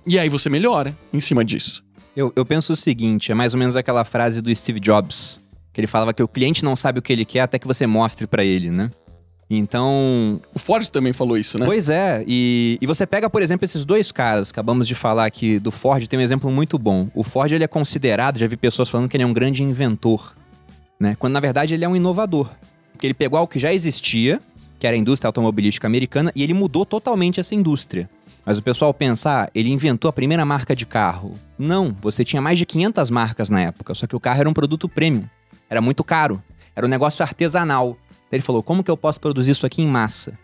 E 0.06 0.18
aí 0.18 0.28
você 0.28 0.50
melhora 0.50 0.94
em 1.10 1.18
cima 1.18 1.42
disso. 1.42 1.82
Eu, 2.14 2.30
eu 2.36 2.44
penso 2.44 2.74
o 2.74 2.76
seguinte, 2.76 3.32
é 3.32 3.34
mais 3.34 3.54
ou 3.54 3.58
menos 3.58 3.74
aquela 3.74 4.04
frase 4.04 4.42
do 4.42 4.54
Steve 4.54 4.80
Jobs. 4.80 5.40
Que 5.72 5.80
ele 5.80 5.86
falava 5.86 6.12
que 6.12 6.22
o 6.22 6.28
cliente 6.28 6.62
não 6.62 6.76
sabe 6.76 6.98
o 6.98 7.02
que 7.02 7.10
ele 7.10 7.24
quer 7.24 7.40
até 7.40 7.58
que 7.58 7.66
você 7.66 7.86
mostre 7.86 8.26
pra 8.26 8.44
ele, 8.44 8.68
né? 8.68 8.90
Então, 9.50 10.40
O 10.54 10.58
Ford 10.60 10.88
também 10.90 11.12
falou 11.12 11.36
isso, 11.36 11.58
né? 11.58 11.66
Pois 11.66 11.90
é, 11.90 12.22
e, 12.24 12.78
e 12.80 12.86
você 12.86 13.04
pega, 13.04 13.28
por 13.28 13.42
exemplo, 13.42 13.64
esses 13.64 13.84
dois 13.84 14.12
caras, 14.12 14.50
acabamos 14.50 14.86
de 14.86 14.94
falar 14.94 15.26
aqui 15.26 15.58
do 15.58 15.72
Ford, 15.72 16.06
tem 16.06 16.18
um 16.18 16.22
exemplo 16.22 16.48
muito 16.52 16.78
bom. 16.78 17.08
O 17.14 17.24
Ford 17.24 17.50
ele 17.50 17.64
é 17.64 17.68
considerado, 17.68 18.38
já 18.38 18.46
vi 18.46 18.56
pessoas 18.56 18.88
falando 18.88 19.08
que 19.08 19.16
ele 19.16 19.24
é 19.24 19.26
um 19.26 19.32
grande 19.32 19.64
inventor, 19.64 20.36
né? 21.00 21.16
Quando 21.18 21.32
na 21.32 21.40
verdade 21.40 21.74
ele 21.74 21.84
é 21.84 21.88
um 21.88 21.96
inovador. 21.96 22.48
Porque 22.92 23.06
ele 23.06 23.14
pegou 23.14 23.38
algo 23.38 23.50
que 23.50 23.58
já 23.58 23.72
existia, 23.74 24.38
que 24.78 24.86
era 24.86 24.94
a 24.94 24.98
indústria 24.98 25.26
automobilística 25.26 25.86
americana, 25.86 26.30
e 26.36 26.42
ele 26.44 26.54
mudou 26.54 26.86
totalmente 26.86 27.40
essa 27.40 27.54
indústria. 27.54 28.08
Mas 28.44 28.56
o 28.56 28.62
pessoal 28.62 28.94
pensar, 28.94 29.50
ele 29.54 29.70
inventou 29.70 30.08
a 30.08 30.12
primeira 30.12 30.44
marca 30.44 30.76
de 30.76 30.86
carro. 30.86 31.34
Não, 31.58 31.96
você 32.00 32.24
tinha 32.24 32.40
mais 32.40 32.58
de 32.58 32.64
500 32.64 33.10
marcas 33.10 33.50
na 33.50 33.60
época, 33.60 33.94
só 33.94 34.06
que 34.06 34.14
o 34.14 34.20
carro 34.20 34.40
era 34.40 34.48
um 34.48 34.52
produto 34.52 34.88
premium. 34.88 35.24
Era 35.68 35.80
muito 35.80 36.04
caro, 36.04 36.42
era 36.74 36.86
um 36.86 36.88
negócio 36.88 37.22
artesanal. 37.22 37.96
Ele 38.30 38.42
falou: 38.42 38.62
como 38.62 38.84
que 38.84 38.90
eu 38.90 38.96
posso 38.96 39.20
produzir 39.20 39.52
isso 39.52 39.66
aqui 39.66 39.82
em 39.82 39.86
massa? 39.86 40.38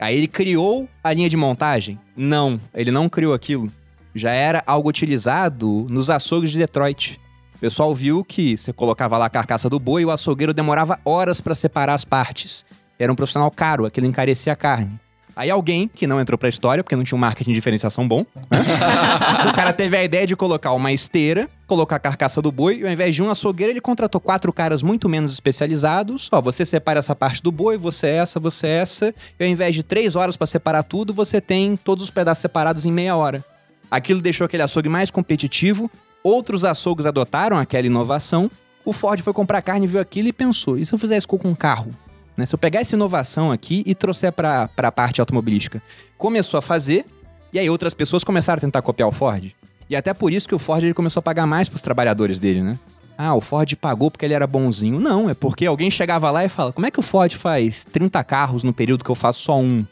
Aí 0.00 0.16
ele 0.16 0.28
criou 0.28 0.88
a 1.02 1.12
linha 1.12 1.28
de 1.28 1.36
montagem? 1.36 1.98
Não, 2.16 2.60
ele 2.74 2.90
não 2.90 3.08
criou 3.08 3.34
aquilo. 3.34 3.70
Já 4.14 4.32
era 4.32 4.62
algo 4.66 4.88
utilizado 4.88 5.86
nos 5.90 6.10
açougues 6.10 6.50
de 6.50 6.58
Detroit. 6.58 7.20
O 7.54 7.58
pessoal 7.58 7.94
viu 7.94 8.24
que 8.24 8.56
você 8.56 8.72
colocava 8.72 9.16
lá 9.16 9.26
a 9.26 9.30
carcaça 9.30 9.70
do 9.70 9.78
boi 9.78 10.02
e 10.02 10.04
o 10.04 10.10
açougueiro 10.10 10.52
demorava 10.52 10.98
horas 11.04 11.40
para 11.40 11.54
separar 11.54 11.94
as 11.94 12.04
partes. 12.04 12.64
Era 12.98 13.12
um 13.12 13.16
profissional 13.16 13.50
caro, 13.50 13.86
aquilo 13.86 14.06
encarecia 14.06 14.52
a 14.52 14.56
carne. 14.56 14.98
Aí 15.34 15.50
alguém, 15.50 15.88
que 15.88 16.06
não 16.06 16.20
entrou 16.20 16.36
pra 16.36 16.48
história, 16.48 16.84
porque 16.84 16.94
não 16.94 17.04
tinha 17.04 17.16
um 17.16 17.20
marketing 17.20 17.50
de 17.50 17.54
diferenciação 17.54 18.06
bom, 18.06 18.26
né? 18.50 18.58
o 19.48 19.52
cara 19.52 19.72
teve 19.72 19.96
a 19.96 20.04
ideia 20.04 20.26
de 20.26 20.36
colocar 20.36 20.72
uma 20.72 20.92
esteira, 20.92 21.48
colocar 21.66 21.96
a 21.96 21.98
carcaça 21.98 22.42
do 22.42 22.52
boi, 22.52 22.80
e 22.80 22.86
ao 22.86 22.92
invés 22.92 23.14
de 23.14 23.22
um 23.22 23.30
açougueiro, 23.30 23.72
ele 23.72 23.80
contratou 23.80 24.20
quatro 24.20 24.52
caras 24.52 24.82
muito 24.82 25.08
menos 25.08 25.32
especializados. 25.32 26.28
Ó, 26.30 26.40
você 26.40 26.64
separa 26.64 26.98
essa 26.98 27.14
parte 27.14 27.42
do 27.42 27.50
boi, 27.50 27.78
você 27.78 28.08
essa, 28.08 28.38
você 28.38 28.66
essa, 28.66 29.14
e 29.38 29.44
ao 29.44 29.48
invés 29.48 29.74
de 29.74 29.82
três 29.82 30.16
horas 30.16 30.36
pra 30.36 30.46
separar 30.46 30.82
tudo, 30.82 31.14
você 31.14 31.40
tem 31.40 31.76
todos 31.76 32.04
os 32.04 32.10
pedaços 32.10 32.42
separados 32.42 32.84
em 32.84 32.92
meia 32.92 33.16
hora. 33.16 33.44
Aquilo 33.90 34.20
deixou 34.20 34.44
aquele 34.44 34.62
açougue 34.62 34.88
mais 34.88 35.10
competitivo, 35.10 35.90
outros 36.22 36.64
açougues 36.64 37.06
adotaram 37.06 37.56
aquela 37.58 37.86
inovação, 37.86 38.50
o 38.84 38.92
Ford 38.92 39.20
foi 39.20 39.32
comprar 39.32 39.62
carne, 39.62 39.86
viu 39.86 40.00
aquilo 40.00 40.28
e 40.28 40.32
pensou, 40.32 40.78
e 40.78 40.84
se 40.84 40.92
eu 40.92 40.98
fizer 40.98 41.16
isso 41.16 41.28
com 41.28 41.48
um 41.48 41.54
carro? 41.54 41.90
Né? 42.36 42.46
Se 42.46 42.54
eu 42.54 42.58
pegar 42.58 42.80
essa 42.80 42.94
inovação 42.94 43.52
aqui 43.52 43.82
e 43.86 43.94
trouxer 43.94 44.32
para 44.32 44.68
a 44.76 44.92
parte 44.92 45.20
automobilística. 45.20 45.82
Começou 46.16 46.58
a 46.58 46.62
fazer, 46.62 47.04
e 47.52 47.58
aí 47.58 47.68
outras 47.68 47.94
pessoas 47.94 48.24
começaram 48.24 48.58
a 48.58 48.60
tentar 48.60 48.82
copiar 48.82 49.08
o 49.08 49.12
Ford. 49.12 49.54
E 49.88 49.96
até 49.96 50.14
por 50.14 50.32
isso 50.32 50.48
que 50.48 50.54
o 50.54 50.58
Ford 50.58 50.82
ele 50.82 50.94
começou 50.94 51.20
a 51.20 51.22
pagar 51.22 51.46
mais 51.46 51.68
para 51.68 51.76
os 51.76 51.82
trabalhadores 51.82 52.40
dele, 52.40 52.62
né? 52.62 52.78
Ah, 53.16 53.34
o 53.34 53.40
Ford 53.40 53.70
pagou 53.76 54.10
porque 54.10 54.24
ele 54.24 54.34
era 54.34 54.46
bonzinho. 54.46 54.98
Não, 54.98 55.28
é 55.28 55.34
porque 55.34 55.66
alguém 55.66 55.90
chegava 55.90 56.30
lá 56.30 56.44
e 56.44 56.48
fala: 56.48 56.72
como 56.72 56.86
é 56.86 56.90
que 56.90 56.98
o 56.98 57.02
Ford 57.02 57.32
faz 57.34 57.84
30 57.84 58.24
carros 58.24 58.64
no 58.64 58.72
período 58.72 59.04
que 59.04 59.10
eu 59.10 59.14
faço 59.14 59.42
só 59.42 59.60
um? 59.60 59.86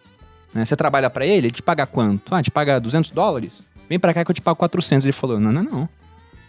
Né? 0.54 0.64
Você 0.64 0.74
trabalha 0.74 1.10
para 1.10 1.26
ele, 1.26 1.48
ele 1.48 1.50
te 1.50 1.62
paga 1.62 1.86
quanto? 1.86 2.34
Ah, 2.34 2.42
te 2.42 2.50
paga 2.50 2.80
200 2.80 3.10
dólares? 3.10 3.62
Vem 3.88 3.98
para 3.98 4.14
cá 4.14 4.24
que 4.24 4.30
eu 4.30 4.34
te 4.34 4.40
pago 4.40 4.56
400. 4.56 5.04
Ele 5.04 5.12
falou: 5.12 5.38
não, 5.38 5.52
não, 5.52 5.62
não. 5.62 5.88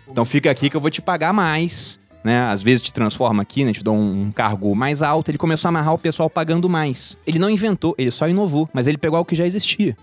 Então 0.10 0.26
fica 0.26 0.50
aqui 0.50 0.70
que 0.70 0.76
eu 0.76 0.82
vou 0.82 0.89
te 0.89 1.02
pagar 1.02 1.34
mais 1.34 2.00
né? 2.24 2.40
Às 2.42 2.62
vezes 2.62 2.82
te 2.82 2.94
transforma 2.94 3.42
aqui, 3.42 3.64
né? 3.64 3.72
Te 3.72 3.84
dá 3.84 3.92
um, 3.92 4.24
um 4.24 4.32
cargo 4.32 4.76
mais 4.76 5.02
alto. 5.02 5.30
Ele 5.32 5.38
começou 5.38 5.68
a 5.68 5.70
amarrar 5.70 5.94
o 5.94 5.98
pessoal 5.98 6.30
pagando 6.30 6.68
mais. 6.70 7.18
Ele 7.26 7.40
não 7.40 7.50
inventou, 7.50 7.96
ele 7.98 8.12
só 8.12 8.28
inovou, 8.28 8.70
mas 8.74 8.88
ele 8.88 8.98
pegou 8.98 9.18
algo 9.18 9.28
que 9.30 9.36
já 9.36 9.46
existia. 9.46 9.96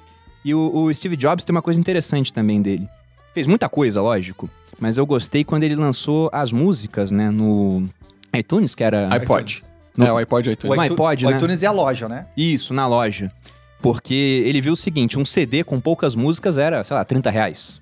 E 0.44 0.54
o, 0.54 0.70
o 0.84 0.92
Steve 0.94 1.16
Jobs 1.16 1.44
tem 1.44 1.54
uma 1.54 1.62
coisa 1.62 1.78
interessante 1.80 2.32
também 2.32 2.60
dele. 2.62 2.88
Fez 3.34 3.46
muita 3.46 3.68
coisa, 3.68 4.00
lógico, 4.00 4.48
mas 4.80 4.96
eu 4.96 5.04
gostei 5.06 5.44
quando 5.44 5.62
ele 5.64 5.76
lançou 5.76 6.28
as 6.32 6.50
músicas, 6.52 7.12
né? 7.12 7.30
No 7.30 7.88
iTunes, 8.34 8.74
que 8.74 8.82
era. 8.82 9.12
iPod. 9.14 9.60
No- 9.96 10.06
É, 10.06 10.12
o 10.12 10.16
iPod 10.16 10.50
iTunes. 10.50 10.76
No 10.76 10.84
iTu- 10.84 10.92
iPod, 10.94 11.26
o 11.26 11.30
né? 11.30 11.36
iTunes 11.36 11.62
é 11.62 11.66
a 11.66 11.72
loja, 11.72 12.08
né? 12.08 12.26
Isso, 12.36 12.72
na 12.72 12.86
loja. 12.86 13.28
Porque 13.80 14.42
ele 14.46 14.60
viu 14.60 14.72
o 14.72 14.76
seguinte: 14.76 15.18
um 15.18 15.24
CD 15.24 15.62
com 15.64 15.80
poucas 15.80 16.14
músicas 16.14 16.58
era, 16.58 16.82
sei 16.84 16.96
lá, 16.96 17.04
30 17.04 17.30
reais. 17.30 17.80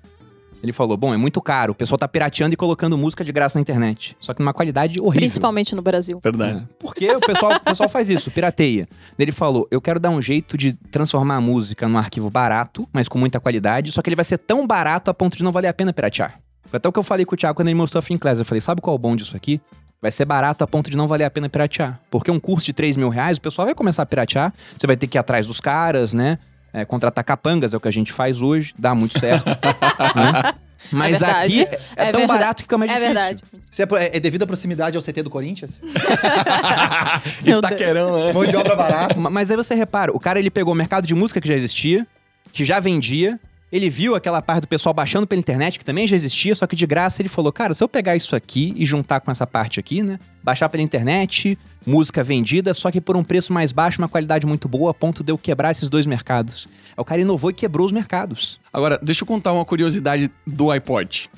Ele 0.61 0.73
falou: 0.73 0.97
bom, 0.97 1.13
é 1.13 1.17
muito 1.17 1.41
caro, 1.41 1.71
o 1.71 1.75
pessoal 1.75 1.97
tá 1.97 2.07
pirateando 2.07 2.53
e 2.53 2.57
colocando 2.57 2.97
música 2.97 3.23
de 3.23 3.31
graça 3.31 3.57
na 3.57 3.61
internet. 3.61 4.15
Só 4.19 4.33
que 4.33 4.41
numa 4.41 4.53
qualidade 4.53 4.99
horrível. 4.99 5.21
Principalmente 5.21 5.75
no 5.75 5.81
Brasil. 5.81 6.19
Verdade. 6.23 6.63
É. 6.63 6.75
Porque 6.79 7.09
o 7.11 7.19
pessoal, 7.19 7.53
o 7.53 7.59
pessoal 7.59 7.89
faz 7.89 8.09
isso, 8.09 8.31
pirateia. 8.31 8.87
Ele 9.17 9.31
falou: 9.31 9.67
eu 9.69 9.79
quero 9.81 9.99
dar 9.99 10.09
um 10.09 10.21
jeito 10.21 10.57
de 10.57 10.73
transformar 10.91 11.35
a 11.35 11.41
música 11.41 11.87
num 11.87 11.97
arquivo 11.97 12.29
barato, 12.29 12.87
mas 12.91 13.07
com 13.07 13.17
muita 13.17 13.39
qualidade, 13.39 13.91
só 13.91 14.01
que 14.01 14.09
ele 14.09 14.15
vai 14.15 14.25
ser 14.25 14.37
tão 14.37 14.65
barato 14.65 15.11
a 15.11 15.13
ponto 15.13 15.37
de 15.37 15.43
não 15.43 15.51
valer 15.51 15.67
a 15.67 15.73
pena 15.73 15.93
piratear. 15.93 16.39
Foi 16.65 16.77
até 16.77 16.89
o 16.89 16.91
que 16.91 16.99
eu 16.99 17.03
falei 17.03 17.25
com 17.25 17.35
o 17.35 17.37
Thiago 17.37 17.55
quando 17.55 17.69
ele 17.69 17.75
mostrou 17.75 17.99
a 17.99 18.01
Finclass. 18.01 18.39
Eu 18.39 18.45
falei: 18.45 18.61
sabe 18.61 18.81
qual 18.81 18.95
é 18.95 18.97
o 18.97 18.99
bom 18.99 19.15
disso 19.15 19.35
aqui? 19.35 19.61
Vai 20.01 20.11
ser 20.11 20.25
barato 20.25 20.63
a 20.63 20.67
ponto 20.67 20.91
de 20.91 20.97
não 20.97 21.07
valer 21.07 21.23
a 21.23 21.29
pena 21.29 21.49
piratear. 21.49 21.99
Porque 22.11 22.29
um 22.29 22.39
curso 22.39 22.67
de 22.67 22.73
3 22.73 22.97
mil 22.97 23.09
reais, 23.09 23.37
o 23.37 23.41
pessoal 23.41 23.65
vai 23.65 23.73
começar 23.73 24.03
a 24.03 24.05
piratear, 24.05 24.53
você 24.77 24.85
vai 24.85 24.95
ter 24.95 25.07
que 25.07 25.17
ir 25.17 25.19
atrás 25.19 25.47
dos 25.47 25.59
caras, 25.59 26.13
né? 26.13 26.37
É, 26.79 26.85
contratar 26.85 27.23
capangas 27.23 27.73
é 27.73 27.77
o 27.77 27.79
que 27.79 27.87
a 27.87 27.91
gente 27.91 28.11
faz 28.13 28.41
hoje, 28.41 28.73
dá 28.77 28.93
muito 28.93 29.17
certo. 29.19 29.45
né? 30.15 30.53
Mas 30.91 31.19
verdade. 31.19 31.61
aqui 31.63 31.75
é, 31.75 31.79
é 32.05 32.07
É 32.09 32.11
tão 32.11 32.19
verdade. 32.21 32.27
barato 32.27 32.55
que 32.57 32.63
fica 32.63 32.77
mais 32.77 32.91
É 32.91 32.93
difícil. 32.93 33.13
verdade. 33.15 33.43
Você 33.69 33.83
é, 33.83 33.87
é- 34.13 34.17
é 34.17 34.19
devido 34.19 34.43
à 34.43 34.47
proximidade 34.47 34.95
ao 34.95 35.01
CT 35.01 35.23
do 35.23 35.29
Corinthians? 35.29 35.81
Itaquerão, 37.43 38.25
né? 38.25 38.33
Mão 38.33 38.45
de 38.45 38.55
obra 38.55 38.75
barata. 38.77 39.19
Ma- 39.19 39.29
Mas 39.29 39.49
aí 39.51 39.57
você 39.57 39.75
repara, 39.75 40.11
o 40.15 40.19
cara 40.19 40.39
ele 40.39 40.49
pegou 40.49 40.73
o 40.73 40.77
mercado 40.77 41.05
de 41.07 41.13
música 41.15 41.41
que 41.41 41.47
já 41.47 41.55
existia, 41.55 42.05
que 42.53 42.63
já 42.63 42.79
vendia, 42.79 43.39
ele 43.71 43.89
viu 43.89 44.15
aquela 44.15 44.41
parte 44.41 44.61
do 44.61 44.67
pessoal 44.67 44.93
baixando 44.93 45.27
pela 45.27 45.39
internet, 45.39 45.77
que 45.77 45.83
também 45.85 46.07
já 46.07 46.15
existia, 46.15 46.55
só 46.55 46.65
que 46.65 46.75
de 46.75 46.85
graça 46.85 47.21
ele 47.21 47.29
falou, 47.29 47.51
cara, 47.51 47.73
se 47.73 47.83
eu 47.83 47.89
pegar 47.89 48.15
isso 48.15 48.35
aqui 48.35 48.73
e 48.77 48.85
juntar 48.85 49.19
com 49.19 49.29
essa 49.31 49.45
parte 49.45 49.79
aqui, 49.79 50.01
né? 50.01 50.19
Baixar 50.43 50.69
pela 50.69 50.83
internet, 50.83 51.57
música 51.87 52.21
vendida, 52.23 52.73
só 52.73 52.91
que 52.91 52.99
por 52.99 53.15
um 53.15 53.23
preço 53.23 53.53
mais 53.53 53.71
baixo, 53.71 54.01
uma 54.01 54.09
qualidade 54.09 54.45
muito 54.45 54.67
boa, 54.67 54.91
a 54.91 54.93
ponto 54.93 55.23
de 55.23 55.31
eu 55.31 55.37
quebrar 55.37 55.71
esses 55.71 55.89
dois 55.89 56.05
mercados. 56.05 56.67
Aí 56.89 56.93
O 56.97 57.05
cara 57.05 57.21
inovou 57.21 57.49
e 57.49 57.53
quebrou 57.53 57.85
os 57.85 57.93
mercados. 57.93 58.59
Agora, 58.73 58.99
deixa 59.01 59.23
eu 59.23 59.27
contar 59.27 59.53
uma 59.53 59.63
curiosidade 59.63 60.29
do 60.45 60.69
iPod. 60.69 61.29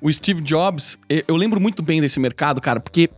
O 0.00 0.12
Steve 0.12 0.42
Jobs, 0.42 0.98
eu 1.08 1.36
lembro 1.36 1.60
muito 1.60 1.82
bem 1.82 2.00
desse 2.00 2.18
mercado, 2.18 2.60
cara, 2.60 2.80
porque 2.80 3.08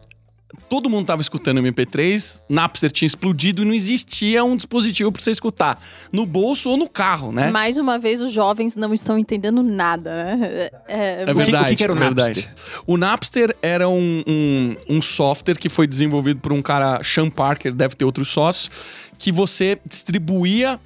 todo 0.69 0.91
mundo 0.91 1.07
tava 1.07 1.23
escutando 1.23 1.61
MP3, 1.61 2.41
Napster 2.49 2.91
tinha 2.91 3.07
explodido 3.07 3.63
e 3.63 3.65
não 3.65 3.73
existia 3.75 4.43
um 4.45 4.57
dispositivo 4.57 5.13
pra 5.13 5.23
você 5.23 5.31
escutar 5.31 5.81
no 6.13 6.27
bolso 6.27 6.71
ou 6.71 6.77
no 6.77 6.89
carro, 6.89 7.31
né? 7.33 7.51
Mais 7.51 7.77
uma 7.77 7.99
vez, 7.99 8.21
os 8.21 8.33
jovens 8.33 8.75
não 8.77 8.93
estão 8.93 9.19
entendendo 9.19 9.63
nada, 9.63 10.11
né? 10.37 10.69
É, 10.89 11.23
É 11.23 11.25
O 11.25 11.27
que- 11.29 11.35
verdade. 11.35 11.65
o 11.65 11.69
que 11.69 11.77
que 11.77 11.85
era 11.85 11.93
o 11.93 11.97
é 11.97 11.99
verdade. 12.01 12.41
Napster? 12.41 12.83
O 12.87 12.97
Napster 12.97 13.57
era 13.63 13.89
um, 13.89 14.23
um, 14.27 14.77
um 14.97 15.03
software 15.03 15.57
que 15.57 15.69
foi 15.69 15.87
desenvolvido 15.87 16.41
por 16.41 16.53
um 16.53 16.61
cara, 16.63 17.01
Sean 17.05 17.31
Parker, 17.31 17.73
deve 17.75 17.95
ter 17.95 18.05
outros 18.05 18.29
sócios, 18.29 18.71
que 19.19 19.33
você 19.33 19.79
distribuía 19.89 20.79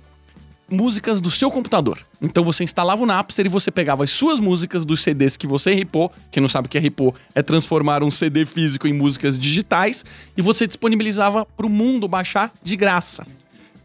músicas 0.70 1.20
do 1.20 1.30
seu 1.30 1.50
computador. 1.50 1.98
Então 2.20 2.44
você 2.44 2.64
instalava 2.64 3.02
o 3.02 3.06
Napster 3.06 3.46
e 3.46 3.48
você 3.48 3.70
pegava 3.70 4.04
as 4.04 4.10
suas 4.10 4.40
músicas 4.40 4.84
dos 4.84 5.02
CDs 5.02 5.36
que 5.36 5.46
você 5.46 5.74
ripou. 5.74 6.10
Quem 6.30 6.40
não 6.40 6.48
sabe 6.48 6.66
o 6.66 6.68
que 6.70 6.78
é 6.78 6.80
ripou 6.80 7.14
é 7.34 7.42
transformar 7.42 8.02
um 8.02 8.10
CD 8.10 8.46
físico 8.46 8.86
em 8.86 8.92
músicas 8.92 9.38
digitais 9.38 10.04
e 10.36 10.42
você 10.42 10.66
disponibilizava 10.66 11.44
para 11.44 11.66
o 11.66 11.70
mundo 11.70 12.06
baixar 12.06 12.52
de 12.62 12.76
graça. 12.76 13.26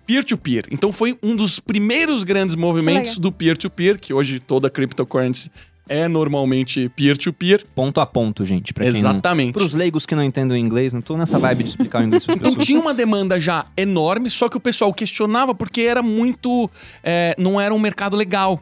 Peer-to-peer. 0.06 0.66
Então 0.70 0.92
foi 0.92 1.18
um 1.24 1.36
dos 1.36 1.60
primeiros 1.60 2.24
grandes 2.24 2.56
movimentos 2.56 3.18
do 3.18 3.32
peer-to-peer, 3.32 4.00
que 4.00 4.14
hoje 4.14 4.40
toda 4.40 4.70
cryptocurrency 4.70 5.50
é 5.88 6.08
normalmente 6.08 6.90
peer-to-peer. 6.90 7.66
Ponto 7.76 8.00
a 8.00 8.06
ponto, 8.06 8.46
gente. 8.46 8.74
Pra. 8.74 8.86
Exatamente. 8.86 9.54
Pros 9.54 9.74
leigos 9.74 10.06
que 10.06 10.16
não 10.16 10.24
entendem 10.24 10.58
o 10.58 10.60
inglês, 10.60 10.94
não 10.94 11.02
tô 11.02 11.18
nessa 11.18 11.38
vibe 11.40 11.64
de 11.64 11.70
explicar 11.70 12.02
o 12.02 12.06
inglês 12.06 12.26
pras 12.26 12.38
Então 12.38 12.56
tinha 12.56 12.80
uma 12.80 12.94
demanda 12.94 13.40
já 13.40 13.66
enorme, 13.78 14.30
só 14.30 14.50
que 14.50 14.58
o 14.58 14.60
pessoal 14.60 14.94
questionava 14.94 15.54
porque 15.54 15.82
era 15.82 16.02
muito. 16.02 16.70
é, 17.04 17.36
não 17.38 17.60
era 17.60 17.74
um 17.74 17.80
mercado 17.80 18.16
legal. 18.16 18.62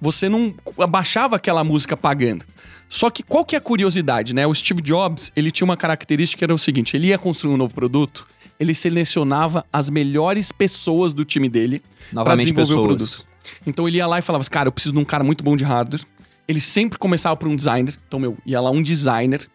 Você 0.00 0.28
não 0.28 0.54
baixava 0.88 1.36
aquela 1.36 1.62
música 1.62 1.96
pagando. 1.96 2.44
Só 2.88 3.08
que 3.08 3.22
qual 3.22 3.44
que 3.44 3.54
é 3.54 3.58
a 3.58 3.60
curiosidade, 3.60 4.34
né? 4.34 4.46
O 4.46 4.54
Steve 4.54 4.82
Jobs, 4.82 5.30
ele 5.36 5.50
tinha 5.50 5.64
uma 5.64 5.76
característica 5.76 6.38
que 6.38 6.44
era 6.44 6.54
o 6.54 6.58
seguinte: 6.58 6.96
ele 6.96 7.08
ia 7.08 7.18
construir 7.18 7.54
um 7.54 7.56
novo 7.56 7.72
produto, 7.72 8.26
ele 8.58 8.74
selecionava 8.74 9.64
as 9.72 9.88
melhores 9.88 10.50
pessoas 10.50 11.14
do 11.14 11.24
time 11.24 11.48
dele 11.48 11.82
para 12.12 12.34
desenvolver 12.34 12.74
o 12.74 12.76
pessoas. 12.76 12.86
produto. 12.86 13.30
Então 13.66 13.86
ele 13.86 13.98
ia 13.98 14.06
lá 14.06 14.18
e 14.18 14.22
falava 14.22 14.40
assim, 14.40 14.50
cara, 14.50 14.68
eu 14.68 14.72
preciso 14.72 14.92
de 14.92 14.98
um 14.98 15.04
cara 15.04 15.22
muito 15.22 15.44
bom 15.44 15.56
de 15.56 15.64
hardware. 15.64 16.02
Ele 16.50 16.60
sempre 16.60 16.98
começava 16.98 17.36
por 17.36 17.46
um 17.46 17.54
designer. 17.54 17.94
Então, 18.08 18.18
meu, 18.18 18.36
ia 18.44 18.60
lá 18.60 18.72
um 18.72 18.82
designer. 18.82 19.48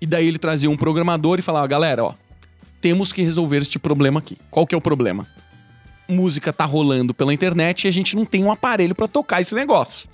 E 0.00 0.06
daí 0.06 0.26
ele 0.26 0.38
trazia 0.38 0.70
um 0.70 0.78
programador 0.78 1.38
e 1.38 1.42
falava, 1.42 1.66
galera, 1.66 2.02
ó, 2.02 2.14
temos 2.80 3.12
que 3.12 3.20
resolver 3.20 3.58
este 3.58 3.78
problema 3.78 4.20
aqui. 4.20 4.38
Qual 4.50 4.66
que 4.66 4.74
é 4.74 4.78
o 4.78 4.80
problema? 4.80 5.26
Música 6.08 6.50
tá 6.50 6.64
rolando 6.64 7.12
pela 7.12 7.34
internet 7.34 7.84
e 7.84 7.88
a 7.88 7.90
gente 7.90 8.16
não 8.16 8.24
tem 8.24 8.42
um 8.42 8.50
aparelho 8.50 8.94
para 8.94 9.06
tocar 9.06 9.42
esse 9.42 9.54
negócio. 9.54 10.08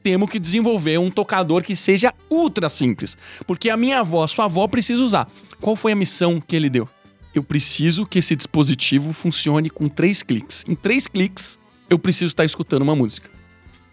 Temos 0.00 0.30
que 0.30 0.38
desenvolver 0.38 0.96
um 0.96 1.10
tocador 1.10 1.64
que 1.64 1.74
seja 1.74 2.14
ultra 2.30 2.70
simples. 2.70 3.18
Porque 3.44 3.68
a 3.68 3.76
minha 3.76 3.98
avó, 3.98 4.22
a 4.22 4.28
sua 4.28 4.44
avó 4.44 4.68
precisa 4.68 5.02
usar. 5.02 5.28
Qual 5.60 5.74
foi 5.74 5.90
a 5.90 5.96
missão 5.96 6.40
que 6.40 6.54
ele 6.54 6.70
deu? 6.70 6.88
Eu 7.34 7.42
preciso 7.42 8.06
que 8.06 8.20
esse 8.20 8.36
dispositivo 8.36 9.12
funcione 9.12 9.68
com 9.68 9.88
três 9.88 10.22
cliques. 10.22 10.62
Em 10.68 10.76
três 10.76 11.08
cliques, 11.08 11.58
eu 11.88 11.98
preciso 11.98 12.26
estar 12.26 12.44
escutando 12.44 12.82
uma 12.82 12.94
música. 12.94 13.39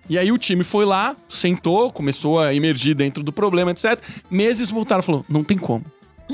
E 0.10 0.18
aí 0.18 0.32
o 0.32 0.38
time 0.38 0.64
foi 0.64 0.86
lá, 0.86 1.16
sentou, 1.28 1.92
começou 1.92 2.40
a 2.40 2.54
emergir 2.54 2.94
dentro 2.94 3.24
do 3.24 3.32
problema, 3.32 3.72
etc. 3.72 4.00
Meses 4.30 4.70
voltaram 4.70 5.02
e 5.02 5.06
falou: 5.06 5.26
não 5.28 5.44
tem 5.44 5.58
como. 5.58 5.86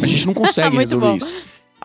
A 0.01 0.05
gente 0.05 0.25
não 0.25 0.33
consegue 0.35 0.77
resolver 0.77 1.07
bom. 1.07 1.17
isso. 1.17 1.33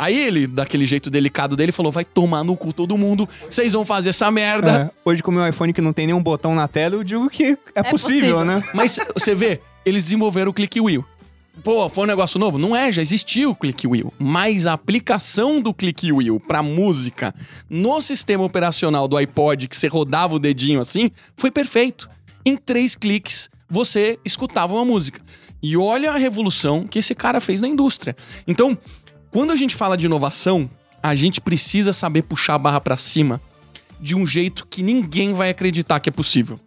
Aí 0.01 0.16
ele, 0.16 0.47
daquele 0.47 0.86
jeito 0.86 1.10
delicado 1.10 1.56
dele, 1.56 1.73
falou: 1.73 1.90
vai 1.90 2.05
tomar 2.05 2.44
no 2.44 2.56
cu 2.56 2.73
todo 2.73 2.97
mundo, 2.97 3.28
vocês 3.51 3.73
vão 3.73 3.85
fazer 3.85 4.10
essa 4.10 4.31
merda. 4.31 4.93
É, 4.94 5.09
hoje 5.09 5.23
com 5.23 5.31
o 5.31 5.35
meu 5.35 5.47
iPhone 5.48 5.73
que 5.73 5.81
não 5.81 5.93
tem 5.93 6.06
nenhum 6.06 6.23
botão 6.23 6.55
na 6.55 6.69
tela, 6.69 6.94
eu 6.94 7.02
digo 7.02 7.28
que 7.28 7.59
é, 7.74 7.82
possível, 7.82 8.36
possível. 8.36 8.44
né? 8.44 8.62
Mas 8.74 8.98
você 9.15 9.35
vê, 9.35 9.60
eles 9.85 10.05
desenvolveram 10.05 10.51
o 10.51 10.55
Click 10.55 10.81
Wheel. 10.81 11.05
Pô, 11.62 11.89
foi 11.89 12.05
um 12.05 12.06
negócio 12.06 12.39
novo? 12.39 12.56
Não 12.59 12.74
é, 12.74 12.90
já 12.93 13.02
existia 13.02 13.48
o 13.48 13.55
Click 13.55 13.86
Wheel. 13.86 14.12
Mas 14.18 14.66
a 14.66 14.72
aplicação 14.72 15.60
do 15.60 15.74
Click 15.74 16.12
Wheel 16.12 16.39
pra 16.39 16.62
música 16.62 17.35
no 17.68 18.01
sistema 18.01 18.44
operacional 18.44 19.09
do 19.09 19.16
iPod, 19.16 19.66
que 19.66 19.76
você 19.76 19.89
rodava 19.89 20.35
o 20.35 20.39
dedinho 20.39 20.80
assim, 20.80 21.10
foi 21.36 21.51
perfeito. 21.51 22.09
Em 22.44 22.56
três 22.56 22.94
cliques, 22.94 23.51
você 23.68 24.18
escutava 24.24 24.74
uma 24.74 24.85
música. 24.85 25.20
E 25.62 25.76
olha 25.76 26.12
a 26.12 26.16
revolução 26.16 26.86
que 26.86 27.01
esse 27.01 27.14
cara 27.14 27.40
fez 27.40 27.60
na 27.60 27.68
indústria. 27.68 28.16
Então, 28.47 28.78
quando 29.30 29.51
a 29.51 29.56
gente 29.56 29.74
fala 29.74 29.97
de 29.97 30.06
inovação, 30.06 30.70
a 31.02 31.14
gente 31.14 31.40
precisa 31.40 31.93
saber 31.93 32.22
puxar 32.22 32.55
a 32.55 32.59
barra 32.59 32.80
pra 32.80 32.97
cima 32.97 33.40
de 34.01 34.14
um 34.14 34.26
jeito 34.26 34.66
que 34.66 34.82
ninguém 34.82 35.35
vai 35.35 35.51
acreditar 35.51 35.98
que 35.98 36.09
é 36.09 36.12
possível. 36.12 36.60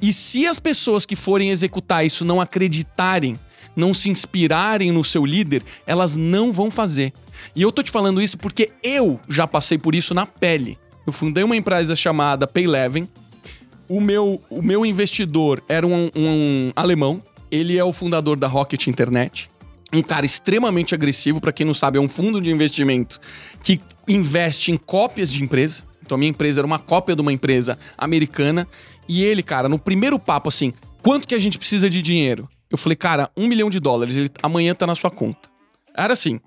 E 0.00 0.12
se 0.12 0.46
as 0.46 0.58
pessoas 0.58 1.04
que 1.04 1.16
forem 1.16 1.50
executar 1.50 2.06
isso 2.06 2.24
não 2.24 2.40
acreditarem, 2.40 3.38
não 3.74 3.94
se 3.94 4.10
inspirarem 4.10 4.90
no 4.92 5.04
seu 5.04 5.24
líder, 5.24 5.62
elas 5.86 6.16
não 6.16 6.52
vão 6.52 6.70
fazer. 6.70 7.12
E 7.54 7.62
eu 7.62 7.72
tô 7.72 7.82
te 7.82 7.90
falando 7.90 8.20
isso 8.20 8.38
porque 8.38 8.70
eu 8.82 9.18
já 9.28 9.46
passei 9.46 9.78
por 9.78 9.94
isso 9.94 10.14
na 10.14 10.26
pele. 10.26 10.78
Eu 11.06 11.12
fundei 11.12 11.42
uma 11.42 11.56
empresa 11.56 11.96
chamada 11.96 12.46
Payleven. 12.46 13.08
O 13.88 14.00
meu, 14.00 14.40
o 14.48 14.62
meu 14.62 14.86
investidor 14.86 15.62
era 15.68 15.86
um, 15.86 16.10
um 16.14 16.70
alemão. 16.76 17.22
Ele 17.50 17.76
é 17.76 17.82
o 17.84 17.92
fundador 17.92 18.36
da 18.36 18.46
Rocket 18.46 18.86
Internet. 18.86 19.48
Um 19.92 20.02
cara 20.02 20.24
extremamente 20.24 20.94
agressivo, 20.94 21.40
para 21.40 21.52
quem 21.52 21.66
não 21.66 21.74
sabe, 21.74 21.98
é 21.98 22.00
um 22.00 22.08
fundo 22.08 22.40
de 22.40 22.50
investimento 22.50 23.18
que 23.62 23.80
investe 24.06 24.70
em 24.70 24.76
cópias 24.76 25.32
de 25.32 25.42
empresa. 25.42 25.82
Então 26.04 26.14
a 26.14 26.18
minha 26.18 26.30
empresa 26.30 26.60
era 26.60 26.66
uma 26.66 26.78
cópia 26.78 27.16
de 27.16 27.22
uma 27.22 27.32
empresa 27.32 27.76
americana. 27.98 28.68
E 29.08 29.24
ele, 29.24 29.42
cara, 29.42 29.68
no 29.68 29.78
primeiro 29.78 30.18
papo, 30.18 30.48
assim, 30.48 30.72
quanto 31.02 31.26
que 31.26 31.34
a 31.34 31.38
gente 31.40 31.58
precisa 31.58 31.90
de 31.90 32.00
dinheiro? 32.00 32.48
Eu 32.70 32.78
falei, 32.78 32.96
cara, 32.96 33.30
um 33.36 33.48
milhão 33.48 33.68
de 33.68 33.80
dólares, 33.80 34.16
ele, 34.16 34.30
amanhã 34.42 34.74
tá 34.74 34.86
na 34.86 34.94
sua 34.94 35.10
conta. 35.10 35.48
Era 35.94 36.12
assim, 36.12 36.40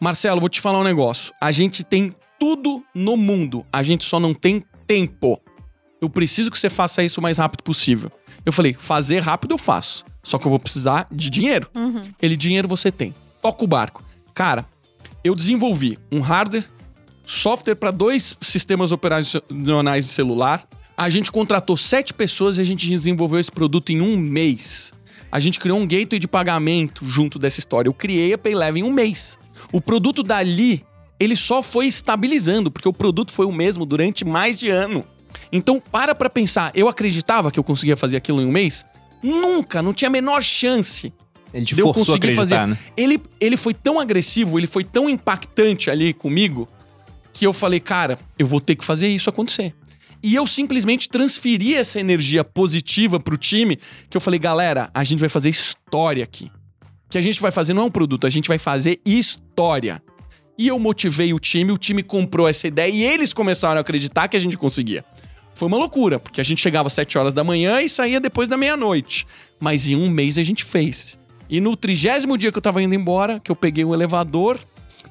Marcelo, 0.00 0.40
vou 0.40 0.48
te 0.48 0.60
falar 0.60 0.80
um 0.80 0.84
negócio. 0.84 1.32
A 1.40 1.52
gente 1.52 1.84
tem 1.84 2.14
tudo 2.38 2.82
no 2.94 3.16
mundo, 3.16 3.66
a 3.72 3.82
gente 3.82 4.04
só 4.04 4.18
não 4.18 4.32
tem 4.32 4.64
tempo. 4.86 5.40
Eu 6.00 6.08
preciso 6.08 6.50
que 6.50 6.58
você 6.58 6.70
faça 6.70 7.02
isso 7.02 7.20
o 7.20 7.22
mais 7.22 7.38
rápido 7.38 7.62
possível. 7.62 8.10
Eu 8.46 8.52
falei, 8.52 8.74
fazer 8.74 9.18
rápido 9.18 9.52
eu 9.52 9.58
faço. 9.58 10.04
Só 10.22 10.38
que 10.38 10.46
eu 10.46 10.50
vou 10.50 10.58
precisar 10.58 11.06
de 11.10 11.28
dinheiro. 11.28 11.68
Uhum. 11.74 12.02
Ele, 12.20 12.36
dinheiro 12.36 12.68
você 12.68 12.92
tem. 12.92 13.14
Toca 13.42 13.64
o 13.64 13.66
barco. 13.66 14.04
Cara, 14.34 14.66
eu 15.24 15.34
desenvolvi 15.34 15.98
um 16.12 16.20
hardware, 16.20 16.68
software 17.24 17.74
para 17.74 17.90
dois 17.90 18.36
sistemas 18.40 18.92
operacionais 18.92 20.06
de 20.06 20.12
celular. 20.12 20.66
A 20.96 21.10
gente 21.10 21.32
contratou 21.32 21.76
sete 21.76 22.14
pessoas 22.14 22.58
e 22.58 22.60
a 22.60 22.64
gente 22.64 22.88
desenvolveu 22.88 23.40
esse 23.40 23.50
produto 23.50 23.90
em 23.90 24.00
um 24.00 24.16
mês. 24.16 24.92
A 25.30 25.40
gente 25.40 25.58
criou 25.58 25.78
um 25.78 25.86
gateway 25.86 26.18
de 26.18 26.28
pagamento 26.28 27.04
junto 27.04 27.38
dessa 27.38 27.60
história. 27.60 27.88
Eu 27.88 27.94
criei 27.94 28.32
a 28.32 28.38
Paylevel 28.38 28.78
em 28.78 28.82
um 28.82 28.92
mês. 28.92 29.38
O 29.72 29.80
produto 29.80 30.22
dali, 30.22 30.84
ele 31.20 31.36
só 31.36 31.62
foi 31.62 31.86
estabilizando, 31.86 32.70
porque 32.70 32.88
o 32.88 32.92
produto 32.92 33.32
foi 33.32 33.46
o 33.46 33.52
mesmo 33.52 33.84
durante 33.84 34.24
mais 34.24 34.56
de 34.56 34.70
ano. 34.70 35.04
Então, 35.52 35.80
para 35.80 36.14
pra 36.14 36.30
pensar. 36.30 36.72
Eu 36.74 36.88
acreditava 36.88 37.50
que 37.50 37.58
eu 37.58 37.64
conseguia 37.64 37.96
fazer 37.96 38.16
aquilo 38.16 38.40
em 38.40 38.46
um 38.46 38.52
mês? 38.52 38.84
Nunca, 39.22 39.82
não 39.82 39.92
tinha 39.92 40.08
a 40.08 40.12
menor 40.12 40.42
chance. 40.42 41.12
Ele 41.52 41.64
te 41.64 41.74
de 41.74 41.80
eu 41.80 41.92
conseguir 41.92 42.16
acreditar, 42.16 42.42
fazer. 42.42 42.66
né? 42.66 42.78
Ele, 42.96 43.20
ele 43.40 43.56
foi 43.56 43.74
tão 43.74 43.98
agressivo, 43.98 44.58
ele 44.58 44.66
foi 44.66 44.84
tão 44.84 45.08
impactante 45.08 45.90
ali 45.90 46.12
comigo, 46.12 46.68
que 47.32 47.46
eu 47.46 47.52
falei, 47.52 47.80
cara, 47.80 48.18
eu 48.38 48.46
vou 48.46 48.60
ter 48.60 48.76
que 48.76 48.84
fazer 48.84 49.08
isso 49.08 49.30
acontecer. 49.30 49.74
E 50.22 50.34
eu 50.34 50.46
simplesmente 50.46 51.08
transferi 51.08 51.74
essa 51.74 52.00
energia 52.00 52.42
positiva 52.42 53.20
pro 53.20 53.36
time, 53.36 53.78
que 54.10 54.16
eu 54.16 54.20
falei, 54.20 54.38
galera, 54.38 54.90
a 54.92 55.04
gente 55.04 55.20
vai 55.20 55.28
fazer 55.28 55.48
história 55.48 56.24
aqui. 56.24 56.50
Que 57.08 57.18
a 57.18 57.22
gente 57.22 57.40
vai 57.40 57.50
fazer 57.50 57.72
não 57.72 57.82
é 57.82 57.86
um 57.86 57.90
produto, 57.90 58.26
a 58.26 58.30
gente 58.30 58.48
vai 58.48 58.58
fazer 58.58 59.00
história. 59.04 60.02
E 60.58 60.66
eu 60.66 60.78
motivei 60.78 61.32
o 61.32 61.38
time, 61.38 61.70
o 61.70 61.78
time 61.78 62.02
comprou 62.02 62.48
essa 62.48 62.66
ideia 62.66 62.90
e 62.90 63.02
eles 63.02 63.32
começaram 63.32 63.78
a 63.78 63.80
acreditar 63.80 64.26
que 64.26 64.36
a 64.36 64.40
gente 64.40 64.56
conseguia. 64.56 65.04
Foi 65.54 65.68
uma 65.68 65.76
loucura, 65.76 66.18
porque 66.18 66.40
a 66.40 66.44
gente 66.44 66.60
chegava 66.60 66.88
às 66.88 66.92
7 66.92 67.16
horas 67.16 67.32
da 67.32 67.44
manhã 67.44 67.80
e 67.80 67.88
saía 67.88 68.20
depois 68.20 68.48
da 68.48 68.56
meia-noite. 68.56 69.26
Mas 69.60 69.86
em 69.86 69.94
um 69.94 70.10
mês 70.10 70.36
a 70.36 70.42
gente 70.42 70.64
fez. 70.64 71.18
E 71.48 71.60
no 71.60 71.76
trigésimo 71.76 72.36
dia 72.36 72.52
que 72.52 72.58
eu 72.58 72.62
tava 72.62 72.82
indo 72.82 72.94
embora, 72.94 73.40
que 73.40 73.50
eu 73.50 73.56
peguei 73.56 73.84
o 73.84 73.94
elevador 73.94 74.58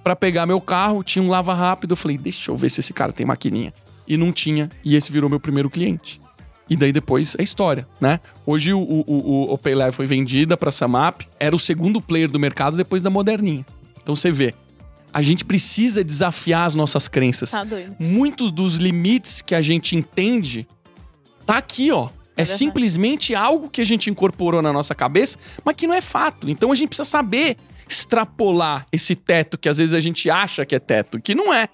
pra 0.04 0.16
pegar 0.16 0.46
meu 0.46 0.62
carro, 0.62 1.04
tinha 1.04 1.24
um 1.24 1.30
lava 1.30 1.54
rápido. 1.54 1.94
Eu 1.94 1.98
falei, 1.98 2.18
deixa 2.18 2.52
eu 2.52 2.56
ver 2.56 2.70
se 2.70 2.82
esse 2.82 2.94
cara 2.94 3.12
tem 3.12 3.26
maquininha. 3.26 3.74
E 4.08 4.16
não 4.18 4.32
tinha, 4.32 4.70
e 4.84 4.96
esse 4.96 5.12
virou 5.12 5.30
meu 5.30 5.40
primeiro 5.40 5.70
cliente. 5.70 6.22
E 6.70 6.76
daí 6.76 6.92
depois 6.92 7.36
é 7.38 7.44
história, 7.44 7.88
né? 8.00 8.20
Hoje 8.46 8.74
o, 8.74 8.80
o, 8.80 9.04
o, 9.08 9.54
o 9.54 9.92
foi 9.92 10.06
vendida 10.06 10.58
pra 10.58 10.72
Samap, 10.72 11.22
era 11.40 11.56
o 11.56 11.60
segundo 11.60 12.02
player 12.02 12.30
do 12.30 12.40
mercado 12.40 12.76
depois 12.76 13.02
da 13.02 13.10
Moderninha. 13.10 13.66
Então 14.02 14.16
você 14.16 14.32
vê, 14.32 14.54
a 15.14 15.22
gente 15.22 15.46
precisa 15.46 16.04
desafiar 16.04 16.68
as 16.68 16.76
nossas 16.76 17.08
crenças. 17.08 17.52
Tá 17.52 17.64
doido. 17.64 17.96
Muitos 18.00 18.52
dos 18.52 18.76
limites 18.76 19.42
que 19.42 19.56
a 19.56 19.62
gente 19.62 19.96
entende 19.96 20.68
tá 21.46 21.58
aqui, 21.58 21.92
ó. 21.92 22.10
É, 22.36 22.44
É 22.44 22.46
simplesmente 22.46 23.34
algo 23.34 23.70
que 23.70 23.82
a 23.82 23.86
gente 23.86 24.10
incorporou 24.10 24.62
na 24.62 24.72
nossa 24.72 24.94
cabeça, 24.94 25.40
mas 25.66 25.76
que 25.76 25.88
não 25.88 25.96
é 25.96 26.02
fato. 26.02 26.50
Então 26.50 26.72
a 26.72 26.76
gente 26.76 26.90
precisa 26.90 27.10
saber 27.10 27.58
extrapolar 27.90 28.86
esse 28.92 29.16
teto 29.16 29.58
que 29.58 29.68
às 29.70 29.78
vezes 29.78 29.94
a 29.94 30.00
gente 30.00 30.30
acha 30.30 30.66
que 30.66 30.76
é 30.76 30.80
teto, 30.80 31.20
que 31.20 31.34
não 31.34 31.54
é. 31.54 31.68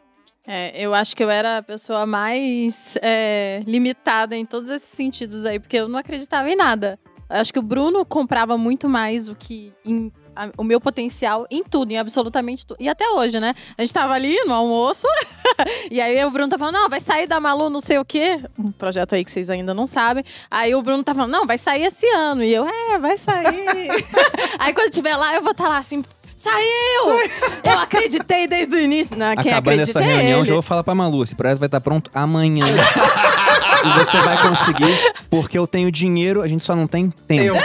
É, 0.45 0.73
eu 0.81 0.93
acho 0.93 1.15
que 1.15 1.23
eu 1.23 1.29
era 1.29 1.57
a 1.59 1.63
pessoa 1.63 2.05
mais 2.05 2.97
é, 3.01 3.63
limitada 3.65 4.35
em 4.35 4.45
todos 4.45 4.69
esses 4.69 4.89
sentidos 4.89 5.45
aí, 5.45 5.59
porque 5.59 5.77
eu 5.77 5.87
não 5.87 5.97
acreditava 5.99 6.49
em 6.49 6.55
nada. 6.55 6.99
Eu 7.29 7.37
acho 7.37 7.53
que 7.53 7.59
o 7.59 7.63
Bruno 7.63 8.05
comprava 8.05 8.57
muito 8.57 8.89
mais 8.89 9.29
o 9.29 9.35
que 9.35 9.71
em- 9.85 10.11
a- 10.35 10.49
o 10.57 10.63
meu 10.63 10.81
potencial 10.81 11.47
em 11.49 11.63
tudo, 11.63 11.91
em 11.91 11.97
absolutamente 11.97 12.65
tudo. 12.65 12.77
E 12.81 12.89
até 12.89 13.07
hoje, 13.11 13.39
né? 13.39 13.53
A 13.77 13.81
gente 13.81 13.93
tava 13.93 14.13
ali 14.13 14.35
no 14.45 14.53
almoço, 14.53 15.07
e 15.89 16.01
aí 16.01 16.23
o 16.25 16.29
Bruno 16.31 16.49
tá 16.49 16.57
falando, 16.57 16.75
não, 16.75 16.89
vai 16.89 16.99
sair 16.99 17.25
da 17.25 17.39
Malu 17.39 17.69
não 17.69 17.79
sei 17.79 17.97
o 17.97 18.03
quê. 18.05 18.39
Um 18.59 18.71
projeto 18.71 19.13
aí 19.15 19.23
que 19.23 19.31
vocês 19.31 19.49
ainda 19.49 19.73
não 19.73 19.87
sabem. 19.87 20.23
Aí 20.51 20.75
o 20.75 20.81
Bruno 20.81 21.03
tá 21.03 21.15
falando, 21.15 21.31
não, 21.31 21.45
vai 21.47 21.57
sair 21.57 21.83
esse 21.83 22.05
ano. 22.07 22.43
E 22.43 22.53
eu, 22.53 22.67
é, 22.67 22.99
vai 22.99 23.17
sair. 23.17 23.89
aí 24.59 24.73
quando 24.73 24.91
tiver 24.91 25.15
lá, 25.15 25.33
eu 25.35 25.41
vou 25.41 25.51
estar 25.51 25.69
lá 25.69 25.77
assim, 25.77 26.03
saiu! 26.43 27.29
Eu 27.63 27.79
acreditei 27.79 28.47
desde 28.47 28.75
o 28.75 28.79
início. 28.79 29.17
Não, 29.17 29.33
quem 29.35 29.51
Acabando 29.51 29.79
essa 29.79 29.99
acredita 29.99 29.99
é 29.99 30.21
reunião, 30.21 30.39
ele. 30.39 30.47
já 30.47 30.53
vou 30.53 30.61
falar 30.61 30.83
pra 30.83 30.93
Malu, 30.93 31.23
esse 31.23 31.35
projeto 31.35 31.59
vai 31.59 31.67
estar 31.67 31.79
pronto 31.81 32.11
amanhã. 32.13 32.65
e 33.85 33.99
você 33.99 34.17
vai 34.19 34.37
conseguir, 34.41 35.13
porque 35.29 35.57
eu 35.57 35.65
tenho 35.65 35.91
dinheiro, 35.91 36.41
a 36.41 36.47
gente 36.47 36.63
só 36.63 36.75
não 36.75 36.87
tem 36.87 37.09
tempo. 37.27 37.57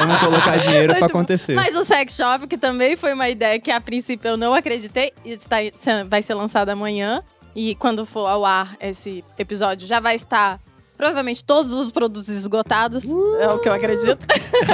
Vamos 0.00 0.18
colocar 0.18 0.56
dinheiro 0.56 0.92
pra 0.92 1.00
Muito 1.00 1.12
bom. 1.12 1.18
acontecer. 1.18 1.54
Mas 1.54 1.76
o 1.76 1.84
sex 1.84 2.14
shop, 2.14 2.46
que 2.46 2.58
também 2.58 2.96
foi 2.96 3.12
uma 3.12 3.28
ideia 3.28 3.58
que 3.58 3.70
a 3.70 3.80
princípio 3.80 4.28
eu 4.28 4.36
não 4.36 4.54
acreditei, 4.54 5.12
está, 5.24 5.56
vai 6.08 6.22
ser 6.22 6.34
lançado 6.34 6.70
amanhã. 6.70 7.22
E 7.56 7.76
quando 7.76 8.04
for 8.04 8.26
ao 8.26 8.44
ar 8.44 8.76
esse 8.80 9.22
episódio, 9.38 9.86
já 9.86 10.00
vai 10.00 10.16
estar 10.16 10.58
provavelmente 10.96 11.44
todos 11.44 11.72
os 11.72 11.90
produtos 11.90 12.28
esgotados. 12.28 13.04
É 13.40 13.48
o 13.48 13.58
que 13.58 13.68
eu 13.68 13.72
acredito. 13.72 14.26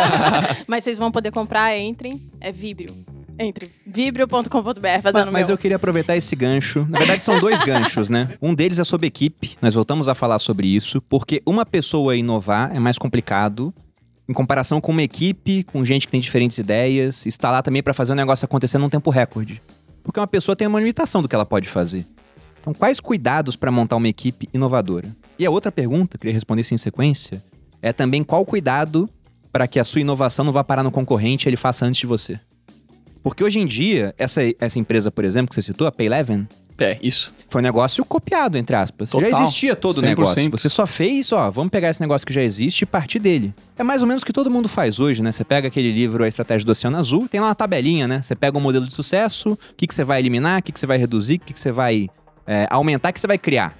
Mas 0.66 0.84
vocês 0.84 0.98
vão 0.98 1.10
poder 1.10 1.30
comprar, 1.32 1.76
entrem. 1.78 2.20
É 2.40 2.52
Vibrio. 2.52 2.94
Entre 3.38 3.70
vibrio.com.br, 3.86 5.00
fazendo 5.02 5.26
Ma- 5.26 5.32
Mas 5.32 5.46
meu. 5.46 5.54
eu 5.54 5.58
queria 5.58 5.76
aproveitar 5.76 6.14
esse 6.14 6.36
gancho. 6.36 6.86
Na 6.90 6.98
verdade, 6.98 7.22
são 7.22 7.38
dois 7.40 7.60
ganchos, 7.64 8.10
né? 8.10 8.28
Um 8.40 8.54
deles 8.54 8.78
é 8.78 8.84
sobre 8.84 9.06
equipe. 9.06 9.56
Nós 9.62 9.74
voltamos 9.74 10.08
a 10.08 10.14
falar 10.14 10.38
sobre 10.38 10.66
isso, 10.66 11.00
porque 11.02 11.42
uma 11.46 11.64
pessoa 11.64 12.14
inovar 12.14 12.74
é 12.76 12.78
mais 12.78 12.98
complicado 12.98 13.72
em 14.28 14.32
comparação 14.34 14.78
com 14.80 14.92
uma 14.92 15.02
equipe, 15.02 15.64
com 15.64 15.82
gente 15.84 16.06
que 16.06 16.12
tem 16.12 16.20
diferentes 16.20 16.58
ideias, 16.58 17.24
está 17.26 17.50
lá 17.50 17.62
também 17.62 17.82
para 17.82 17.94
fazer 17.94 18.12
o 18.12 18.14
negócio 18.14 18.44
acontecer 18.44 18.76
num 18.78 18.88
tempo 18.90 19.10
recorde. 19.10 19.60
Porque 20.04 20.20
uma 20.20 20.26
pessoa 20.26 20.54
tem 20.54 20.68
uma 20.68 20.78
limitação 20.78 21.20
do 21.22 21.28
que 21.28 21.34
ela 21.34 21.46
pode 21.46 21.68
fazer. 21.68 22.04
Então, 22.60 22.72
quais 22.74 23.00
cuidados 23.00 23.56
para 23.56 23.70
montar 23.72 23.96
uma 23.96 24.06
equipe 24.06 24.48
inovadora? 24.52 25.08
E 25.40 25.46
a 25.46 25.50
outra 25.50 25.72
pergunta, 25.72 26.18
queria 26.18 26.34
responder 26.34 26.60
isso 26.60 26.74
em 26.74 26.76
sequência, 26.76 27.42
é 27.80 27.94
também 27.94 28.22
qual 28.22 28.44
cuidado 28.44 29.08
para 29.50 29.66
que 29.66 29.80
a 29.80 29.84
sua 29.84 30.02
inovação 30.02 30.44
não 30.44 30.52
vá 30.52 30.62
parar 30.62 30.82
no 30.82 30.90
concorrente 30.90 31.46
e 31.46 31.48
ele 31.48 31.56
faça 31.56 31.86
antes 31.86 31.98
de 31.98 32.06
você. 32.06 32.38
Porque 33.22 33.42
hoje 33.42 33.58
em 33.58 33.66
dia, 33.66 34.14
essa, 34.18 34.42
essa 34.60 34.78
empresa, 34.78 35.10
por 35.10 35.24
exemplo, 35.24 35.48
que 35.48 35.54
você 35.54 35.62
citou, 35.62 35.86
a 35.86 35.92
Payleven, 35.92 36.46
É, 36.78 36.98
isso. 37.02 37.32
foi 37.48 37.62
um 37.62 37.64
negócio 37.64 38.04
copiado, 38.04 38.58
entre 38.58 38.76
aspas. 38.76 39.08
Total. 39.08 39.30
Já 39.30 39.40
existia 39.40 39.74
todo 39.74 39.96
o 39.96 40.02
100%. 40.02 40.04
negócio. 40.04 40.50
Você 40.50 40.68
só 40.68 40.86
fez, 40.86 41.32
ó, 41.32 41.50
vamos 41.50 41.70
pegar 41.70 41.88
esse 41.88 42.02
negócio 42.02 42.26
que 42.26 42.34
já 42.34 42.42
existe 42.42 42.82
e 42.82 42.86
partir 42.86 43.18
dele. 43.18 43.54
É 43.78 43.82
mais 43.82 44.02
ou 44.02 44.08
menos 44.08 44.22
o 44.22 44.26
que 44.26 44.34
todo 44.34 44.50
mundo 44.50 44.68
faz 44.68 45.00
hoje, 45.00 45.22
né? 45.22 45.32
Você 45.32 45.42
pega 45.42 45.68
aquele 45.68 45.90
livro 45.90 46.22
A 46.22 46.28
Estratégia 46.28 46.66
do 46.66 46.72
Oceano 46.72 46.98
Azul, 46.98 47.26
tem 47.26 47.40
lá 47.40 47.46
uma 47.46 47.54
tabelinha, 47.54 48.06
né? 48.06 48.20
Você 48.22 48.36
pega 48.36 48.58
um 48.58 48.60
modelo 48.60 48.86
de 48.86 48.92
sucesso, 48.92 49.52
o 49.52 49.58
que, 49.74 49.86
que 49.86 49.94
você 49.94 50.04
vai 50.04 50.20
eliminar, 50.20 50.60
o 50.60 50.62
que, 50.62 50.70
que 50.70 50.78
você 50.78 50.86
vai 50.86 50.98
reduzir, 50.98 51.36
o 51.36 51.40
que, 51.40 51.54
que 51.54 51.60
você 51.60 51.72
vai 51.72 52.10
é, 52.46 52.66
aumentar, 52.70 53.08
o 53.08 53.12
que 53.14 53.20
você 53.20 53.26
vai 53.26 53.38
criar. 53.38 53.74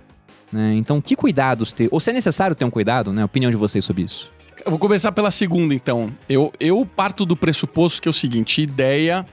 Né? 0.52 0.74
Então, 0.74 1.00
que 1.00 1.14
cuidados 1.16 1.72
ter? 1.72 1.88
Ou 1.90 2.00
se 2.00 2.10
é 2.10 2.12
necessário 2.12 2.54
ter 2.54 2.64
um 2.64 2.70
cuidado, 2.70 3.12
né? 3.12 3.22
A 3.22 3.26
opinião 3.26 3.50
de 3.50 3.56
vocês 3.56 3.84
sobre 3.84 4.02
isso. 4.02 4.32
Eu 4.64 4.70
vou 4.70 4.78
começar 4.78 5.12
pela 5.12 5.30
segunda, 5.30 5.74
então. 5.74 6.12
Eu, 6.28 6.52
eu 6.60 6.84
parto 6.84 7.24
do 7.24 7.36
pressuposto 7.36 8.02
que 8.02 8.08
é 8.08 8.10
o 8.10 8.14
seguinte: 8.14 8.60
ideia 8.60 9.24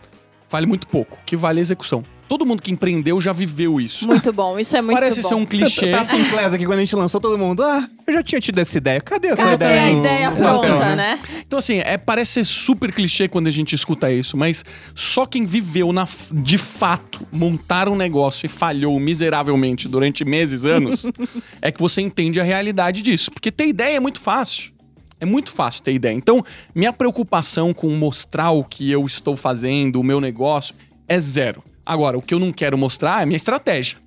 vale 0.49 0.65
muito 0.65 0.88
pouco, 0.88 1.18
que 1.26 1.35
vale 1.35 1.60
é 1.60 1.61
a 1.61 1.61
execução. 1.61 2.03
Todo 2.27 2.45
mundo 2.45 2.61
que 2.61 2.71
empreendeu 2.71 3.21
já 3.21 3.31
viveu 3.31 3.79
isso. 3.79 4.05
Muito 4.05 4.33
bom, 4.33 4.59
isso 4.59 4.75
é 4.75 4.81
muito 4.81 4.95
Parece 4.95 5.21
bom. 5.21 5.27
ser 5.29 5.35
um 5.35 5.45
clichê. 5.45 5.91
Tá 5.91 6.03
Sinclair 6.05 6.53
aqui 6.53 6.65
quando 6.65 6.79
a 6.79 6.83
gente 6.83 6.95
lançou 6.95 7.21
todo 7.21 7.37
mundo. 7.37 7.63
Ah, 7.63 7.87
eu 8.05 8.13
já 8.13 8.21
tinha 8.23 8.41
tido 8.41 8.59
essa 8.59 8.77
ideia. 8.77 8.99
Cadê 8.99 9.29
a 9.29 9.35
tua 9.35 9.45
Cadê 9.45 9.65
ideia? 9.65 9.81
a 9.81 9.91
no- 9.93 9.99
ideia 9.99 10.29
no 10.31 10.35
papel, 10.37 10.59
pronta, 10.59 10.95
né? 10.95 11.19
Então, 11.45 11.57
assim, 11.59 11.79
é, 11.79 11.97
parece 11.97 12.31
ser 12.33 12.45
super 12.45 12.91
clichê 12.93 13.27
quando 13.29 13.47
a 13.47 13.51
gente 13.51 13.73
escuta 13.73 14.11
isso, 14.11 14.35
mas 14.35 14.65
só 14.93 15.25
quem 15.25 15.45
viveu 15.45 15.93
na, 15.93 16.05
de 16.33 16.57
fato 16.57 17.25
montar 17.31 17.87
um 17.87 17.95
negócio 17.95 18.45
e 18.45 18.49
falhou 18.49 18.99
miseravelmente 18.99 19.87
durante 19.87 20.25
meses, 20.25 20.65
anos, 20.65 21.05
é 21.61 21.71
que 21.71 21.79
você 21.79 22.01
entende 22.01 22.39
a 22.39 22.43
realidade 22.43 23.01
disso. 23.01 23.31
Porque 23.31 23.51
ter 23.51 23.67
ideia 23.67 23.95
é 23.97 23.99
muito 24.01 24.19
fácil. 24.19 24.73
É 25.19 25.25
muito 25.25 25.49
fácil 25.51 25.81
ter 25.81 25.93
ideia. 25.93 26.13
Então, 26.13 26.43
minha 26.75 26.91
preocupação 26.93 27.73
com 27.73 27.89
mostrar 27.95 28.51
o 28.51 28.63
que 28.63 28.91
eu 28.91 29.05
estou 29.05 29.35
fazendo, 29.35 29.99
o 29.99 30.03
meu 30.03 30.19
negócio, 30.21 30.75
é 31.07 31.17
zero. 31.19 31.63
Agora, 31.89 32.18
o 32.18 32.22
que 32.22 32.34
eu 32.34 32.39
não 32.39 32.51
quero 32.51 32.77
mostrar 32.77 33.22
é 33.22 33.23
a 33.23 33.26
minha 33.26 33.38
estratégia. 33.38 33.97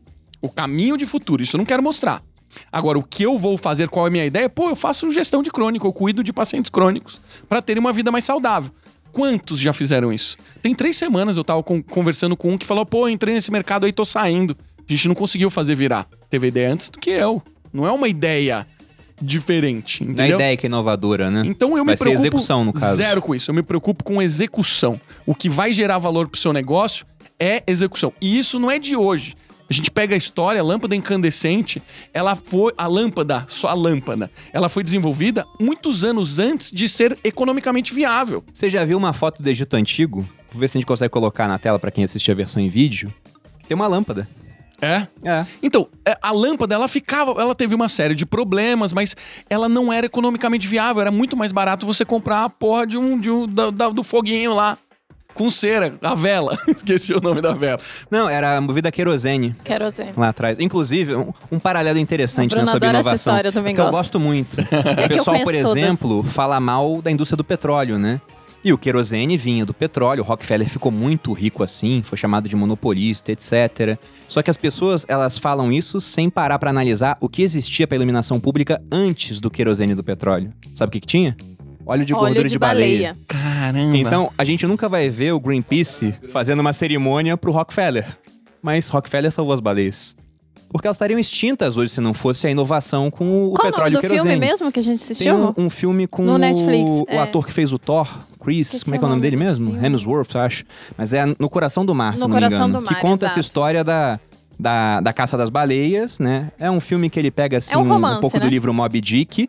O 0.43 0.49
caminho 0.51 0.97
de 0.99 1.07
futuro, 1.07 1.43
isso 1.43 1.57
eu 1.57 1.59
não 1.59 1.65
quero 1.65 1.83
mostrar. 1.83 2.23
Agora, 2.71 2.99
o 2.99 3.03
que 3.03 3.23
eu 3.23 3.39
vou 3.39 3.57
fazer, 3.57 3.89
qual 3.89 4.05
é 4.07 4.09
a 4.09 4.13
minha 4.13 4.27
ideia? 4.27 4.51
Pô, 4.51 4.69
eu 4.69 4.77
faço 4.77 5.11
gestão 5.11 5.43
de 5.43 5.51
crônico, 5.51 5.87
eu 5.87 5.93
cuido 5.93 6.23
de 6.23 6.31
pacientes 6.33 6.69
crônicos 6.71 7.21
para 7.49 7.63
terem 7.63 7.81
uma 7.81 7.93
vida 7.93 8.11
mais 8.11 8.25
saudável. 8.25 8.71
Quantos 9.13 9.59
já 9.59 9.73
fizeram 9.73 10.13
isso? 10.13 10.37
Tem 10.61 10.75
três 10.75 10.97
semanas 10.97 11.37
eu 11.39 11.43
tava 11.45 11.63
con- 11.63 11.83
conversando 11.83 12.37
com 12.37 12.53
um 12.53 12.59
que 12.59 12.67
falou: 12.67 12.85
pô, 12.85 13.09
entrei 13.09 13.35
nesse 13.35 13.51
mercado 13.51 13.87
aí, 13.87 13.93
tô 13.93 14.05
saindo. 14.05 14.55
A 14.79 14.93
gente 14.93 15.09
não 15.09 15.15
conseguiu 15.15 15.49
fazer 15.51 15.75
virar. 15.75 16.07
Teve 16.29 16.49
ideia 16.49 16.73
antes 16.73 16.89
do 16.91 16.99
que 16.99 17.11
eu. 17.11 17.43
Não 17.73 17.87
é 17.87 17.93
uma 17.93 18.09
ideia 18.09 18.67
diferente, 19.23 20.03
Não 20.03 20.11
é 20.11 20.13
entendeu? 20.13 20.37
ideia 20.37 20.57
que 20.57 20.67
é 20.67 20.69
inovadora, 20.69 21.31
né? 21.31 21.43
Então 21.45 21.77
eu 21.77 21.85
Vai 21.85 21.93
me 21.95 21.99
ser 21.99 22.05
preocupo 22.05 22.21
execução, 22.27 22.65
no 22.65 22.73
caso. 22.73 22.97
zero 22.97 23.21
com 23.21 23.35
isso. 23.35 23.51
Eu 23.51 23.55
me 23.55 23.63
preocupo 23.63 24.03
com 24.03 24.21
execução. 24.23 25.01
O 25.27 25.35
que 25.35 25.49
vai 25.49 25.73
gerar 25.73 25.99
valor 25.99 26.29
pro 26.29 26.41
seu 26.41 26.53
negócio 26.53 27.05
é 27.41 27.63
execução. 27.67 28.13
E 28.21 28.39
isso 28.39 28.59
não 28.61 28.71
é 28.71 28.79
de 28.79 28.95
hoje. 28.95 29.35
A 29.69 29.73
gente 29.73 29.89
pega 29.91 30.17
a 30.17 30.19
história, 30.19 30.61
a 30.61 30.65
lâmpada 30.65 30.97
incandescente, 30.97 31.81
ela 32.13 32.35
foi 32.35 32.73
a 32.77 32.89
lâmpada, 32.89 33.45
só 33.49 33.69
a 33.69 33.73
lâmpada, 33.75 34.29
ela 34.53 34.69
foi 34.69 34.83
desenvolvida 34.83 35.47
muitos 35.61 36.03
anos 36.05 36.41
antes 36.41 36.73
de 36.73 36.89
ser 36.89 37.17
economicamente 37.23 37.95
viável. 37.95 38.43
Você 38.53 38.69
já 38.69 38.85
viu 38.85 38.99
uma 38.99 39.13
foto 39.13 39.43
do 39.45 39.49
Egito 39.49 39.75
Antigo? 39.75 40.29
Vou 40.51 40.61
ver 40.61 40.69
se 40.69 40.77
a 40.77 40.81
gente 40.81 40.87
consegue 40.89 41.11
colocar 41.13 41.47
na 41.47 41.57
tela 41.57 41.79
pra 41.79 41.93
quem 41.93 42.03
assistir 42.03 42.33
a 42.33 42.35
versão 42.35 42.61
em 42.61 42.69
vídeo. 42.69 43.15
Tem 43.69 43.75
uma 43.77 43.87
lâmpada. 43.87 44.29
É? 44.83 45.07
É. 45.25 45.47
Então, 45.63 45.87
é, 46.05 46.17
a 46.21 46.33
lâmpada, 46.33 46.75
ela 46.75 46.89
ficava, 46.89 47.41
ela 47.41 47.55
teve 47.55 47.73
uma 47.73 47.89
série 47.89 48.15
de 48.17 48.27
problemas, 48.27 48.93
mas 48.93 49.15
ela 49.49 49.69
não 49.69 49.93
era 49.93 50.07
economicamente 50.07 50.67
viável. 50.67 51.01
Era 51.03 51.13
muito 51.13 51.37
mais 51.37 51.53
barato 51.53 51.87
você 51.87 52.05
comprar 52.05 52.45
a 52.45 52.51
porra 52.51 52.87
de 52.87 52.99
um, 52.99 53.17
de 53.21 53.31
um 53.31 53.47
da- 53.47 53.71
da- 53.71 53.91
do 53.91 54.03
foguinho 54.03 54.53
lá. 54.55 54.77
Com 55.41 55.49
cera, 55.49 55.95
a 56.03 56.15
vela. 56.15 56.59
Esqueci 56.69 57.15
o 57.15 57.21
nome 57.21 57.41
da 57.41 57.55
vela. 57.55 57.81
Não, 58.11 58.29
era 58.29 58.61
movida 58.61 58.91
a 58.91 58.93
querosene 58.93 59.57
Querosene. 59.65 60.13
lá 60.15 60.29
atrás. 60.29 60.59
Inclusive, 60.59 61.15
um, 61.17 61.33
um 61.51 61.59
paralelo 61.59 61.99
interessante 61.99 62.55
né, 62.55 62.67
sobre 62.67 62.77
adora 62.77 62.99
essa 62.99 63.09
inovação. 63.09 63.33
história, 63.33 63.49
eu 63.49 63.53
também 63.53 63.75
porque 63.75 63.91
gosto. 63.91 63.95
eu 63.95 63.99
gosto 63.99 64.21
muito. 64.21 64.57
que 64.57 64.63
o 64.63 65.09
pessoal, 65.09 65.37
por 65.39 65.45
conheço 65.47 65.69
todas. 65.69 65.83
exemplo, 65.83 66.23
fala 66.25 66.61
mal 66.61 67.01
da 67.01 67.11
indústria 67.11 67.39
do 67.39 67.45
petróleo, 67.45 67.99
né? 67.99 68.21
E 68.63 68.71
o 68.71 68.77
querosene 68.77 69.39
vinha 69.39 69.65
do 69.65 69.73
petróleo, 69.73 70.23
o 70.23 70.27
Rockefeller 70.27 70.69
ficou 70.69 70.93
muito 70.93 71.33
rico 71.33 71.63
assim, 71.63 72.03
foi 72.05 72.19
chamado 72.19 72.47
de 72.47 72.55
monopolista, 72.55 73.33
etc. 73.33 73.99
Só 74.29 74.43
que 74.43 74.51
as 74.51 74.59
pessoas, 74.59 75.07
elas 75.09 75.39
falam 75.39 75.73
isso 75.73 75.99
sem 76.03 76.29
parar 76.29 76.59
pra 76.59 76.69
analisar 76.69 77.17
o 77.19 77.31
que 77.31 77.41
existia 77.41 77.87
pra 77.87 77.97
iluminação 77.97 78.39
pública 78.39 78.83
antes 78.93 79.41
do 79.41 79.51
querosene 79.51 79.93
e 79.93 79.97
do 79.97 80.05
petróleo. 80.05 80.53
Sabe 80.75 80.91
o 80.91 80.93
que 80.93 81.01
que 81.01 81.07
tinha? 81.07 81.35
Óleo 81.85 82.05
de 82.05 82.13
gordura 82.13 82.41
Óleo 82.41 82.49
de, 82.49 82.59
baleia. 82.59 83.17
Caramba. 83.27 83.97
Então, 83.97 84.31
a 84.37 84.45
gente 84.45 84.67
nunca 84.67 84.89
vai 84.89 85.09
ver 85.09 85.33
o 85.33 85.41
Greenpeace 85.41 86.15
fazendo 86.31 86.61
uma 86.61 86.73
cerimônia 86.73 87.37
pro 87.37 87.53
Rockefeller. 87.53 88.17
Mas 88.63 88.89
Rockefeller 88.89 89.31
salvou 89.33 89.55
as 89.55 89.61
baleias. 89.61 90.17
Porque 90.69 90.87
elas 90.87 90.97
estariam 90.97 91.19
extintas 91.19 91.77
hoje 91.77 91.91
se 91.91 92.01
não 92.01 92.15
fosse 92.15 92.47
a 92.47 92.51
inovação 92.51 93.11
com 93.11 93.47
o 93.49 93.55
Qual 93.55 93.69
o 93.69 93.73
petróleo 93.73 93.79
nome 93.81 93.91
e 93.91 93.93
do 93.93 93.99
o 93.99 94.01
querosene. 94.03 94.31
filme 94.31 94.47
mesmo 94.47 94.71
que 94.71 94.79
a 94.79 94.83
gente 94.83 94.99
Tem 95.01 95.13
assistiu? 95.13 95.55
um, 95.59 95.65
um 95.67 95.71
filme 95.71 96.07
com 96.07 96.23
No 96.25 96.35
o, 96.35 96.39
Netflix, 96.39 96.89
o 96.91 97.05
é. 97.09 97.19
ator 97.19 97.45
que 97.45 97.53
fez 97.53 97.73
o 97.73 97.79
Thor, 97.79 98.07
Chris, 98.41 98.85
como 98.85 98.95
é 98.95 98.99
que 98.99 99.05
é 99.05 99.07
o 99.07 99.09
o 99.09 99.11
nome 99.11 99.21
nome 99.21 99.23
dele 99.23 99.37
do 99.37 99.39
mesmo? 99.45 99.73
filme. 99.73 99.87
Hemsworth, 99.87 100.37
acho. 100.37 100.65
Mas 100.97 101.13
é 101.13 101.25
No 101.41 101.49
Coração 101.51 101.85
do 101.85 101.93
Mar, 101.93 102.15
se 102.17 102.21
No 102.23 102.29
não 102.29 102.35
me 102.37 102.41
Coração 102.41 102.69
engano. 102.69 102.85
do 102.85 102.87
que 102.87 102.93
Mar, 102.95 103.01
conta 103.03 103.27
essa 103.27 103.35
exato. 103.35 103.41
história 103.41 103.83
da, 103.83 104.21
da, 104.57 105.01
da 105.01 105.13
caça 105.13 105.37
das 105.37 105.51
baleias, 105.51 106.21
né? 106.21 106.53
É 106.57 106.71
um 106.71 106.79
filme 106.79 107.11
que 107.11 107.19
ele 107.19 107.33
pega, 107.33 107.59
assim, 107.59 107.75
É 107.75 107.79
um 107.79 107.89
romance, 107.89 108.21
pouco 108.21 108.39
do 108.39 108.45
né? 108.45 108.51
livro 108.51 108.73
Moby 108.73 109.01
Dick. 109.01 109.49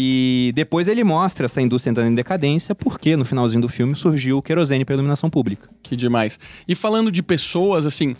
E 0.00 0.52
depois 0.54 0.86
ele 0.86 1.02
mostra 1.02 1.46
essa 1.46 1.60
indústria 1.60 1.90
entrando 1.90 2.12
em 2.12 2.14
decadência, 2.14 2.72
porque 2.72 3.16
no 3.16 3.24
finalzinho 3.24 3.60
do 3.60 3.68
filme 3.68 3.96
surgiu 3.96 4.38
o 4.38 4.42
querosene 4.42 4.84
para 4.84 4.94
iluminação 4.94 5.28
pública. 5.28 5.68
Que 5.82 5.96
demais. 5.96 6.38
E 6.68 6.76
falando 6.76 7.10
de 7.10 7.20
pessoas, 7.20 7.84
assim, 7.84 8.14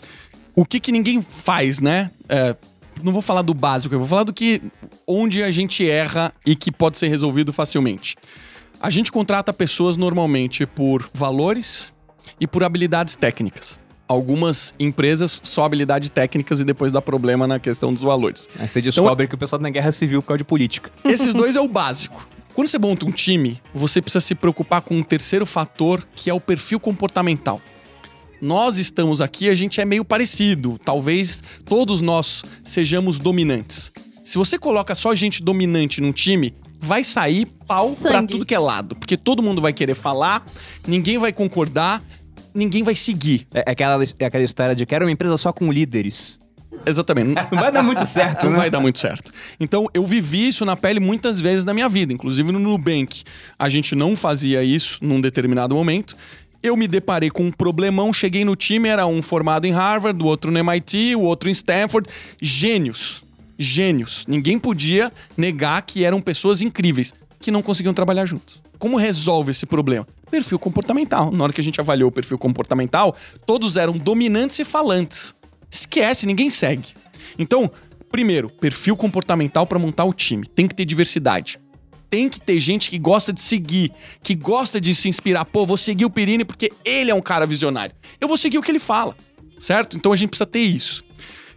o 0.53 0.65
que 0.65 0.77
que 0.77 0.91
ninguém 0.91 1.21
faz, 1.21 1.79
né? 1.79 2.11
É, 2.27 2.53
não 3.01 3.13
vou 3.13 3.21
falar 3.21 3.43
do 3.43 3.53
básico, 3.53 3.95
eu 3.95 3.99
vou 3.99 4.09
falar 4.09 4.25
do 4.25 4.33
que 4.33 4.61
onde 5.07 5.41
a 5.41 5.49
gente 5.51 5.89
erra 5.89 6.33
e 6.45 6.53
que 6.53 6.69
pode 6.69 6.97
ser 6.97 7.07
resolvido 7.07 7.53
facilmente. 7.53 8.17
A 8.81 8.89
gente 8.89 9.09
contrata 9.09 9.53
pessoas 9.53 9.95
normalmente 9.95 10.65
por 10.65 11.09
valores 11.13 11.93
e 12.41 12.45
por 12.45 12.61
habilidades 12.61 13.15
técnicas. 13.15 13.79
Algumas 14.09 14.73
empresas 14.79 15.39
só 15.43 15.63
habilidades 15.63 16.09
técnicas 16.09 16.59
e 16.59 16.63
depois 16.63 16.91
dá 16.91 16.99
problema 16.99 17.45
na 17.45 17.59
questão 17.59 17.93
dos 17.93 18.01
valores. 18.01 18.49
Aí 18.57 18.67
você 18.67 18.81
descobre 18.81 19.27
que 19.27 19.35
o 19.35 19.37
pessoal 19.37 19.59
tá 19.59 19.63
na 19.63 19.69
guerra 19.69 19.91
civil 19.91 20.23
por 20.23 20.29
causa 20.29 20.39
de 20.39 20.43
política. 20.43 20.91
Esses 21.05 21.31
dois 21.35 21.55
é 21.55 21.61
o 21.61 21.67
básico. 21.67 22.27
Quando 22.55 22.67
você 22.67 22.79
monta 22.79 23.05
um 23.05 23.11
time, 23.11 23.61
você 23.71 24.01
precisa 24.01 24.19
se 24.19 24.33
preocupar 24.33 24.81
com 24.81 24.97
um 24.97 25.03
terceiro 25.03 25.45
fator, 25.45 26.03
que 26.15 26.27
é 26.27 26.33
o 26.33 26.41
perfil 26.41 26.79
comportamental. 26.79 27.61
Nós 28.41 28.79
estamos 28.79 29.21
aqui, 29.21 29.47
a 29.47 29.53
gente 29.53 29.79
é 29.79 29.85
meio 29.85 30.03
parecido. 30.03 30.79
Talvez 30.83 31.43
todos 31.65 32.01
nós 32.01 32.43
sejamos 32.63 33.19
dominantes. 33.19 33.91
Se 34.25 34.39
você 34.39 34.57
coloca 34.57 34.95
só 34.95 35.13
gente 35.13 35.43
dominante 35.43 36.01
num 36.01 36.11
time, 36.11 36.53
vai 36.79 37.03
sair 37.03 37.45
pau 37.67 37.93
pra 37.95 38.13
Sangue. 38.13 38.33
tudo 38.33 38.45
que 38.45 38.55
é 38.55 38.59
lado. 38.59 38.95
Porque 38.95 39.17
todo 39.17 39.43
mundo 39.43 39.61
vai 39.61 39.73
querer 39.73 39.95
falar, 39.95 40.45
ninguém 40.87 41.17
vai 41.17 41.33
concordar, 41.33 42.01
ninguém 42.53 42.83
vai 42.83 42.95
seguir. 42.95 43.47
É, 43.53 43.63
é 43.67 43.71
aquela, 43.71 44.03
é 44.19 44.25
aquela 44.25 44.43
história 44.43 44.75
de 44.75 44.85
que 44.85 44.93
era 44.95 45.05
uma 45.05 45.11
empresa 45.11 45.37
só 45.37 45.51
com 45.51 45.71
líderes. 45.71 46.39
Exatamente. 46.85 47.41
Não 47.51 47.59
vai 47.59 47.71
dar 47.71 47.83
muito 47.83 48.05
certo, 48.05 48.43
Não 48.45 48.51
né? 48.51 48.57
vai 48.57 48.69
dar 48.69 48.79
muito 48.79 48.99
certo. 48.99 49.31
Então, 49.59 49.87
eu 49.93 50.05
vivi 50.05 50.47
isso 50.47 50.63
na 50.65 50.75
pele 50.75 50.99
muitas 50.99 51.39
vezes 51.39 51.65
na 51.65 51.73
minha 51.73 51.89
vida, 51.89 52.13
inclusive 52.13 52.51
no 52.51 52.59
Nubank. 52.59 53.23
A 53.57 53.67
gente 53.69 53.95
não 53.95 54.15
fazia 54.15 54.63
isso 54.63 54.99
num 55.01 55.19
determinado 55.19 55.75
momento. 55.75 56.15
Eu 56.61 56.75
me 56.75 56.87
deparei 56.87 57.29
com 57.29 57.45
um 57.45 57.51
problemão, 57.51 58.11
cheguei 58.11 58.43
no 58.43 58.55
time, 58.55 58.89
era 58.89 59.07
um 59.07 59.21
formado 59.21 59.65
em 59.65 59.71
Harvard, 59.71 60.21
o 60.21 60.25
outro 60.25 60.51
no 60.51 60.59
MIT, 60.59 61.15
o 61.15 61.21
outro 61.21 61.49
em 61.49 61.53
Stanford. 61.53 62.09
Gênios. 62.41 63.23
Gênios. 63.57 64.25
Ninguém 64.27 64.59
podia 64.59 65.11
negar 65.37 65.81
que 65.81 66.03
eram 66.03 66.21
pessoas 66.21 66.61
incríveis, 66.61 67.13
que 67.39 67.51
não 67.51 67.61
conseguiam 67.61 67.93
trabalhar 67.93 68.25
juntos. 68.25 68.61
Como 68.77 68.97
resolve 68.97 69.51
esse 69.51 69.65
problema? 69.65 70.07
Perfil 70.29 70.59
comportamental. 70.59 71.31
Na 71.31 71.43
hora 71.43 71.53
que 71.53 71.61
a 71.61 71.63
gente 71.63 71.79
avaliou 71.79 72.09
o 72.09 72.11
perfil 72.11 72.37
comportamental, 72.37 73.15
todos 73.45 73.77
eram 73.77 73.97
dominantes 73.97 74.59
e 74.59 74.65
falantes. 74.65 75.35
Esquece, 75.69 76.25
ninguém 76.25 76.49
segue. 76.49 76.93
Então, 77.37 77.71
primeiro, 78.11 78.49
perfil 78.49 78.95
comportamental 78.95 79.65
para 79.65 79.79
montar 79.79 80.05
o 80.05 80.13
time. 80.13 80.45
Tem 80.45 80.67
que 80.67 80.75
ter 80.75 80.85
diversidade. 80.85 81.59
Tem 82.09 82.27
que 82.27 82.41
ter 82.41 82.59
gente 82.59 82.89
que 82.89 82.97
gosta 82.97 83.31
de 83.31 83.41
seguir, 83.41 83.91
que 84.23 84.33
gosta 84.33 84.81
de 84.81 84.95
se 84.95 85.07
inspirar. 85.07 85.45
Pô, 85.45 85.65
vou 85.65 85.77
seguir 85.77 86.05
o 86.05 86.09
Pirini 86.09 86.43
porque 86.43 86.71
ele 86.83 87.11
é 87.11 87.13
um 87.13 87.21
cara 87.21 87.45
visionário. 87.45 87.95
Eu 88.19 88.27
vou 88.27 88.37
seguir 88.37 88.57
o 88.57 88.63
que 88.63 88.71
ele 88.71 88.79
fala, 88.79 89.15
certo? 89.59 89.95
Então 89.95 90.11
a 90.11 90.15
gente 90.15 90.29
precisa 90.29 90.47
ter 90.47 90.61
isso. 90.61 91.03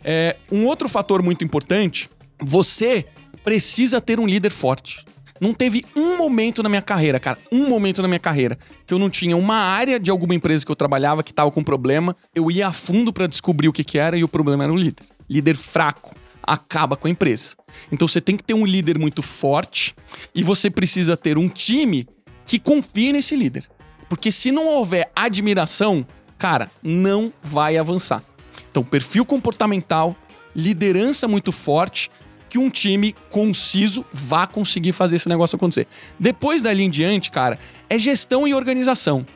É, 0.05 0.37
um 0.51 0.67
outro 0.67 0.89
fator 0.91 1.23
muito 1.23 1.43
importante, 1.43 2.11
você 2.39 3.07
precisa 3.43 4.01
ter 4.01 4.21
um 4.21 4.27
líder 4.27 4.51
forte. 4.51 5.05
Não 5.43 5.53
teve 5.53 5.85
um 5.97 6.17
momento 6.17 6.63
na 6.63 6.69
minha 6.69 6.81
carreira, 6.81 7.19
cara, 7.19 7.37
um 7.51 7.69
momento 7.69 8.01
na 8.01 8.07
minha 8.07 8.21
carreira 8.21 8.57
que 8.87 8.95
eu 8.95 8.99
não 8.99 9.11
tinha 9.11 9.37
uma 9.37 9.57
área 9.57 9.99
de 9.99 10.09
alguma 10.09 10.37
empresa 10.37 10.65
que 10.65 10.71
eu 10.71 10.77
trabalhava 10.77 11.21
que 11.21 11.35
tava 11.35 11.51
com 11.51 11.65
problema, 11.65 12.15
eu 12.33 12.49
ia 12.49 12.69
a 12.69 12.73
fundo 12.73 13.13
pra 13.13 13.27
descobrir 13.27 13.67
o 13.67 13.73
que 13.73 13.83
que 13.83 13.99
era 13.99 14.17
e 14.17 14.23
o 14.23 14.29
problema 14.29 14.63
era 14.63 14.73
o 14.73 14.77
líder. 14.77 15.05
Líder 15.29 15.57
fraco 15.57 16.15
acaba 16.45 16.97
com 16.97 17.09
a 17.09 17.11
empresa. 17.11 17.57
Então 17.91 18.07
você 18.07 18.21
tem 18.21 18.37
que 18.37 18.45
ter 18.45 18.55
um 18.55 18.65
líder 18.65 19.01
muito 19.01 19.21
forte 19.21 19.97
e 20.33 20.45
você 20.45 20.71
precisa 20.71 21.17
ter 21.17 21.37
um 21.37 21.49
time 21.49 22.07
que 22.47 22.61
confie 22.61 23.13
nesse 23.13 23.35
líder. 23.35 23.69
Porque 24.09 24.31
se 24.31 24.53
não 24.53 24.69
houver 24.69 25.11
admiração, 25.17 26.07
cara, 26.39 26.71
não 26.85 27.33
vai 27.43 27.77
avançar. 27.77 28.23
Então, 28.71 28.85
perfil 28.85 29.25
comportamental, 29.25 30.15
liderança 30.55 31.27
muito 31.27 31.51
forte, 31.51 32.11
que 32.53 32.59
um 32.59 32.69
time 32.69 33.17
conciso 33.31 34.05
vá 34.13 34.47
conseguir 34.47 34.93
fazer 34.93 35.17
esse 35.17 35.27
negócio 35.27 35.57
acontecer. 35.57 35.87
Depois 36.21 36.61
dali 36.61 36.83
em 36.83 36.91
diante, 36.91 37.31
cara, 37.31 37.59
é 37.89 37.99
gestão 37.99 38.47
e 38.47 38.53
organização. 38.53 39.27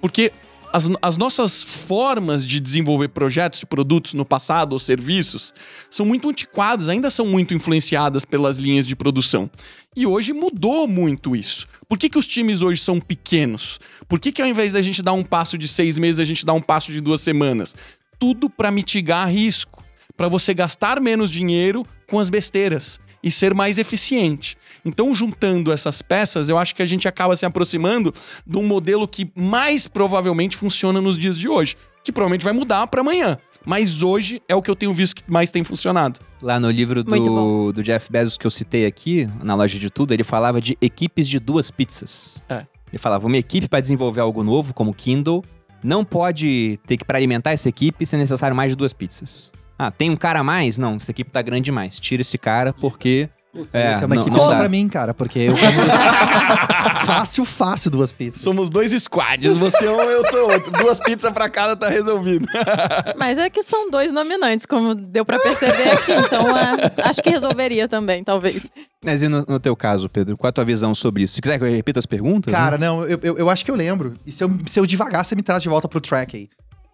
Porque 0.00 0.32
as, 0.72 0.88
as 1.02 1.18
nossas 1.18 1.62
formas 1.62 2.46
de 2.46 2.58
desenvolver 2.58 3.08
projetos 3.08 3.60
e 3.60 3.66
produtos 3.66 4.14
no 4.14 4.24
passado 4.24 4.72
ou 4.72 4.78
serviços 4.78 5.52
são 5.90 6.06
muito 6.06 6.30
antiquadas, 6.30 6.88
ainda 6.88 7.10
são 7.10 7.26
muito 7.26 7.52
influenciadas 7.52 8.24
pelas 8.24 8.56
linhas 8.56 8.86
de 8.86 8.96
produção. 8.96 9.50
E 9.94 10.06
hoje 10.06 10.32
mudou 10.32 10.88
muito 10.88 11.36
isso. 11.36 11.68
Por 11.86 11.98
que, 11.98 12.08
que 12.08 12.18
os 12.18 12.26
times 12.26 12.62
hoje 12.62 12.80
são 12.80 12.98
pequenos? 12.98 13.78
Por 14.08 14.18
que, 14.18 14.32
que 14.32 14.40
ao 14.40 14.48
invés 14.48 14.72
da 14.72 14.80
gente 14.80 15.02
dar 15.02 15.12
um 15.12 15.22
passo 15.22 15.58
de 15.58 15.68
seis 15.68 15.98
meses, 15.98 16.20
a 16.20 16.24
gente 16.24 16.46
dá 16.46 16.54
um 16.54 16.62
passo 16.62 16.90
de 16.90 17.02
duas 17.02 17.20
semanas? 17.20 17.76
Tudo 18.18 18.48
para 18.48 18.70
mitigar 18.70 19.28
risco, 19.28 19.84
para 20.16 20.26
você 20.26 20.54
gastar 20.54 21.02
menos 21.02 21.30
dinheiro 21.30 21.84
com 22.12 22.18
as 22.18 22.28
besteiras 22.28 23.00
e 23.24 23.30
ser 23.30 23.54
mais 23.54 23.78
eficiente. 23.78 24.54
Então, 24.84 25.14
juntando 25.14 25.72
essas 25.72 26.02
peças, 26.02 26.50
eu 26.50 26.58
acho 26.58 26.74
que 26.74 26.82
a 26.82 26.86
gente 26.86 27.08
acaba 27.08 27.34
se 27.34 27.46
aproximando 27.46 28.12
de 28.46 28.58
um 28.58 28.62
modelo 28.62 29.08
que 29.08 29.32
mais 29.34 29.86
provavelmente 29.86 30.54
funciona 30.54 31.00
nos 31.00 31.16
dias 31.16 31.38
de 31.38 31.48
hoje, 31.48 31.74
que 32.04 32.12
provavelmente 32.12 32.44
vai 32.44 32.52
mudar 32.52 32.86
para 32.88 33.00
amanhã. 33.00 33.38
Mas 33.64 34.02
hoje 34.02 34.42
é 34.46 34.54
o 34.54 34.60
que 34.60 34.70
eu 34.70 34.76
tenho 34.76 34.92
visto 34.92 35.24
que 35.24 35.32
mais 35.32 35.50
tem 35.50 35.64
funcionado. 35.64 36.20
Lá 36.42 36.60
no 36.60 36.70
livro 36.70 37.02
do, 37.02 37.72
do 37.72 37.82
Jeff 37.82 38.12
Bezos 38.12 38.36
que 38.36 38.46
eu 38.46 38.50
citei 38.50 38.84
aqui, 38.84 39.26
na 39.42 39.54
loja 39.54 39.78
de 39.78 39.88
tudo, 39.88 40.12
ele 40.12 40.24
falava 40.24 40.60
de 40.60 40.76
equipes 40.82 41.26
de 41.26 41.38
duas 41.38 41.70
pizzas. 41.70 42.42
É. 42.46 42.66
Ele 42.92 42.98
falava, 42.98 43.26
uma 43.26 43.38
equipe 43.38 43.66
para 43.68 43.80
desenvolver 43.80 44.20
algo 44.20 44.44
novo, 44.44 44.74
como 44.74 44.90
o 44.90 44.94
Kindle, 44.94 45.42
não 45.82 46.04
pode 46.04 46.78
ter 46.86 46.98
que, 46.98 47.06
para 47.06 47.16
alimentar 47.16 47.52
essa 47.52 47.70
equipe, 47.70 48.04
ser 48.04 48.18
necessário 48.18 48.54
mais 48.54 48.72
de 48.72 48.76
duas 48.76 48.92
pizzas. 48.92 49.50
Ah, 49.84 49.90
tem 49.90 50.10
um 50.10 50.16
cara 50.16 50.38
a 50.40 50.44
mais? 50.44 50.78
Não, 50.78 50.94
essa 50.94 51.10
equipe 51.10 51.28
tá 51.30 51.42
grande 51.42 51.64
demais. 51.64 51.98
Tira 51.98 52.22
esse 52.22 52.38
cara 52.38 52.72
porque. 52.72 53.28
É, 53.72 53.88
Essa 53.92 54.04
é 54.04 54.06
uma 54.06 54.14
não- 54.14 54.22
equipe 54.22 54.34
não 54.36 54.42
só 54.42 54.52
dá. 54.52 54.60
pra 54.60 54.68
mim, 54.68 54.88
cara, 54.88 55.12
porque 55.12 55.38
eu 55.40 55.54
fácil, 57.04 57.44
fácil 57.44 57.90
duas 57.90 58.10
pizzas. 58.10 58.40
Somos 58.40 58.70
dois 58.70 58.92
squads, 59.02 59.58
você 59.58 59.84
é 59.86 59.90
um, 59.90 60.00
eu 60.00 60.24
sou 60.26 60.50
outro. 60.50 60.70
Duas 60.70 60.98
pizzas 61.00 61.30
para 61.32 61.48
cada 61.50 61.76
tá 61.76 61.88
resolvido. 61.88 62.46
Mas 63.18 63.36
é 63.38 63.50
que 63.50 63.62
são 63.62 63.90
dois 63.90 64.10
nominantes, 64.10 64.64
como 64.64 64.94
deu 64.94 65.24
pra 65.24 65.38
perceber 65.38 65.90
aqui. 65.90 66.12
Então, 66.12 66.46
é, 66.56 67.08
acho 67.08 67.22
que 67.22 67.28
resolveria 67.30 67.86
também, 67.88 68.24
talvez. 68.24 68.70
Mas 69.04 69.20
e 69.22 69.28
no, 69.28 69.44
no 69.46 69.60
teu 69.60 69.76
caso, 69.76 70.08
Pedro, 70.08 70.36
qual 70.36 70.48
a 70.48 70.52
tua 70.52 70.64
visão 70.64 70.94
sobre 70.94 71.24
isso? 71.24 71.34
Se 71.34 71.42
quiser 71.42 71.58
que 71.58 71.64
eu 71.64 71.70
repita 71.70 71.98
as 71.98 72.06
perguntas. 72.06 72.52
Cara, 72.54 72.78
né? 72.78 72.86
não, 72.86 73.04
eu, 73.04 73.18
eu, 73.22 73.38
eu 73.38 73.50
acho 73.50 73.64
que 73.64 73.70
eu 73.70 73.76
lembro. 73.76 74.14
E 74.24 74.32
se 74.32 74.42
eu, 74.44 74.50
se 74.66 74.78
eu 74.80 74.86
devagar, 74.86 75.24
você 75.24 75.34
me 75.34 75.42
traz 75.42 75.62
de 75.62 75.68
volta 75.68 75.88
pro 75.88 76.00
track 76.00 76.36
aí. 76.36 76.48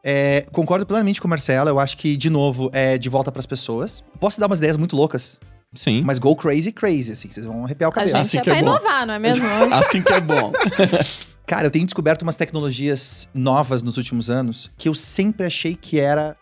É, 0.05 0.47
concordo 0.53 0.87
plenamente 0.87 1.21
com 1.21 1.27
o 1.27 1.31
Marcelo. 1.31 1.69
Eu 1.69 1.79
acho 1.79 1.97
que, 1.97 2.17
de 2.17 2.31
novo, 2.31 2.71
é 2.73 2.97
de 2.99 3.09
volta 3.09 3.31
pras 3.33 3.47
pessoas. 3.47 4.03
Posso 4.21 4.41
dar 4.41 4.47
umas 4.47 4.59
ideias 4.59 4.77
muito 4.77 4.95
loucas, 4.97 5.41
Sim. 5.75 6.03
mas 6.05 6.19
go 6.19 6.35
crazy, 6.37 6.73
crazy, 6.73 7.13
assim. 7.13 7.31
Vocês 7.31 7.45
vão 7.47 7.65
arrepiar 7.65 7.89
o 7.89 7.93
A 7.93 7.95
cabelo. 7.95 8.13
gente 8.17 8.27
assim 8.27 8.39
é 8.39 8.41
que 8.43 8.51
é 8.51 8.55
pra 8.55 8.63
bom. 8.63 8.71
inovar, 8.77 9.07
não 9.07 9.15
é 9.15 9.19
mesmo? 9.19 9.47
Assim 9.75 10.03
que 10.03 10.13
é 10.13 10.21
bom. 10.21 10.53
Cara, 11.47 11.67
eu 11.67 11.71
tenho 11.71 11.85
descoberto 11.87 12.23
umas 12.23 12.37
tecnologias 12.37 13.29
novas 13.33 13.83
nos 13.83 13.97
últimos 13.97 14.29
anos 14.29 14.71
que 14.77 14.87
eu 14.89 14.95
sempre 14.95 15.47
achei 15.47 15.75
que 15.75 15.99
era 15.99 16.37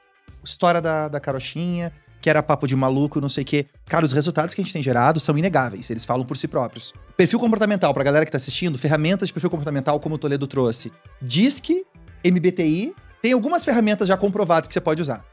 história 0.45 0.81
da, 0.81 1.07
da 1.09 1.21
carochinha, 1.21 1.93
que 2.21 2.29
era 2.29 2.43
papo 2.43 2.67
de 2.67 2.75
maluco, 2.75 3.21
não 3.21 3.29
sei 3.29 3.43
o 3.43 3.47
quê. 3.47 3.67
Cara, 3.85 4.05
os 4.05 4.11
resultados 4.13 4.53
que 4.53 4.61
a 4.61 4.65
gente 4.65 4.73
tem 4.73 4.83
gerado 4.83 5.21
são 5.21 5.39
inegáveis, 5.39 5.89
eles 5.91 6.05
falam 6.05 6.25
por 6.27 6.37
si 6.37 6.49
próprios. 6.49 6.93
Perfil 7.17 7.39
comportamental, 7.39 7.95
pra 7.95 8.03
galera 8.03 8.25
que 8.25 8.33
tá 8.33 8.37
assistindo, 8.37 8.77
ferramentas 8.77 9.29
de 9.29 9.33
perfil 9.33 9.49
comportamental, 9.49 10.01
como 10.01 10.17
o 10.17 10.19
Toledo 10.19 10.45
trouxe. 10.49 10.93
Disque, 11.23 11.85
MBTI, 12.25 12.93
tem 13.27 13.33
algumas 13.33 13.65
ferramentas 13.65 14.07
já 14.07 14.17
comprovadas 14.17 14.69
que 14.69 14.75
você 14.75 14.81
pode 14.81 15.03
usar. 15.03 15.25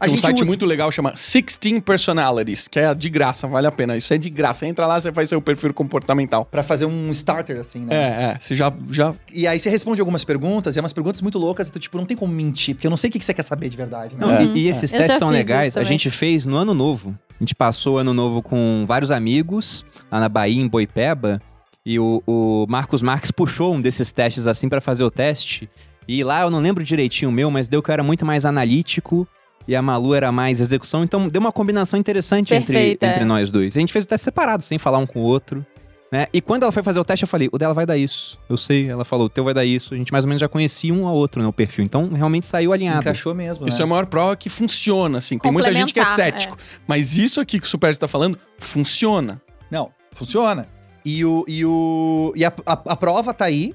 A 0.00 0.04
Tem 0.04 0.08
um 0.08 0.16
gente 0.16 0.20
site 0.20 0.36
usa- 0.38 0.44
muito 0.46 0.66
legal 0.66 0.90
chama 0.90 1.12
16 1.12 1.80
Personalities, 1.80 2.66
que 2.68 2.78
é 2.78 2.92
de 2.92 3.08
graça, 3.08 3.46
vale 3.46 3.68
a 3.68 3.72
pena. 3.72 3.96
Isso 3.96 4.12
é 4.12 4.18
de 4.18 4.28
graça. 4.28 4.66
Entra 4.66 4.84
lá, 4.86 5.00
você 5.00 5.12
faz 5.12 5.28
seu 5.28 5.40
perfil 5.40 5.72
comportamental. 5.72 6.44
Pra 6.44 6.62
fazer 6.64 6.86
um 6.86 7.10
starter, 7.12 7.58
assim, 7.58 7.80
né? 7.86 7.94
É, 7.94 8.22
é. 8.34 8.38
Você 8.38 8.54
já, 8.56 8.70
já 8.90 9.14
E 9.32 9.46
aí 9.46 9.58
você 9.60 9.70
responde 9.70 10.00
algumas 10.00 10.24
perguntas, 10.24 10.74
e 10.74 10.78
é 10.80 10.82
umas 10.82 10.92
perguntas 10.92 11.22
muito 11.22 11.38
loucas, 11.38 11.68
então, 11.68 11.80
tipo, 11.80 11.96
não 11.96 12.04
tem 12.04 12.16
como 12.16 12.32
mentir, 12.32 12.74
porque 12.74 12.86
eu 12.86 12.90
não 12.90 12.96
sei 12.96 13.08
o 13.08 13.12
que 13.12 13.24
você 13.24 13.32
quer 13.32 13.42
saber 13.44 13.68
de 13.68 13.76
verdade, 13.76 14.16
né? 14.16 14.26
Não, 14.26 14.34
É. 14.34 14.44
e, 14.44 14.64
e 14.64 14.68
esses 14.68 14.92
Eu 14.92 14.98
testes 14.98 15.18
são 15.18 15.28
legais. 15.30 15.76
A 15.76 15.84
gente 15.84 16.10
fez 16.10 16.44
no 16.44 16.56
ano 16.56 16.74
novo. 16.74 17.16
A 17.30 17.42
gente 17.42 17.54
passou 17.54 17.94
o 17.94 17.98
ano 17.98 18.12
novo 18.12 18.42
com 18.42 18.84
vários 18.88 19.10
amigos 19.10 19.84
lá 20.10 20.18
na 20.20 20.28
Bahia, 20.28 20.60
em 20.60 20.66
Boipeba. 20.68 21.40
E 21.88 22.00
o, 22.00 22.20
o 22.26 22.66
Marcos 22.68 23.00
Marques 23.02 23.30
puxou 23.30 23.72
um 23.72 23.80
desses 23.80 24.10
testes 24.10 24.48
assim 24.48 24.68
pra 24.68 24.80
fazer 24.80 25.04
o 25.04 25.10
teste. 25.10 25.70
E 26.08 26.22
lá 26.22 26.42
eu 26.42 26.50
não 26.50 26.60
lembro 26.60 26.84
direitinho 26.84 27.30
o 27.30 27.32
meu, 27.32 27.50
mas 27.50 27.68
deu 27.68 27.82
que 27.82 27.90
eu 27.90 27.92
era 27.92 28.02
muito 28.02 28.24
mais 28.24 28.44
analítico 28.46 29.26
e 29.66 29.74
a 29.74 29.82
Malu 29.82 30.14
era 30.14 30.30
mais 30.30 30.60
execução. 30.60 31.02
Então 31.02 31.28
deu 31.28 31.40
uma 31.40 31.52
combinação 31.52 31.98
interessante 31.98 32.54
entre, 32.54 32.74
Perfeita, 32.74 33.06
entre 33.06 33.22
é. 33.22 33.24
nós 33.24 33.50
dois. 33.50 33.76
A 33.76 33.80
gente 33.80 33.92
fez 33.92 34.04
o 34.04 34.08
teste 34.08 34.24
separado, 34.24 34.62
sem 34.62 34.78
falar 34.78 34.98
um 34.98 35.06
com 35.06 35.20
o 35.20 35.22
outro. 35.22 35.64
Né? 36.10 36.26
E 36.32 36.40
quando 36.40 36.62
ela 36.62 36.70
foi 36.70 36.84
fazer 36.84 37.00
o 37.00 37.04
teste, 37.04 37.24
eu 37.24 37.28
falei, 37.28 37.48
o 37.50 37.58
dela 37.58 37.74
vai 37.74 37.84
dar 37.84 37.96
isso. 37.96 38.38
Eu 38.48 38.56
sei, 38.56 38.88
ela 38.88 39.04
falou, 39.04 39.26
o 39.26 39.28
teu 39.28 39.42
vai 39.42 39.52
dar 39.52 39.64
isso. 39.64 39.92
A 39.92 39.96
gente 39.96 40.12
mais 40.12 40.24
ou 40.24 40.28
menos 40.28 40.40
já 40.40 40.48
conhecia 40.48 40.94
um 40.94 41.06
ao 41.06 41.14
outro, 41.14 41.42
né, 41.42 41.48
o 41.48 41.52
perfil. 41.52 41.84
Então 41.84 42.08
realmente 42.08 42.46
saiu 42.46 42.72
alinhado. 42.72 43.00
Encaixou 43.00 43.34
mesmo, 43.34 43.66
Isso 43.66 43.78
né? 43.78 43.82
é 43.82 43.84
a 43.84 43.86
maior 43.88 44.06
prova 44.06 44.36
que 44.36 44.48
funciona, 44.48 45.18
assim. 45.18 45.38
Tem 45.38 45.50
muita 45.50 45.74
gente 45.74 45.92
que 45.92 45.98
é 45.98 46.04
cético. 46.04 46.56
Mas 46.86 47.16
isso 47.16 47.40
aqui 47.40 47.58
que 47.58 47.66
o 47.66 47.68
Super 47.68 47.90
está 47.90 48.06
falando, 48.06 48.38
funciona. 48.58 49.42
Não, 49.70 49.90
funciona. 50.12 50.68
E, 51.04 51.24
o, 51.24 51.44
e, 51.46 51.64
o, 51.64 52.32
e 52.36 52.44
a, 52.44 52.52
a, 52.64 52.72
a 52.72 52.96
prova 52.96 53.34
tá 53.34 53.44
aí. 53.44 53.74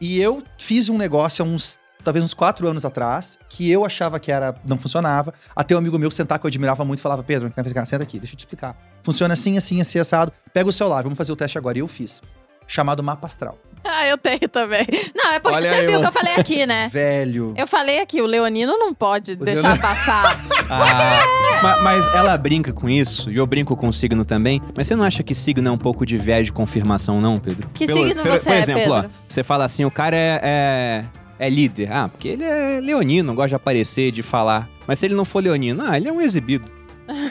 E 0.00 0.20
eu 0.20 0.42
fiz 0.58 0.88
um 0.88 0.96
negócio 0.96 1.44
há 1.44 1.48
uns, 1.48 1.78
talvez 2.04 2.24
uns 2.24 2.34
quatro 2.34 2.68
anos 2.68 2.84
atrás, 2.84 3.38
que 3.48 3.70
eu 3.70 3.84
achava 3.84 4.20
que 4.20 4.30
era 4.30 4.54
não 4.66 4.78
funcionava. 4.78 5.32
Até 5.54 5.74
um 5.74 5.78
amigo 5.78 5.98
meu 5.98 6.10
sentar 6.10 6.38
que 6.38 6.46
eu 6.46 6.48
admirava 6.48 6.84
muito 6.84 7.00
falava: 7.00 7.22
Pedro, 7.22 7.52
senta 7.86 8.02
aqui, 8.02 8.18
deixa 8.18 8.34
eu 8.34 8.36
te 8.36 8.40
explicar. 8.40 8.76
Funciona 9.02 9.34
assim, 9.34 9.56
assim, 9.56 9.80
assim, 9.80 9.98
assado. 9.98 10.32
Pega 10.52 10.68
o 10.68 10.72
celular, 10.72 11.02
vamos 11.02 11.16
fazer 11.16 11.32
o 11.32 11.36
teste 11.36 11.58
agora. 11.58 11.78
E 11.78 11.80
eu 11.80 11.88
fiz. 11.88 12.22
Chamado 12.66 13.02
mapa 13.02 13.26
astral. 13.26 13.58
Ah, 13.98 14.06
eu 14.06 14.18
tenho 14.18 14.48
também. 14.50 14.86
Não, 15.16 15.32
é 15.32 15.40
porque 15.40 15.56
Olha 15.56 15.68
você 15.70 15.74
aí, 15.76 15.86
viu 15.86 15.90
mano. 15.92 16.02
que 16.02 16.08
eu 16.08 16.12
falei 16.12 16.34
aqui, 16.36 16.66
né? 16.66 16.88
Velho. 16.92 17.54
Eu 17.56 17.66
falei 17.66 18.00
aqui, 18.00 18.20
o 18.20 18.26
Leonino 18.26 18.76
não 18.78 18.92
pode 18.92 19.34
deixar 19.34 19.62
Leonino- 19.68 19.82
passar. 19.82 20.38
Ah, 20.70 21.22
ma- 21.62 21.76
mas 21.80 22.06
ela 22.14 22.36
brinca 22.36 22.72
com 22.74 22.88
isso, 22.90 23.30
e 23.30 23.36
eu 23.38 23.46
brinco 23.46 23.74
com 23.74 23.88
o 23.88 23.92
signo 23.92 24.24
também. 24.24 24.60
Mas 24.76 24.86
você 24.86 24.94
não 24.94 25.02
acha 25.04 25.22
que 25.22 25.34
signo 25.34 25.66
é 25.66 25.72
um 25.72 25.78
pouco 25.78 26.04
de 26.04 26.18
viés 26.18 26.46
de 26.46 26.52
confirmação, 26.52 27.20
não, 27.22 27.38
Pedro? 27.40 27.68
Que 27.72 27.86
signo 27.86 28.22
você 28.22 28.44
por 28.44 28.52
é, 28.52 28.58
exemplo, 28.60 28.92
ó, 28.92 29.00
Pedro? 29.02 29.10
você 29.26 29.42
fala 29.42 29.64
assim, 29.64 29.84
o 29.86 29.90
cara 29.90 30.14
é, 30.14 30.40
é, 30.42 31.46
é 31.46 31.48
líder. 31.50 31.90
Ah, 31.90 32.08
porque 32.08 32.28
ele 32.28 32.44
é 32.44 32.78
leonino, 32.80 33.32
gosta 33.34 33.48
de 33.48 33.54
aparecer, 33.54 34.10
de 34.12 34.22
falar. 34.22 34.68
Mas 34.86 34.98
se 34.98 35.06
ele 35.06 35.14
não 35.14 35.24
for 35.24 35.42
leonino, 35.42 35.82
ah, 35.86 35.96
ele 35.96 36.08
é 36.08 36.12
um 36.12 36.20
exibido. 36.20 36.70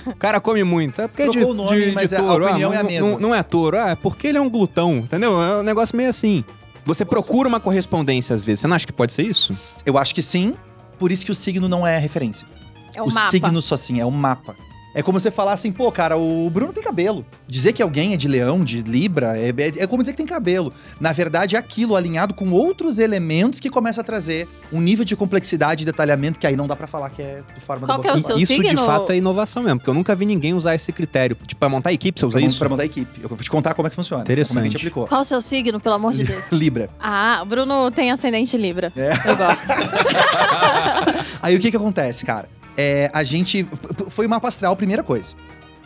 O 0.06 0.16
cara 0.16 0.40
come 0.40 0.64
muito. 0.64 1.02
É 1.02 1.08
porque 1.08 1.22
é 1.24 1.26
de, 1.28 1.32
Trocou 1.34 1.52
o 1.52 1.54
nome, 1.56 1.78
de- 1.80 1.86
de 1.90 1.92
mas 1.92 2.12
a 2.14 2.20
touro. 2.22 2.46
opinião 2.46 2.72
ah, 2.72 2.76
é 2.76 2.78
a 2.80 2.84
não- 2.84 2.90
mesma. 2.90 3.10
Não, 3.10 3.20
não 3.20 3.36
é 3.36 3.44
touro. 3.44 3.78
Ah, 3.78 3.90
é 3.92 3.96
porque 3.96 4.28
ele 4.28 4.38
é 4.38 4.42
um 4.42 4.50
glutão, 4.50 4.98
entendeu? 4.98 5.42
É 5.42 5.60
um 5.60 5.64
negócio 5.64 5.96
meio 5.96 6.10
assim. 6.10 6.44
Você 6.86 7.04
procura 7.06 7.48
uma 7.50 7.60
correspondência 7.60 8.36
às 8.36 8.44
vezes. 8.44 8.62
Você 8.62 8.68
não 8.68 8.76
acha 8.76 8.88
que 8.88 8.94
pode 8.94 9.14
ser 9.14 9.24
isso? 9.24 9.52
Eu 9.86 9.98
acho 9.98 10.16
que 10.16 10.22
sim, 10.22 10.56
por 10.98 11.12
isso 11.12 11.26
que 11.26 11.32
o 11.32 11.36
signo 11.36 11.68
não 11.68 11.86
é 11.86 11.98
referência. 11.98 12.48
É 12.96 13.02
o, 13.02 13.06
o 13.06 13.14
mapa. 13.14 13.30
signo 13.30 13.62
só 13.62 13.76
assim, 13.76 14.00
é 14.00 14.06
um 14.06 14.12
mapa. 14.12 14.56
É 14.98 15.04
como 15.04 15.20
você 15.20 15.30
falar 15.30 15.54
assim, 15.54 15.72
pô, 15.72 15.92
cara, 15.92 16.18
o 16.18 16.50
Bruno 16.50 16.74
tem 16.74 16.82
cabelo. 16.84 17.24
Dizer 17.48 17.72
que 17.72 17.84
alguém 17.84 18.16
é 18.16 18.18
de 18.18 18.28
leão, 18.28 18.64
de 18.64 18.82
libra, 18.82 19.38
é, 19.38 19.50
é- 19.50 19.84
é 19.84 19.88
como 19.88 20.02
dizer 20.02 20.14
que 20.14 20.18
tem 20.18 20.26
cabelo. 20.26 20.74
Na 21.00 21.14
verdade, 21.14 21.56
é 21.56 21.60
aquilo 21.60 21.96
alinhado 21.96 22.34
com 22.34 22.50
outros 22.50 22.98
elementos 22.98 23.60
que 23.60 23.70
começa 23.70 24.02
a 24.02 24.04
trazer 24.04 24.48
um 24.74 24.82
nível 24.82 25.06
de 25.06 25.16
complexidade 25.16 25.84
e 25.84 25.86
detalhamento 25.86 26.40
que 26.40 26.48
aí 26.48 26.56
não 26.56 26.66
dá 26.66 26.76
pra 26.76 26.88
falar 26.88 27.12
que 27.12 27.22
é 27.22 27.44
de 27.54 27.62
forma 27.62 27.86
Qual 27.86 28.00
do 28.00 28.02
que 28.02 28.08
é 28.08 28.14
o 28.14 28.20
seu 28.20 28.38
Isso 28.38 28.48
de 28.60 28.68
signo? 28.70 28.84
fato 28.88 29.12
é 29.12 29.18
inovação 29.18 29.62
mesmo, 29.62 29.78
porque 29.78 29.90
eu 29.92 29.94
nunca 29.94 30.16
vi 30.16 30.26
ninguém 30.26 30.56
usar 30.56 30.74
esse 30.74 30.92
critério. 30.92 31.38
Tipo, 31.46 31.60
pra 31.60 31.70
montar 31.70 31.94
equipe, 31.94 32.20
você 32.20 32.26
usa 32.26 32.40
pra, 32.40 32.48
isso? 32.48 32.58
pra 32.58 32.68
montar 32.68 32.86
equipe. 32.86 33.22
Eu 33.22 33.30
vou 33.30 33.38
te 33.38 33.52
contar 33.52 33.76
como 33.76 33.86
é 33.88 33.92
que 33.92 33.96
funciona. 33.96 34.24
Interessante. 34.24 34.56
Como 34.56 34.60
é 34.60 34.64
que 34.64 34.68
a 34.68 34.72
gente 34.72 34.82
aplicou. 34.82 35.06
Qual 35.08 35.22
o 35.22 35.24
seu 35.24 35.40
signo, 35.42 35.80
pelo 35.80 35.94
amor 35.94 36.12
de 36.14 36.24
Deus? 36.24 36.50
Libra. 36.52 36.90
Ah, 37.00 37.40
o 37.44 37.46
Bruno 37.46 37.92
tem 37.92 38.12
ascendente 38.12 38.58
Libra. 38.58 38.92
É. 38.98 39.12
Eu 39.30 39.38
gosto. 39.38 39.68
Aí 41.42 41.56
o 41.56 41.60
que 41.60 41.70
que 41.70 41.78
acontece, 41.78 42.26
cara? 42.26 42.50
É, 42.78 43.10
a 43.14 43.24
gente. 43.24 43.68
Foi 44.10 44.28
o 44.28 44.30
mapa 44.30 44.48
astral, 44.48 44.76
primeira 44.76 45.02
coisa. 45.02 45.36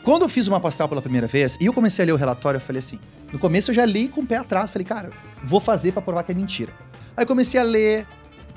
Quando 0.03 0.23
eu 0.23 0.29
fiz 0.29 0.47
o 0.47 0.51
mapa 0.51 0.67
astral 0.67 0.89
pela 0.89 1.01
primeira 1.01 1.27
vez, 1.27 1.57
e 1.61 1.65
eu 1.65 1.73
comecei 1.73 2.03
a 2.03 2.05
ler 2.07 2.11
o 2.11 2.17
relatório, 2.17 2.57
eu 2.57 2.61
falei 2.61 2.79
assim. 2.79 2.99
No 3.31 3.39
começo 3.39 3.71
eu 3.71 3.75
já 3.75 3.85
li 3.85 4.09
com 4.09 4.21
o 4.21 4.25
pé 4.25 4.37
atrás, 4.37 4.69
falei, 4.69 4.85
cara, 4.85 5.11
vou 5.43 5.59
fazer 5.59 5.93
pra 5.93 6.01
provar 6.01 6.23
que 6.23 6.31
é 6.31 6.35
mentira. 6.35 6.73
Aí 7.15 7.25
comecei 7.25 7.59
a 7.59 7.63
ler, 7.63 8.05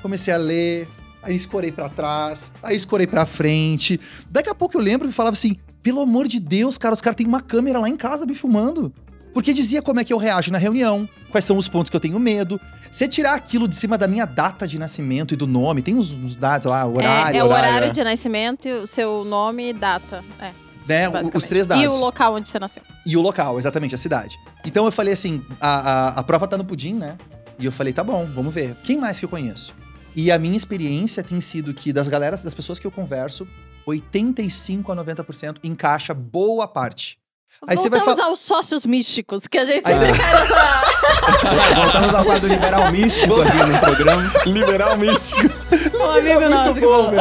comecei 0.01 0.33
a 0.33 0.37
ler, 0.37 0.87
aí 1.23 1.35
escorei 1.35 1.71
pra 1.71 1.87
trás, 1.87 2.51
aí 2.61 2.75
escorei 2.75 3.07
pra 3.07 3.25
frente. 3.25 3.99
Daqui 4.29 4.49
a 4.49 4.55
pouco 4.55 4.77
eu 4.77 4.81
lembro 4.81 5.07
que 5.07 5.13
falava 5.13 5.35
assim: 5.35 5.55
pelo 5.81 6.01
amor 6.01 6.27
de 6.27 6.39
Deus, 6.39 6.77
cara, 6.77 6.93
os 6.93 7.01
caras 7.01 7.15
têm 7.15 7.27
uma 7.27 7.41
câmera 7.41 7.79
lá 7.79 7.87
em 7.87 7.95
casa 7.95 8.25
me 8.25 8.33
filmando. 8.33 8.91
Porque 9.35 9.51
dizia 9.51 9.81
como 9.81 9.99
é 9.99 10.03
que 10.05 10.13
eu 10.13 10.17
reajo 10.17 10.49
na 10.49 10.57
reunião, 10.57 11.09
quais 11.29 11.43
são 11.43 11.57
os 11.57 11.67
pontos 11.67 11.89
que 11.89 11.95
eu 11.97 11.99
tenho 11.99 12.17
medo. 12.17 12.57
Se 12.89 13.05
tirar 13.05 13.33
aquilo 13.33 13.67
de 13.67 13.75
cima 13.75 13.97
da 13.97 14.07
minha 14.07 14.25
data 14.25 14.65
de 14.65 14.79
nascimento 14.79 15.33
e 15.33 15.37
do 15.37 15.45
nome, 15.45 15.81
tem 15.81 15.93
uns, 15.93 16.11
uns 16.11 16.37
dados 16.37 16.67
lá, 16.67 16.85
horário, 16.87 17.35
é, 17.35 17.39
é 17.39 17.43
o 17.43 17.47
horário, 17.47 17.69
horário 17.69 17.87
é. 17.89 17.91
de 17.91 18.01
nascimento, 18.01 18.69
o 18.69 18.87
seu 18.87 19.25
nome 19.25 19.71
e 19.71 19.73
data. 19.73 20.23
É. 20.39 20.53
Né, 20.87 21.09
os 21.33 21.43
três 21.43 21.65
E 21.65 21.69
dados. 21.69 21.95
o 21.95 21.99
local 21.99 22.35
onde 22.35 22.47
você 22.47 22.57
nasceu. 22.57 22.81
e 23.05 23.17
o 23.17 23.21
local, 23.21 23.59
exatamente, 23.59 23.93
a 23.93 23.97
cidade. 23.97 24.39
Então 24.63 24.85
eu 24.85 24.91
falei 24.91 25.11
assim: 25.11 25.43
a, 25.59 25.79
a, 25.79 26.07
a 26.19 26.23
prova 26.23 26.47
tá 26.47 26.57
no 26.57 26.63
pudim, 26.63 26.93
né? 26.93 27.17
E 27.59 27.65
eu 27.65 27.73
falei, 27.73 27.91
tá 27.91 28.05
bom, 28.05 28.25
vamos 28.33 28.55
ver. 28.55 28.77
Quem 28.83 28.97
mais 28.97 29.19
que 29.19 29.25
eu 29.25 29.29
conheço? 29.29 29.73
E 30.15 30.31
a 30.31 30.39
minha 30.39 30.55
experiência 30.55 31.21
tem 31.21 31.41
sido 31.41 31.73
que 31.73 31.91
das 31.91 32.07
galeras, 32.07 32.41
das 32.41 32.53
pessoas 32.53 32.79
que 32.79 32.87
eu 32.87 32.91
converso, 32.91 33.45
85 33.85 34.93
a 34.93 34.95
90% 34.95 35.57
encaixa 35.61 36.13
boa 36.13 36.69
parte 36.69 37.17
Aí 37.67 37.77
você 37.77 37.89
vai 37.89 37.99
Voltamos 37.99 38.19
aos 38.19 38.39
sócios 38.39 38.85
místicos, 38.85 39.47
que 39.47 39.57
a 39.57 39.65
gente 39.65 39.87
sempre 39.87 40.13
cai 40.13 40.39
nessa... 40.39 41.75
Voltamos 41.75 42.13
ao 42.13 42.25
quadro 42.25 42.47
liberal 42.47 42.91
místico 42.91 43.41
aqui 43.41 43.57
no 43.57 43.79
programa. 43.79 44.33
Liberal 44.45 44.97
místico. 44.97 45.41
Um 45.95 46.11
amigo 46.11 46.49
nosso 46.49 46.73
que 46.75 46.81
falou. 46.81 47.11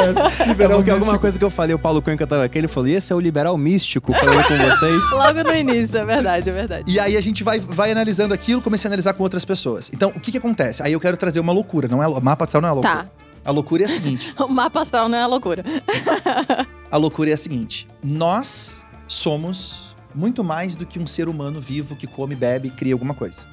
Liberal 0.47 0.83
que 0.83 0.91
alguma 0.91 1.19
coisa 1.19 1.39
que 1.39 1.45
eu 1.45 1.51
falei, 1.51 1.75
o 1.75 1.79
Paulo 1.79 2.03
Cuenca 2.03 2.27
tava 2.27 2.45
aqui, 2.45 2.59
ele 2.59 2.69
falou, 2.69 2.89
e 2.89 2.95
esse 2.95 3.13
é 3.13 3.17
o 3.17 3.21
liberal 3.21 3.57
místico, 3.57 4.13
falando 4.13 4.45
com 4.47 4.57
vocês. 4.57 5.03
Logo 5.11 5.43
no 5.43 5.55
início, 5.55 5.99
é 5.99 6.05
verdade, 6.05 6.51
é 6.51 6.53
verdade. 6.53 6.93
E 6.93 6.99
aí 7.01 7.17
a 7.17 7.21
gente 7.21 7.43
vai, 7.43 7.59
vai 7.61 7.93
analisando 7.93 8.35
aquilo, 8.35 8.61
comecei 8.61 8.89
a 8.89 8.91
analisar 8.91 9.15
com 9.15 9.23
outras 9.23 9.45
pessoas. 9.45 9.91
Então, 9.95 10.11
o 10.11 10.21
que 10.21 10.33
que 10.33 10.39
acontece? 10.39 10.83
Aí 10.83 10.93
eu 10.93 11.01
quero 11.01 11.17
trazer 11.17 11.41
uma 11.41 11.53
loucura, 11.53 11.89
não 11.89 12.03
é 12.03 12.21
mapa 12.21 12.45
astral 12.45 12.61
não 12.61 12.69
é 12.69 12.73
loucura. 12.73 12.95
Tá. 12.95 13.09
A 13.45 13.51
loucura 13.51 13.83
é 13.83 13.87
a 13.87 13.89
seguinte, 13.89 14.35
O 14.39 14.49
mapa 14.49 14.83
astral 14.83 15.09
não 15.09 15.19
é 15.19 15.27
loucura. 15.27 15.65
a 16.91 16.97
loucura 16.97 17.31
é 17.31 17.35
a 17.35 17.39
seguinte. 17.39 17.89
Nós 18.03 18.85
somos 19.07 19.94
muito 20.15 20.45
mais 20.45 20.77
do 20.77 20.87
que 20.87 20.99
um 20.99 21.07
ser 21.07 21.29
humano 21.29 21.61
vivo 21.61 21.97
que 21.97 22.07
come, 22.07 22.35
bebe 22.35 22.69
e 22.69 22.71
cria 22.71 22.95
alguma 22.95 23.15
coisa. 23.15 23.47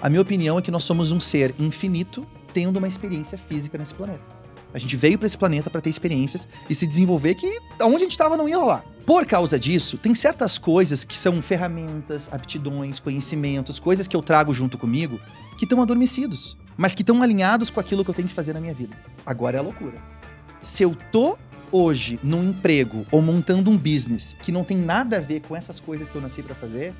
A 0.00 0.10
minha 0.10 0.20
opinião 0.20 0.58
é 0.58 0.62
que 0.62 0.70
nós 0.70 0.84
somos 0.84 1.10
um 1.10 1.20
ser 1.20 1.54
infinito 1.58 2.26
tendo 2.52 2.78
uma 2.78 2.88
experiência 2.88 3.38
física 3.38 3.78
nesse 3.78 3.94
planeta. 3.94 4.42
A 4.74 4.78
gente 4.78 4.96
veio 4.96 5.18
para 5.18 5.26
esse 5.26 5.36
planeta 5.36 5.70
para 5.70 5.80
ter 5.80 5.90
experiências 5.90 6.48
e 6.68 6.74
se 6.74 6.86
desenvolver 6.86 7.34
que 7.34 7.58
onde 7.82 7.96
a 7.96 8.00
gente 8.00 8.12
estava 8.12 8.36
não 8.36 8.48
ia 8.48 8.56
rolar. 8.56 8.84
Por 9.04 9.26
causa 9.26 9.58
disso, 9.58 9.98
tem 9.98 10.14
certas 10.14 10.58
coisas 10.58 11.04
que 11.04 11.16
são 11.16 11.42
ferramentas, 11.42 12.28
aptidões, 12.32 13.00
conhecimentos, 13.00 13.78
coisas 13.78 14.08
que 14.08 14.16
eu 14.16 14.22
trago 14.22 14.54
junto 14.54 14.78
comigo 14.78 15.20
que 15.58 15.64
estão 15.64 15.82
adormecidos, 15.82 16.56
mas 16.76 16.94
que 16.94 17.02
estão 17.02 17.22
alinhados 17.22 17.68
com 17.68 17.80
aquilo 17.80 18.04
que 18.04 18.10
eu 18.10 18.14
tenho 18.14 18.28
que 18.28 18.34
fazer 18.34 18.54
na 18.54 18.60
minha 18.60 18.74
vida. 18.74 18.96
Agora 19.26 19.56
é 19.56 19.60
a 19.60 19.62
loucura. 19.62 20.00
Se 20.60 20.84
eu 20.84 20.96
tô 21.10 21.36
hoje 21.72 22.20
num 22.22 22.44
emprego 22.44 23.06
ou 23.10 23.20
montando 23.22 23.70
um 23.70 23.76
business 23.76 24.36
que 24.40 24.52
não 24.52 24.62
tem 24.62 24.76
nada 24.76 25.16
a 25.16 25.20
ver 25.20 25.40
com 25.40 25.56
essas 25.56 25.80
coisas 25.80 26.08
que 26.08 26.14
eu 26.14 26.20
nasci 26.20 26.42
pra 26.42 26.54
fazer, 26.54 26.94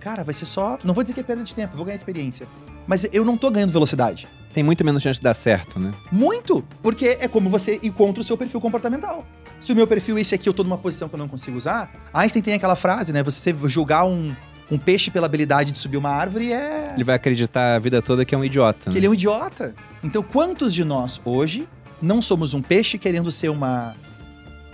cara, 0.00 0.24
vai 0.24 0.34
ser 0.34 0.46
só, 0.46 0.78
não 0.84 0.92
vou 0.92 1.02
dizer 1.02 1.14
que 1.14 1.20
é 1.20 1.22
perda 1.22 1.42
de 1.42 1.54
tempo, 1.54 1.76
vou 1.76 1.86
ganhar 1.86 1.96
experiência, 1.96 2.46
mas 2.86 3.06
eu 3.12 3.24
não 3.24 3.36
tô 3.36 3.50
ganhando 3.50 3.72
velocidade. 3.72 4.28
Tem 4.52 4.62
muito 4.62 4.84
menos 4.84 5.02
chance 5.02 5.20
de 5.20 5.24
dar 5.24 5.34
certo, 5.34 5.78
né? 5.78 5.92
Muito! 6.10 6.64
Porque 6.82 7.18
é 7.20 7.28
como 7.28 7.50
você 7.50 7.78
encontra 7.82 8.22
o 8.22 8.24
seu 8.24 8.38
perfil 8.38 8.60
comportamental. 8.60 9.26
Se 9.58 9.72
o 9.72 9.76
meu 9.76 9.86
perfil 9.86 10.16
é 10.16 10.20
esse 10.20 10.34
aqui, 10.34 10.48
eu 10.48 10.54
tô 10.54 10.62
numa 10.62 10.78
posição 10.78 11.08
que 11.08 11.14
eu 11.14 11.18
não 11.18 11.28
consigo 11.28 11.56
usar, 11.56 11.90
Einstein 12.12 12.42
tem 12.42 12.54
aquela 12.54 12.76
frase, 12.76 13.12
né? 13.12 13.22
Você 13.22 13.54
julgar 13.66 14.04
um, 14.06 14.34
um 14.70 14.78
peixe 14.78 15.10
pela 15.10 15.26
habilidade 15.26 15.72
de 15.72 15.78
subir 15.78 15.96
uma 15.96 16.10
árvore 16.10 16.52
é. 16.52 16.92
Ele 16.94 17.04
vai 17.04 17.14
acreditar 17.14 17.76
a 17.76 17.78
vida 17.78 18.00
toda 18.00 18.24
que 18.24 18.34
é 18.34 18.38
um 18.38 18.44
idiota. 18.44 18.84
que 18.84 18.90
né? 18.90 18.96
ele 18.96 19.06
é 19.06 19.10
um 19.10 19.14
idiota. 19.14 19.74
Então, 20.02 20.22
quantos 20.22 20.72
de 20.72 20.84
nós 20.84 21.20
hoje 21.24 21.68
não 22.00 22.20
somos 22.20 22.54
um 22.54 22.62
peixe 22.62 22.98
querendo 22.98 23.30
ser 23.30 23.48
uma 23.48 23.94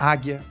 águia, 0.03 0.41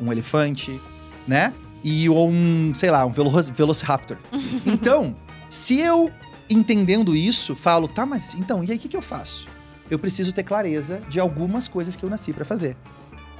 um 0.00 0.10
elefante, 0.10 0.80
né? 1.26 1.52
E 1.84 2.08
ou 2.08 2.28
um, 2.28 2.72
sei 2.74 2.90
lá, 2.90 3.04
um 3.06 3.10
velo 3.10 3.30
velociraptor. 3.30 4.16
Então, 4.66 5.14
se 5.48 5.80
eu 5.80 6.10
entendendo 6.50 7.14
isso, 7.14 7.54
falo, 7.54 7.86
tá, 7.86 8.04
mas 8.04 8.34
então, 8.34 8.64
e 8.64 8.70
aí 8.70 8.76
o 8.76 8.80
que, 8.80 8.88
que 8.88 8.96
eu 8.96 9.02
faço? 9.02 9.48
Eu 9.88 9.98
preciso 9.98 10.32
ter 10.32 10.42
clareza 10.42 11.00
de 11.08 11.20
algumas 11.20 11.68
coisas 11.68 11.96
que 11.96 12.04
eu 12.04 12.10
nasci 12.10 12.32
pra 12.32 12.44
fazer. 12.44 12.76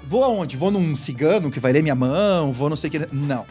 Vou 0.07 0.23
aonde? 0.23 0.57
Vou 0.57 0.71
num 0.71 0.95
cigano 0.95 1.51
que 1.51 1.59
vai 1.59 1.73
ler 1.73 1.83
minha 1.83 1.97
mão? 1.97 2.53
Vou 2.53 2.69
não 2.69 2.77
sei 2.77 2.89
o 2.89 2.91
que. 2.93 3.01
Não. 3.13 3.45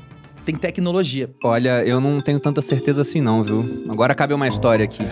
Tem 0.45 0.55
tecnologia. 0.55 1.29
Olha, 1.43 1.83
eu 1.83 1.99
não 1.99 2.21
tenho 2.21 2.39
tanta 2.39 2.61
certeza 2.61 3.01
assim 3.01 3.19
não, 3.19 3.43
viu? 3.43 3.83
Agora 3.89 4.15
cabe 4.15 4.33
uma 4.33 4.47
história 4.47 4.85
aqui. 4.85 5.03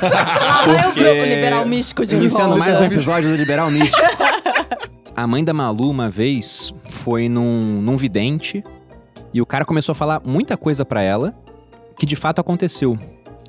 Lá 0.00 0.62
vai 0.64 0.88
o 0.88 0.94
grupo 0.94 1.24
liberal 1.24 1.66
místico 1.66 2.06
de 2.06 2.14
Iniciando 2.14 2.50
volta. 2.50 2.64
mais 2.64 2.80
um 2.80 2.84
episódio 2.84 3.28
do 3.30 3.36
Liberal 3.36 3.70
Místico. 3.70 3.98
A 5.14 5.26
mãe 5.26 5.44
da 5.44 5.52
Malu, 5.52 5.90
uma 5.90 6.08
vez, 6.08 6.72
foi 6.88 7.28
num, 7.28 7.80
num 7.82 7.96
vidente 7.96 8.64
e 9.34 9.40
o 9.42 9.46
cara 9.46 9.64
começou 9.64 9.92
a 9.92 9.96
falar 9.96 10.22
muita 10.24 10.56
coisa 10.56 10.84
pra 10.84 11.02
ela 11.02 11.34
que 11.98 12.06
de 12.06 12.16
fato 12.16 12.40
aconteceu. 12.40 12.98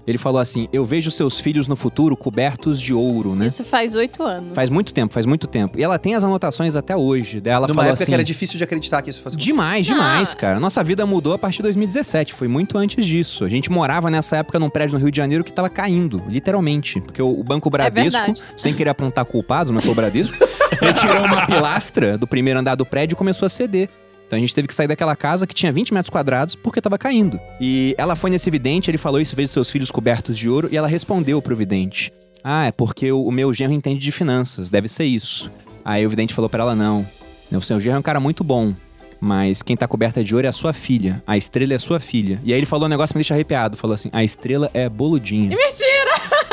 Ele 0.06 0.18
falou 0.18 0.40
assim: 0.42 0.68
Eu 0.74 0.86
vejo 0.86 1.12
seus 1.12 1.40
filhos 1.40 1.68
no 1.68 1.76
futuro 1.76 2.18
cobertos 2.18 2.82
de 2.82 2.94
ouro, 2.94 3.36
né? 3.36 3.46
Isso 3.46 3.64
faz 3.64 3.94
oito 3.96 4.24
anos. 4.24 4.54
Faz 4.56 4.70
muito 4.70 4.94
tempo, 4.94 5.14
faz 5.14 5.26
muito 5.26 5.46
tempo. 5.48 5.78
E 5.80 5.84
ela 5.84 6.00
tem 6.00 6.16
as 6.16 6.24
anotações 6.24 6.76
até 6.76 6.96
hoje. 6.96 7.40
Daí 7.40 7.54
ela 7.54 7.68
Numa 7.68 7.76
falou 7.76 7.90
época 7.90 8.04
assim. 8.04 8.12
que 8.12 8.14
era 8.16 8.24
difícil 8.24 8.58
de 8.58 8.64
acreditar 8.64 9.02
que 9.02 9.10
isso 9.10 9.22
fosse 9.22 9.38
Demais, 9.38 9.86
demais, 9.86 10.34
Ah. 10.34 10.36
cara. 10.36 10.60
Nossa 10.60 10.84
vida 10.84 11.06
mudou 11.06 11.34
a 11.34 11.38
partir 11.38 11.58
de 11.58 11.64
2017, 11.64 12.34
foi 12.34 12.48
muito 12.48 12.78
antes 12.78 13.06
disso. 13.06 13.44
A 13.46 13.50
gente 13.50 13.70
morava 13.72 14.10
nessa 14.10 14.38
época 14.38 14.58
num 14.60 14.70
prédio 14.70 14.94
no 14.98 15.00
Rio 15.04 15.12
de 15.12 15.18
Janeiro 15.18 15.44
que 15.44 15.54
tava 15.54 15.70
caindo, 15.70 16.22
literalmente. 16.28 17.00
Porque 17.00 17.22
o 17.22 17.44
Banco 17.44 17.70
Bradesco, 17.70 18.20
verdade. 18.26 18.42
sem 18.58 18.74
querer 18.74 18.90
apontar 18.90 19.24
culpados, 19.26 19.72
mas 19.72 19.84
foi 19.84 19.94
o 19.94 19.96
Bradesco, 19.96 20.36
retirou 20.82 21.24
uma 21.26 21.46
pilastra 21.46 22.18
do 22.18 22.26
primeiro 22.26 22.60
andar 22.60 22.76
do 22.76 22.86
prédio 22.86 23.14
e 23.14 23.18
começou 23.18 23.46
a 23.46 23.50
ceder. 23.50 23.88
Então 24.32 24.38
a 24.38 24.40
gente 24.40 24.56
teve 24.56 24.66
que 24.66 24.74
sair 24.74 24.88
daquela 24.88 25.14
casa 25.14 25.46
que 25.46 25.54
tinha 25.54 25.74
20 25.74 25.94
metros 25.94 26.10
quadrados 26.10 26.56
porque 26.56 26.80
tava 26.80 26.98
caindo. 26.98 27.38
E 27.60 27.94
ela 27.98 28.16
foi 28.16 28.30
nesse 28.30 28.50
vidente, 28.50 28.90
ele 28.90 28.98
falou 28.98 29.20
isso, 29.20 29.36
vejo 29.36 29.52
seus 29.52 29.70
filhos 29.70 29.92
cobertos 29.92 30.38
de 30.38 30.50
ouro, 30.50 30.70
e 30.72 30.78
ela 30.78 30.88
respondeu 30.88 31.42
pro 31.42 31.54
vidente: 31.54 32.14
Ah, 32.42 32.68
é 32.68 32.72
porque 32.72 33.12
o, 33.12 33.30
meu 33.30 33.54
genro 33.54 33.74
entende 33.74 34.00
de 34.00 34.10
finanças, 34.10 34.70
deve 34.70 34.88
ser 34.88 35.04
isso. 35.04 35.52
Aí 35.84 36.06
o 36.06 36.10
vidente 36.10 36.34
falou 36.34 36.50
pra 36.50 36.64
ela: 36.64 36.74
Não, 36.74 37.06
o 37.52 37.60
seu 37.60 37.78
genro 37.82 37.98
é 37.98 38.00
um 38.00 38.04
cara 38.04 38.22
muito 38.22 38.42
bom. 38.42 38.74
Mas 39.20 39.62
quem 39.62 39.76
tá 39.76 39.86
coberta 39.86 40.24
de 40.24 40.34
ouro 40.34 40.48
é 40.48 40.50
a 40.50 40.54
sua 40.54 40.72
filha. 40.72 41.22
A 41.28 41.38
estrela 41.38 41.74
é 41.74 41.76
a 41.76 41.80
sua 41.80 42.00
filha. 42.00 42.40
E 42.42 42.54
aí 42.54 42.60
ele 42.60 42.66
falou 42.66 42.86
um 42.86 42.90
negócio 42.90 43.14
que 43.14 43.18
me 43.18 43.24
deixa 43.24 43.34
arrepiado. 43.34 43.76
Falou 43.76 43.96
assim: 43.96 44.10
a 44.14 44.24
estrela 44.24 44.72
é 44.74 44.88
boludinha. 44.88 45.50
Mentira! 45.50 45.91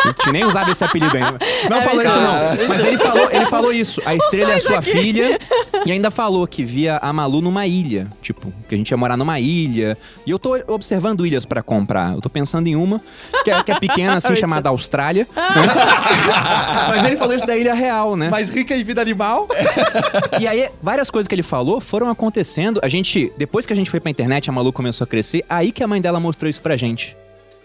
A 0.05 0.09
gente 0.09 0.33
nem 0.33 0.45
usava 0.45 0.71
esse 0.71 0.85
apelido 0.85 1.17
ainda. 1.17 1.39
Não 1.69 1.77
É 1.79 1.83
falou 1.83 2.03
isso, 2.03 2.17
não. 2.17 2.69
Mas 2.69 2.85
ele 2.85 2.99
falou, 2.99 3.31
ele 3.31 3.47
falou 3.47 3.73
isso. 3.73 4.03
A 4.05 4.15
estrela 4.15 4.53
é 4.53 4.55
a 4.57 4.61
sua 4.61 4.83
filha. 4.83 5.39
E 5.85 5.93
ainda 5.93 6.11
falou 6.11 6.47
que 6.47 6.65
via 6.65 6.99
a 6.99 7.13
Malu 7.13 7.41
numa 7.41 7.67
ilha. 7.67 8.07
Tipo, 8.23 8.53
que 8.69 8.75
a 8.75 8.79
gente 8.79 8.91
ia 8.91 8.97
morar 8.97 9.17
numa 9.17 9.39
ilha. 9.41 9.97
E 10.27 10.31
eu 10.31 10.39
tô 10.39 10.59
observando 10.67 11.27
ilhas 11.27 11.45
pra 11.45 11.63
comprar. 11.63 12.15
Eu 12.15 12.21
tô 12.21 12.29
pensando 12.29 12.67
em 12.67 12.77
uma, 12.77 13.01
que 13.45 13.51
é, 13.51 13.63
que 13.63 13.73
é 13.73 13.79
pequena, 13.79 14.17
assim, 14.17 14.35
chamada 14.37 14.69
Austrália. 14.69 15.27
Mas 16.89 17.05
ele 17.05 17.17
falou 17.17 17.35
isso 17.35 17.47
da 17.47 17.57
ilha 17.57 17.75
real, 17.75 18.17
né? 18.17 18.29
Mais 18.29 18.49
rica 18.49 18.77
em 18.77 18.83
vida 18.83 19.01
animal? 19.01 19.49
E 20.41 20.47
aí, 20.47 20.69
várias 20.83 21.11
coisas 21.11 21.27
que 21.29 21.35
ele 21.35 21.43
falou 21.43 21.81
foram 21.81 22.09
acontecendo. 22.09 22.81
A 22.83 22.89
gente, 22.89 23.33
depois 23.37 23.67
que 23.67 23.73
a 23.73 23.77
gente 23.77 23.91
foi 23.91 24.01
pra 24.01 24.11
internet, 24.11 24.49
a 24.49 24.53
Malu 24.53 24.73
começou 24.73 25.05
a 25.05 25.09
crescer, 25.09 25.45
aí 25.49 25.73
que 25.73 25.83
a 25.83 25.87
mãe 25.87 26.01
dela 26.01 26.21
mostrou 26.21 26.49
isso 26.49 26.61
pra 26.61 26.77
gente. 26.77 27.17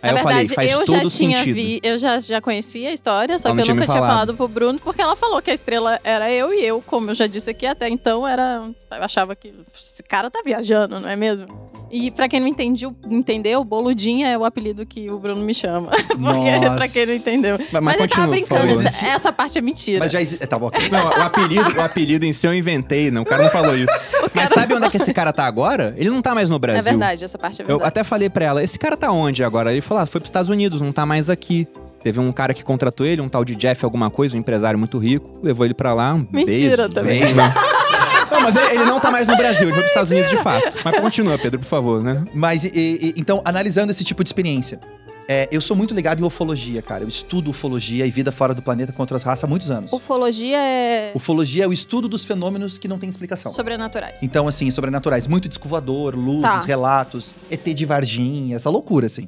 Aí 0.03 0.11
Na 0.11 0.19
eu 0.19 0.23
verdade, 0.25 0.53
falei, 0.53 0.69
faz 0.69 0.79
eu 0.81 0.85
todo 0.85 0.95
já 1.09 1.09
tinha 1.17 1.37
sentido. 1.37 1.55
vi, 1.55 1.79
eu 1.81 1.97
já, 1.97 2.19
já 2.19 2.41
conhecia 2.41 2.89
a 2.89 2.91
história, 2.93 3.39
só 3.39 3.47
Ela 3.49 3.55
que 3.55 3.61
eu 3.61 3.65
tinha 3.65 3.75
nunca 3.75 3.87
tinha 3.87 3.97
falado. 4.01 4.11
falado 4.13 4.33
pro 4.35 4.47
Bruno, 4.49 4.77
porque 4.83 5.01
ela 5.01 5.15
falou 5.15 5.41
que 5.41 5.49
a 5.49 5.53
estrela 5.53 5.97
era 6.03 6.29
eu 6.29 6.53
e 6.53 6.61
eu, 6.65 6.81
como 6.85 7.11
eu 7.11 7.15
já 7.15 7.25
disse 7.25 7.49
aqui, 7.49 7.65
até 7.65 7.87
então 7.87 8.27
era. 8.27 8.61
Eu 8.91 9.03
achava 9.03 9.33
que 9.35 9.51
esse 9.73 10.03
cara 10.03 10.29
tá 10.29 10.41
viajando, 10.45 10.99
não 10.99 11.09
é 11.09 11.15
mesmo? 11.15 11.47
E 11.89 12.11
pra 12.11 12.27
quem 12.27 12.39
não 12.39 12.47
entendiu, 12.47 12.95
entendeu, 13.09 13.63
Boludinha 13.63 14.27
é 14.27 14.37
o 14.37 14.43
apelido 14.45 14.85
que 14.85 15.09
o 15.09 15.17
Bruno 15.19 15.41
me 15.43 15.53
chama. 15.53 15.89
Porque, 16.09 16.17
Nossa. 16.19 16.75
pra 16.75 16.87
quem 16.89 17.05
não 17.05 17.13
entendeu. 17.13 17.55
Mas, 17.71 17.71
Mas, 17.71 17.95
ele 17.99 18.07
tava 18.07 18.07
continua, 18.07 18.25
por 18.25 18.31
brincando, 18.31 18.67
favor. 18.69 18.85
essa, 18.85 19.07
essa 19.07 19.31
parte 19.33 19.57
é 19.57 19.61
mentira. 19.61 19.99
Mas 19.99 20.11
já 20.11 20.21
existe. 20.21 20.45
Tá 20.45 20.59
bom. 20.59 20.69
Não, 20.91 21.07
o 21.07 21.21
apelido, 21.23 21.71
o 21.77 21.81
apelido 21.81 22.25
em 22.25 22.33
si 22.33 22.45
eu 22.45 22.53
inventei, 22.53 23.09
não, 23.09 23.21
o 23.21 23.25
cara 23.25 23.43
não 23.43 23.49
falou 23.51 23.75
isso. 23.77 24.05
Mas 24.33 24.49
sabe 24.49 24.73
onde 24.73 24.85
é 24.85 24.89
que 24.89 24.97
esse 24.97 25.13
cara 25.13 25.31
tá 25.31 25.45
agora? 25.45 25.93
Ele 25.97 26.09
não 26.09 26.21
tá 26.21 26.33
mais 26.35 26.49
no 26.49 26.55
É 26.55 26.59
Brasil. 26.59 26.83
verdade, 26.91 27.23
essa 27.23 27.37
parte 27.37 27.61
é 27.61 27.63
Eu 27.63 27.67
verdade. 27.67 27.87
até 27.87 28.03
falei 28.03 28.29
pra 28.29 28.45
ela, 28.45 28.63
esse 28.63 28.77
cara 28.79 28.97
tá 28.97 29.11
onde 29.11 29.43
agora? 29.43 29.71
Ele 29.71 29.81
falou, 29.81 29.92
ah, 29.97 30.05
foi 30.05 30.19
pros 30.21 30.27
Estados 30.29 30.49
Unidos, 30.49 30.81
não 30.81 30.91
tá 30.91 31.05
mais 31.05 31.29
aqui. 31.29 31.67
Teve 32.01 32.19
um 32.19 32.31
cara 32.33 32.53
que 32.53 32.63
contratou 32.63 33.05
ele, 33.05 33.21
um 33.21 33.29
tal 33.29 33.45
de 33.45 33.55
Jeff 33.55 33.83
alguma 33.85 34.09
coisa, 34.09 34.35
um 34.35 34.39
empresário 34.39 34.77
muito 34.77 34.97
rico, 34.97 35.39
levou 35.41 35.65
ele 35.65 35.73
pra 35.73 35.93
lá, 35.93 36.13
um 36.13 36.27
Mentira 36.31 36.75
beijo, 36.87 36.89
também. 36.89 37.19
beijo. 37.21 37.35
Não, 38.31 38.41
mas 38.41 38.55
ele, 38.55 38.83
não 38.85 38.99
tá 38.99 39.11
mais 39.11 39.27
no 39.27 39.37
Brasil, 39.37 39.63
ele 39.67 39.73
foi 39.73 39.81
pros 39.81 39.91
Estados 39.91 40.11
Unidos 40.11 40.29
de 40.31 40.37
fato. 40.37 40.75
Mas 40.83 40.99
continua, 40.99 41.37
Pedro, 41.37 41.59
por 41.59 41.67
favor, 41.67 42.01
né? 42.03 42.25
Mas, 42.33 42.63
e- 42.63 42.71
e- 42.73 43.13
então, 43.15 43.41
analisando 43.45 43.91
esse 43.91 44.03
tipo 44.03 44.23
de 44.23 44.27
experiência, 44.29 44.79
é, 45.29 45.47
eu 45.51 45.61
sou 45.61 45.77
muito 45.77 45.93
ligado 45.93 46.19
em 46.19 46.25
ufologia, 46.25 46.81
cara. 46.81 47.03
Eu 47.03 47.07
estudo 47.07 47.51
ufologia 47.51 48.07
e 48.07 48.11
vida 48.11 48.31
fora 48.31 48.55
do 48.55 48.61
planeta 48.61 48.91
com 48.91 49.03
outras 49.03 49.21
raças 49.21 49.43
há 49.43 49.47
muitos 49.47 49.69
anos. 49.69 49.93
Ufologia 49.93 50.57
é 50.57 51.11
Ufologia 51.13 51.65
é 51.65 51.67
o 51.67 51.71
estudo 51.73 52.07
dos 52.09 52.25
fenômenos 52.25 52.79
que 52.79 52.87
não 52.87 52.97
têm 52.97 53.07
explicação. 53.07 53.51
sobrenaturais. 53.51 54.23
Então, 54.23 54.47
assim, 54.47 54.69
sobrenaturais. 54.71 55.27
Muito 55.27 55.47
disco 55.47 55.67
voador, 55.69 56.15
luzes, 56.15 56.41
Tá. 56.41 56.61
relatos, 56.65 57.35
ET 57.51 57.71
de 57.73 57.85
Varginha, 57.85 58.55
essa 58.55 58.69
loucura, 58.69 59.05
assim. 59.05 59.27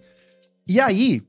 E 0.67 0.79
aí, 0.81 1.21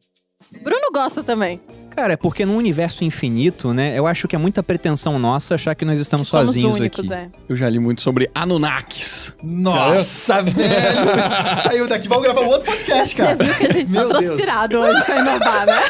Bruno 0.62 0.90
gosta 0.92 1.22
também. 1.22 1.60
Cara, 1.97 2.12
é 2.12 2.16
porque 2.16 2.44
num 2.44 2.56
universo 2.59 3.05
infinito, 3.05 3.73
né, 3.73 3.94
eu 3.98 4.06
acho 4.06 4.28
que 4.28 4.36
é 4.36 4.39
muita 4.39 4.62
pretensão 4.62 5.18
nossa 5.18 5.55
achar 5.55 5.74
que 5.74 5.82
nós 5.82 5.98
estamos 5.98 6.28
Somos 6.28 6.48
sozinhos 6.51 6.78
únicos, 6.78 7.10
aqui. 7.10 7.23
é. 7.23 7.28
Eu 7.48 7.56
já 7.56 7.70
li 7.70 7.78
muito 7.78 8.02
sobre 8.02 8.31
Anunnakis. 8.35 9.35
nossa, 9.43 10.43
velho! 10.43 10.56
Saiu 11.64 11.89
daqui, 11.89 12.06
vamos 12.06 12.24
gravar 12.24 12.43
um 12.43 12.48
outro 12.48 12.66
podcast, 12.66 13.16
Você 13.16 13.23
cara. 13.23 13.43
viu 13.43 13.55
que 13.55 13.66
a 13.66 13.73
gente 13.73 13.90
Meu 13.93 14.09
tá 14.09 14.18
Deus. 14.18 14.24
transpirado 14.27 14.78
hoje 14.78 15.05
pra 15.05 15.18
inovar, 15.20 15.66
né? 15.66 15.81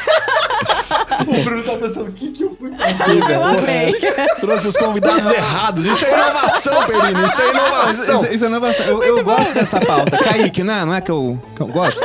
O 1.26 1.44
Bruno 1.44 1.62
tá 1.64 1.76
pensando, 1.76 2.08
o 2.08 2.12
que 2.12 2.28
que 2.30 2.44
eu 2.44 2.54
fui 2.56 2.70
fazer? 2.72 3.32
Eu 3.32 3.44
amei. 3.44 3.92
Trouxe 4.40 4.68
os 4.68 4.76
convidados 4.76 5.30
errados. 5.30 5.84
Isso 5.86 6.04
é 6.04 6.12
inovação, 6.12 6.86
Perino. 6.86 7.26
Isso 7.26 7.42
é 7.42 7.50
inovação. 7.50 8.24
Isso, 8.24 8.34
isso 8.34 8.44
é 8.44 8.48
inovação. 8.48 8.86
Eu, 8.86 9.02
eu 9.02 9.24
gosto 9.24 9.54
dessa 9.54 9.80
pauta. 9.80 10.16
Kaique, 10.18 10.62
não 10.62 10.74
é, 10.74 10.84
não 10.84 10.94
é 10.94 11.00
que, 11.00 11.10
eu, 11.10 11.40
que 11.54 11.62
eu 11.62 11.66
gosto? 11.68 12.00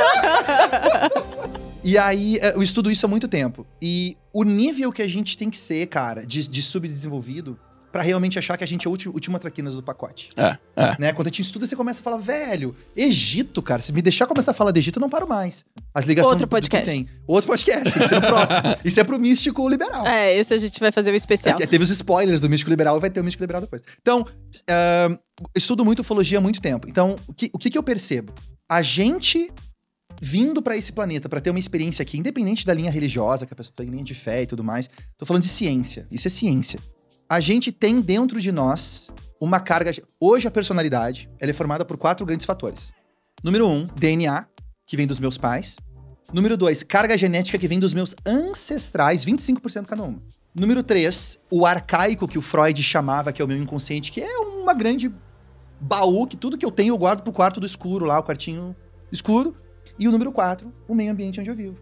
E 1.84 1.98
aí, 1.98 2.38
é, 2.40 2.54
eu 2.54 2.62
estudo 2.62 2.90
isso 2.90 3.04
há 3.06 3.08
muito 3.08 3.26
tempo. 3.28 3.66
E 3.80 4.16
o 4.32 4.44
nível 4.44 4.92
que 4.92 5.02
a 5.02 5.08
gente 5.08 5.36
tem 5.36 5.50
que 5.50 5.58
ser, 5.58 5.86
cara, 5.86 6.24
de, 6.24 6.48
de 6.48 6.62
subdesenvolvido, 6.62 7.58
pra 7.90 8.00
realmente 8.02 8.38
achar 8.38 8.56
que 8.56 8.64
a 8.64 8.66
gente 8.66 8.86
é 8.86 8.88
o 8.88 8.90
último, 8.90 9.12
última 9.12 9.38
traquinas 9.38 9.74
do 9.74 9.82
pacote. 9.82 10.28
É, 10.34 10.56
é. 10.74 10.96
Né? 10.98 11.12
Quando 11.12 11.26
a 11.26 11.30
gente 11.30 11.42
estuda, 11.42 11.66
você 11.66 11.76
começa 11.76 12.00
a 12.00 12.02
falar, 12.02 12.16
velho, 12.16 12.74
Egito, 12.96 13.60
cara. 13.60 13.82
Se 13.82 13.92
me 13.92 14.00
deixar 14.00 14.26
começar 14.26 14.52
a 14.52 14.54
falar 14.54 14.70
de 14.70 14.80
Egito, 14.80 14.98
eu 14.98 15.00
não 15.02 15.10
paro 15.10 15.28
mais. 15.28 15.64
As 15.94 16.06
ligações 16.06 16.40
Outro 16.40 16.46
do- 16.46 16.48
do 16.48 16.62
que 16.62 16.70
podcast. 16.70 16.86
tem. 16.86 17.06
Outro 17.26 17.48
podcast, 17.50 17.92
tem 17.92 18.02
que 18.02 18.08
ser 18.08 18.14
no 18.14 18.22
próximo. 18.22 18.60
Isso 18.82 18.98
é 18.98 19.04
pro 19.04 19.18
místico 19.18 19.68
liberal. 19.68 20.06
É, 20.06 20.34
esse 20.34 20.54
a 20.54 20.58
gente 20.58 20.80
vai 20.80 20.90
fazer 20.90 21.12
o 21.12 21.14
especial. 21.14 21.60
É, 21.60 21.66
teve 21.66 21.84
os 21.84 21.90
spoilers 21.90 22.40
do 22.40 22.48
místico 22.48 22.70
liberal 22.70 22.96
e 22.96 23.00
vai 23.00 23.10
ter 23.10 23.20
o 23.20 23.24
místico 23.24 23.42
liberal 23.42 23.60
depois. 23.60 23.82
Então, 24.00 24.24
ahn, 24.70 25.18
estudo 25.54 25.84
muito 25.84 25.98
ufologia 25.98 26.38
há 26.38 26.40
muito 26.40 26.62
tempo. 26.62 26.88
Então, 26.88 27.18
o 27.26 27.34
que, 27.34 27.50
o 27.52 27.58
que, 27.58 27.68
que 27.68 27.76
eu 27.76 27.82
percebo? 27.82 28.32
A 28.70 28.80
gente 28.80 29.52
vindo 30.20 30.62
pra 30.62 30.76
esse 30.76 30.92
planeta 30.92 31.28
pra 31.28 31.40
ter 31.40 31.50
uma 31.50 31.58
experiência 31.58 32.02
aqui, 32.02 32.18
independente 32.18 32.66
da 32.66 32.74
linha 32.74 32.90
religiosa, 32.90 33.46
que 33.46 33.52
a 33.52 33.56
pessoa 33.56 33.74
tem 33.76 33.86
linha 33.86 34.04
de 34.04 34.14
fé 34.14 34.42
e 34.42 34.46
tudo 34.46 34.62
mais, 34.64 34.88
tô 35.16 35.26
falando 35.26 35.42
de 35.42 35.48
ciência. 35.48 36.06
Isso 36.10 36.28
é 36.28 36.30
ciência. 36.30 36.80
A 37.28 37.40
gente 37.40 37.72
tem 37.72 38.00
dentro 38.00 38.40
de 38.40 38.52
nós 38.52 39.10
uma 39.40 39.58
carga. 39.58 39.92
Hoje 40.20 40.46
a 40.46 40.50
personalidade 40.50 41.28
ela 41.40 41.50
é 41.50 41.54
formada 41.54 41.84
por 41.84 41.96
quatro 41.96 42.26
grandes 42.26 42.46
fatores. 42.46 42.92
Número 43.42 43.66
um, 43.66 43.86
DNA, 43.96 44.46
que 44.86 44.96
vem 44.96 45.06
dos 45.06 45.18
meus 45.18 45.38
pais. 45.38 45.76
Número 46.32 46.56
dois, 46.56 46.82
carga 46.82 47.18
genética 47.18 47.58
que 47.58 47.68
vem 47.68 47.78
dos 47.78 47.92
meus 47.92 48.14
ancestrais, 48.26 49.24
25% 49.24 49.86
cada 49.86 50.02
uma. 50.02 50.22
Número 50.54 50.82
três, 50.82 51.38
o 51.50 51.66
arcaico 51.66 52.28
que 52.28 52.38
o 52.38 52.42
Freud 52.42 52.82
chamava, 52.82 53.32
que 53.32 53.42
é 53.42 53.44
o 53.44 53.48
meu 53.48 53.56
inconsciente, 53.56 54.12
que 54.12 54.20
é 54.20 54.38
uma 54.38 54.74
grande 54.74 55.12
baú 55.80 56.26
que 56.26 56.36
tudo 56.36 56.56
que 56.56 56.64
eu 56.64 56.70
tenho 56.70 56.92
eu 56.94 56.98
guardo 56.98 57.22
pro 57.22 57.32
quarto 57.32 57.58
do 57.58 57.66
escuro 57.66 58.04
lá, 58.04 58.18
o 58.18 58.22
quartinho 58.22 58.76
escuro. 59.10 59.56
E 59.98 60.08
o 60.08 60.12
número 60.12 60.32
quatro, 60.32 60.72
o 60.88 60.94
meio 60.94 61.12
ambiente 61.12 61.40
onde 61.40 61.50
eu 61.50 61.54
vivo. 61.54 61.76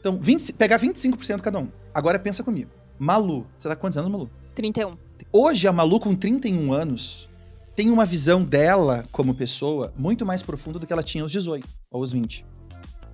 Então, 0.00 0.18
20, 0.20 0.52
pegar 0.54 0.78
25% 0.78 1.40
cada 1.40 1.58
um. 1.58 1.68
Agora 1.92 2.18
pensa 2.18 2.42
comigo. 2.44 2.70
Malu, 2.98 3.46
você 3.56 3.68
tá 3.68 3.74
com 3.74 3.82
quantos 3.82 3.98
anos, 3.98 4.10
Malu? 4.10 4.30
31. 4.54 4.96
Hoje, 5.32 5.66
a 5.68 5.72
Malu, 5.72 5.98
com 6.00 6.14
31 6.14 6.72
anos, 6.72 7.28
tem 7.74 7.90
uma 7.90 8.06
visão 8.06 8.42
dela 8.44 9.04
como 9.12 9.34
pessoa 9.34 9.92
muito 9.96 10.24
mais 10.24 10.42
profunda 10.42 10.78
do 10.78 10.86
que 10.86 10.92
ela 10.92 11.02
tinha 11.02 11.22
aos 11.22 11.32
18 11.32 11.66
ou 11.90 12.00
aos 12.00 12.12
20. 12.12 12.46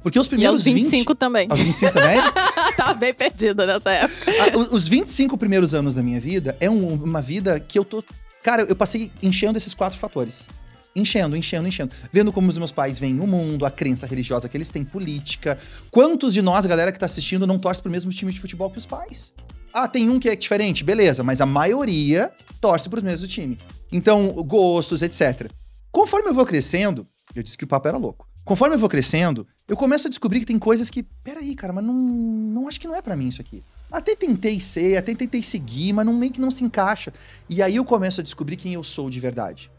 Porque 0.03 0.19
os 0.19 0.27
E 0.27 0.29
primeiros 0.31 0.57
aos 0.59 0.65
25 0.65 1.13
20... 1.13 1.19
também. 1.19 1.49
Aos 1.51 1.61
25 1.61 1.93
também? 1.95 2.19
Tava 2.77 2.95
bem 2.95 3.15
perdida 3.15 3.67
nessa 3.67 3.91
época. 3.91 4.31
Ah, 4.55 4.59
os- 4.59 4.73
Os 4.73 4.87
25 4.89 5.39
primeiros 5.39 5.73
anos 5.75 5.95
da 5.95 6.03
minha 6.03 6.21
vida 6.21 6.55
é 6.61 6.69
um- 6.69 6.95
uma 7.03 7.23
vida 7.23 7.59
que 7.59 7.79
eu 7.79 7.85
tô. 7.85 8.05
Cara, 8.43 8.63
eu 8.65 8.77
passei 8.77 9.11
enchendo 9.23 9.57
esses 9.57 9.73
quatro 9.73 9.99
fatores. 9.99 10.51
Enchendo, 10.97 11.37
enchendo, 11.37 11.67
enchendo. 11.67 11.93
Vendo 12.13 12.33
como 12.33 12.49
os 12.49 12.57
meus 12.57 12.71
pais 12.71 12.99
veem 12.99 13.19
o 13.19 13.27
mundo, 13.27 13.67
a 13.67 13.71
crença 13.71 14.07
religiosa 14.07 14.49
que 14.49 14.57
eles 14.57 14.71
têm, 14.71 14.85
política. 14.85 15.59
Quantos 15.91 16.33
de 16.33 16.41
nós, 16.41 16.65
galera 16.67 16.93
que 16.93 16.99
tá 16.99 17.07
assistindo, 17.07 17.47
não 17.47 17.59
torce 17.59 17.83
pro 17.83 17.91
mesmo 17.91 18.13
time 18.13 18.33
de 18.33 18.41
futebol 18.41 18.71
que 18.71 18.79
os 18.79 18.87
pais? 18.87 19.33
Ah, 19.73 19.89
tem 19.89 20.09
um 20.09 20.21
que 20.21 20.29
é 20.29 20.37
diferente, 20.37 20.85
beleza, 20.85 21.25
mas 21.25 21.41
a 21.41 21.47
maioria 21.47 22.33
torce 22.61 22.89
pros 22.89 23.03
mesmos 23.03 23.29
time. 23.29 23.59
Então, 23.93 24.33
gostos, 24.47 25.03
etc. 25.03 25.51
Conforme 25.91 26.29
eu 26.29 26.35
vou 26.35 26.47
crescendo, 26.47 27.05
eu 27.35 27.43
disse 27.43 27.59
que 27.59 27.65
o 27.65 27.67
papo 27.67 27.89
era 27.89 27.97
louco. 27.97 28.29
Conforme 28.45 28.77
eu 28.77 28.79
vou 28.79 28.89
crescendo, 28.89 29.47
eu 29.67 29.77
começo 29.77 30.07
a 30.07 30.11
descobrir 30.11 30.39
que 30.41 30.47
tem 30.47 30.59
coisas 30.59 30.91
que, 30.91 31.03
peraí, 31.03 31.57
cara, 31.57 31.73
mas 31.73 31.85
não, 31.85 31.95
não 31.95 32.69
acho 32.69 32.79
que 32.79 32.87
não 32.87 32.95
é 32.95 33.03
pra 33.03 33.17
mim 33.17 33.29
isso 33.29 33.41
aqui. 33.41 33.65
Até 33.91 34.15
tentei 34.15 34.61
ser, 34.61 34.97
até 34.97 35.15
tentei 35.15 35.43
seguir, 35.43 35.93
mas 35.93 36.05
não, 36.05 36.13
meio 36.13 36.31
que 36.31 36.41
não 36.41 36.51
se 36.51 36.63
encaixa. 36.63 37.13
E 37.49 37.63
aí 37.63 37.77
eu 37.77 37.85
começo 37.85 38.21
a 38.21 38.25
descobrir 38.25 38.57
quem 38.57 38.75
eu 38.75 38.85
sou 38.85 39.09
de 39.09 39.19
verdade. 39.19 39.71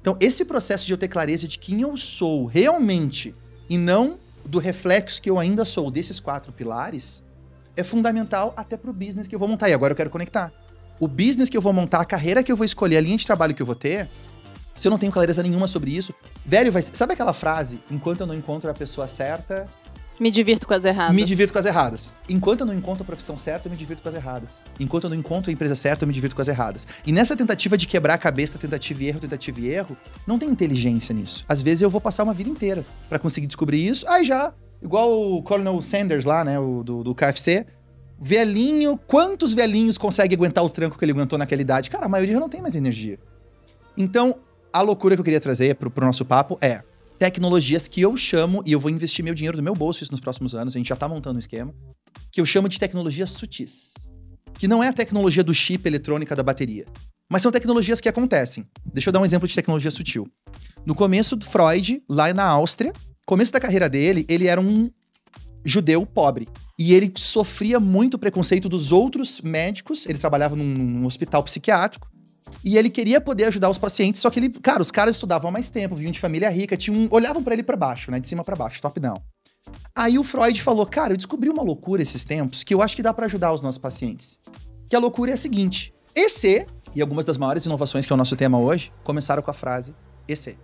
Então, 0.00 0.16
esse 0.20 0.44
processo 0.44 0.86
de 0.86 0.92
eu 0.92 0.98
ter 0.98 1.08
clareza 1.08 1.46
de 1.46 1.58
quem 1.58 1.82
eu 1.82 1.96
sou 1.96 2.46
realmente 2.46 3.34
e 3.68 3.76
não 3.76 4.18
do 4.44 4.58
reflexo 4.58 5.20
que 5.20 5.28
eu 5.28 5.38
ainda 5.38 5.64
sou 5.64 5.90
desses 5.90 6.18
quatro 6.18 6.52
pilares 6.52 7.22
é 7.76 7.84
fundamental 7.84 8.52
até 8.56 8.76
pro 8.76 8.92
business 8.92 9.26
que 9.26 9.34
eu 9.34 9.38
vou 9.38 9.48
montar. 9.48 9.68
E 9.68 9.74
agora 9.74 9.92
eu 9.92 9.96
quero 9.96 10.10
conectar. 10.10 10.52
O 10.98 11.06
business 11.06 11.48
que 11.48 11.56
eu 11.56 11.62
vou 11.62 11.72
montar, 11.72 12.00
a 12.00 12.04
carreira 12.04 12.42
que 12.42 12.50
eu 12.50 12.56
vou 12.56 12.64
escolher, 12.64 12.96
a 12.96 13.00
linha 13.00 13.16
de 13.16 13.24
trabalho 13.24 13.54
que 13.54 13.62
eu 13.62 13.66
vou 13.66 13.74
ter, 13.74 14.08
se 14.74 14.86
eu 14.88 14.90
não 14.90 14.98
tenho 14.98 15.12
clareza 15.12 15.42
nenhuma 15.42 15.66
sobre 15.66 15.90
isso, 15.90 16.14
velho, 16.44 16.72
vai, 16.72 16.82
sabe 16.82 17.12
aquela 17.12 17.32
frase? 17.32 17.82
Enquanto 17.90 18.20
eu 18.20 18.26
não 18.26 18.34
encontro 18.34 18.70
a 18.70 18.74
pessoa 18.74 19.06
certa, 19.06 19.66
Me 20.20 20.30
divirto 20.30 20.68
com 20.68 20.74
as 20.74 20.84
erradas. 20.84 21.16
me 21.16 21.24
divirto 21.24 21.50
com 21.50 21.58
as 21.58 21.64
erradas. 21.64 22.12
Enquanto 22.28 22.60
eu 22.60 22.66
não 22.66 22.74
encontro 22.74 23.02
a 23.02 23.06
profissão 23.06 23.38
certa, 23.38 23.68
eu 23.68 23.70
me 23.72 23.76
divirto 23.76 24.02
com 24.02 24.08
as 24.10 24.14
erradas. 24.14 24.66
Enquanto 24.78 25.04
eu 25.04 25.10
não 25.10 25.16
encontro 25.16 25.50
a 25.50 25.52
empresa 25.52 25.74
certa, 25.74 26.04
eu 26.04 26.06
me 26.06 26.12
divirto 26.12 26.36
com 26.36 26.42
as 26.42 26.48
erradas. 26.48 26.86
E 27.06 27.10
nessa 27.10 27.34
tentativa 27.34 27.74
de 27.74 27.86
quebrar 27.86 28.14
a 28.14 28.18
cabeça, 28.18 28.58
tentativa 28.58 29.02
e 29.02 29.08
erro, 29.08 29.18
tentativa 29.18 29.58
e 29.58 29.68
erro, 29.68 29.96
não 30.26 30.38
tem 30.38 30.50
inteligência 30.50 31.14
nisso. 31.14 31.42
Às 31.48 31.62
vezes 31.62 31.80
eu 31.80 31.88
vou 31.88 32.02
passar 32.02 32.22
uma 32.24 32.34
vida 32.34 32.50
inteira 32.50 32.84
pra 33.08 33.18
conseguir 33.18 33.46
descobrir 33.46 33.82
isso. 33.82 34.06
Aí 34.08 34.22
já, 34.22 34.52
igual 34.82 35.10
o 35.10 35.42
Colonel 35.42 35.80
Sanders 35.80 36.26
lá, 36.26 36.44
né, 36.44 36.58
o 36.60 36.82
do, 36.82 37.02
do 37.02 37.14
KFC, 37.14 37.64
velhinho, 38.20 39.00
quantos 39.06 39.54
velhinhos 39.54 39.96
consegue 39.96 40.34
aguentar 40.34 40.62
o 40.62 40.68
tranco 40.68 40.98
que 40.98 41.04
ele 41.04 41.12
aguentou 41.12 41.38
naquela 41.38 41.62
idade? 41.62 41.88
Cara, 41.88 42.04
a 42.04 42.08
maioria 42.10 42.38
não 42.38 42.50
tem 42.50 42.60
mais 42.60 42.76
energia. 42.76 43.18
Então, 43.96 44.36
a 44.70 44.82
loucura 44.82 45.16
que 45.16 45.20
eu 45.20 45.24
queria 45.24 45.40
trazer 45.40 45.76
pro, 45.76 45.90
pro 45.90 46.04
nosso 46.04 46.26
papo 46.26 46.58
é 46.60 46.82
tecnologias 47.20 47.86
que 47.86 48.00
eu 48.00 48.16
chamo, 48.16 48.62
e 48.64 48.72
eu 48.72 48.80
vou 48.80 48.90
investir 48.90 49.22
meu 49.22 49.34
dinheiro 49.34 49.54
do 49.54 49.62
meu 49.62 49.74
bolso 49.74 50.02
isso 50.02 50.10
nos 50.10 50.20
próximos 50.20 50.54
anos, 50.54 50.74
a 50.74 50.78
gente 50.78 50.88
já 50.88 50.96
tá 50.96 51.06
montando 51.06 51.36
um 51.36 51.38
esquema, 51.38 51.74
que 52.32 52.40
eu 52.40 52.46
chamo 52.46 52.66
de 52.66 52.80
tecnologias 52.80 53.28
sutis. 53.28 53.92
Que 54.54 54.66
não 54.66 54.82
é 54.82 54.88
a 54.88 54.92
tecnologia 54.92 55.44
do 55.44 55.52
chip 55.52 55.86
eletrônica 55.86 56.34
da 56.34 56.42
bateria. 56.42 56.86
Mas 57.28 57.42
são 57.42 57.52
tecnologias 57.52 58.00
que 58.00 58.08
acontecem. 58.08 58.66
Deixa 58.86 59.10
eu 59.10 59.12
dar 59.12 59.20
um 59.20 59.24
exemplo 59.26 59.46
de 59.46 59.54
tecnologia 59.54 59.90
sutil. 59.90 60.26
No 60.86 60.94
começo 60.94 61.36
do 61.36 61.44
Freud, 61.44 62.02
lá 62.08 62.32
na 62.32 62.44
Áustria, 62.44 62.90
começo 63.26 63.52
da 63.52 63.60
carreira 63.60 63.86
dele, 63.86 64.24
ele 64.26 64.46
era 64.46 64.58
um 64.60 64.90
judeu 65.62 66.06
pobre. 66.06 66.48
E 66.78 66.94
ele 66.94 67.12
sofria 67.16 67.78
muito 67.78 68.18
preconceito 68.18 68.66
dos 68.66 68.92
outros 68.92 69.42
médicos. 69.42 70.06
Ele 70.06 70.18
trabalhava 70.18 70.56
num, 70.56 70.64
num 70.64 71.04
hospital 71.04 71.42
psiquiátrico. 71.44 72.09
E 72.64 72.76
ele 72.76 72.90
queria 72.90 73.20
poder 73.20 73.44
ajudar 73.44 73.70
os 73.70 73.78
pacientes, 73.78 74.20
só 74.20 74.30
que 74.30 74.38
ele, 74.38 74.50
cara, 74.50 74.82
os 74.82 74.90
caras 74.90 75.16
estudavam 75.16 75.48
há 75.48 75.52
mais 75.52 75.70
tempo, 75.70 75.94
vinham 75.94 76.12
de 76.12 76.20
família 76.20 76.50
rica, 76.50 76.76
tinham, 76.76 77.08
olhavam 77.10 77.42
pra 77.42 77.54
ele 77.54 77.62
pra 77.62 77.76
baixo, 77.76 78.10
né, 78.10 78.20
de 78.20 78.28
cima 78.28 78.44
pra 78.44 78.54
baixo, 78.54 78.82
top 78.82 79.00
down. 79.00 79.20
Aí 79.94 80.18
o 80.18 80.24
Freud 80.24 80.60
falou: 80.62 80.86
"Cara, 80.86 81.12
eu 81.12 81.16
descobri 81.16 81.48
uma 81.48 81.62
loucura 81.62 82.02
esses 82.02 82.24
tempos 82.24 82.62
que 82.64 82.72
eu 82.72 82.82
acho 82.82 82.96
que 82.96 83.02
dá 83.02 83.12
pra 83.12 83.26
ajudar 83.26 83.52
os 83.52 83.62
nossos 83.62 83.78
pacientes". 83.78 84.38
Que 84.88 84.96
a 84.96 84.98
loucura 84.98 85.30
é 85.30 85.34
a 85.34 85.36
seguinte: 85.36 85.94
EC, 86.14 86.66
e 86.94 87.00
algumas 87.00 87.24
das 87.24 87.36
maiores 87.36 87.64
inovações 87.66 88.06
que 88.06 88.12
é 88.12 88.14
o 88.14 88.16
nosso 88.16 88.36
tema 88.36 88.58
hoje, 88.58 88.92
começaram 89.04 89.42
com 89.42 89.50
a 89.50 89.54
frase 89.54 89.94
EC. 90.26 90.56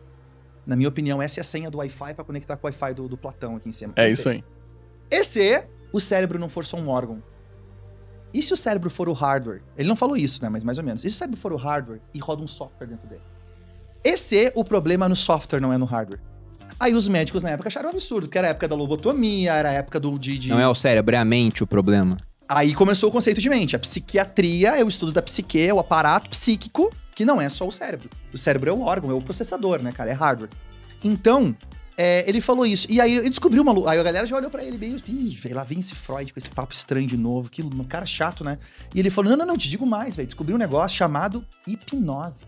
Na 0.66 0.74
minha 0.74 0.88
opinião, 0.88 1.22
essa 1.22 1.40
é 1.40 1.42
a 1.42 1.44
senha 1.44 1.70
do 1.70 1.78
Wi-Fi 1.78 2.14
pra 2.14 2.24
conectar 2.24 2.56
com 2.56 2.66
o 2.66 2.68
Wi-Fi 2.68 2.94
do, 2.94 3.08
do 3.08 3.16
Platão 3.16 3.56
aqui 3.56 3.68
em 3.68 3.72
cima. 3.72 3.92
É 3.96 4.06
EC. 4.06 4.12
isso 4.12 4.28
aí. 4.28 4.44
E 5.10 5.22
se 5.22 5.64
o 5.92 6.00
cérebro 6.00 6.38
não 6.38 6.48
for 6.48 6.64
só 6.64 6.76
um 6.76 6.88
órgão? 6.88 7.22
E 8.36 8.42
se 8.42 8.52
o 8.52 8.56
cérebro 8.56 8.90
for 8.90 9.08
o 9.08 9.14
hardware? 9.14 9.62
Ele 9.78 9.88
não 9.88 9.96
falou 9.96 10.14
isso, 10.14 10.42
né? 10.42 10.50
Mas 10.50 10.62
mais 10.62 10.76
ou 10.76 10.84
menos. 10.84 11.04
E 11.04 11.08
se 11.10 11.16
o 11.16 11.18
cérebro 11.18 11.40
for 11.40 11.52
o 11.54 11.56
hardware 11.56 12.00
e 12.12 12.18
roda 12.18 12.42
um 12.42 12.46
software 12.46 12.86
dentro 12.86 13.08
dele? 13.08 13.22
E 14.04 14.14
se 14.18 14.52
o 14.54 14.62
problema 14.62 15.08
no 15.08 15.16
software 15.16 15.58
não 15.60 15.72
é 15.72 15.78
no 15.78 15.86
hardware? 15.86 16.20
Aí 16.78 16.92
os 16.92 17.08
médicos 17.08 17.42
na 17.42 17.48
época 17.50 17.68
acharam 17.68 17.88
um 17.88 17.92
absurdo, 17.92 18.26
porque 18.26 18.36
era 18.36 18.48
a 18.48 18.50
época 18.50 18.68
da 18.68 18.76
lobotomia, 18.76 19.54
era 19.54 19.70
a 19.70 19.72
época 19.72 19.98
do 19.98 20.18
de, 20.18 20.36
de- 20.38 20.50
Não 20.50 20.60
é 20.60 20.68
o 20.68 20.74
cérebro, 20.74 21.14
é 21.14 21.18
a 21.18 21.24
mente 21.24 21.64
o 21.64 21.66
problema. 21.66 22.14
Aí 22.46 22.74
começou 22.74 23.08
o 23.08 23.12
conceito 23.12 23.40
de 23.40 23.48
mente. 23.48 23.74
A 23.74 23.78
psiquiatria 23.78 24.78
é 24.78 24.84
o 24.84 24.88
estudo 24.88 25.12
da 25.12 25.22
psique, 25.22 25.58
é 25.66 25.72
o 25.72 25.78
aparato 25.78 26.28
psíquico, 26.28 26.92
que 27.14 27.24
não 27.24 27.40
é 27.40 27.48
só 27.48 27.66
o 27.66 27.72
cérebro. 27.72 28.10
O 28.32 28.36
cérebro 28.36 28.68
é 28.68 28.72
o 28.74 28.82
órgão, 28.82 29.10
é 29.10 29.14
o 29.14 29.22
processador, 29.22 29.82
né, 29.82 29.90
cara? 29.92 30.10
É 30.10 30.12
hardware. 30.12 30.50
Então, 31.02 31.56
é, 31.96 32.28
ele 32.28 32.40
falou 32.40 32.66
isso. 32.66 32.86
E 32.90 33.00
aí 33.00 33.16
ele 33.16 33.30
descobriu 33.30 33.62
uma 33.62 33.90
Aí 33.90 33.98
a 33.98 34.02
galera 34.02 34.26
já 34.26 34.36
olhou 34.36 34.50
pra 34.50 34.62
ele 34.62 34.76
meio. 34.76 35.00
Ih, 35.06 35.30
velho, 35.30 35.56
lá 35.56 35.64
vem 35.64 35.80
esse 35.80 35.94
Freud 35.94 36.32
com 36.32 36.38
esse 36.38 36.50
papo 36.50 36.74
estranho 36.74 37.06
de 37.06 37.16
novo. 37.16 37.50
Que 37.50 37.62
um 37.62 37.84
cara 37.84 38.04
chato, 38.04 38.44
né? 38.44 38.58
E 38.94 39.00
ele 39.00 39.08
falou: 39.08 39.30
não, 39.30 39.38
não, 39.38 39.46
não, 39.46 39.56
te 39.56 39.68
digo 39.68 39.86
mais, 39.86 40.14
velho. 40.14 40.26
Descobriu 40.26 40.56
um 40.56 40.58
negócio 40.58 40.96
chamado 40.96 41.44
hipnose. 41.66 42.44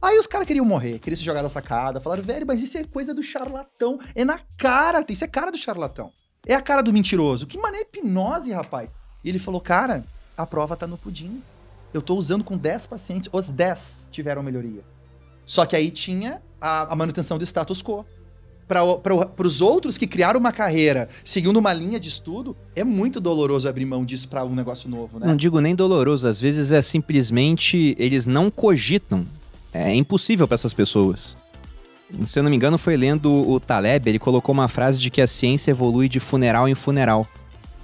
Aí 0.00 0.18
os 0.18 0.26
caras 0.26 0.46
queriam 0.46 0.64
morrer, 0.64 0.98
queriam 1.00 1.16
se 1.16 1.24
jogar 1.24 1.42
da 1.42 1.48
sacada. 1.48 2.00
Falaram, 2.00 2.22
velho, 2.22 2.46
mas 2.46 2.62
isso 2.62 2.78
é 2.78 2.84
coisa 2.84 3.14
do 3.14 3.22
charlatão. 3.22 3.98
É 4.14 4.24
na 4.24 4.40
cara, 4.56 5.04
isso 5.08 5.24
é 5.24 5.28
cara 5.28 5.50
do 5.50 5.58
charlatão. 5.58 6.12
É 6.46 6.54
a 6.54 6.60
cara 6.60 6.82
do 6.82 6.92
mentiroso. 6.92 7.46
Que 7.46 7.58
mané 7.58 7.80
hipnose, 7.80 8.52
rapaz? 8.52 8.94
E 9.24 9.28
ele 9.28 9.38
falou, 9.38 9.60
cara, 9.60 10.04
a 10.36 10.46
prova 10.46 10.76
tá 10.76 10.86
no 10.86 10.96
pudim. 10.96 11.42
Eu 11.92 12.02
tô 12.02 12.14
usando 12.14 12.44
com 12.44 12.56
10 12.56 12.86
pacientes, 12.86 13.30
os 13.32 13.50
10 13.50 14.08
tiveram 14.12 14.42
melhoria. 14.42 14.84
Só 15.44 15.64
que 15.64 15.74
aí 15.74 15.90
tinha 15.90 16.42
a, 16.60 16.92
a 16.92 16.94
manutenção 16.94 17.38
do 17.38 17.44
status 17.44 17.82
quo. 17.82 18.04
Para 18.68 19.46
os 19.46 19.60
outros 19.62 19.96
que 19.96 20.06
criaram 20.06 20.38
uma 20.38 20.52
carreira 20.52 21.08
seguindo 21.24 21.56
uma 21.56 21.72
linha 21.72 21.98
de 21.98 22.08
estudo, 22.08 22.54
é 22.76 22.84
muito 22.84 23.18
doloroso 23.18 23.66
abrir 23.66 23.86
mão 23.86 24.04
disso 24.04 24.28
para 24.28 24.44
um 24.44 24.54
negócio 24.54 24.90
novo, 24.90 25.18
né? 25.18 25.26
Não 25.26 25.36
digo 25.36 25.58
nem 25.58 25.74
doloroso, 25.74 26.28
às 26.28 26.38
vezes 26.38 26.70
é 26.70 26.82
simplesmente 26.82 27.96
eles 27.98 28.26
não 28.26 28.50
cogitam. 28.50 29.26
É 29.72 29.94
impossível 29.94 30.46
para 30.46 30.54
essas 30.54 30.74
pessoas. 30.74 31.36
Se 32.24 32.38
eu 32.38 32.42
não 32.42 32.50
me 32.50 32.56
engano, 32.56 32.78
foi 32.78 32.96
lendo 32.96 33.32
o 33.32 33.58
Taleb, 33.58 34.08
ele 34.08 34.18
colocou 34.18 34.52
uma 34.52 34.68
frase 34.68 35.00
de 35.00 35.10
que 35.10 35.20
a 35.20 35.26
ciência 35.26 35.70
evolui 35.70 36.08
de 36.08 36.20
funeral 36.20 36.68
em 36.68 36.74
funeral. 36.74 37.26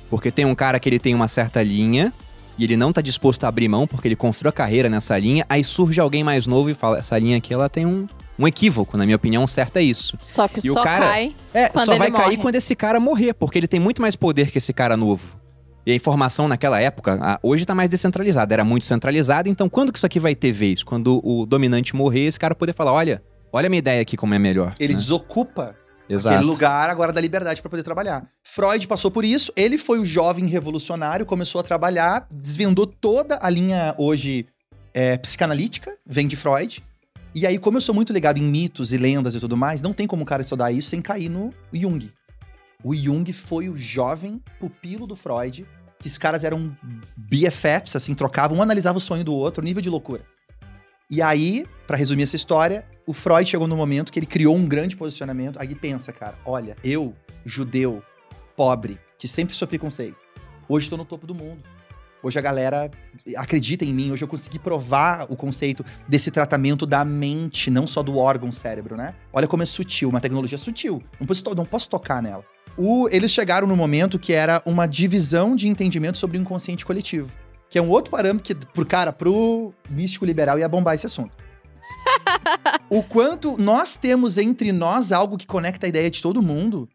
Porque 0.08 0.30
tem 0.30 0.44
um 0.44 0.54
cara 0.54 0.78
que 0.78 0.88
ele 0.88 0.98
tem 0.98 1.14
uma 1.14 1.28
certa 1.28 1.62
linha 1.62 2.12
e 2.58 2.64
ele 2.64 2.76
não 2.76 2.92
tá 2.92 3.00
disposto 3.00 3.44
a 3.44 3.48
abrir 3.48 3.68
mão 3.68 3.86
porque 3.86 4.08
ele 4.08 4.16
construiu 4.16 4.50
a 4.50 4.52
carreira 4.52 4.88
nessa 4.88 5.18
linha, 5.18 5.44
aí 5.48 5.64
surge 5.64 6.00
alguém 6.00 6.22
mais 6.22 6.46
novo 6.46 6.70
e 6.70 6.74
fala: 6.74 6.98
essa 6.98 7.18
linha 7.18 7.36
aqui 7.36 7.52
ela 7.52 7.68
tem 7.68 7.84
um, 7.84 8.06
um 8.38 8.46
equívoco, 8.48 8.96
na 8.96 9.04
minha 9.04 9.16
opinião, 9.16 9.46
certo 9.46 9.76
é 9.76 9.82
isso. 9.82 10.16
Só 10.18 10.48
que 10.48 10.66
E 10.66 10.70
o 10.70 10.74
só 10.74 10.82
cara- 10.82 11.06
cai. 11.06 11.34
É, 11.52 11.68
Quando 11.68 11.86
só 11.86 11.92
ele 11.92 11.98
vai 11.98 12.10
cair 12.10 12.22
morre. 12.24 12.36
quando 12.38 12.54
esse 12.56 12.74
cara 12.74 12.98
morrer, 12.98 13.34
porque 13.34 13.58
ele 13.58 13.68
tem 13.68 13.78
muito 13.80 14.02
mais 14.02 14.16
poder 14.16 14.50
que 14.50 14.58
esse 14.58 14.72
cara 14.72 14.96
novo. 14.96 15.38
E 15.86 15.92
a 15.92 15.94
informação 15.94 16.48
naquela 16.48 16.80
época, 16.80 17.18
a- 17.22 17.38
hoje 17.42 17.64
tá 17.66 17.74
mais 17.74 17.90
descentralizada, 17.90 18.54
era 18.54 18.64
muito 18.64 18.84
centralizada, 18.86 19.48
então 19.48 19.68
quando 19.68 19.92
que 19.92 19.98
isso 19.98 20.06
aqui 20.06 20.18
vai 20.18 20.34
ter 20.34 20.50
vez? 20.50 20.82
Quando 20.82 21.20
o 21.22 21.44
dominante 21.46 21.94
morrer, 21.94 22.24
esse 22.26 22.38
cara 22.38 22.54
poder 22.54 22.72
falar, 22.74 22.92
olha, 22.92 23.22
olha 23.52 23.66
a 23.66 23.70
minha 23.70 23.78
ideia 23.78 24.00
aqui 24.00 24.16
como 24.16 24.32
é 24.34 24.38
melhor. 24.38 24.74
Ele 24.80 24.94
né? 24.94 24.98
desocupa 24.98 25.76
Exato. 26.08 26.34
aquele 26.36 26.50
lugar 26.50 26.88
agora 26.90 27.12
da 27.12 27.20
liberdade 27.20 27.60
para 27.62 27.70
poder 27.70 27.82
trabalhar. 27.82 28.26
Freud 28.42 28.88
passou 28.88 29.10
por 29.10 29.24
isso, 29.26 29.52
ele 29.56 29.76
foi 29.78 29.98
o 29.98 30.06
jovem 30.06 30.46
revolucionário, 30.46 31.24
começou 31.26 31.60
a 31.60 31.64
trabalhar, 31.64 32.26
desvendou 32.32 32.86
toda 32.86 33.38
a 33.40 33.48
linha 33.50 33.94
hoje 33.98 34.46
é, 34.94 35.16
psicanalítica, 35.18 35.92
vem 36.06 36.26
de 36.26 36.34
Freud. 36.36 36.82
E 37.34 37.46
aí, 37.46 37.58
como 37.58 37.76
eu 37.76 37.80
sou 37.80 37.92
muito 37.92 38.12
ligado 38.12 38.38
em 38.38 38.42
mitos 38.42 38.92
e 38.92 38.96
lendas 38.96 39.34
e 39.34 39.40
tudo 39.40 39.56
mais, 39.56 39.82
não 39.82 39.92
tem 39.92 40.06
como 40.06 40.22
o 40.22 40.26
cara 40.26 40.40
estudar 40.40 40.70
isso 40.70 40.88
sem 40.88 41.02
cair 41.02 41.28
no 41.28 41.52
Jung. 41.72 42.08
O 42.84 42.94
Jung 42.94 43.32
foi 43.32 43.68
o 43.68 43.76
jovem 43.76 44.40
pupilo 44.60 45.04
do 45.04 45.16
Freud, 45.16 45.66
que 45.98 46.06
os 46.06 46.16
caras 46.16 46.44
eram 46.44 46.76
BFFs, 47.16 47.96
assim, 47.96 48.14
trocavam, 48.14 48.58
um 48.58 48.62
analisava 48.62 48.98
o 48.98 49.00
sonho 49.00 49.24
do 49.24 49.34
outro, 49.34 49.64
nível 49.64 49.82
de 49.82 49.90
loucura. 49.90 50.24
E 51.10 51.20
aí, 51.20 51.66
pra 51.88 51.96
resumir 51.96 52.22
essa 52.22 52.36
história, 52.36 52.86
o 53.04 53.12
Freud 53.12 53.50
chegou 53.50 53.66
no 53.66 53.76
momento 53.76 54.12
que 54.12 54.18
ele 54.18 54.26
criou 54.26 54.54
um 54.54 54.68
grande 54.68 54.96
posicionamento. 54.96 55.58
Aí 55.60 55.74
pensa, 55.74 56.12
cara, 56.12 56.38
olha, 56.44 56.76
eu, 56.84 57.16
judeu, 57.44 58.00
pobre, 58.54 59.00
que 59.18 59.26
sempre 59.26 59.56
sofri 59.56 59.76
preconceito, 59.76 60.16
hoje 60.68 60.88
tô 60.88 60.96
no 60.96 61.04
topo 61.04 61.26
do 61.26 61.34
mundo. 61.34 61.73
Hoje 62.24 62.38
a 62.38 62.42
galera 62.42 62.90
acredita 63.36 63.84
em 63.84 63.92
mim, 63.92 64.10
hoje 64.10 64.24
eu 64.24 64.28
consegui 64.28 64.58
provar 64.58 65.26
o 65.28 65.36
conceito 65.36 65.84
desse 66.08 66.30
tratamento 66.30 66.86
da 66.86 67.04
mente, 67.04 67.70
não 67.70 67.86
só 67.86 68.02
do 68.02 68.16
órgão 68.16 68.50
cérebro, 68.50 68.96
né? 68.96 69.14
Olha 69.30 69.46
como 69.46 69.62
é 69.62 69.66
sutil, 69.66 70.08
uma 70.08 70.22
tecnologia 70.22 70.56
sutil. 70.56 71.02
Não 71.20 71.26
posso, 71.26 71.44
não 71.54 71.66
posso 71.66 71.90
tocar 71.90 72.22
nela. 72.22 72.42
O- 72.78 73.10
eles 73.10 73.30
chegaram 73.30 73.66
no 73.66 73.76
momento 73.76 74.18
que 74.18 74.32
era 74.32 74.62
uma 74.64 74.86
divisão 74.86 75.54
de 75.54 75.68
entendimento 75.68 76.16
sobre 76.16 76.38
o 76.38 76.40
inconsciente 76.40 76.86
coletivo. 76.86 77.30
Que 77.68 77.78
é 77.78 77.82
um 77.82 77.90
outro 77.90 78.10
parâmetro 78.10 78.42
que, 78.42 78.54
por 78.54 78.86
cara, 78.86 79.12
pro 79.12 79.74
místico 79.90 80.24
liberal 80.24 80.58
ia 80.58 80.66
bombar 80.66 80.94
esse 80.94 81.04
assunto. 81.04 81.36
o 82.88 83.02
quanto 83.02 83.58
nós 83.60 83.98
temos 83.98 84.38
entre 84.38 84.72
nós 84.72 85.12
algo 85.12 85.36
que 85.36 85.46
conecta 85.46 85.84
a 85.84 85.90
ideia 85.90 86.10
de 86.10 86.22
todo 86.22 86.40
mundo. 86.40 86.88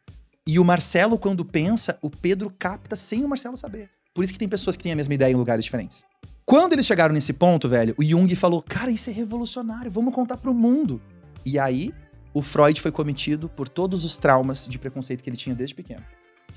E 0.47 0.57
o 0.57 0.64
Marcelo, 0.64 1.19
quando 1.19 1.45
pensa, 1.45 1.99
o 2.01 2.10
Pedro 2.10 2.51
capta 2.57 2.95
sem 2.95 3.23
o 3.23 3.30
Marcelo 3.30 3.56
saber. 3.56 3.91
Por 4.20 4.26
isso 4.26 4.34
que 4.34 4.40
tem 4.40 4.50
pessoas 4.50 4.76
que 4.76 4.84
têm 4.84 4.91
a 4.91 4.98
mesma 4.98 5.14
ideia 5.14 5.32
em 5.32 5.36
lugares 5.38 5.64
diferentes. 5.64 6.04
Quando 6.46 6.74
eles 6.74 6.86
chegaram 6.86 7.14
nesse 7.14 7.32
ponto, 7.32 7.70
velho, 7.70 7.96
o 7.98 8.04
Jung 8.04 8.36
falou: 8.36 8.62
Cara, 8.62 8.91
isso 8.91 9.10
é 9.10 9.14
revolucionário, 9.14 9.90
vamos 9.90 10.14
contar 10.14 10.36
pro 10.36 10.54
mundo. 10.54 11.02
E 11.46 11.58
aí, 11.58 11.94
o 12.34 12.41
Freud 12.41 12.82
foi 12.82 12.91
cometido 12.91 13.48
por 13.48 13.70
todos 13.70 14.04
os 14.04 14.18
traumas 14.18 14.68
de 14.68 14.78
preconceito 14.78 15.24
que 15.24 15.30
ele 15.30 15.38
tinha 15.38 15.56
desde 15.56 15.74
pequeno. 15.74 16.04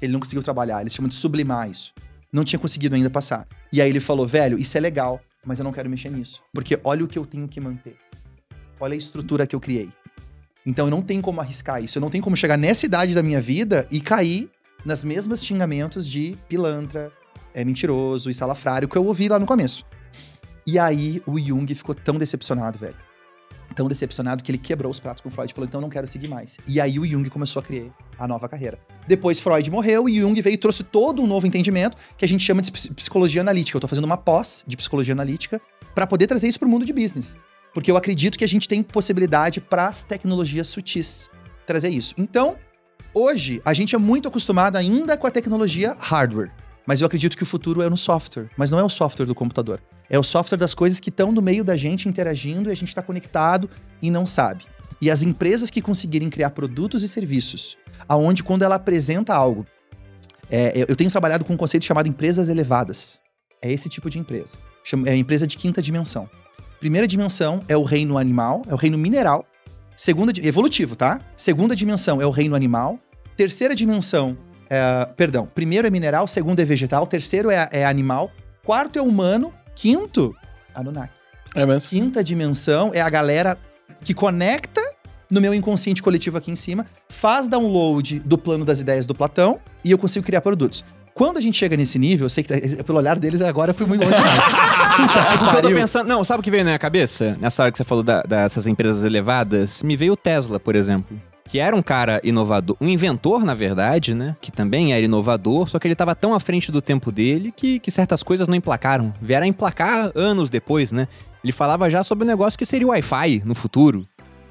Ele 0.00 0.12
não 0.12 0.18
conseguiu 0.18 0.42
trabalhar, 0.42 0.80
eles 0.80 0.92
chamam 0.92 1.08
de 1.08 1.14
sublimar 1.14 1.70
isso. 1.70 1.94
Não 2.32 2.42
tinha 2.42 2.58
conseguido 2.58 2.96
ainda 2.96 3.08
passar. 3.08 3.46
E 3.72 3.80
aí 3.80 3.88
ele 3.88 4.00
falou: 4.00 4.26
Velho, 4.26 4.58
isso 4.58 4.76
é 4.76 4.80
legal, 4.80 5.20
mas 5.46 5.60
eu 5.60 5.64
não 5.64 5.72
quero 5.72 5.88
mexer 5.88 6.10
nisso. 6.10 6.42
Porque 6.52 6.80
olha 6.82 7.04
o 7.04 7.06
que 7.06 7.16
eu 7.16 7.24
tenho 7.24 7.46
que 7.46 7.60
manter. 7.60 7.94
Olha 8.80 8.94
a 8.94 8.98
estrutura 8.98 9.46
que 9.46 9.54
eu 9.54 9.60
criei. 9.60 9.88
Então 10.66 10.88
eu 10.88 10.90
não 10.90 11.00
tenho 11.00 11.22
como 11.22 11.40
arriscar 11.40 11.80
isso. 11.80 11.98
Eu 11.98 12.00
não 12.00 12.10
tenho 12.10 12.24
como 12.24 12.36
chegar 12.36 12.56
nessa 12.56 12.86
idade 12.86 13.14
da 13.14 13.22
minha 13.22 13.40
vida 13.40 13.86
e 13.88 14.00
cair 14.00 14.50
nas 14.84 15.04
mesmas 15.04 15.44
xingamentos 15.44 16.08
de 16.08 16.36
pilantra, 16.48 17.12
é 17.54 17.64
mentiroso 17.64 18.30
e 18.30 18.34
salafrário 18.34 18.88
que 18.88 18.96
eu 18.96 19.04
ouvi 19.04 19.28
lá 19.28 19.38
no 19.38 19.46
começo. 19.46 19.84
E 20.66 20.78
aí 20.78 21.22
o 21.26 21.38
Jung 21.38 21.72
ficou 21.74 21.94
tão 21.94 22.16
decepcionado, 22.16 22.78
velho. 22.78 22.96
Tão 23.74 23.88
decepcionado 23.88 24.42
que 24.42 24.50
ele 24.50 24.58
quebrou 24.58 24.90
os 24.90 25.00
pratos 25.00 25.22
com 25.22 25.30
Freud 25.30 25.50
e 25.50 25.54
falou: 25.54 25.66
então 25.66 25.80
não 25.80 25.88
quero 25.88 26.06
seguir 26.06 26.28
mais. 26.28 26.58
E 26.68 26.80
aí 26.80 26.98
o 26.98 27.06
Jung 27.06 27.28
começou 27.30 27.60
a 27.60 27.62
criar 27.62 27.86
a 28.18 28.28
nova 28.28 28.48
carreira. 28.48 28.78
Depois 29.08 29.40
Freud 29.40 29.70
morreu 29.70 30.08
e 30.08 30.20
Jung 30.20 30.40
veio 30.40 30.54
e 30.54 30.58
trouxe 30.58 30.84
todo 30.84 31.22
um 31.22 31.26
novo 31.26 31.46
entendimento 31.46 31.96
que 32.16 32.24
a 32.24 32.28
gente 32.28 32.44
chama 32.44 32.60
de 32.60 32.70
ps- 32.70 32.88
psicologia 32.88 33.40
analítica. 33.40 33.76
Eu 33.76 33.80
tô 33.80 33.88
fazendo 33.88 34.04
uma 34.04 34.16
pós 34.18 34.62
de 34.66 34.76
psicologia 34.76 35.14
analítica 35.14 35.60
para 35.94 36.06
poder 36.06 36.26
trazer 36.26 36.48
isso 36.48 36.58
pro 36.58 36.68
mundo 36.68 36.84
de 36.84 36.92
business. 36.92 37.34
Porque 37.72 37.90
eu 37.90 37.96
acredito 37.96 38.36
que 38.36 38.44
a 38.44 38.48
gente 38.48 38.68
tem 38.68 38.82
possibilidade 38.82 39.58
para 39.58 39.86
as 39.86 40.04
tecnologias 40.04 40.68
sutis 40.68 41.30
trazer 41.66 41.88
isso. 41.88 42.14
Então, 42.18 42.56
hoje, 43.14 43.62
a 43.64 43.72
gente 43.72 43.94
é 43.94 43.98
muito 43.98 44.28
acostumado 44.28 44.76
ainda 44.76 45.16
com 45.16 45.26
a 45.26 45.30
tecnologia 45.30 45.96
hardware. 45.98 46.50
Mas 46.86 47.00
eu 47.00 47.06
acredito 47.06 47.36
que 47.36 47.42
o 47.42 47.46
futuro 47.46 47.80
é 47.82 47.88
no 47.88 47.96
software. 47.96 48.48
Mas 48.56 48.70
não 48.70 48.78
é 48.78 48.82
o 48.84 48.88
software 48.88 49.26
do 49.26 49.34
computador. 49.34 49.80
É 50.10 50.18
o 50.18 50.22
software 50.22 50.58
das 50.58 50.74
coisas 50.74 50.98
que 51.00 51.08
estão 51.10 51.30
no 51.32 51.40
meio 51.40 51.62
da 51.64 51.76
gente 51.76 52.08
interagindo 52.08 52.68
e 52.68 52.72
a 52.72 52.74
gente 52.74 52.88
está 52.88 53.02
conectado 53.02 53.68
e 54.00 54.10
não 54.10 54.26
sabe. 54.26 54.64
E 55.00 55.10
as 55.10 55.22
empresas 55.22 55.70
que 55.70 55.80
conseguirem 55.80 56.28
criar 56.30 56.50
produtos 56.50 57.02
e 57.02 57.08
serviços, 57.08 57.76
aonde 58.08 58.42
quando 58.44 58.62
ela 58.62 58.74
apresenta 58.76 59.34
algo, 59.34 59.66
é, 60.50 60.84
eu- 60.88 60.94
tenho 60.96 61.10
trabalhado 61.10 61.44
com 61.44 61.54
um 61.54 61.56
conceito 61.56 61.84
chamado 61.84 62.08
empresas 62.08 62.48
elevadas. 62.48 63.20
É 63.60 63.70
esse 63.72 63.88
tipo 63.88 64.10
de 64.10 64.18
empresa. 64.18 64.58
Chama- 64.84 65.08
É 65.08 65.16
empresa 65.16 65.46
de 65.46 65.56
quinta 65.56 65.80
dimensão. 65.80 66.28
Primeira 66.80 67.06
dimensão 67.06 67.62
é 67.68 67.76
o 67.76 67.82
reino 67.84 68.18
animal, 68.18 68.62
é 68.68 68.74
o 68.74 68.76
reino 68.76 68.98
mineral. 68.98 69.46
Segunda, 69.96 70.32
evolutivo, 70.44 70.96
tá? 70.96 71.20
Segunda 71.36 71.76
dimensão 71.76 72.20
é 72.20 72.26
o 72.26 72.30
reino 72.30 72.54
animal. 72.56 72.98
Terceira 73.36 73.74
dimensão, 73.74 74.36
é, 74.74 75.04
perdão, 75.16 75.46
primeiro 75.54 75.86
é 75.86 75.90
mineral, 75.90 76.26
segundo 76.26 76.58
é 76.60 76.64
vegetal, 76.64 77.06
terceiro 77.06 77.50
é, 77.50 77.68
é 77.70 77.84
animal, 77.84 78.30
quarto 78.64 78.98
é 78.98 79.02
humano, 79.02 79.52
quinto, 79.74 80.34
Anunnaki. 80.74 81.12
É 81.54 81.66
mesmo? 81.66 81.90
Quinta 81.90 82.24
dimensão 82.24 82.90
é 82.94 83.00
a 83.02 83.10
galera 83.10 83.58
que 84.02 84.14
conecta 84.14 84.80
no 85.30 85.40
meu 85.40 85.52
inconsciente 85.54 86.02
coletivo 86.02 86.38
aqui 86.38 86.50
em 86.50 86.54
cima, 86.54 86.86
faz 87.08 87.48
download 87.48 88.18
do 88.20 88.38
plano 88.38 88.64
das 88.64 88.80
ideias 88.80 89.06
do 89.06 89.14
Platão 89.14 89.60
e 89.84 89.90
eu 89.90 89.98
consigo 89.98 90.24
criar 90.24 90.40
produtos. 90.40 90.82
Quando 91.14 91.36
a 91.36 91.40
gente 91.42 91.58
chega 91.58 91.76
nesse 91.76 91.98
nível, 91.98 92.24
eu 92.24 92.30
sei 92.30 92.42
que 92.42 92.48
tá- 92.48 92.56
pelo 92.84 92.96
olhar 92.98 93.18
deles 93.18 93.42
agora 93.42 93.70
eu 93.70 93.74
fui 93.74 93.86
muito 93.86 94.02
longe 94.02 94.14
demais. 94.16 94.40
Puta 94.96 95.24
que 95.24 95.38
Porque 95.38 95.56
eu 95.56 95.62
tô 95.62 95.68
pensando, 95.74 96.06
não, 96.06 96.24
sabe 96.24 96.40
o 96.40 96.42
que 96.42 96.50
veio 96.50 96.64
na 96.64 96.70
minha 96.70 96.78
cabeça? 96.78 97.36
Nessa 97.40 97.62
hora 97.62 97.72
que 97.72 97.76
você 97.78 97.84
falou 97.84 98.02
da- 98.02 98.22
dessas 98.22 98.66
empresas 98.66 99.04
elevadas, 99.04 99.82
me 99.82 99.96
veio 99.96 100.14
o 100.14 100.16
Tesla, 100.16 100.58
por 100.58 100.74
exemplo. 100.74 101.18
Que 101.44 101.58
era 101.58 101.74
um 101.74 101.82
cara 101.82 102.20
inovador, 102.22 102.76
um 102.80 102.88
inventor, 102.88 103.44
na 103.44 103.54
verdade, 103.54 104.14
né? 104.14 104.36
Que 104.40 104.50
também 104.50 104.94
era 104.94 105.04
inovador, 105.04 105.68
só 105.68 105.78
que 105.78 105.86
ele 105.86 105.94
tava 105.94 106.14
tão 106.14 106.32
à 106.34 106.40
frente 106.40 106.70
do 106.70 106.80
tempo 106.80 107.10
dele 107.10 107.52
que, 107.54 107.78
que 107.78 107.90
certas 107.90 108.22
coisas 108.22 108.48
não 108.48 108.54
emplacaram. 108.54 109.12
Vieram 109.20 109.44
a 109.44 109.48
emplacar 109.48 110.12
anos 110.14 110.48
depois, 110.48 110.92
né? 110.92 111.08
Ele 111.42 111.52
falava 111.52 111.90
já 111.90 112.04
sobre 112.04 112.24
o 112.24 112.26
negócio 112.26 112.58
que 112.58 112.64
seria 112.64 112.86
o 112.86 112.90
Wi-Fi 112.90 113.42
no 113.44 113.54
futuro. 113.54 114.06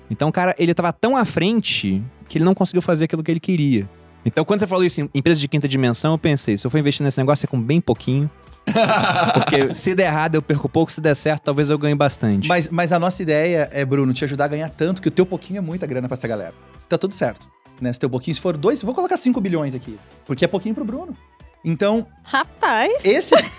Então, 0.10 0.30
cara, 0.32 0.54
ele 0.60 0.74
tava 0.74 0.92
tão 0.92 1.16
à 1.16 1.24
frente 1.24 2.04
que 2.28 2.38
ele 2.38 2.46
não 2.46 2.54
conseguiu 2.54 2.82
fazer 2.82 3.06
aquilo 3.06 3.24
que 3.24 3.32
ele 3.32 3.40
queria. 3.40 3.90
Então, 4.26 4.46
quando 4.46 4.60
você 4.60 4.68
falou 4.68 4.84
isso 4.84 5.02
em 5.02 5.10
empresa 5.16 5.40
de 5.40 5.48
quinta 5.48 5.68
dimensão, 5.68 6.12
eu 6.12 6.18
pensei, 6.18 6.58
se 6.58 6.68
eu 6.68 6.72
for 6.72 6.78
investir 6.78 7.04
nesse 7.04 7.18
negócio 7.18 7.46
é 7.46 7.48
com 7.48 7.62
bem 7.62 7.82
pouquinho. 7.82 8.30
Porque 9.34 9.74
se 9.74 9.96
der 9.96 10.06
errado, 10.06 10.36
eu 10.36 10.42
perco 10.42 10.70
pouco, 10.70 10.92
se 10.92 11.02
der 11.02 11.16
certo, 11.16 11.44
talvez 11.44 11.70
eu 11.70 11.78
ganhe 11.78 11.96
bastante. 11.96 12.48
Mas, 12.48 12.70
mas 12.70 12.92
a 12.92 13.00
nossa 13.00 13.22
ideia 13.22 13.68
é, 13.72 13.84
Bruno, 13.84 14.14
te 14.14 14.24
ajudar 14.24 14.46
a 14.46 14.48
ganhar 14.50 14.70
tanto 14.70 15.02
que 15.02 15.08
o 15.08 15.12
teu 15.12 15.26
pouquinho 15.26 15.58
é 15.58 15.62
muita 15.62 15.88
grana 15.88 16.08
pra 16.08 16.14
essa 16.14 16.28
galera. 16.28 16.54
Tá 16.92 16.98
tudo 16.98 17.14
certo. 17.14 17.48
Né? 17.80 17.94
Se 17.94 18.02
teu 18.02 18.10
pouquinho, 18.10 18.36
se 18.36 18.42
for 18.42 18.58
dois, 18.58 18.82
eu 18.82 18.86
vou 18.86 18.94
colocar 18.94 19.16
5 19.16 19.40
bilhões 19.40 19.74
aqui. 19.74 19.98
Porque 20.26 20.44
é 20.44 20.48
pouquinho 20.48 20.76
pro 20.76 20.84
Bruno. 20.84 21.16
Então, 21.64 22.06
Rapaz. 22.26 23.06
esses 23.06 23.50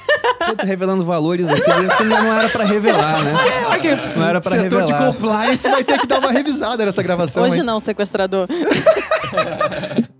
Eu 0.46 0.54
tô 0.58 0.66
revelando 0.66 1.02
valores 1.02 1.48
aqui 1.48 1.62
que 1.96 2.04
não 2.04 2.38
era 2.38 2.48
pra 2.50 2.64
revelar, 2.64 3.24
né? 3.24 3.32
Não 4.16 4.28
era 4.28 4.40
pra 4.40 4.50
setor 4.50 4.84
de 4.84 4.92
revelar. 4.92 5.12
compliance 5.14 5.68
vai 5.68 5.82
ter 5.82 5.98
que 5.98 6.06
dar 6.06 6.18
uma 6.18 6.30
revisada 6.30 6.84
nessa 6.84 7.02
gravação. 7.02 7.42
Hoje 7.42 7.60
hein? 7.60 7.62
não, 7.64 7.80
sequestrador. 7.80 8.46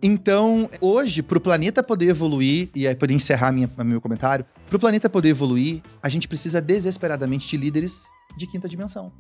Então, 0.04 0.68
hoje, 0.80 1.22
pro 1.22 1.40
planeta 1.40 1.80
poder 1.80 2.08
evoluir, 2.08 2.70
e 2.74 2.88
aí 2.88 2.94
poder 2.94 3.14
encerrar 3.14 3.52
minha, 3.52 3.70
meu 3.84 4.00
comentário, 4.00 4.44
pro 4.68 4.76
planeta 4.76 5.08
poder 5.08 5.28
evoluir, 5.28 5.80
a 6.02 6.08
gente 6.08 6.26
precisa 6.26 6.60
desesperadamente 6.60 7.48
de 7.48 7.56
líderes 7.56 8.06
de 8.36 8.46
quinta 8.48 8.68
dimensão. 8.68 9.12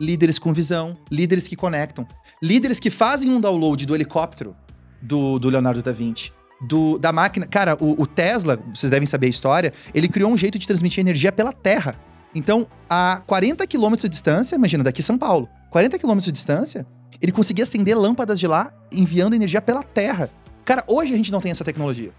Líderes 0.00 0.38
com 0.38 0.52
visão, 0.52 0.96
líderes 1.10 1.46
que 1.46 1.54
conectam, 1.54 2.08
líderes 2.42 2.80
que 2.80 2.88
fazem 2.88 3.30
um 3.30 3.40
download 3.40 3.84
do 3.84 3.94
helicóptero 3.94 4.56
do, 5.02 5.38
do 5.38 5.50
Leonardo 5.50 5.82
da 5.82 5.92
Vinci. 5.92 6.32
Do, 6.62 6.98
da 6.98 7.12
máquina. 7.12 7.46
Cara, 7.46 7.76
o, 7.80 8.02
o 8.02 8.06
Tesla, 8.06 8.58
vocês 8.74 8.88
devem 8.90 9.06
saber 9.06 9.26
a 9.26 9.30
história, 9.30 9.72
ele 9.94 10.08
criou 10.08 10.30
um 10.30 10.36
jeito 10.36 10.58
de 10.58 10.66
transmitir 10.66 11.00
energia 11.00 11.30
pela 11.30 11.52
Terra. 11.52 11.98
Então, 12.34 12.66
a 12.88 13.22
40 13.26 13.66
quilômetros 13.66 14.02
de 14.02 14.08
distância, 14.08 14.56
imagina, 14.56 14.84
daqui 14.84 15.02
São 15.02 15.18
Paulo, 15.18 15.48
40 15.70 15.98
quilômetros 15.98 16.26
de 16.26 16.32
distância, 16.32 16.86
ele 17.20 17.32
conseguia 17.32 17.64
acender 17.64 17.96
lâmpadas 17.96 18.38
de 18.38 18.46
lá, 18.46 18.72
enviando 18.90 19.34
energia 19.34 19.60
pela 19.60 19.82
Terra. 19.82 20.30
Cara, 20.64 20.84
hoje 20.86 21.12
a 21.12 21.16
gente 21.16 21.32
não 21.32 21.40
tem 21.40 21.50
essa 21.50 21.64
tecnologia. 21.64 22.12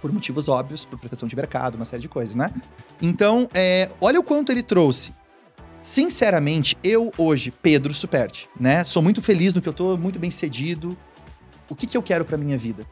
Por 0.00 0.12
motivos 0.12 0.48
óbvios, 0.48 0.84
por 0.84 0.98
proteção 0.98 1.28
de 1.28 1.34
mercado, 1.34 1.74
uma 1.74 1.84
série 1.84 2.02
de 2.02 2.08
coisas, 2.08 2.34
né? 2.34 2.52
Então, 3.02 3.48
é, 3.54 3.90
olha 4.00 4.20
o 4.20 4.22
quanto 4.22 4.52
ele 4.52 4.62
trouxe. 4.62 5.12
Sinceramente, 5.82 6.76
eu 6.84 7.10
hoje, 7.16 7.50
Pedro 7.50 7.94
Superti, 7.94 8.50
né? 8.58 8.84
Sou 8.84 9.02
muito 9.02 9.22
feliz 9.22 9.54
no 9.54 9.62
que 9.62 9.68
eu 9.68 9.72
tô, 9.72 9.96
muito 9.96 10.18
bem 10.18 10.30
cedido. 10.30 10.96
O 11.70 11.74
que, 11.74 11.86
que 11.86 11.96
eu 11.96 12.02
quero 12.02 12.24
pra 12.24 12.36
minha 12.36 12.58
vida 12.58 12.86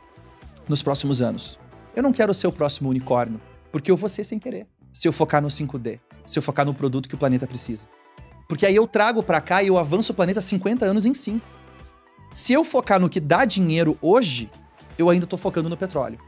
nos 0.67 0.83
próximos 0.83 1.21
anos? 1.21 1.59
Eu 1.95 2.03
não 2.03 2.13
quero 2.13 2.33
ser 2.33 2.47
o 2.47 2.53
próximo 2.53 2.89
unicórnio, 2.89 3.41
porque 3.71 3.91
eu 3.91 3.97
vou 3.97 4.09
ser 4.09 4.25
sem 4.25 4.39
querer. 4.39 4.67
Se 4.91 5.07
eu 5.07 5.13
focar 5.13 5.43
no 5.43 5.49
5D, 5.49 6.01
se 6.27 6.39
eu 6.39 6.43
focar 6.43 6.65
no 6.65 6.73
produto 6.73 7.09
que 7.09 7.15
o 7.15 7.19
planeta 7.19 7.47
precisa. 7.47 7.87
Porque 8.49 8.65
aí 8.65 8.75
eu 8.75 8.87
trago 8.87 9.23
pra 9.23 9.41
cá 9.41 9.63
e 9.63 9.67
eu 9.67 9.77
avanço 9.77 10.13
o 10.13 10.15
planeta 10.15 10.41
50 10.41 10.87
anos 10.87 11.05
em 11.05 11.13
5. 11.13 11.47
Se 12.33 12.55
eu 12.55 12.65
focar 12.65 12.99
no 12.99 13.11
que 13.11 13.21
dá 13.21 13.45
dinheiro 13.45 13.99
hoje, 14.01 14.51
eu 14.97 15.11
ainda 15.11 15.27
tô 15.27 15.37
focando 15.37 15.69
no 15.69 15.77
petróleo. 15.77 16.19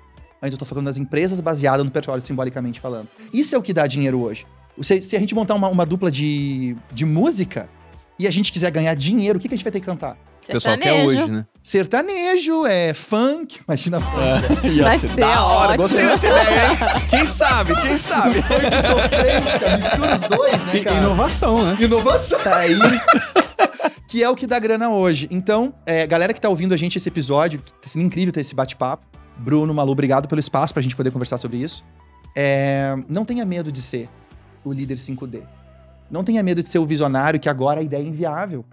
Eu 0.43 0.57
tô 0.59 0.65
falando 0.65 0.87
das 0.87 0.99
empresas 0.99 1.41
baseadas 1.41 1.85
no 1.85 1.91
petróleo, 1.91 2.20
simbolicamente 2.20 2.81
falando. 2.81 3.09
Isso 3.32 3.55
é 3.55 3.59
o 3.59 3.62
que 3.62 3.73
dá 3.73 3.87
dinheiro 3.87 4.20
hoje. 4.20 4.47
Se, 4.81 5.01
se 5.02 5.16
a 5.16 5.20
gente 5.20 5.35
montar 5.35 5.55
uma, 5.55 5.69
uma 5.69 5.86
dupla 5.86 6.11
de, 6.11 6.77
de 6.93 7.05
música 7.05 7.69
e 8.19 8.27
a 8.27 8.31
gente 8.31 8.52
quiser 8.52 8.70
ganhar 8.70 8.94
dinheiro, 8.94 9.39
o 9.39 9.40
que, 9.40 9.48
que 9.48 9.55
a 9.55 9.57
gente 9.57 9.65
vai 9.65 9.73
ter 9.73 9.81
que 9.81 9.86
cantar? 9.86 10.16
O 10.43 10.52
pessoal 10.52 10.78
quer 10.78 11.07
hoje, 11.07 11.31
né? 11.31 11.44
Sertanejo, 11.62 12.65
é 12.65 12.94
funk, 12.94 13.61
imagina 13.69 14.01
funk. 14.01 14.69
Ia 14.69 14.85
Vai 14.85 14.98
ser 14.98 15.09
ser 15.11 15.20
da 15.20 15.44
hora. 15.44 15.69
ótimo. 15.73 15.77
Gostei 15.82 16.07
dessa 16.07 16.27
ideia, 16.27 16.70
hein? 16.70 16.78
Quem 17.11 17.27
sabe? 17.27 17.82
Quem 17.82 17.98
sabe? 17.98 18.43
Funk 18.43 18.65
e 18.65 18.86
sofrência, 18.89 19.77
mistura 19.77 20.15
os 20.15 20.20
dois, 20.39 20.62
né, 20.62 20.73
Tem 20.73 20.82
cara? 20.85 20.97
inovação, 20.97 21.62
né? 21.65 21.77
Inovação. 21.78 22.40
Tá 22.40 22.57
aí. 22.57 22.78
que 24.09 24.23
é 24.23 24.31
o 24.31 24.35
que 24.35 24.47
dá 24.47 24.59
grana 24.59 24.89
hoje. 24.89 25.28
Então, 25.31 25.74
é, 25.86 26.07
galera 26.07 26.32
que 26.32 26.40
tá 26.40 26.48
ouvindo 26.48 26.73
a 26.73 26.77
gente 26.77 26.97
esse 26.97 27.09
episódio, 27.09 27.61
tá 27.61 27.89
sendo 27.89 28.05
incrível 28.07 28.32
ter 28.32 28.40
esse 28.40 28.55
bate-papo. 28.55 29.05
Bruno, 29.36 29.73
Malu, 29.74 29.93
obrigado 29.93 30.27
pelo 30.27 30.40
espaço 30.40 30.73
pra 30.73 30.82
gente 30.82 30.97
poder 30.97 31.11
conversar 31.11 31.36
sobre 31.36 31.59
isso. 31.59 31.85
É, 32.36 32.97
não 33.09 33.24
tenha 33.27 33.44
medo 33.44 33.70
de 33.70 33.81
ser 33.82 34.09
o 34.65 34.73
líder 34.73 34.97
5D. 34.97 35.43
Não 36.11 36.24
tenha 36.24 36.43
medo 36.43 36.62
de 36.62 36.69
ser 36.69 36.78
o 36.78 36.87
visionário 36.87 37.39
que 37.39 37.49
agora 37.49 37.81
a 37.81 37.82
ideia 37.82 38.03
é 38.03 38.07
inviável. 38.07 38.65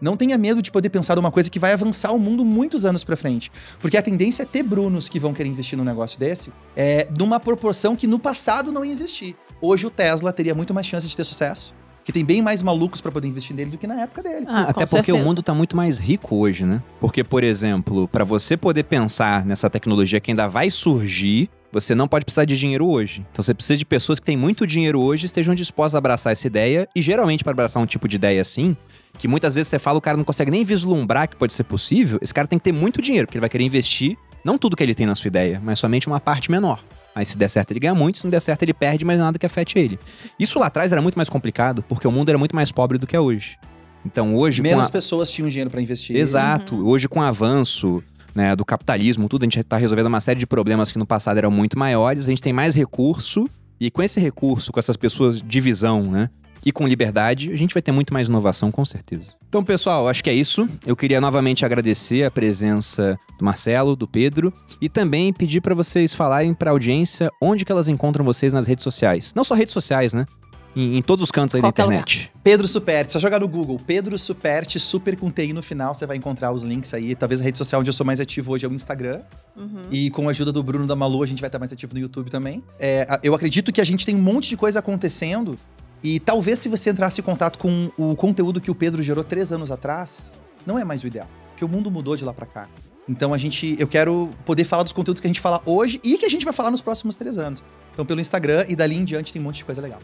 Não 0.00 0.16
tenha 0.16 0.38
medo 0.38 0.62
de 0.62 0.70
poder 0.70 0.88
pensar 0.88 1.16
numa 1.16 1.30
coisa 1.30 1.50
que 1.50 1.58
vai 1.58 1.74
avançar 1.74 2.10
o 2.12 2.18
mundo 2.18 2.42
muitos 2.44 2.86
anos 2.86 3.04
pra 3.04 3.16
frente. 3.16 3.52
Porque 3.80 3.98
a 3.98 4.02
tendência 4.02 4.44
é 4.44 4.46
ter 4.46 4.62
Brunos 4.62 5.10
que 5.10 5.20
vão 5.20 5.34
querer 5.34 5.50
investir 5.50 5.76
num 5.76 5.84
negócio 5.84 6.18
desse, 6.18 6.50
é, 6.74 7.06
numa 7.18 7.38
proporção 7.38 7.94
que 7.94 8.06
no 8.06 8.18
passado 8.18 8.72
não 8.72 8.82
ia 8.82 8.92
existir. 8.92 9.36
Hoje 9.60 9.86
o 9.86 9.90
Tesla 9.90 10.32
teria 10.32 10.54
muito 10.54 10.72
mais 10.72 10.86
chance 10.86 11.06
de 11.06 11.14
ter 11.14 11.24
sucesso, 11.24 11.74
que 12.02 12.10
tem 12.12 12.24
bem 12.24 12.40
mais 12.40 12.62
malucos 12.62 13.02
pra 13.02 13.12
poder 13.12 13.28
investir 13.28 13.54
nele 13.54 13.72
do 13.72 13.76
que 13.76 13.86
na 13.86 14.00
época 14.00 14.22
dele. 14.22 14.46
Ah, 14.48 14.62
Até 14.62 14.72
porque 14.72 14.86
certeza. 14.86 15.18
o 15.18 15.22
mundo 15.22 15.42
tá 15.42 15.52
muito 15.52 15.76
mais 15.76 15.98
rico 15.98 16.34
hoje, 16.34 16.64
né? 16.64 16.82
Porque, 16.98 17.22
por 17.22 17.44
exemplo, 17.44 18.08
para 18.08 18.24
você 18.24 18.56
poder 18.56 18.84
pensar 18.84 19.44
nessa 19.44 19.68
tecnologia 19.68 20.18
que 20.18 20.30
ainda 20.30 20.48
vai 20.48 20.70
surgir, 20.70 21.50
você 21.72 21.94
não 21.94 22.08
pode 22.08 22.24
precisar 22.24 22.44
de 22.44 22.56
dinheiro 22.56 22.86
hoje. 22.86 23.24
Então 23.30 23.42
você 23.42 23.54
precisa 23.54 23.76
de 23.76 23.84
pessoas 23.84 24.18
que 24.18 24.26
têm 24.26 24.36
muito 24.36 24.66
dinheiro 24.66 25.00
hoje 25.00 25.24
e 25.24 25.26
estejam 25.26 25.54
dispostas 25.54 25.94
a 25.94 25.98
abraçar 25.98 26.32
essa 26.32 26.46
ideia. 26.46 26.88
E 26.94 27.02
geralmente, 27.02 27.44
para 27.44 27.52
abraçar 27.52 27.82
um 27.82 27.86
tipo 27.86 28.08
de 28.08 28.16
ideia 28.16 28.40
assim, 28.40 28.76
que 29.18 29.28
muitas 29.28 29.54
vezes 29.54 29.68
você 29.68 29.78
fala, 29.78 29.98
o 29.98 30.00
cara 30.00 30.16
não 30.16 30.24
consegue 30.24 30.50
nem 30.50 30.64
vislumbrar 30.64 31.28
que 31.28 31.36
pode 31.36 31.52
ser 31.52 31.64
possível, 31.64 32.18
esse 32.22 32.34
cara 32.34 32.48
tem 32.48 32.58
que 32.58 32.64
ter 32.64 32.72
muito 32.72 33.00
dinheiro, 33.00 33.26
porque 33.26 33.36
ele 33.36 33.42
vai 33.42 33.50
querer 33.50 33.64
investir 33.64 34.16
não 34.44 34.56
tudo 34.56 34.76
que 34.76 34.82
ele 34.82 34.94
tem 34.94 35.06
na 35.06 35.14
sua 35.14 35.28
ideia, 35.28 35.60
mas 35.62 35.78
somente 35.78 36.06
uma 36.06 36.18
parte 36.18 36.50
menor. 36.50 36.82
Aí 37.14 37.26
se 37.26 37.36
der 37.36 37.48
certo 37.48 37.72
ele 37.72 37.80
ganha 37.80 37.94
muito, 37.94 38.18
se 38.18 38.24
não 38.24 38.30
der 38.30 38.40
certo 38.40 38.62
ele 38.62 38.72
perde, 38.72 39.04
mas 39.04 39.18
nada 39.18 39.38
que 39.38 39.44
afete 39.44 39.78
ele. 39.78 39.98
Isso 40.38 40.58
lá 40.58 40.66
atrás 40.66 40.92
era 40.92 41.02
muito 41.02 41.16
mais 41.16 41.28
complicado, 41.28 41.82
porque 41.82 42.06
o 42.06 42.12
mundo 42.12 42.28
era 42.28 42.38
muito 42.38 42.54
mais 42.54 42.72
pobre 42.72 42.98
do 42.98 43.06
que 43.06 43.16
é 43.16 43.20
hoje. 43.20 43.58
Então 44.04 44.34
hoje, 44.34 44.62
com 44.62 44.68
Menos 44.68 44.86
a... 44.86 44.90
pessoas 44.90 45.30
tinham 45.30 45.48
dinheiro 45.48 45.70
pra 45.70 45.80
investir. 45.80 46.16
Exato. 46.16 46.86
Hoje, 46.86 47.08
com 47.08 47.20
o 47.20 47.22
avanço 47.22 48.02
né, 48.34 48.54
do 48.54 48.64
capitalismo, 48.64 49.28
tudo, 49.28 49.42
a 49.42 49.46
gente 49.46 49.58
está 49.58 49.76
resolvendo 49.76 50.06
uma 50.06 50.20
série 50.20 50.38
de 50.38 50.46
problemas 50.46 50.92
que 50.92 50.98
no 50.98 51.06
passado 51.06 51.38
eram 51.38 51.50
muito 51.50 51.78
maiores, 51.78 52.24
a 52.24 52.30
gente 52.30 52.42
tem 52.42 52.52
mais 52.52 52.74
recurso, 52.74 53.46
e 53.80 53.90
com 53.90 54.02
esse 54.02 54.20
recurso, 54.20 54.70
com 54.70 54.78
essas 54.78 54.96
pessoas 54.96 55.40
de 55.40 55.60
visão, 55.60 56.02
né? 56.02 56.28
E 56.64 56.70
com 56.70 56.86
liberdade, 56.86 57.50
a 57.50 57.56
gente 57.56 57.72
vai 57.72 57.80
ter 57.80 57.90
muito 57.90 58.12
mais 58.12 58.28
inovação, 58.28 58.70
com 58.70 58.84
certeza. 58.84 59.32
Então, 59.48 59.64
pessoal, 59.64 60.06
acho 60.06 60.22
que 60.22 60.28
é 60.28 60.34
isso. 60.34 60.68
Eu 60.84 60.94
queria 60.94 61.18
novamente 61.18 61.64
agradecer 61.64 62.22
a 62.22 62.30
presença 62.30 63.18
do 63.38 63.44
Marcelo, 63.44 63.96
do 63.96 64.06
Pedro, 64.06 64.52
e 64.78 64.86
também 64.86 65.32
pedir 65.32 65.62
para 65.62 65.74
vocês 65.74 66.12
falarem 66.12 66.52
para 66.52 66.70
a 66.70 66.72
audiência 66.72 67.30
onde 67.40 67.64
que 67.64 67.72
elas 67.72 67.88
encontram 67.88 68.26
vocês 68.26 68.52
nas 68.52 68.66
redes 68.66 68.84
sociais. 68.84 69.32
Não 69.34 69.42
só 69.42 69.54
redes 69.54 69.72
sociais, 69.72 70.12
né? 70.12 70.26
Em, 70.74 70.98
em 70.98 71.02
todos 71.02 71.24
os 71.24 71.30
cantos 71.30 71.54
aí 71.54 71.60
Qualquer 71.60 71.82
da 71.82 71.88
internet. 71.88 72.30
Pedro 72.42 72.66
Superti, 72.66 73.12
só 73.12 73.18
jogar 73.18 73.40
no 73.40 73.48
Google, 73.48 73.80
Pedro 73.84 74.16
Superti, 74.18 74.78
super 74.78 75.16
com 75.16 75.30
TI 75.30 75.52
no 75.52 75.62
final, 75.62 75.94
você 75.94 76.06
vai 76.06 76.16
encontrar 76.16 76.52
os 76.52 76.62
links 76.62 76.94
aí. 76.94 77.14
Talvez 77.14 77.40
a 77.40 77.44
rede 77.44 77.58
social 77.58 77.80
onde 77.80 77.90
eu 77.90 77.94
sou 77.94 78.06
mais 78.06 78.20
ativo 78.20 78.52
hoje 78.52 78.64
é 78.64 78.68
o 78.68 78.72
Instagram. 78.72 79.20
Uhum. 79.56 79.86
E 79.90 80.10
com 80.10 80.28
a 80.28 80.30
ajuda 80.30 80.52
do 80.52 80.62
Bruno 80.62 80.86
da 80.86 80.94
Malu, 80.94 81.22
a 81.22 81.26
gente 81.26 81.40
vai 81.40 81.48
estar 81.48 81.58
mais 81.58 81.72
ativo 81.72 81.92
no 81.94 82.00
YouTube 82.00 82.30
também. 82.30 82.62
É, 82.78 83.20
eu 83.22 83.34
acredito 83.34 83.72
que 83.72 83.80
a 83.80 83.84
gente 83.84 84.06
tem 84.06 84.14
um 84.14 84.22
monte 84.22 84.50
de 84.50 84.56
coisa 84.56 84.78
acontecendo. 84.78 85.58
E 86.02 86.18
talvez 86.18 86.58
se 86.58 86.68
você 86.68 86.90
entrasse 86.90 87.20
em 87.20 87.24
contato 87.24 87.58
com 87.58 87.90
o 87.98 88.16
conteúdo 88.16 88.60
que 88.60 88.70
o 88.70 88.74
Pedro 88.74 89.02
gerou 89.02 89.22
três 89.22 89.52
anos 89.52 89.70
atrás, 89.70 90.38
não 90.64 90.78
é 90.78 90.84
mais 90.84 91.02
o 91.02 91.06
ideal. 91.06 91.28
Porque 91.50 91.64
o 91.64 91.68
mundo 91.68 91.90
mudou 91.90 92.16
de 92.16 92.24
lá 92.24 92.32
pra 92.32 92.46
cá. 92.46 92.68
Então 93.08 93.34
a 93.34 93.38
gente. 93.38 93.76
Eu 93.78 93.88
quero 93.88 94.30
poder 94.44 94.64
falar 94.64 94.82
dos 94.82 94.92
conteúdos 94.92 95.20
que 95.20 95.26
a 95.26 95.30
gente 95.30 95.40
fala 95.40 95.60
hoje 95.66 96.00
e 96.04 96.16
que 96.16 96.24
a 96.24 96.28
gente 96.28 96.44
vai 96.44 96.54
falar 96.54 96.70
nos 96.70 96.80
próximos 96.80 97.16
três 97.16 97.36
anos. 97.36 97.62
Então, 97.92 98.06
pelo 98.06 98.20
Instagram 98.20 98.64
e 98.68 98.76
dali 98.76 98.96
em 98.96 99.04
diante 99.04 99.32
tem 99.32 99.42
um 99.42 99.44
monte 99.44 99.56
de 99.56 99.64
coisa 99.64 99.82
legal. 99.82 99.98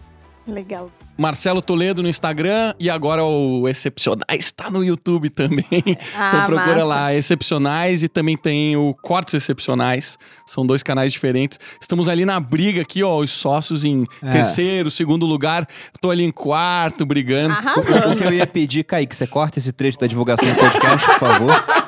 Legal. 0.47 0.90
Marcelo 1.18 1.62
Toledo 1.62 2.02
no 2.02 2.09
Instagram 2.10 2.74
e 2.78 2.90
agora 2.90 3.24
o 3.24 3.66
Excepcionais 3.68 4.52
tá 4.52 4.70
no 4.70 4.85
YouTube 4.85 5.31
também. 5.31 5.64
Ah, 6.14 6.31
então 6.44 6.47
procura 6.47 6.74
massa. 6.77 6.85
lá, 6.85 7.14
Excepcionais 7.14 8.02
e 8.02 8.09
também 8.09 8.36
tem 8.36 8.77
o 8.77 8.94
Cortes 8.94 9.35
Excepcionais. 9.35 10.18
São 10.47 10.66
dois 10.66 10.82
canais 10.82 11.12
diferentes. 11.12 11.59
Estamos 11.81 12.09
ali 12.09 12.24
na 12.24 12.39
briga 12.39 12.82
aqui, 12.82 13.02
ó, 13.02 13.16
os 13.18 13.31
sócios 13.31 13.85
em 13.85 14.05
É. 14.23 14.31
terceiro, 14.31 14.90
segundo 14.90 15.24
lugar. 15.27 15.66
Tô 16.01 16.10
ali 16.10 16.23
em 16.23 16.31
quarto, 16.31 17.05
brigando. 17.06 17.55
Arrasando. 17.55 18.12
O 18.12 18.16
que 18.16 18.24
eu 18.24 18.32
ia 18.35 18.47
pedir, 18.47 18.85
Kaique, 18.85 19.16
você 19.16 19.27
corta 19.27 19.59
esse 19.59 19.73
trecho 19.73 19.98
da 19.98 20.06
divulgação 20.06 20.47
do 20.48 20.55
podcast, 20.55 21.06
por 21.06 21.18
favor. 21.18 21.64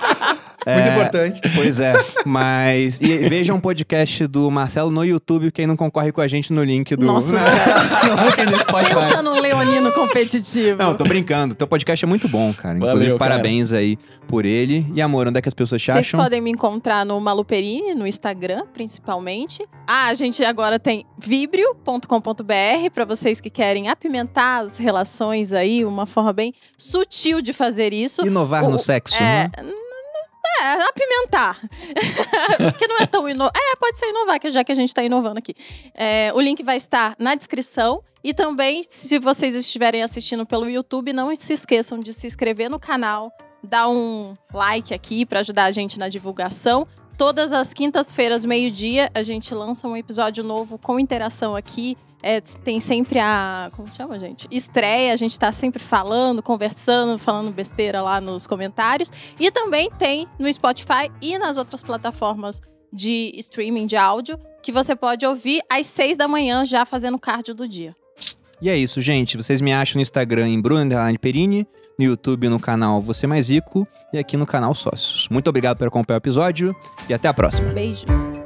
Muito 0.67 0.87
É, 0.87 0.93
importante. 0.93 1.41
Pois 1.55 1.81
é, 1.81 1.93
mas. 2.27 3.01
E 3.01 3.29
vejam 3.29 3.57
o 3.57 3.61
podcast 3.61 4.27
do 4.27 4.51
Marcelo 4.51 4.91
no 4.91 5.05
YouTube, 5.05 5.51
quem 5.53 5.67
não 5.67 5.77
concorre 5.77 6.11
com 6.13 6.21
a 6.21 6.27
gente 6.29 6.53
no 6.53 6.63
link 6.65 6.95
do. 6.97 7.07
Nossa 7.07 7.37
Spotify. 8.61 8.95
Pensa 8.95 9.23
num 9.23 9.41
leonino 9.41 9.93
competitivo. 9.93 10.77
Não, 10.83 10.95
tô 10.95 11.05
brincando. 11.05 11.55
Teu 11.55 11.67
podcast 11.67 12.05
é 12.05 12.09
muito 12.09 12.29
bom, 12.29 12.53
cara. 12.53 12.77
Inclusive, 12.77 13.01
Valeu, 13.05 13.19
cara. 13.19 13.31
parabéns 13.31 13.73
aí 13.73 13.97
por 14.27 14.45
ele. 14.45 14.87
E 14.95 15.01
amor, 15.01 15.29
onde 15.29 15.39
é 15.39 15.43
que 15.43 15.49
as 15.49 15.55
pessoas 15.55 15.81
te 15.81 15.87
Vocês 15.87 15.99
acham? 16.07 16.21
podem 16.21 16.41
me 16.41 16.51
encontrar 16.51 17.07
no 17.07 17.19
Maluperini, 17.21 17.95
no 17.95 18.07
Instagram, 18.07 18.65
principalmente. 18.75 19.65
Ah, 19.87 20.09
a 20.09 20.15
gente 20.15 20.45
agora 20.45 20.79
tem 20.79 21.05
vibrio.com.br 21.19 22.91
para 22.93 23.05
vocês 23.05 23.41
que 23.41 23.49
querem 23.51 23.89
apimentar 23.89 24.65
as 24.65 24.77
relações 24.77 25.53
aí, 25.53 25.85
uma 25.85 26.07
forma 26.07 26.33
bem 26.33 26.53
sutil 26.77 27.41
de 27.41 27.53
fazer 27.53 27.93
isso. 27.93 28.27
Inovar 28.27 28.65
O- 28.65 28.71
no 28.71 28.79
sexo, 28.79 29.15
É, 29.17 29.21
né? 29.21 29.51
É, 30.63 30.83
apimentar. 30.83 31.59
Porque 32.73 32.87
não 32.87 32.99
é 32.99 33.07
tão 33.07 33.29
inovar. 33.29 33.53
É, 33.55 33.77
pode 33.77 33.99
ser 33.99 34.09
inovar, 34.09 34.39
que 34.41 34.51
já 34.51 34.65
que 34.65 34.73
a 34.73 34.75
gente 34.75 34.95
tá 34.95 35.03
inovando 35.03 35.39
aqui. 35.39 35.55
É, 35.95 36.33
o 36.35 36.41
link 36.41 36.63
vai 36.63 36.77
estar 36.77 37.15
na 37.19 37.35
descrição. 37.35 38.03
E 38.23 38.35
também, 38.35 38.83
se 38.89 39.19
vocês 39.19 39.55
estiverem 39.55 40.03
assistindo 40.03 40.45
pelo 40.45 40.69
YouTube, 40.69 41.13
não 41.13 41.35
se 41.35 41.53
esqueçam 41.53 42.01
de 42.01 42.13
se 42.13 42.27
inscrever 42.27 42.69
no 42.69 42.79
canal, 42.79 43.33
dar 43.63 43.89
um 43.89 44.37
like 44.53 44.93
aqui 44.93 45.25
para 45.25 45.41
ajudar 45.41 45.65
a 45.65 45.71
gente 45.71 45.99
na 45.99 46.09
divulgação. 46.09 46.87
Todas 47.17 47.53
as 47.53 47.75
quintas-feiras, 47.75 48.45
meio-dia, 48.45 49.11
a 49.15 49.23
gente 49.23 49.55
lança 49.55 49.89
um 49.89 49.97
episódio 49.97 50.45
novo 50.45 50.79
com 50.79 51.01
interação 51.01 51.57
aqui. 51.57 51.97
É, 52.23 52.41
tem 52.41 52.81
sempre 52.81 53.19
a. 53.19 53.71
Como 53.77 53.89
chama, 53.95 54.19
gente? 54.19 54.49
Estreia, 54.51 55.13
a 55.13 55.17
gente 55.17 55.39
tá 55.39 55.53
sempre 55.53 55.83
falando, 55.83 56.43
conversando, 56.43 57.19
falando 57.19 57.53
besteira 57.53 58.03
lá 58.03 58.21
nos 58.21 58.47
comentários. 58.47 59.11
E 59.39 59.51
também 59.51 59.91
tem 59.91 60.27
no 60.39 60.53
Spotify 60.53 61.11
e 61.23 61.39
nas 61.39 61.57
outras 61.57 61.83
plataformas 61.83 62.61
de 62.93 63.33
streaming 63.37 63.87
de 63.87 63.97
áudio 63.97 64.39
que 64.63 64.73
você 64.73 64.97
pode 64.97 65.25
ouvir 65.25 65.61
às 65.71 65.87
seis 65.87 66.17
da 66.17 66.27
manhã 66.27 66.65
já 66.65 66.85
fazendo 66.85 67.15
o 67.15 67.21
cardio 67.21 67.55
do 67.55 67.69
dia. 67.69 67.95
E 68.61 68.69
é 68.69 68.77
isso, 68.77 69.01
gente. 69.01 69.37
Vocês 69.37 69.61
me 69.61 69.73
acham 69.73 69.99
no 69.99 70.03
Instagram 70.03 70.49
em 70.49 70.61
Bruno 70.61 70.91
Perini, 71.21 71.67
no 71.99 72.05
YouTube 72.05 72.49
no 72.49 72.59
canal 72.59 73.01
Você 73.01 73.27
Mais 73.27 73.49
Rico 73.49 73.87
e 74.13 74.19
aqui 74.19 74.37
no 74.37 74.47
canal 74.47 74.75
Sócios. 74.75 75.29
Muito 75.31 75.49
obrigado 75.49 75.79
por 75.79 75.87
acompanhar 75.87 76.17
o 76.17 76.23
episódio 76.23 76.75
e 77.09 77.15
até 77.15 77.29
a 77.29 77.35
próxima. 77.35 77.73
Beijos. 77.73 78.38